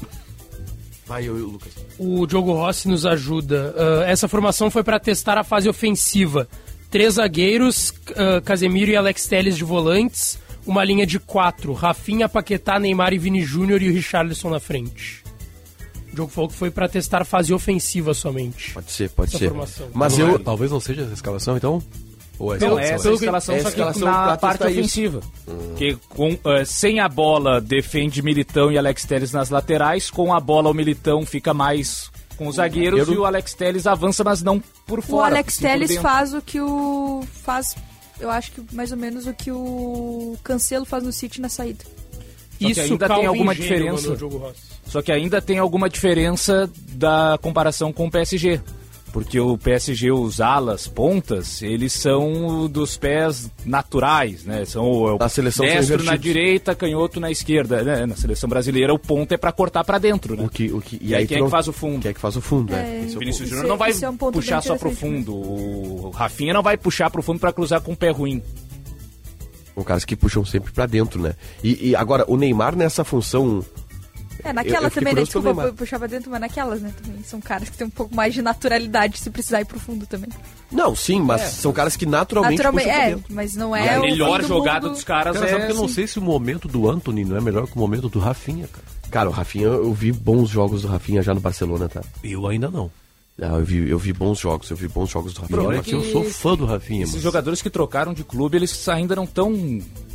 Vai, 1.06 1.28
eu, 1.28 1.34
Lucas. 1.36 1.72
O 2.00 2.26
Diogo 2.26 2.54
Rossi 2.54 2.88
nos 2.88 3.06
ajuda. 3.06 3.74
Ah, 3.78 4.04
essa 4.10 4.28
formação 4.28 4.72
foi 4.72 4.84
para 4.84 5.00
testar 5.00 5.38
a 5.38 5.44
fase 5.44 5.68
ofensiva. 5.68 6.48
Três 6.90 7.16
zagueiros, 7.16 7.94
ah, 8.16 8.42
Casemiro 8.42 8.92
e 8.92 8.96
Alex 8.96 9.28
Telles 9.28 9.58
de 9.58 9.64
volantes. 9.64 10.40
Uma 10.66 10.84
linha 10.86 11.06
de 11.06 11.20
quatro, 11.20 11.74
Rafinha, 11.74 12.30
Paquetá, 12.30 12.80
Neymar 12.80 13.12
e 13.14 13.18
Vini 13.18 13.42
Júnior 13.42 13.82
e 13.82 13.90
o 13.90 13.94
Richarlison 13.94 14.50
na 14.50 14.62
frente. 14.62 15.22
O 16.14 16.16
Diogo 16.16 16.32
falou 16.32 16.50
que 16.50 16.56
foi 16.56 16.72
para 16.72 16.88
testar 16.88 17.22
a 17.24 17.26
fase 17.26 17.54
ofensiva 17.54 18.14
somente. 18.14 18.72
Pode 18.72 18.90
ser, 18.92 19.10
pode 19.10 19.32
Essa 19.32 19.40
ser. 19.40 19.50
formação. 19.50 19.88
Mas 19.94 20.18
Não 20.18 20.30
eu. 20.30 20.36
é- 20.36 20.40
talvez 20.40 20.72
não 20.72 20.80
seja 20.80 21.02
essa 21.02 21.12
escalação, 21.14 21.58
então? 21.58 21.84
Ou 22.40 22.56
é 22.56 22.60
Não, 22.60 22.80
essa 22.80 23.10
é 23.10 23.14
escalação? 23.14 23.14
escalação, 23.14 23.56
É 23.56 23.62
só 23.62 23.70
escalação 23.70 24.02
que 24.02 24.06
na 24.06 24.24
pra 24.26 24.38
parte 24.38 24.64
isso. 24.64 24.80
ofensiva. 24.80 25.22
Que 25.78 25.96
com, 26.10 26.38
eh, 26.46 26.66
sem 26.66 27.00
a 27.00 27.08
bola 27.08 27.62
defende 27.62 28.22
Militão 28.22 28.72
e 28.72 28.78
Alex 28.78 29.06
Telles 29.06 29.32
nas 29.32 29.50
laterais, 29.50 30.10
com 30.10 30.34
a 30.34 30.40
bola 30.40 30.70
o 30.70 30.74
Militão 30.74 31.26
fica 31.26 31.54
mais 31.54 32.12
com 32.38 32.48
os 32.48 32.56
zagueiros 32.56 33.00
zagueiro. 33.02 33.20
e 33.20 33.22
o 33.22 33.26
Alex 33.26 33.54
Telles 33.54 33.86
avança, 33.86 34.24
mas 34.24 34.42
não 34.42 34.62
por 34.88 35.00
O 35.00 35.02
fora. 35.04 35.28
Alex 35.36 35.54
sim 35.54 35.62
por 35.62 35.68
Telles 35.70 35.96
faz 35.98 36.34
o 36.34 36.42
que 36.42 36.60
o. 36.60 37.24
faz. 37.44 37.76
Eu 38.20 38.30
acho 38.32 38.52
que 38.52 38.62
mais 38.76 38.92
ou 38.92 38.98
menos 38.98 39.28
o 39.28 39.34
que 39.34 39.52
o 39.52 40.36
Cancelo 40.44 40.86
faz 40.86 41.04
no 41.04 41.12
City 41.14 41.40
na 41.40 41.50
saída. 41.50 41.84
Só 42.60 42.72
que 42.74 42.80
ainda 42.80 43.08
tem 43.10 43.26
alguma 43.26 43.54
diferença. 43.56 44.12
o. 44.14 44.54
Só 44.88 45.02
que 45.02 45.12
ainda 45.12 45.42
tem 45.42 45.60
alguma 45.60 45.90
diferença 45.90 46.70
da 46.94 47.38
comparação 47.42 47.92
com 47.94 48.08
o 48.08 48.12
PSG. 48.12 48.60
Porque 49.14 49.40
o 49.40 49.56
PSG, 49.60 50.12
os 50.12 50.42
alas, 50.42 50.88
pontas, 50.88 51.62
eles 51.62 51.94
são 51.94 52.68
dos 52.68 52.98
pés 52.98 53.48
naturais, 53.64 54.44
né? 54.44 54.66
São 54.66 54.86
o, 54.90 55.18
Na 55.20 55.30
seleção 55.30 55.64
destro 55.64 56.04
na 56.04 56.16
direita, 56.16 56.74
canhoto 56.74 57.20
na 57.20 57.30
esquerda. 57.30 57.84
Né? 57.84 58.08
Na 58.08 58.16
seleção 58.16 58.50
brasileira, 58.50 58.92
o 58.92 58.98
ponta 58.98 59.36
é 59.36 59.38
pra 59.38 59.52
cortar 59.52 59.84
pra 59.84 60.00
dentro, 60.00 60.36
né? 60.36 60.44
O 60.44 60.50
que, 60.50 60.74
o 60.74 60.82
que, 60.82 60.98
E 61.00 61.14
aí 61.14 61.28
quem 61.28 61.38
é 61.38 61.40
tu 61.42 61.46
que 61.46 61.52
faz 61.52 61.68
o 61.68 61.72
fundo? 61.74 62.02
Quem 62.02 62.10
é 62.10 62.14
que 62.16 62.20
faz 62.20 62.36
o 62.36 62.42
fundo, 62.42 62.74
É, 62.74 62.80
é. 62.80 63.02
É 63.04 63.16
o 63.16 63.20
Vinícius 63.20 63.38
ponto. 63.38 63.50
Júnior 63.50 63.68
não 63.68 63.76
é- 63.76 63.78
vai 63.78 63.92
é 64.02 64.10
um 64.10 64.18
ponto 64.18 64.34
puxar 64.34 64.64
só 64.64 64.76
pro 64.76 64.90
interessante, 64.90 65.16
fundo. 65.26 65.36
O 65.36 66.10
Rafinha 66.10 66.52
não 66.52 66.64
vai 66.64 66.76
puxar 66.76 67.12
pro 67.12 67.22
fundo 67.22 67.40
pra 67.40 67.54
cruzar 67.54 67.82
com 67.82 67.94
o 67.94 67.96
pé 67.96 68.10
ruim. 68.10 68.42
São 69.76 69.84
caras 69.84 70.06
que 70.06 70.16
puxam 70.16 70.46
sempre 70.46 70.72
pra 70.72 70.86
dentro, 70.86 71.22
né? 71.22 71.34
E, 71.64 71.90
e 71.90 71.96
agora, 71.96 72.26
o 72.28 72.38
Neymar 72.38 72.76
nessa 72.76 73.04
função. 73.04 73.64
É, 74.44 74.52
naquela 74.52 74.88
eu 74.88 74.92
fiquei 74.92 75.02
também, 75.02 75.14
né? 75.16 75.24
Desculpa, 75.24 75.62
eu 75.62 75.74
puxava 75.74 76.08
dentro, 76.08 76.30
mas 76.30 76.42
naquelas, 76.42 76.82
né? 76.82 76.92
Também. 77.02 77.24
São 77.24 77.40
caras 77.40 77.70
que 77.70 77.78
têm 77.78 77.88
um 77.88 77.90
pouco 77.90 78.14
mais 78.14 78.34
de 78.34 78.42
naturalidade 78.42 79.18
se 79.20 79.30
precisar 79.30 79.62
ir 79.62 79.66
pro 79.66 79.80
fundo 79.80 80.06
também. 80.06 80.30
Não, 80.72 80.96
sim, 80.96 81.22
mas 81.22 81.42
são 81.42 81.72
caras 81.72 81.96
que 81.96 82.06
naturalmente, 82.06 82.58
Naturalmente, 82.58 82.86
puxam 82.88 83.00
pra 83.00 83.10
é, 83.10 83.16
dentro. 83.16 83.34
mas 83.34 83.56
não 83.56 83.76
é 83.76 83.96
a 83.96 84.00
o 84.00 84.02
melhor 84.02 84.42
do 84.42 84.48
jogada 84.48 84.88
mundo. 84.88 84.96
dos 84.96 85.04
caras 85.04 85.36
Cara, 85.38 85.48
é. 85.48 85.52
sabe 85.52 85.66
que 85.68 85.72
eu 85.72 85.76
não 85.78 85.86
assim. 85.86 85.94
sei 85.94 86.08
se 86.08 86.20
o 86.20 86.22
momento 86.22 86.68
do 86.68 86.90
Anthony 86.90 87.24
não 87.24 87.38
é 87.38 87.42
melhor 87.42 87.68
que 87.68 87.76
o 87.76 87.80
momento 87.80 88.10
do 88.10 88.20
Rafinha, 88.20 88.68
cara. 88.68 88.86
Cara, 89.10 89.30
o 89.30 89.32
Rafinha, 89.32 89.68
eu 89.68 89.94
vi 89.94 90.12
bons 90.12 90.50
jogos 90.50 90.82
do 90.82 90.88
Rafinha 90.88 91.22
já 91.22 91.34
no 91.34 91.40
Barcelona, 91.40 91.88
tá? 91.88 92.02
Eu 92.24 92.48
ainda 92.48 92.70
não. 92.70 92.90
Ah, 93.42 93.56
eu, 93.58 93.66
vi, 93.66 93.90
eu 93.90 93.98
vi 93.98 94.14
bons 94.14 94.40
jogos, 94.40 94.70
eu 94.70 94.78
vi 94.78 94.88
bons 94.88 95.10
jogos 95.10 95.34
do 95.34 95.42
Rafinha. 95.42 95.82
que 95.82 95.92
eu 95.94 96.04
sou 96.12 96.24
fã 96.24 96.56
do 96.56 96.66
Rafinha, 96.66 97.02
Esses 97.04 97.16
mas... 97.16 97.24
jogadores 97.24 97.64
que 97.64 97.70
trocaram 97.70 98.14
de 98.14 98.24
clube, 98.24 98.58
eles 98.58 98.88
ainda 98.88 99.16
não 99.16 99.24
estão 99.24 99.52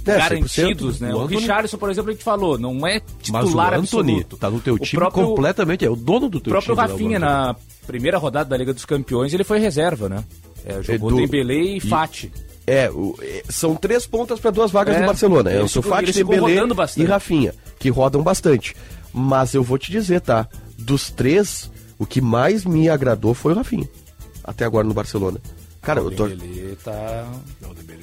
É, 0.07 0.17
garantidos, 0.17 0.99
100%. 0.99 1.01
né? 1.01 1.13
O 1.13 1.17
O, 1.17 1.21
Anthony- 1.23 1.41
Richarlison, 1.41 1.79
por 1.79 1.91
exemplo, 1.91 2.11
a 2.11 2.13
gente 2.13 2.23
falou, 2.23 2.57
não 2.57 2.87
é 2.87 3.01
Mas 3.01 3.43
o 3.43 3.47
titular 3.47 3.75
Anthony 3.75 4.13
absoluto. 4.13 4.37
tá 4.37 4.49
no 4.49 4.61
teu 4.61 4.75
O 4.75 4.79
time 4.79 5.01
próprio- 5.01 5.27
completamente, 5.27 5.85
é 5.85 5.91
o 5.91 5.97
dono 5.97 6.29
do 6.29 6.39
O 6.39 6.41
teu 6.41 6.53
próprio 6.53 6.77
time. 6.77 6.87
né, 6.87 6.93
Rafinha, 6.93 7.19
o 7.19 7.23
Anthony. 7.25 7.49
na 7.49 7.57
primeira 7.89 8.19
rodada 8.19 8.51
da 8.51 8.57
Liga 8.57 8.73
dos 8.73 8.85
Campeões, 8.85 9.35
ele 9.35 9.43
foi 9.45 9.59
reserva, 9.59 10.09
né? 10.09 10.23
É, 10.65 10.81
jogou 10.83 11.11
Edu- 11.11 11.21
Dembele 11.21 11.77
e 11.77 11.81
Fati. 11.81 12.31
É, 12.69 12.89
o- 12.89 13.17
é, 13.21 13.43
são 13.49 13.75
três 13.75 14.07
pontas 14.07 14.39
para 14.39 14.53
duas 14.53 14.71
vagas 14.71 14.95
É, 14.95 15.01
do 15.01 15.07
Barcelona. 15.07 15.51
É 15.51 15.61
o 15.63 15.67
Dembélé 16.13 16.39
rodando 16.61 16.75
e. 16.97 17.05
Rafinha, 17.05 17.53
que 17.81 17.89
rodam 17.91 18.23
bastante. 18.23 18.77
Mas 19.13 19.55
eu 19.55 19.63
vou 19.65 19.77
te 19.77 19.91
dizer, 19.91 20.21
tá? 20.21 20.47
Dos 20.79 21.11
três, 21.11 21.69
o 21.99 22.07
que 22.07 22.21
mais 22.21 22.65
me 22.65 22.89
agradou 22.89 23.35
foi 23.35 23.53
o 23.53 23.57
Rafinha. 23.57 23.89
Até 24.45 24.65
agora 24.65 24.87
no 24.87 24.95
Barcelona. 24.95 25.41
Cara, 25.89 26.01
eu 26.01 26.11
tô... 26.11 26.27
Ele 26.27 26.77
tá... 26.85 27.27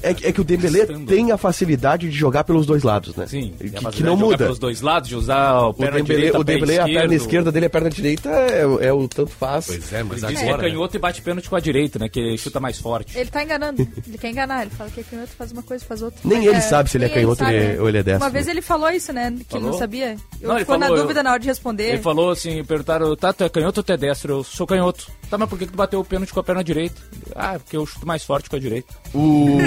É, 0.01 0.13
que- 0.13 0.25
é 0.27 0.31
que 0.31 0.41
o 0.41 0.43
Dembélé 0.43 0.85
tem 1.05 1.31
a 1.31 1.37
facilidade 1.37 2.09
de 2.09 2.17
jogar 2.17 2.43
pelos 2.43 2.65
dois 2.65 2.81
lados, 2.83 3.15
né? 3.15 3.27
Sim, 3.27 3.53
que, 3.59 3.69
tem 3.69 3.87
a 3.87 3.91
que 3.91 4.01
não 4.03 4.15
de 4.15 4.21
jogar 4.21 4.31
muda. 4.31 4.37
pelos 4.45 4.57
dois 4.59 4.81
lados, 4.81 5.07
de 5.09 5.15
usar 5.15 5.59
o 5.61 5.69
O 5.69 5.73
perna 5.73 5.97
Dembélé, 5.97 6.15
direita, 6.17 6.39
o 6.39 6.43
Dembélé, 6.43 6.79
a 6.79 6.85
perna 6.85 7.13
esquerda 7.15 7.51
dele, 7.51 7.65
a 7.67 7.69
perna 7.69 7.89
direita 7.91 8.29
é, 8.29 8.65
o- 8.65 8.79
é 8.81 8.91
o 8.91 9.07
tanto 9.07 9.29
faz. 9.31 9.67
Pois 9.67 9.93
é, 9.93 10.01
mas 10.03 10.23
Ele 10.23 10.31
diz 10.33 10.41
que 10.41 10.47
agora. 10.49 10.67
é 10.67 10.69
canhoto 10.71 10.95
e 10.95 10.99
bate 10.99 11.21
pênalti 11.21 11.47
com 11.49 11.55
a 11.55 11.59
direita, 11.59 11.99
né? 11.99 12.09
Que 12.09 12.19
ele 12.19 12.37
chuta 12.39 12.59
mais 12.59 12.79
forte. 12.79 13.15
Ele 13.17 13.29
tá 13.29 13.43
enganando. 13.43 13.87
Ele 14.07 14.17
quer 14.17 14.29
enganar. 14.31 14.63
Ele 14.63 14.71
fala 14.71 14.89
que 14.89 14.99
é 14.99 15.03
canhoto, 15.03 15.29
faz 15.37 15.51
uma 15.51 15.61
coisa, 15.63 15.85
faz 15.85 16.01
outra. 16.01 16.19
Nem 16.25 16.39
Mas, 16.39 16.47
ele 16.47 16.61
sabe 16.61 16.89
se 16.89 16.97
ele 16.97 17.05
é 17.05 17.09
canhoto 17.09 17.37
sabe, 17.43 17.53
ou 17.53 17.57
ele 17.59 17.65
é- 17.65 17.73
né? 17.75 17.81
ou 17.81 17.89
ele 17.89 17.97
é 17.99 18.03
destro, 18.03 18.23
Uma 18.25 18.29
vez 18.31 18.45
né? 18.47 18.51
ele 18.51 18.61
falou 18.63 18.89
isso, 18.89 19.13
né? 19.13 19.29
Que 19.47 19.55
ele 19.57 19.63
não 19.63 19.71
Falou? 19.71 19.79
sabia. 19.79 20.15
Eu 20.41 20.47
Não, 20.49 20.55
ele 20.55 20.65
ficou 20.65 20.77
na 20.79 20.85
falou, 20.87 21.01
dúvida 21.01 21.19
eu- 21.19 21.23
na 21.23 21.31
hora 21.31 21.39
de 21.39 21.47
responder. 21.47 21.89
Ele 21.89 22.01
falou 22.01 22.31
assim, 22.31 22.63
perguntaram, 22.63 23.15
tá, 23.15 23.31
tu 23.31 23.43
é 23.43 23.49
canhoto 23.49 23.79
ou 23.79 23.83
tu 23.83 23.91
é 23.93 23.97
destro? 23.97 24.33
Eu 24.33 24.43
sou 24.43 24.65
canhoto. 24.65 25.07
Tá, 25.29 25.37
mas 25.37 25.49
por 25.49 25.57
que 25.57 25.65
que 25.65 25.71
tu 25.71 25.77
bateu 25.77 25.99
o 25.99 26.05
pênalti 26.05 26.31
com 26.33 26.39
a 26.39 26.43
perna 26.43 26.63
direita? 26.63 26.95
Ah, 27.35 27.57
porque 27.57 27.74
eu 27.75 27.85
chuto 27.85 28.05
mais 28.07 28.23
forte 28.23 28.49
com 28.49 28.55
a 28.55 28.59
direita. 28.59 28.93
O, 29.13 29.57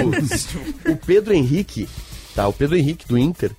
o 0.91 0.95
Pedro 1.05 1.33
Henrique, 1.33 1.87
tá? 2.35 2.47
O 2.47 2.53
Pedro 2.53 2.77
Henrique 2.77 3.07
do 3.07 3.17
Inter, 3.17 3.51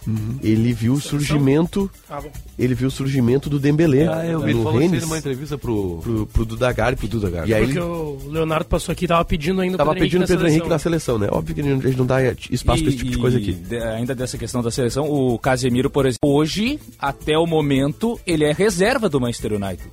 ele 0.43 0.73
viu 0.73 0.95
o 0.95 1.01
surgimento. 1.01 1.91
Ah. 2.09 2.23
Ele 2.59 2.75
viu 2.75 2.89
o 2.89 2.91
surgimento 2.91 3.49
do 3.49 3.59
Dembélé 3.59 4.07
Ah, 4.09 4.27
eu 4.27 4.41
vi, 4.41 4.51
ele 4.51 4.63
falou 4.63 4.81
isso 4.81 4.91
Rennes 4.91 5.03
numa 5.05 5.19
entrevista 5.19 5.57
pro, 5.59 5.99
pro, 6.03 6.27
pro 6.27 6.45
Duda 6.45 6.71
Garbi. 6.73 6.97
pro 6.99 7.09
Duda 7.09 7.31
Garbi. 7.31 7.51
E 7.51 7.55
aí 7.55 7.65
Porque 7.65 7.79
ele 7.79 7.87
o 7.87 8.19
Leonardo 8.29 8.67
passou 8.67 8.93
aqui 8.93 9.05
e 9.07 9.09
tava 9.09 9.25
pedindo 9.25 9.61
ainda 9.61 9.75
o 9.77 9.79
tava 9.79 9.91
Pedro 9.95 10.05
pedindo 10.07 10.25
o 10.25 10.27
Pedro 10.29 10.49
Henrique 10.49 10.69
na 10.69 10.79
seleção, 10.79 11.19
né? 11.19 11.29
Óbvio 11.31 11.55
que 11.55 11.61
a 11.61 11.65
gente 11.65 11.97
não 11.97 12.07
dá 12.07 12.23
espaço 12.51 12.83
pra 12.83 12.89
esse 12.93 12.99
tipo 12.99 13.11
de 13.11 13.19
coisa 13.19 13.39
aqui. 13.39 13.53
de- 13.53 13.77
ainda 13.79 14.15
dessa 14.15 14.37
questão 14.39 14.63
da 14.63 14.71
seleção, 14.71 15.11
o 15.11 15.39
Casemiro, 15.39 15.89
por 15.91 16.05
exemplo, 16.07 16.19
hoje, 16.31 16.79
até 16.99 17.37
o 17.39 17.47
momento, 17.47 18.21
ele 18.27 18.45
é 18.45 18.53
reserva 18.53 19.09
do 19.09 19.21
Manchester 19.21 19.53
United. 19.55 19.89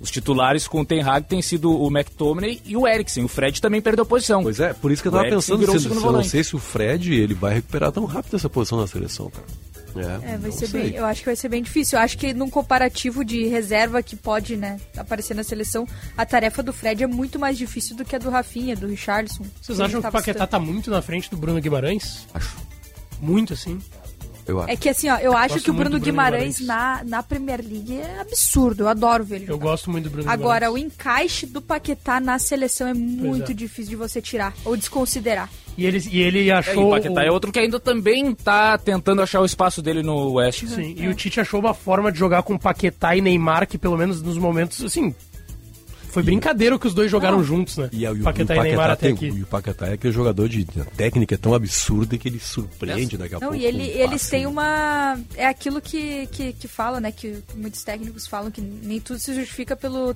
Os 0.00 0.10
titulares 0.10 0.68
com 0.68 0.80
o 0.80 0.84
Ten 0.84 1.02
Hag 1.02 1.26
têm 1.26 1.42
sido 1.42 1.72
o 1.72 1.88
McTominay 1.88 2.60
e 2.64 2.76
o 2.76 2.86
Eriksen. 2.86 3.24
O 3.24 3.28
Fred 3.28 3.60
também 3.60 3.80
perdeu 3.80 4.06
posição. 4.06 4.42
Pois 4.42 4.60
é, 4.60 4.72
por 4.72 4.92
isso 4.92 5.02
que 5.02 5.08
eu 5.08 5.12
tava 5.12 5.24
pensando, 5.28 5.78
se, 5.78 5.88
eu 5.88 6.12
não 6.12 6.22
sei 6.22 6.44
se 6.44 6.54
o 6.54 6.58
Fred 6.58 7.12
ele 7.12 7.34
vai 7.34 7.54
recuperar 7.54 7.90
tão 7.90 8.04
rápido 8.04 8.36
essa 8.36 8.48
posição 8.48 8.78
na 8.78 8.86
seleção, 8.86 9.30
cara. 9.30 9.46
É, 9.96 10.34
É, 10.34 10.38
vai 10.38 10.52
ser 10.52 10.68
sei. 10.68 10.82
bem, 10.82 10.94
eu 10.94 11.04
acho 11.04 11.20
que 11.20 11.26
vai 11.26 11.34
ser 11.34 11.48
bem 11.48 11.62
difícil. 11.62 11.98
Eu 11.98 12.04
acho 12.04 12.16
que 12.16 12.32
num 12.32 12.48
comparativo 12.48 13.24
de 13.24 13.46
reserva 13.46 14.02
que 14.02 14.14
pode, 14.14 14.56
né, 14.56 14.78
aparecer 14.96 15.34
na 15.34 15.42
seleção, 15.42 15.86
a 16.16 16.24
tarefa 16.24 16.62
do 16.62 16.72
Fred 16.72 17.02
é 17.02 17.06
muito 17.06 17.38
mais 17.38 17.58
difícil 17.58 17.96
do 17.96 18.04
que 18.04 18.14
a 18.14 18.18
do 18.18 18.30
Rafinha, 18.30 18.76
do 18.76 18.86
Richardson. 18.86 19.44
Vocês 19.60 19.80
acham 19.80 20.00
que 20.00 20.06
o 20.06 20.12
Paquetá 20.12 20.46
tá 20.46 20.58
muito 20.60 20.90
na 20.90 21.02
frente 21.02 21.28
do 21.30 21.36
Bruno 21.36 21.60
Guimarães? 21.60 22.26
Acho. 22.32 22.56
Muito, 23.20 23.52
assim. 23.54 23.80
Eu 24.48 24.64
É 24.64 24.76
que 24.76 24.88
assim, 24.88 25.08
ó, 25.08 25.16
eu 25.18 25.36
acho 25.36 25.54
Gosto 25.54 25.64
que 25.64 25.70
o 25.70 25.74
Bruno 25.74 25.90
Bruno 25.90 26.04
Guimarães, 26.04 26.60
Na, 26.60 27.02
na 27.04 27.22
Premier 27.22 27.60
League 27.62 28.00
é 28.00 28.20
absurdo. 28.20 28.84
Eu 28.84 28.88
adoro 28.88 29.22
ver 29.24 29.36
ele. 29.36 29.44
Eu 29.44 29.48
jogar. 29.54 29.64
gosto 29.70 29.90
muito 29.90 30.04
do 30.04 30.10
Bruno 30.10 30.30
Agora, 30.30 30.66
Guimarães. 30.66 30.84
o 30.84 30.86
encaixe 30.86 31.46
do 31.46 31.60
Paquetá 31.60 32.18
na 32.18 32.38
seleção 32.38 32.88
é 32.88 32.94
muito 32.94 33.52
é. 33.52 33.54
difícil 33.54 33.90
de 33.90 33.96
você 33.96 34.20
tirar 34.22 34.54
ou 34.64 34.76
desconsiderar. 34.76 35.48
E 35.76 35.86
ele, 35.86 36.02
e 36.10 36.20
ele 36.20 36.48
É, 36.48 36.54
achou... 36.54 36.74
e 36.82 36.86
o 36.86 36.90
Paquetá 36.90 37.22
é 37.24 37.30
outro 37.30 37.52
que 37.52 37.58
ainda 37.58 37.78
também 37.78 38.34
tá 38.34 38.76
tentando 38.78 39.22
achar 39.22 39.40
o 39.40 39.44
espaço 39.44 39.80
dele 39.80 40.02
no 40.02 40.32
West. 40.32 40.66
Sim, 40.66 40.94
e 40.98 41.06
o 41.06 41.14
Tite 41.14 41.40
achou 41.40 41.60
uma 41.60 41.72
forma 41.74 42.10
de 42.10 42.18
jogar 42.18 42.42
com 42.42 42.58
Paquetá 42.58 43.14
e 43.14 43.20
Neymar 43.20 43.66
que 43.68 43.78
pelo 43.78 43.96
menos 43.96 44.20
nos 44.20 44.38
momentos, 44.38 44.82
assim... 44.82 45.14
Foi 46.10 46.22
brincadeira 46.22 46.74
o 46.74 46.78
que 46.78 46.86
os 46.86 46.94
dois 46.94 47.10
jogaram 47.10 47.42
juntos, 47.44 47.76
né? 47.76 47.88
E, 47.92 48.06
a- 48.06 48.10
e 48.12 48.20
o- 48.20 48.24
Paquetá 48.24 48.54
e 48.54 48.56
e, 48.56 48.60
o 48.60 48.62
Neymar 48.64 48.90
até 48.90 49.06
tem- 49.08 49.14
aqui. 49.14 49.26
E 49.28 49.42
o 49.42 49.46
Paquetá 49.46 49.86
é 49.88 49.92
aquele 49.94 50.12
jogador 50.12 50.48
de 50.48 50.66
a 50.80 50.84
técnica 50.84 51.34
é 51.34 51.38
tão 51.38 51.54
absurda 51.54 52.16
que 52.18 52.28
ele 52.28 52.40
surpreende 52.40 53.16
daqui 53.16 53.34
a 53.34 53.38
Não, 53.40 53.48
pouco. 53.48 53.62
e 53.62 53.66
ele, 53.66 53.82
um 53.82 54.04
eles 54.04 54.28
têm 54.28 54.46
uma. 54.46 55.18
É 55.36 55.46
aquilo 55.46 55.80
que, 55.80 56.26
que, 56.32 56.52
que 56.54 56.66
fala, 56.68 57.00
né? 57.00 57.12
Que 57.12 57.38
muitos 57.54 57.82
técnicos 57.82 58.26
falam 58.26 58.50
que 58.50 58.60
nem 58.60 59.00
tudo 59.00 59.18
se 59.18 59.34
justifica 59.34 59.76
pelo 59.76 60.14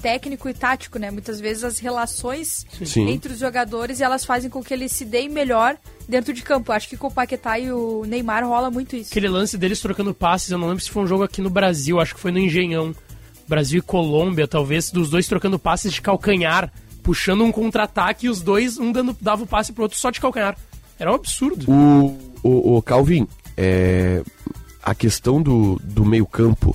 técnico 0.00 0.48
e 0.48 0.54
tático, 0.54 0.98
né? 0.98 1.10
Muitas 1.12 1.40
vezes 1.40 1.62
as 1.62 1.78
relações 1.78 2.66
Sim. 2.84 3.08
entre 3.08 3.32
os 3.32 3.38
jogadores 3.38 4.00
elas 4.00 4.24
fazem 4.24 4.50
com 4.50 4.62
que 4.62 4.74
eles 4.74 4.90
se 4.90 5.04
deem 5.04 5.28
melhor 5.28 5.76
dentro 6.08 6.32
de 6.32 6.42
campo. 6.42 6.72
Acho 6.72 6.88
que 6.88 6.96
com 6.96 7.06
o 7.06 7.10
Paquetá 7.12 7.56
e 7.58 7.70
o 7.70 8.04
Neymar 8.04 8.44
rola 8.46 8.68
muito 8.70 8.96
isso. 8.96 9.10
Aquele 9.10 9.28
lance 9.28 9.56
deles 9.56 9.80
trocando 9.80 10.12
passes, 10.12 10.50
eu 10.50 10.58
não 10.58 10.66
lembro 10.68 10.82
se 10.82 10.90
foi 10.90 11.04
um 11.04 11.06
jogo 11.06 11.22
aqui 11.22 11.40
no 11.40 11.48
Brasil, 11.48 12.00
acho 12.00 12.14
que 12.16 12.20
foi 12.20 12.32
no 12.32 12.38
Engenhão. 12.40 12.92
Brasil 13.52 13.80
e 13.80 13.82
Colômbia, 13.82 14.48
talvez, 14.48 14.90
dos 14.90 15.10
dois 15.10 15.28
trocando 15.28 15.58
passes 15.58 15.92
de 15.92 16.00
calcanhar, 16.00 16.72
puxando 17.02 17.44
um 17.44 17.52
contra-ataque 17.52 18.24
e 18.24 18.28
os 18.30 18.40
dois, 18.40 18.78
um 18.78 18.90
dando, 18.90 19.14
dava 19.20 19.42
o 19.42 19.46
passe 19.46 19.74
pro 19.74 19.82
outro 19.82 19.98
só 19.98 20.10
de 20.10 20.18
calcanhar. 20.18 20.56
Era 20.98 21.12
um 21.12 21.16
absurdo. 21.16 21.70
O, 21.70 22.18
o, 22.42 22.76
o 22.78 22.82
Calvin, 22.82 23.28
é, 23.54 24.22
a 24.82 24.94
questão 24.94 25.42
do, 25.42 25.78
do 25.84 26.02
meio-campo, 26.02 26.74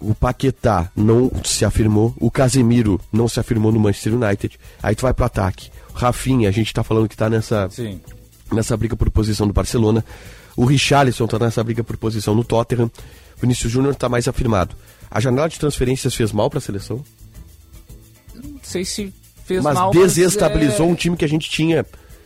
o, 0.00 0.16
Paquetá 0.16 0.90
não 0.96 1.30
se 1.44 1.64
afirmou, 1.64 2.12
o 2.18 2.28
Casemiro 2.28 3.00
não 3.12 3.28
se 3.28 3.38
afirmou 3.38 3.70
no 3.70 3.78
Manchester 3.78 4.16
United. 4.16 4.58
Aí 4.82 4.96
tu 4.96 5.02
vai 5.02 5.14
pro 5.14 5.26
ataque. 5.26 5.70
O 5.94 5.96
Rafinha, 5.96 6.48
a 6.48 6.52
gente 6.52 6.74
tá 6.74 6.82
falando 6.82 7.08
que 7.08 7.16
tá 7.16 7.30
nessa, 7.30 7.68
Sim. 7.70 8.00
nessa 8.50 8.76
briga 8.76 8.96
por 8.96 9.08
posição 9.12 9.46
do 9.46 9.52
Barcelona. 9.52 10.04
O 10.56 10.64
Richarlison 10.64 11.28
tá 11.28 11.38
nessa 11.38 11.62
briga 11.62 11.84
por 11.84 11.96
posição 11.96 12.34
no 12.34 12.42
Tottenham. 12.42 12.90
O 13.40 13.42
Vinícius 13.42 13.72
Júnior 13.72 13.94
tá 13.94 14.06
mais 14.08 14.28
afirmado. 14.28 14.76
A 15.10 15.18
janela 15.18 15.48
de 15.48 15.58
transferências 15.58 16.14
fez 16.14 16.30
mal 16.30 16.50
pra 16.50 16.60
seleção? 16.60 17.02
Não 18.34 18.60
sei 18.62 18.84
se 18.84 19.12
fez 19.44 19.62
mas 19.62 19.74
mal, 19.74 19.90
desestabilizou 19.90 20.86
é, 20.86 20.90
um 20.90 20.94
time 20.94 21.16
que 21.16 21.24
a 21.24 21.28
gente 21.28 21.50
tinha 21.50 21.84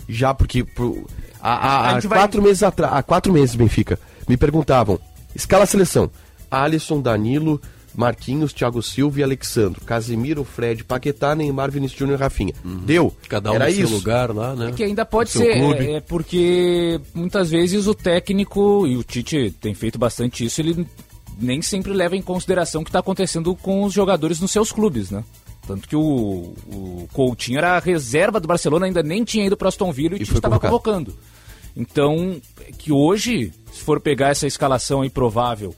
já, 0.09 0.35
porque 0.35 0.65
pro- 0.65 1.07
há, 1.41 1.51
há- 1.55 1.79
A 1.79 1.91
há 1.91 1.95
gente 1.95 2.09
vai- 2.09 2.19
quatro 2.19 2.43
meses 2.43 2.63
atrás, 2.63 2.93
há 2.93 3.03
quatro 3.03 3.33
meses, 3.33 3.55
Benfica, 3.55 3.99
me 4.29 4.37
perguntavam, 4.37 4.99
escala 5.35 5.65
a 5.65 5.67
seleção, 5.67 6.11
Alisson, 6.51 7.01
Danilo, 7.01 7.61
Marquinhos, 7.97 8.53
Thiago 8.53 8.83
Silva 8.83 9.21
e 9.21 9.23
Alexandro, 9.23 9.81
Casemiro, 9.85 10.43
Fred, 10.45 10.83
Paquetá, 10.85 11.35
Neymar, 11.35 11.71
Vinícius 11.71 11.99
Júnior 12.01 12.19
e 12.19 12.23
Rafinha. 12.23 12.53
Deu. 12.85 13.15
Cada 13.29 13.53
um 13.53 13.55
Era 13.55 13.67
no 13.69 13.73
seu 13.73 13.85
isso. 13.85 13.95
lugar 13.95 14.35
lá, 14.35 14.55
né? 14.55 14.71
É 14.71 14.73
que 14.73 14.83
ainda 14.83 15.07
pode 15.07 15.31
ser, 15.31 15.47
é, 15.47 15.93
é 15.95 16.01
porque 16.01 17.01
muitas 17.15 17.51
vezes 17.51 17.87
o 17.87 17.95
técnico, 17.95 18.85
e 18.87 18.97
o 18.97 19.05
Tite 19.05 19.55
tem 19.61 19.75
feito 19.75 19.97
bastante 19.97 20.45
isso, 20.45 20.61
ele 20.61 20.85
nem 21.39 21.61
sempre 21.63 21.93
leva 21.93 22.17
em 22.17 22.23
consideração 22.23 22.81
o 22.83 22.85
que 22.85 22.91
está 22.91 23.01
acontecendo 23.01 23.55
com 23.55 23.85
os 23.85 23.93
jogadores 23.93 24.41
nos 24.41 24.51
seus 24.51 24.71
clubes, 24.73 25.11
né? 25.11 25.25
Tanto 25.67 25.89
que 25.89 25.97
o, 25.97 26.55
o 26.67 27.09
Coutinho 27.13 27.59
era 27.59 27.77
a 27.77 27.81
reserva 27.81 28.39
do 28.39 28.49
Barcelona, 28.49 28.87
ainda 28.87 29.03
nem 29.03 29.25
tinha 29.25 29.47
ido 29.47 29.57
para 29.57 29.69
Aston 29.69 29.91
Villa 29.93 30.17
e 30.21 30.27
foi 30.27 30.37
estava 30.37 30.61
convocando. 30.61 31.17
Então, 31.77 32.41
que 32.79 32.93
hoje, 32.93 33.53
se 33.73 33.83
for 33.83 34.01
pegar 34.01 34.29
essa 34.29 34.47
escalação 34.47 35.05
improvável, 35.05 35.75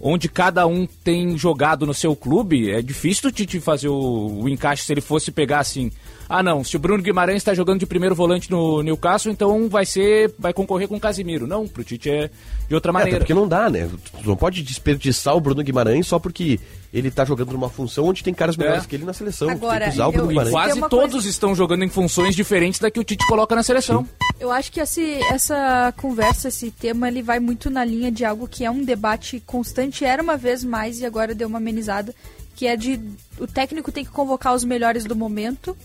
onde 0.00 0.28
cada 0.28 0.66
um 0.66 0.86
tem 0.86 1.36
jogado 1.38 1.86
no 1.86 1.94
seu 1.94 2.16
clube, 2.16 2.70
é 2.70 2.82
difícil 2.82 3.28
o 3.28 3.32
Tite 3.32 3.60
fazer 3.60 3.88
o, 3.88 4.42
o 4.42 4.48
encaixe 4.48 4.84
se 4.84 4.92
ele 4.92 5.00
fosse 5.00 5.30
pegar 5.30 5.60
assim. 5.60 5.90
Ah, 6.32 6.44
não, 6.44 6.62
se 6.62 6.76
o 6.76 6.78
Bruno 6.78 7.02
Guimarães 7.02 7.38
está 7.38 7.52
jogando 7.52 7.80
de 7.80 7.86
primeiro 7.86 8.14
volante 8.14 8.48
no 8.48 8.82
Newcastle, 8.84 9.32
então 9.32 9.68
vai 9.68 9.84
ser, 9.84 10.32
vai 10.38 10.52
concorrer 10.52 10.86
com 10.86 10.94
o 10.94 11.00
Casimiro. 11.00 11.44
Não, 11.44 11.66
pro 11.66 11.82
Tite 11.82 12.08
é 12.08 12.30
de 12.68 12.74
outra 12.74 12.90
É, 12.90 12.92
até 12.92 12.98
maneira. 13.00 13.18
porque 13.18 13.34
não 13.34 13.48
dá, 13.48 13.68
né? 13.68 13.90
Tu 14.22 14.28
não 14.28 14.36
pode 14.36 14.62
desperdiçar 14.62 15.36
o 15.36 15.40
Bruno 15.40 15.60
Guimarães 15.60 16.06
só 16.06 16.20
porque 16.20 16.60
ele 16.94 17.10
tá 17.10 17.24
jogando 17.24 17.52
numa 17.52 17.68
função 17.68 18.04
onde 18.06 18.22
tem 18.22 18.32
caras 18.32 18.56
melhores 18.56 18.84
É. 18.84 18.86
que 18.86 18.94
ele 18.94 19.04
na 19.04 19.12
seleção. 19.12 19.50
Agora, 19.50 19.80
tem 19.80 19.88
que 19.88 19.94
usar 19.94 20.06
o 20.06 20.12
Bruno 20.12 20.24
eu- 20.26 20.28
Guimarães. 20.28 20.52
quase 20.52 20.80
todos 20.88 21.10
coisa- 21.14 21.28
estão 21.28 21.52
jogando 21.52 21.82
em 21.82 21.88
funções 21.88 22.36
diferentes 22.36 22.78
da 22.78 22.92
que 22.92 23.00
o 23.00 23.04
Tite 23.04 23.26
coloca 23.26 23.56
na 23.56 23.64
seleção. 23.64 24.06
Eu 24.38 24.52
acho 24.52 24.70
que 24.70 24.78
esse, 24.80 25.14
essa 25.32 25.92
conversa, 25.96 26.46
esse 26.46 26.70
tema, 26.70 27.08
ele 27.08 27.22
vai 27.22 27.40
muito 27.40 27.68
na 27.70 27.84
linha 27.84 28.10
de 28.12 28.24
algo 28.24 28.46
que 28.46 28.64
é 28.64 28.70
um 28.70 28.84
debate 28.84 29.42
constante, 29.44 30.04
era 30.04 30.22
uma 30.22 30.36
vez 30.36 30.62
mais 30.62 31.00
e 31.00 31.04
agora 31.06 31.34
deu 31.34 31.48
uma 31.48 31.58
amenizada, 31.58 32.14
que 32.54 32.68
é 32.68 32.76
de 32.76 33.00
o 33.36 33.48
técnico 33.48 33.90
tem 33.90 34.04
que 34.04 34.10
convocar 34.12 34.54
os 34.54 34.62
melhores 34.62 35.04
do 35.04 35.16
momento 35.16 35.76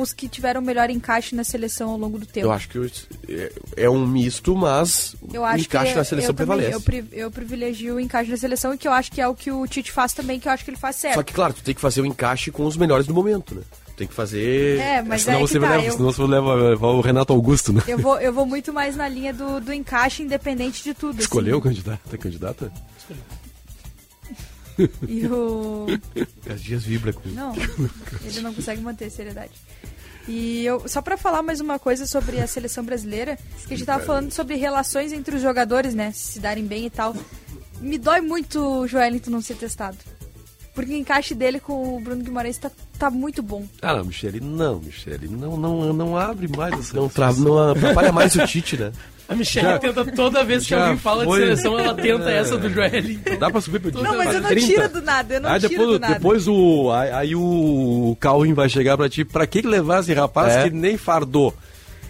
os 0.00 0.12
que 0.12 0.28
tiveram 0.28 0.60
o 0.60 0.64
melhor 0.64 0.90
encaixe 0.90 1.34
na 1.34 1.44
seleção 1.44 1.90
ao 1.90 1.96
longo 1.98 2.18
do 2.18 2.26
tempo. 2.26 2.46
Eu 2.46 2.52
acho 2.52 2.68
que 2.68 2.78
é, 3.28 3.52
é 3.76 3.90
um 3.90 4.06
misto, 4.06 4.54
mas 4.56 5.14
Eu 5.32 5.42
o 5.42 5.44
acho 5.44 5.64
encaixe 5.64 5.92
que 5.92 5.98
na 5.98 6.04
seleção 6.04 6.30
eu 6.30 6.34
também, 6.34 6.56
prevalece. 6.56 6.74
eu, 6.74 6.80
pri- 6.80 7.04
eu 7.12 7.30
privilegio 7.30 7.94
o 7.96 8.00
encaixe 8.00 8.30
na 8.30 8.36
seleção 8.36 8.74
e 8.74 8.78
que 8.78 8.86
eu 8.88 8.92
acho 8.92 9.10
que 9.12 9.20
é 9.20 9.28
o 9.28 9.34
que 9.34 9.50
o 9.50 9.66
Tite 9.66 9.90
faz 9.92 10.12
também, 10.12 10.38
que 10.40 10.48
eu 10.48 10.52
acho 10.52 10.64
que 10.64 10.70
ele 10.70 10.76
faz 10.78 10.96
certo. 10.96 11.14
Só 11.14 11.22
que, 11.22 11.32
claro, 11.32 11.52
tu 11.54 11.62
tem 11.62 11.74
que 11.74 11.80
fazer 11.80 12.00
o 12.00 12.06
encaixe 12.06 12.50
com 12.50 12.64
os 12.66 12.76
melhores 12.76 13.06
do 13.06 13.14
momento, 13.14 13.54
né? 13.54 13.62
Tu 13.86 13.92
tem 13.98 14.06
que 14.08 14.14
fazer. 14.14 14.78
É, 14.80 15.02
mas 15.02 15.22
senão, 15.22 15.38
que 15.40 15.46
você 15.48 15.60
tá, 15.60 15.70
leva, 15.70 15.84
eu- 15.84 15.92
senão 15.92 16.12
você 16.12 16.22
leva, 16.22 16.54
levar 16.54 16.88
o 16.88 17.00
Renato 17.00 17.32
Augusto, 17.32 17.72
né? 17.72 17.82
Eu 17.86 17.98
vou, 17.98 18.20
eu 18.20 18.32
vou 18.32 18.44
muito 18.44 18.72
mais 18.72 18.96
na 18.96 19.08
linha 19.08 19.32
do, 19.32 19.60
do 19.60 19.72
encaixe, 19.72 20.22
independente 20.22 20.82
de 20.82 20.92
tudo. 20.94 21.20
Escolheu 21.20 21.56
o 21.56 21.58
assim. 21.60 21.68
candidato? 21.68 22.00
É 22.12 22.16
candidata? 22.16 22.72
E 25.08 25.26
o. 25.26 25.86
As 26.52 26.62
dias 26.62 26.84
vibra 26.84 27.12
com 27.12 27.28
Não, 27.28 27.54
ele 28.24 28.40
não 28.40 28.52
consegue 28.52 28.80
manter 28.80 29.06
a 29.06 29.10
seriedade. 29.10 29.52
E 30.26 30.64
eu, 30.64 30.88
só 30.88 31.02
pra 31.02 31.16
falar 31.16 31.42
mais 31.42 31.60
uma 31.60 31.78
coisa 31.78 32.06
sobre 32.06 32.40
a 32.40 32.46
seleção 32.46 32.82
brasileira, 32.82 33.38
que 33.66 33.74
a 33.74 33.76
gente 33.76 33.86
tava 33.86 34.04
falando 34.04 34.32
sobre 34.32 34.54
relações 34.54 35.12
entre 35.12 35.36
os 35.36 35.42
jogadores, 35.42 35.94
né? 35.94 36.12
Se 36.12 36.40
darem 36.40 36.64
bem 36.64 36.86
e 36.86 36.90
tal. 36.90 37.14
Me 37.80 37.98
dói 37.98 38.20
muito 38.20 38.60
o 38.60 38.86
Joelinton 38.86 39.30
não 39.30 39.42
ser 39.42 39.56
testado. 39.56 39.98
Porque 40.74 40.92
o 40.92 40.96
encaixe 40.96 41.34
dele 41.34 41.60
com 41.60 41.96
o 41.96 42.00
Bruno 42.00 42.24
Guimarães 42.24 42.58
tá, 42.58 42.70
tá 42.98 43.08
muito 43.10 43.42
bom. 43.42 43.64
Ah, 43.80 43.94
não, 43.96 44.06
Michele, 44.06 44.40
não, 44.40 44.80
Michele. 44.80 45.28
Não, 45.28 45.56
não, 45.56 45.92
não 45.92 46.16
abre 46.16 46.48
mais 46.48 46.76
essa 46.76 46.96
Não, 46.96 47.08
tra... 47.08 47.32
não 47.32 47.70
atrapalha 47.70 48.10
mais 48.10 48.34
o 48.34 48.44
Tite, 48.46 48.76
né? 48.76 48.90
A 49.26 49.34
Michelle 49.34 49.68
Já- 49.68 49.78
tenta 49.78 50.04
toda 50.04 50.44
vez 50.44 50.66
que 50.66 50.74
alguém 50.74 50.98
fala 50.98 51.24
foi. 51.24 51.38
de 51.40 51.44
seleção, 51.46 51.78
ela 51.78 51.94
tenta 51.94 52.30
É. 52.30 52.36
essa 52.38 52.58
do 52.58 52.68
Joelinton. 52.68 53.38
Dá 53.38 53.50
pra 53.50 53.60
subir 53.60 53.80
pro 53.80 54.02
Não, 54.02 54.16
mas 54.18 54.34
eu 54.34 54.40
não 54.42 54.48
30. 54.50 54.66
tiro 54.66 54.88
do 54.90 55.00
nada, 55.02 55.34
eu 55.34 55.40
não 55.40 55.50
Aí 55.50 55.60
tiro 55.60 55.70
depois, 55.70 55.88
do 55.88 55.98
nada. 55.98 56.14
depois 56.14 56.48
o. 56.48 56.90
Aí, 56.92 57.10
aí 57.10 57.34
o 57.34 58.16
Calvin 58.20 58.52
vai 58.52 58.68
chegar 58.68 58.96
pra 58.98 59.08
ti. 59.08 59.24
Pra 59.24 59.46
que 59.46 59.62
que 59.62 59.68
levar 59.68 60.00
esse 60.00 60.12
rapaz 60.12 60.54
É. 60.56 60.64
que 60.64 60.70
nem 60.74 60.98
fardou? 60.98 61.54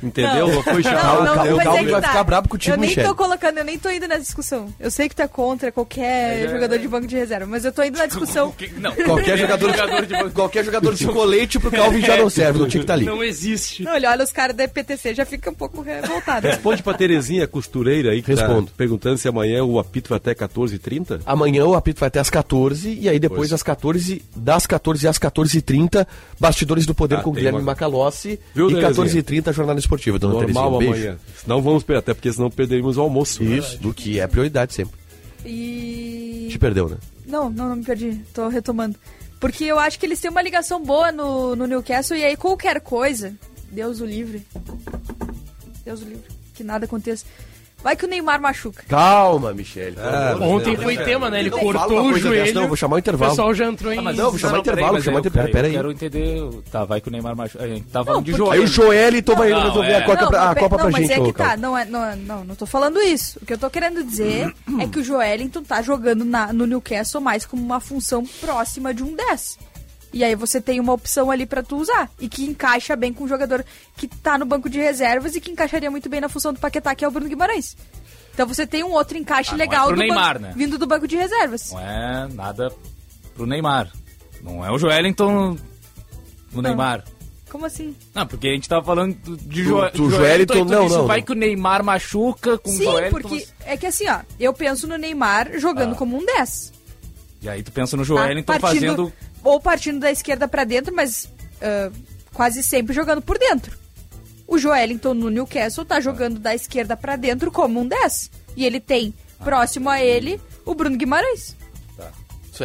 Entendeu? 0.04 0.48
Não, 0.48 0.62
foi 0.62 0.82
Não, 0.82 1.24
não, 1.24 1.56
o 1.56 1.62
Calvin 1.62 1.86
é 1.86 1.90
vai 1.90 2.00
tá. 2.02 2.08
ficar 2.08 2.24
brabo 2.24 2.48
contigo, 2.48 2.74
Eu 2.76 2.80
nem 2.80 2.88
Michele. 2.90 3.06
tô 3.08 3.14
colocando, 3.14 3.58
eu 3.58 3.64
nem 3.64 3.78
tô 3.78 3.88
indo 3.90 4.06
nessa 4.06 4.20
discussão. 4.22 4.72
Eu 4.78 4.90
sei 4.90 5.08
que 5.08 5.16
tu 5.16 5.22
é 5.22 5.28
contra 5.28 5.72
qualquer 5.72 6.48
jogador 6.50 6.78
de 6.78 6.86
banco 6.88 7.06
de 7.06 7.16
reserva, 7.16 7.46
mas 7.46 7.64
eu 7.64 7.72
tô 7.72 7.82
indo 7.82 7.98
na 7.98 8.06
discussão. 8.06 8.54
Não. 8.78 8.92
Qualquer 9.04 9.38
jogador, 9.38 9.72
de, 9.72 10.30
qualquer 10.32 10.64
jogador 10.64 10.94
de 10.94 11.06
colete 11.06 11.58
pro 11.58 11.70
Calvin 11.70 12.00
já 12.00 12.16
não 12.16 12.28
serve, 12.30 12.58
não 12.58 12.68
tinha 12.68 12.80
que 12.80 12.84
estar 12.84 12.94
ali. 12.94 13.04
Não 13.06 13.22
existe. 13.24 13.82
Não, 13.82 13.94
ele 13.96 14.06
olha 14.06 14.22
os 14.24 14.32
caras 14.32 14.54
da 14.56 14.66
PTC, 14.68 15.14
já 15.14 15.24
fica 15.24 15.50
um 15.50 15.54
pouco 15.54 15.80
revoltado. 15.82 16.46
Responde 16.46 16.82
pra 16.82 16.94
Terezinha, 16.94 17.46
costureira 17.46 18.10
aí, 18.10 18.22
que 18.22 18.30
Respondo. 18.32 18.66
tá 18.66 18.72
perguntando 18.76 19.18
se 19.18 19.26
amanhã 19.28 19.64
o 19.64 19.78
apito 19.78 20.08
vai 20.10 20.16
até 20.18 20.34
14h30. 20.34 21.20
Amanhã 21.24 21.64
o 21.64 21.74
apito 21.74 22.00
vai 22.00 22.08
até 22.08 22.20
às 22.20 22.28
14 22.30 22.98
e 23.00 23.08
aí 23.08 23.18
depois 23.18 23.34
Pois. 23.50 23.52
às 23.52 23.62
14, 23.62 24.22
das 24.36 24.66
14 24.66 25.06
às 25.08 25.18
14h30, 25.18 26.06
bastidores 26.38 26.86
do 26.86 26.94
poder 26.94 27.16
Ah, 27.16 27.22
com 27.22 27.32
Guilherme 27.32 27.58
uma- 27.58 27.64
Macalossi 27.66 28.38
Viu, 28.54 28.70
e 28.70 28.74
Terezinha? 28.74 29.22
14h30 29.22 29.52
jornada 29.52 29.78
esportiva. 29.94 30.18
Dona 30.18 30.34
Normal 30.34 30.46
Terezinha, 30.46 30.66
um 30.66 30.78
beijo. 30.78 31.08
amanhã. 31.08 31.18
Senão 31.36 31.62
vamos 31.62 31.82
perder, 31.82 31.98
até 31.98 32.14
porque 32.14 32.32
senão 32.32 32.50
perderíamos 32.50 32.96
o 32.96 33.00
almoço. 33.00 33.42
Isso, 33.42 33.78
do 33.78 33.92
que 33.94 34.20
é 34.20 34.26
prioridade 34.26 34.74
sempre. 34.74 34.98
E. 35.44 36.48
Te 36.50 36.58
perdeu, 36.58 36.88
né? 36.88 36.96
Não, 37.26 37.50
não, 37.50 37.68
não 37.68 37.76
me 37.76 37.84
perdi. 37.84 38.20
Tô 38.32 38.48
retomando. 38.48 38.96
Porque 39.40 39.64
eu 39.64 39.78
acho 39.78 39.98
que 39.98 40.06
eles 40.06 40.20
têm 40.20 40.30
uma 40.30 40.42
ligação 40.42 40.82
boa 40.82 41.12
no, 41.12 41.54
no 41.54 41.66
Newcastle 41.66 42.16
e 42.16 42.24
aí 42.24 42.36
qualquer 42.36 42.80
coisa, 42.80 43.34
Deus 43.70 44.00
o 44.00 44.06
livre. 44.06 44.46
Deus 45.84 46.00
o 46.00 46.04
livre. 46.04 46.24
Que 46.54 46.64
nada 46.64 46.86
aconteça. 46.86 47.26
Vai 47.84 47.94
que 47.94 48.06
o 48.06 48.08
Neymar 48.08 48.40
machuca. 48.40 48.82
Calma, 48.88 49.52
Michele. 49.52 49.94
Ah, 50.00 50.36
Ontem 50.40 50.74
foi 50.74 50.96
tema, 50.96 51.28
né? 51.28 51.38
Ele 51.40 51.50
Não 51.50 51.58
cortou 51.58 52.00
o 52.00 52.14
dessa, 52.14 52.18
joelho. 52.18 52.54
não, 52.54 52.66
vou 52.66 52.76
chamar 52.78 52.96
o 52.96 52.98
intervalo. 52.98 53.30
O 53.30 53.36
pessoal 53.36 53.54
já 53.54 53.66
entrou 53.66 53.92
em. 53.92 53.98
Ah, 53.98 54.02
mas 54.02 54.16
Não, 54.16 54.30
vou 54.30 54.38
chamar 54.38 54.52
não, 54.54 54.60
intervalo, 54.60 54.80
peraí, 54.86 54.92
mas 54.94 55.04
chamar 55.04 55.16
eu- 55.16 55.20
intervalo, 55.20 55.52
peraí. 55.52 55.70
Eu 55.70 55.76
quero 55.76 55.92
entender. 55.92 56.62
Tá, 56.72 56.84
vai 56.86 56.98
que 57.02 57.08
o 57.08 57.10
Neymar 57.12 57.36
machuca. 57.36 57.62
A 57.62 57.68
gente 57.68 57.84
tava 57.88 57.98
Não, 57.98 58.04
falando 58.06 58.24
de 58.24 58.32
porque- 58.32 58.52
Aí 58.54 58.60
o. 58.60 58.66
Joelito 58.66 59.36
vai 59.36 59.50
Não, 59.50 59.62
resolver 59.64 59.90
é. 59.90 59.96
a 59.98 60.02
Copa, 60.06 60.22
não, 60.22 60.28
pra, 60.30 60.40
a 60.42 60.46
mas, 60.46 60.54
Copa 60.58 60.76
não, 60.76 60.82
pra 60.84 60.90
mas 60.92 61.02
gente, 61.08 61.12
é 61.12 61.20
ô, 61.20 61.24
que 61.26 61.32
tá, 61.34 61.56
não, 61.58 61.76
é, 61.76 61.84
não, 61.84 62.04
é- 62.04 62.16
não, 62.16 62.44
não 62.44 62.54
tô 62.54 62.64
falando 62.64 62.98
isso. 63.02 63.38
O 63.42 63.44
que 63.44 63.52
eu 63.52 63.58
tô 63.58 63.68
querendo 63.68 64.02
dizer 64.02 64.50
é 64.80 64.86
que 64.86 64.98
o 65.00 65.04
Joelinton 65.04 65.62
tá 65.62 65.82
jogando 65.82 66.24
na- 66.24 66.54
no 66.54 66.66
Newcastle 66.66 67.20
mais 67.20 67.44
como 67.44 67.62
uma 67.62 67.80
função 67.80 68.24
próxima 68.40 68.94
de 68.94 69.02
um 69.02 69.14
10. 69.14 69.58
E 70.14 70.22
aí 70.22 70.34
você 70.36 70.60
tem 70.60 70.78
uma 70.78 70.92
opção 70.92 71.28
ali 71.30 71.44
pra 71.44 71.60
tu 71.62 71.76
usar. 71.76 72.08
E 72.20 72.28
que 72.28 72.44
encaixa 72.44 72.94
bem 72.94 73.12
com 73.12 73.24
o 73.24 73.28
jogador 73.28 73.64
que 73.96 74.06
tá 74.06 74.38
no 74.38 74.46
banco 74.46 74.70
de 74.70 74.78
reservas 74.78 75.34
e 75.34 75.40
que 75.40 75.50
encaixaria 75.50 75.90
muito 75.90 76.08
bem 76.08 76.20
na 76.20 76.28
função 76.28 76.52
do 76.52 76.60
Paquetá, 76.60 76.94
que 76.94 77.04
é 77.04 77.08
o 77.08 77.10
Bruno 77.10 77.28
Guimarães. 77.28 77.76
Então 78.32 78.46
você 78.46 78.64
tem 78.66 78.84
um 78.84 78.92
outro 78.92 79.18
encaixe 79.18 79.50
Ah, 79.50 79.54
é 79.54 79.58
legal 79.58 79.86
pro 79.88 79.96
do 79.96 80.00
Neymar, 80.02 80.34
banco- 80.34 80.46
né? 80.46 80.52
vindo 80.56 80.78
do 80.78 80.86
banco 80.86 81.08
de 81.08 81.16
reservas. 81.16 81.72
Não 81.72 81.80
é 81.80 82.28
nada 82.32 82.72
pro 83.34 83.44
Neymar. 83.44 83.90
Não 84.40 84.64
é 84.64 84.70
o 84.70 84.78
Joelinton 84.78 85.56
no 86.52 86.62
Neymar. 86.62 87.04
Como 87.50 87.66
assim? 87.66 87.94
Não, 88.14 88.26
porque 88.26 88.48
a 88.48 88.52
gente 88.52 88.68
tava 88.68 88.84
falando 88.84 89.14
do- 89.16 89.36
de 89.36 89.62
Do- 89.64 89.68
Jo- 89.68 89.90
do 89.90 90.10
Joelinton, 90.10 90.10
Joelinton, 90.10 90.54
e 90.54 90.58
tu 90.58 90.64
não, 90.64 90.88
não, 90.88 91.06
vai 91.06 91.22
que 91.22 91.32
o 91.32 91.34
Neymar 91.34 91.82
machuca 91.84 92.56
com 92.58 92.70
o 92.70 92.72
Sim, 92.72 92.84
Joelinton. 92.84 93.10
porque 93.10 93.34
mas- 93.34 93.54
é 93.64 93.76
que 93.76 93.86
assim, 93.86 94.08
ó, 94.08 94.20
eu 94.40 94.52
penso 94.52 94.86
no 94.86 94.96
Neymar 94.96 95.58
jogando 95.58 95.92
Ah. 95.92 95.96
como 95.96 96.16
um 96.16 96.24
10. 96.24 96.72
E 97.42 97.48
aí 97.48 97.62
tu 97.62 97.70
pensa 97.72 97.96
no 97.96 98.02
tá? 98.02 98.06
Joelinton 98.08 98.58
fazendo... 98.60 99.12
Ou 99.44 99.60
partindo 99.60 100.00
da 100.00 100.10
esquerda 100.10 100.48
pra 100.48 100.64
dentro, 100.64 100.94
mas 100.94 101.28
ah, 101.62 101.90
quase 102.32 102.62
sempre 102.62 102.94
jogando 102.94 103.22
por 103.22 103.38
dentro. 103.38 103.78
O 104.46 104.58
Joelinton 104.58 105.14
no 105.14 105.30
Newcastle 105.30 105.84
tá 105.84 106.00
jogando 106.00 106.38
da 106.38 106.54
esquerda 106.54 106.96
pra 106.96 107.16
dentro 107.16 107.50
como 107.50 107.80
um 107.80 107.86
10. 107.86 108.30
E 108.56 108.66
ele 108.66 108.80
tem 108.80 109.14
próximo 109.42 109.88
a 109.88 110.02
ele 110.02 110.40
o 110.64 110.74
Bruno 110.74 110.96
Guimarães. 110.96 111.56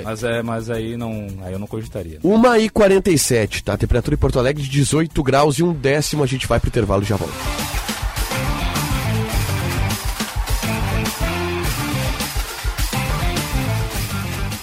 Mas, 0.03 0.23
é, 0.23 0.43
mas 0.43 0.69
aí, 0.69 0.95
não, 0.95 1.27
aí 1.41 1.53
eu 1.53 1.57
não 1.57 1.65
cogitaria. 1.65 2.19
1h47, 2.19 3.63
tá? 3.63 3.75
Temperatura 3.75 4.13
em 4.13 4.19
Porto 4.19 4.37
Alegre 4.37 4.61
de 4.61 4.69
18 4.69 5.23
graus 5.23 5.57
e 5.57 5.63
um 5.63 5.73
décimo. 5.73 6.21
A 6.21 6.27
gente 6.27 6.45
vai 6.45 6.59
pro 6.59 6.69
intervalo 6.69 7.01
e 7.01 7.05
já 7.07 7.15
volta. 7.15 7.33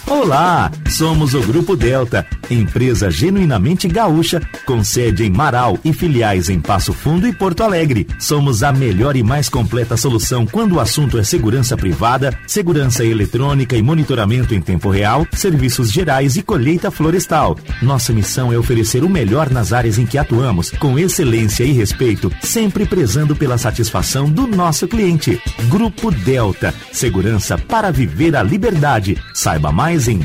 Olá, 0.08 0.70
somos 0.88 1.34
o 1.34 1.40
Grupo 1.40 1.74
Delta, 1.74 2.24
empresa 2.50 3.10
genuinamente 3.10 3.88
gaúcha, 3.88 4.40
com 4.64 4.82
sede 4.82 5.24
em 5.24 5.30
Marau 5.30 5.78
e 5.84 5.92
filiais 5.92 6.48
em 6.48 6.60
Passo 6.60 6.92
Fundo 6.92 7.26
e 7.26 7.32
Porto 7.32 7.62
Alegre. 7.62 8.06
Somos 8.18 8.62
a 8.62 8.72
melhor 8.72 9.16
e 9.16 9.22
mais 9.22 9.48
completa 9.48 9.96
solução 9.96 10.46
quando 10.46 10.76
o 10.76 10.80
assunto 10.80 11.18
é 11.18 11.24
segurança 11.24 11.76
privada, 11.76 12.36
segurança 12.46 13.04
eletrônica 13.04 13.76
e 13.76 13.82
monitoramento 13.82 14.54
em 14.54 14.60
tempo 14.60 14.90
real, 14.90 15.26
serviços 15.32 15.90
gerais 15.90 16.36
e 16.36 16.42
colheita 16.42 16.90
florestal. 16.90 17.56
Nossa 17.82 18.12
missão 18.12 18.52
é 18.52 18.58
oferecer 18.58 19.04
o 19.04 19.08
melhor 19.08 19.50
nas 19.50 19.72
áreas 19.72 19.98
em 19.98 20.06
que 20.06 20.18
atuamos, 20.18 20.70
com 20.70 20.98
excelência 20.98 21.64
e 21.64 21.72
respeito, 21.72 22.32
sempre 22.42 22.86
prezando 22.86 23.34
pela 23.34 23.58
satisfação 23.58 24.30
do 24.30 24.46
nosso 24.46 24.86
cliente. 24.88 25.40
Grupo 25.68 26.10
Delta, 26.10 26.74
segurança 26.92 27.58
para 27.58 27.90
viver 27.90 28.36
a 28.36 28.42
liberdade. 28.42 29.16
Saiba 29.34 29.72
mais 29.72 30.08
em 30.08 30.18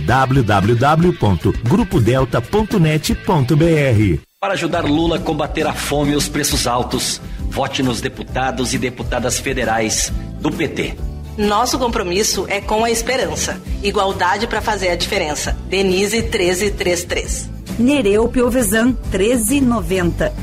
www.grupodelta.net.br. 2.11 4.21
Para 4.39 4.53
ajudar 4.53 4.83
Lula 4.83 5.17
a 5.17 5.19
combater 5.19 5.67
a 5.67 5.73
fome 5.73 6.13
e 6.13 6.15
os 6.15 6.27
preços 6.27 6.65
altos, 6.67 7.21
vote 7.49 7.83
nos 7.83 8.01
deputados 8.01 8.73
e 8.73 8.77
deputadas 8.77 9.39
federais 9.39 10.11
do 10.39 10.51
PT. 10.51 10.95
Nosso 11.37 11.79
compromisso 11.79 12.45
é 12.49 12.59
com 12.59 12.83
a 12.83 12.91
esperança. 12.91 13.61
Igualdade 13.81 14.47
para 14.47 14.61
fazer 14.61 14.89
a 14.89 14.95
diferença. 14.95 15.57
Denise 15.69 16.21
1333. 16.23 17.49
Nereu 17.79 18.27
Piovesan 18.27 18.87
1390. 19.11 20.33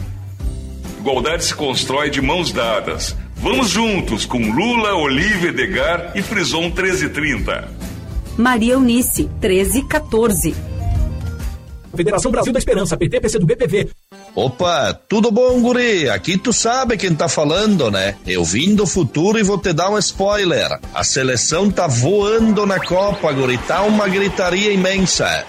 Igualdade 1.01 1.45
se 1.45 1.55
constrói 1.55 2.11
de 2.11 2.23
mãos 2.23 2.53
dadas. 2.53 3.15
Vamos 3.37 3.71
juntos 3.71 4.27
com 4.27 4.39
Lula, 4.39 4.95
Olívia 4.95 5.51
Edgar 5.51 6.13
e 6.15 6.23
Frison 6.23 6.63
1330. 6.63 7.69
Maria 8.37 8.75
Eunice 8.75 9.25
1314. 9.41 10.55
Federação 11.99 12.31
Brasil 12.31 12.53
da 12.53 12.61
Esperança, 12.61 12.97
PT, 12.97 13.21
PC 13.21 13.39
do 13.41 13.47
BPV. 13.47 13.89
Opa, 14.37 14.95
tudo 15.09 15.33
bom, 15.33 15.61
guri? 15.61 16.09
Aqui 16.09 16.39
tu 16.39 16.53
sabe 16.53 16.97
quem 16.97 17.13
tá 17.13 17.29
falando, 17.29 17.91
né? 17.91 18.15
Eu 18.25 18.45
vim 18.45 18.73
do 18.73 18.87
futuro 18.87 19.37
e 19.37 19.43
vou 19.43 19.59
te 19.59 19.73
dar 19.73 19.91
um 19.91 19.99
spoiler. 19.99 20.79
A 20.95 21.03
seleção 21.03 21.69
tá 21.69 21.89
voando 21.89 22.65
na 22.65 22.79
Copa, 22.79 23.33
guri. 23.33 23.59
Tá 23.59 23.83
uma 23.83 24.07
gritaria 24.07 24.71
imensa. 24.73 25.45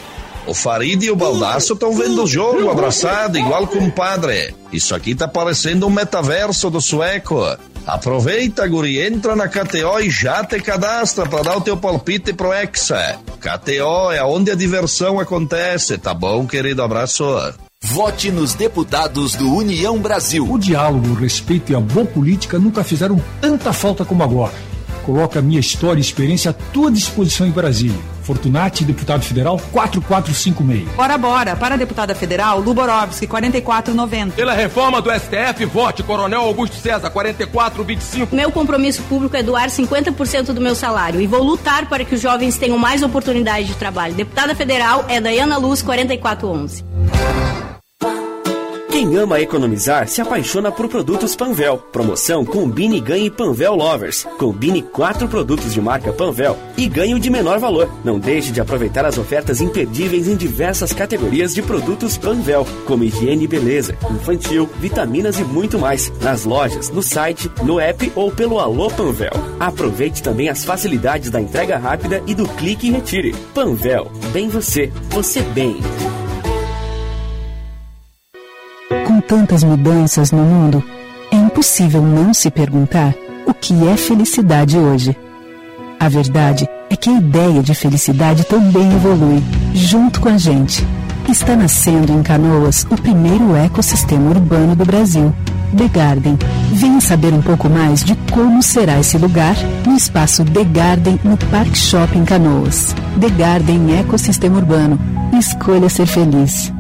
O 0.48 0.54
Farid 0.56 1.04
e 1.04 1.12
o 1.12 1.16
Baldaço 1.16 1.74
estão 1.74 1.94
vendo 1.94 2.24
o 2.24 2.28
jogo 2.28 2.72
abraçado, 2.72 3.38
igual 3.38 3.68
compadre. 3.68 4.56
Isso 4.74 4.96
aqui 4.96 5.14
tá 5.14 5.28
parecendo 5.28 5.86
um 5.86 5.92
metaverso 5.92 6.72
do 6.72 6.82
sueco. 6.82 7.46
Aproveita, 7.90 8.68
guri, 8.68 9.00
entra 9.00 9.36
na 9.36 9.48
KTO 9.48 10.00
e 10.00 10.12
já 10.12 10.44
te 10.44 10.62
cadastra 10.62 11.28
para 11.28 11.42
dar 11.42 11.58
o 11.58 11.62
teu 11.62 11.76
palpite 11.76 12.32
pro 12.34 12.54
Hexa. 12.54 13.18
KTO 13.40 14.12
é 14.12 14.24
onde 14.24 14.52
a 14.52 14.56
diversão 14.56 15.20
acontece, 15.20 15.98
tá 15.98 16.14
bom, 16.14 16.46
querido? 16.46 16.84
Abraço. 16.84 17.26
Vote 17.82 18.30
nos 18.30 18.54
deputados 18.54 19.34
do 19.34 19.52
União 19.56 19.98
Brasil. 19.98 20.48
O 20.48 20.60
diálogo, 20.60 21.10
o 21.10 21.16
respeito 21.16 21.72
e 21.72 21.76
a 21.76 21.80
boa 21.80 22.06
política 22.06 22.60
nunca 22.60 22.84
fizeram 22.84 23.20
tanta 23.42 23.74
falta 23.74 24.06
como 24.06 24.22
agora. 24.22 24.54
Coloco 25.04 25.40
a 25.40 25.42
minha 25.42 25.60
história 25.60 26.00
e 26.00 26.04
experiência 26.04 26.52
à 26.52 26.54
tua 26.54 26.92
disposição 26.92 27.48
em 27.48 27.52
Brasília. 27.52 28.19
Fortunati, 28.30 28.86
deputado 28.86 29.24
federal 29.24 29.60
4456. 29.72 30.88
Bora, 30.96 31.18
bora. 31.18 31.56
Para 31.56 31.74
a 31.74 31.78
deputada 31.80 32.14
federal, 32.14 32.60
Luborovski, 32.60 33.26
4490. 33.26 34.36
Pela 34.36 34.54
reforma 34.54 35.02
do 35.02 35.10
STF, 35.12 35.66
vote 35.66 36.04
Coronel 36.04 36.42
Augusto 36.42 36.76
César, 36.76 37.10
4425. 37.10 38.36
Meu 38.36 38.52
compromisso 38.52 39.02
público 39.10 39.36
é 39.36 39.42
doar 39.42 39.70
50% 39.70 40.54
do 40.54 40.62
meu 40.62 40.76
salário 40.76 41.20
e 41.20 41.26
vou 41.26 41.42
lutar 41.42 41.90
para 41.90 42.06
que 42.06 42.14
os 42.14 42.22
jovens 42.22 42.56
tenham 42.56 42.78
mais 42.78 43.02
oportunidades 43.02 43.68
de 43.68 43.74
trabalho. 43.74 44.14
Deputada 44.14 44.54
federal 44.54 45.06
é 45.08 45.20
Dayana 45.20 45.58
Luz, 45.58 45.82
4411. 45.82 46.86
Quem 49.00 49.16
ama 49.16 49.40
economizar 49.40 50.10
se 50.10 50.20
apaixona 50.20 50.74
por 50.74 50.90
produtos 50.90 51.34
Panvel. 51.34 51.78
Promoção 51.90 52.44
Combine 52.44 53.00
ganhe 53.00 53.30
Panvel 53.30 53.74
Lovers. 53.74 54.28
Combine 54.38 54.82
quatro 54.82 55.26
produtos 55.30 55.74
de 55.74 55.80
marca 55.80 56.12
Panvel 56.12 56.58
e 56.76 56.86
ganhe 56.86 57.14
o 57.14 57.20
de 57.20 57.30
menor 57.30 57.60
valor. 57.60 57.90
Não 58.04 58.20
deixe 58.20 58.52
de 58.52 58.60
aproveitar 58.60 59.06
as 59.06 59.18
ofertas 59.18 59.62
imperdíveis 59.62 60.28
em 60.28 60.36
diversas 60.36 60.92
categorias 60.92 61.56
de 61.56 61.62
produtos 61.62 62.18
Panvel, 62.18 62.68
como 62.86 63.06
higiene 63.06 63.46
e 63.46 63.48
beleza, 63.48 63.96
infantil, 64.12 64.70
vitaminas 64.82 65.40
e 65.40 65.46
muito 65.46 65.80
mais. 65.80 66.12
Nas 66.20 66.44
lojas, 66.44 66.90
no 66.90 67.02
site, 67.02 67.50
no 67.64 67.80
app 67.80 68.12
ou 68.16 68.30
pelo 68.30 68.60
Alô 68.60 68.90
Panvel. 68.90 69.32
Aproveite 69.62 70.22
também 70.22 70.50
as 70.50 70.66
facilidades 70.66 71.30
da 71.30 71.40
entrega 71.40 71.78
rápida 71.78 72.22
e 72.28 72.36
do 72.36 72.46
clique 72.50 72.90
e 72.90 72.92
retire. 72.92 73.34
Panvel, 73.54 74.12
bem 74.34 74.50
você, 74.50 74.92
você 75.10 75.42
bem. 75.42 75.78
Com 79.06 79.22
tantas 79.22 79.64
mudanças 79.64 80.32
no 80.32 80.42
mundo, 80.42 80.84
é 81.32 81.36
impossível 81.36 82.02
não 82.02 82.34
se 82.34 82.50
perguntar 82.50 83.14
o 83.46 83.54
que 83.54 83.88
é 83.88 83.96
felicidade 83.96 84.78
hoje. 84.78 85.16
A 86.00 86.10
verdade 86.10 86.68
é 86.90 86.96
que 86.96 87.10
a 87.10 87.14
ideia 87.14 87.62
de 87.62 87.76
felicidade 87.76 88.44
também 88.46 88.92
evolui, 88.94 89.44
junto 89.76 90.20
com 90.20 90.30
a 90.30 90.38
gente. 90.38 90.86
Está 91.30 91.56
nascendo 91.56 92.12
em 92.12 92.24
Canoas 92.24 92.88
o 92.90 92.96
primeiro 92.96 93.56
ecossistema 93.56 94.32
urbano 94.32 94.76
do 94.76 94.86
Brasil, 94.86 95.32
The 95.78 95.88
Garden. 95.88 96.38
Venha 96.74 97.00
saber 97.00 97.32
um 97.32 97.42
pouco 97.42 97.70
mais 97.70 98.04
de 98.04 98.16
como 98.32 98.64
será 98.64 99.00
esse 99.00 99.20
lugar 99.20 99.56
no 99.86 99.96
espaço 99.96 100.44
The 100.44 100.64
Garden 100.64 101.20
no 101.24 101.38
Park 101.38 101.76
Shopping 101.76 102.26
Canoas. 102.26 102.96
The 103.20 103.30
Garden 103.30 104.00
Ecossistema 104.00 104.58
Urbano. 104.58 105.00
Escolha 105.38 105.90
ser 105.90 106.08
feliz. 106.08 106.74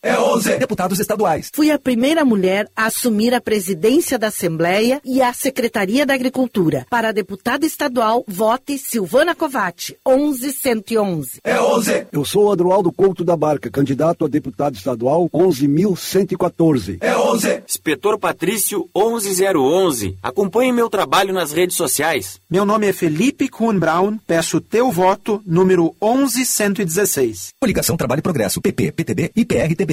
É 0.00 0.16
11 0.16 0.58
deputados 0.58 1.00
estaduais. 1.00 1.50
Fui 1.52 1.72
a 1.72 1.78
primeira 1.78 2.24
mulher 2.24 2.68
a 2.76 2.86
assumir 2.86 3.34
a 3.34 3.40
presidência 3.40 4.16
da 4.16 4.28
Assembleia 4.28 5.00
e 5.04 5.20
a 5.20 5.32
Secretaria 5.32 6.06
da 6.06 6.14
Agricultura. 6.14 6.86
Para 6.88 7.08
a 7.08 7.12
deputada 7.12 7.66
estadual, 7.66 8.22
vote 8.28 8.78
Silvana 8.78 9.34
Covatti, 9.34 9.98
11111. 10.06 11.40
É 11.42 11.60
11. 11.60 12.06
Eu 12.12 12.24
sou 12.24 12.52
Adroaldo 12.52 12.92
Couto 12.92 13.24
da 13.24 13.36
Barca, 13.36 13.68
candidato 13.68 14.24
a 14.24 14.28
deputado 14.28 14.76
estadual 14.76 15.28
11.114. 15.30 16.98
É 17.00 17.16
11. 17.16 17.62
Inspetor 17.68 18.20
Patrício 18.20 18.88
11011. 18.94 20.16
Acompanhe 20.22 20.70
meu 20.70 20.88
trabalho 20.88 21.34
nas 21.34 21.50
redes 21.50 21.76
sociais. 21.76 22.40
Meu 22.48 22.64
nome 22.64 22.86
é 22.86 22.92
Felipe 22.92 23.48
Kuhn 23.48 23.76
Brown. 23.76 24.16
Peço 24.24 24.60
teu 24.60 24.92
voto, 24.92 25.42
número 25.44 25.92
11116. 26.00 27.48
Coligação 27.60 27.96
Trabalho 27.96 28.20
e 28.20 28.22
Progresso, 28.22 28.60
PP, 28.60 28.92
PTB 28.92 29.32
e 29.34 29.44
PRTB. 29.44 29.87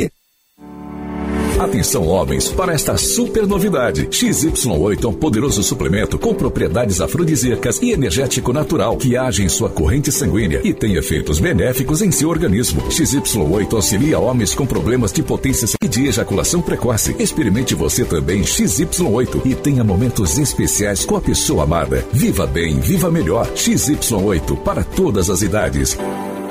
Atenção 1.65 2.07
homens 2.07 2.47
para 2.49 2.73
esta 2.73 2.95
super 2.95 3.47
novidade. 3.47 4.05
XY8 4.05 5.03
é 5.03 5.07
um 5.07 5.13
poderoso 5.13 5.63
suplemento 5.63 6.19
com 6.19 6.31
propriedades 6.31 7.01
afrodisíacas 7.01 7.81
e 7.81 7.89
energético 7.89 8.53
natural 8.53 8.95
que 8.97 9.17
age 9.17 9.43
em 9.43 9.49
sua 9.49 9.67
corrente 9.67 10.11
sanguínea 10.11 10.61
e 10.63 10.75
tem 10.75 10.93
efeitos 10.93 11.39
benéficos 11.39 12.03
em 12.03 12.11
seu 12.11 12.29
organismo. 12.29 12.83
XY8 12.83 13.73
auxilia 13.73 14.19
homens 14.19 14.53
com 14.53 14.63
problemas 14.63 15.11
de 15.11 15.23
potência 15.23 15.67
e 15.81 15.87
de 15.87 16.05
ejaculação 16.05 16.61
precoce. 16.61 17.15
Experimente 17.17 17.73
você 17.73 18.05
também 18.05 18.43
XY8 18.43 19.41
e 19.43 19.55
tenha 19.55 19.83
momentos 19.83 20.37
especiais 20.37 21.03
com 21.03 21.15
a 21.15 21.21
pessoa 21.21 21.63
amada. 21.63 22.05
Viva 22.13 22.45
bem, 22.45 22.79
viva 22.79 23.09
melhor. 23.09 23.47
XY8 23.55 24.55
para 24.57 24.83
todas 24.83 25.31
as 25.31 25.41
idades. 25.41 25.97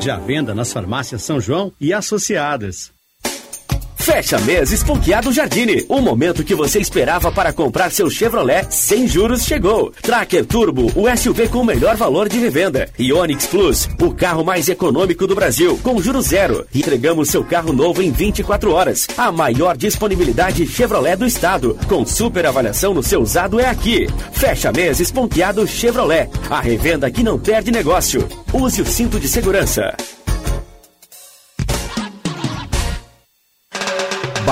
Já 0.00 0.18
venda 0.18 0.52
nas 0.56 0.72
farmácias 0.72 1.22
São 1.22 1.40
João 1.40 1.72
e 1.80 1.92
associadas. 1.92 2.92
Fecha 4.04 4.38
mês 4.40 4.70
Esponqueado 4.70 5.32
Jardine. 5.32 5.82
O 5.88 5.98
momento 5.98 6.44
que 6.44 6.54
você 6.54 6.78
esperava 6.78 7.32
para 7.32 7.54
comprar 7.54 7.90
seu 7.90 8.10
Chevrolet 8.10 8.66
sem 8.68 9.08
juros 9.08 9.44
chegou. 9.44 9.90
Tracker 10.02 10.44
Turbo, 10.44 10.92
o 10.94 11.16
SUV 11.16 11.48
com 11.48 11.60
o 11.60 11.64
melhor 11.64 11.96
valor 11.96 12.28
de 12.28 12.38
revenda. 12.38 12.86
E 12.98 13.10
Onix 13.14 13.46
Plus, 13.46 13.88
o 13.98 14.12
carro 14.12 14.44
mais 14.44 14.68
econômico 14.68 15.26
do 15.26 15.34
Brasil, 15.34 15.80
com 15.82 16.02
juros 16.02 16.26
zero. 16.26 16.66
Entregamos 16.74 17.30
seu 17.30 17.42
carro 17.42 17.72
novo 17.72 18.02
em 18.02 18.12
24 18.12 18.72
horas. 18.72 19.08
A 19.16 19.32
maior 19.32 19.74
disponibilidade 19.74 20.66
Chevrolet 20.66 21.16
do 21.16 21.24
estado. 21.24 21.74
Com 21.88 22.04
super 22.04 22.44
avaliação 22.44 22.92
no 22.92 23.02
seu 23.02 23.22
usado 23.22 23.58
é 23.58 23.70
aqui. 23.70 24.06
Fecha 24.32 24.70
mês 24.70 25.00
Esponqueado 25.00 25.66
Chevrolet. 25.66 26.28
A 26.50 26.60
revenda 26.60 27.10
que 27.10 27.22
não 27.22 27.38
perde 27.38 27.70
negócio. 27.70 28.28
Use 28.52 28.82
o 28.82 28.86
cinto 28.86 29.18
de 29.18 29.28
segurança. 29.28 29.96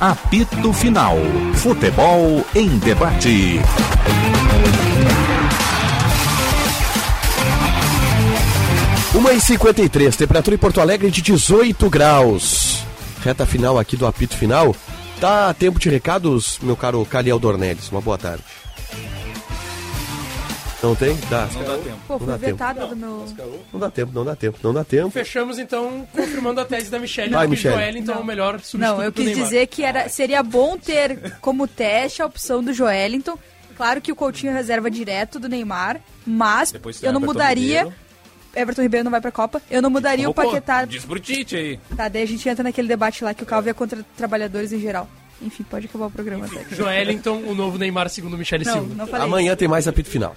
Apito 0.00 0.72
Final. 0.72 1.18
Futebol 1.56 2.42
em 2.54 2.78
debate. 2.78 3.60
Uma 9.14 9.34
e 9.34 9.40
53 9.42 10.16
temperatura 10.16 10.56
em 10.56 10.58
Porto 10.58 10.80
Alegre 10.80 11.10
de 11.10 11.20
18 11.20 11.90
graus. 11.90 12.82
Reta 13.22 13.44
final 13.44 13.78
aqui 13.78 13.94
do 13.94 14.06
apito 14.06 14.38
final. 14.38 14.74
Tá 15.20 15.52
tempo 15.52 15.78
de 15.78 15.90
recados, 15.90 16.58
meu 16.62 16.76
caro 16.76 17.04
Caliel 17.04 17.38
Dornelles. 17.38 17.90
Uma 17.90 18.00
boa 18.00 18.16
tarde. 18.16 18.42
Não 20.82 20.94
tem? 20.94 21.14
Dá. 21.28 21.46
Não 21.52 21.62
dá 21.64 21.76
tempo. 21.78 21.98
Pô, 22.08 22.18
fui 22.18 22.38
vetada 22.38 22.86
do 22.86 22.96
meu... 22.96 23.26
Não 23.72 23.78
dá 23.80 23.90
tempo, 23.90 24.12
não 24.14 24.24
dá 24.24 24.34
tempo, 24.36 24.58
não 24.62 24.72
dá 24.72 24.82
tempo. 24.84 25.10
Fechamos 25.10 25.58
então 25.58 26.08
confirmando 26.12 26.58
a 26.60 26.64
tese 26.64 26.90
da 26.90 26.98
Michelle, 26.98 27.30
Vai, 27.32 27.44
que 27.46 27.50
Michele. 27.50 27.74
o 27.74 27.78
Joelinton 27.78 28.12
é 28.12 28.16
o 28.16 28.24
melhor 28.24 28.52
substituto 28.60 28.80
Não, 28.80 29.02
eu 29.02 29.12
quis 29.12 29.36
dizer 29.36 29.66
que 29.66 29.82
era, 29.84 30.08
seria 30.08 30.42
bom 30.42 30.78
ter 30.78 31.34
como 31.40 31.68
teste 31.68 32.22
a 32.22 32.26
opção 32.26 32.62
do 32.64 32.72
Joelinton. 32.72 33.38
Claro 33.76 34.00
que 34.00 34.10
o 34.10 34.16
Coutinho 34.16 34.52
é 34.52 34.54
reserva 34.56 34.90
direto 34.90 35.38
do 35.38 35.48
Neymar, 35.48 36.00
mas 36.26 36.72
Depois 36.72 37.02
eu 37.02 37.12
não 37.12 37.20
Everton 37.20 37.32
mudaria. 37.34 37.78
Ribeiro. 37.84 37.96
Everton 38.56 38.82
Ribeiro 38.82 39.04
não 39.04 39.10
vai 39.10 39.20
pra 39.20 39.30
Copa. 39.30 39.62
Eu 39.70 39.80
não 39.82 39.90
mudaria 39.90 40.28
o 40.28 40.34
Pô, 40.34 40.42
Paquetá. 40.44 40.84
Diz 40.84 41.04
pro 41.04 41.20
Tite 41.20 41.56
aí. 41.56 41.78
Tá, 41.96 42.08
daí 42.08 42.22
a 42.22 42.26
gente 42.26 42.48
entra 42.48 42.64
naquele 42.64 42.88
debate 42.88 43.22
lá 43.22 43.32
que 43.34 43.42
o 43.42 43.46
Calvo 43.46 43.68
é 43.68 43.72
contra 43.74 44.04
trabalhadores 44.16 44.72
em 44.72 44.80
geral. 44.80 45.08
Enfim, 45.42 45.62
pode 45.62 45.86
acabar 45.86 46.06
o 46.06 46.10
programa 46.10 46.44
até 46.46 46.60
aqui. 46.60 46.74
Joelinton, 46.74 47.36
o 47.46 47.54
novo 47.54 47.78
Neymar 47.78 48.10
segundo 48.10 48.36
Michele 48.36 48.64
Não, 48.64 48.72
Silva. 48.74 49.06
não 49.06 49.22
Amanhã 49.22 49.56
tem 49.56 49.68
mais 49.68 49.86
apito 49.88 50.10
final. 50.10 50.36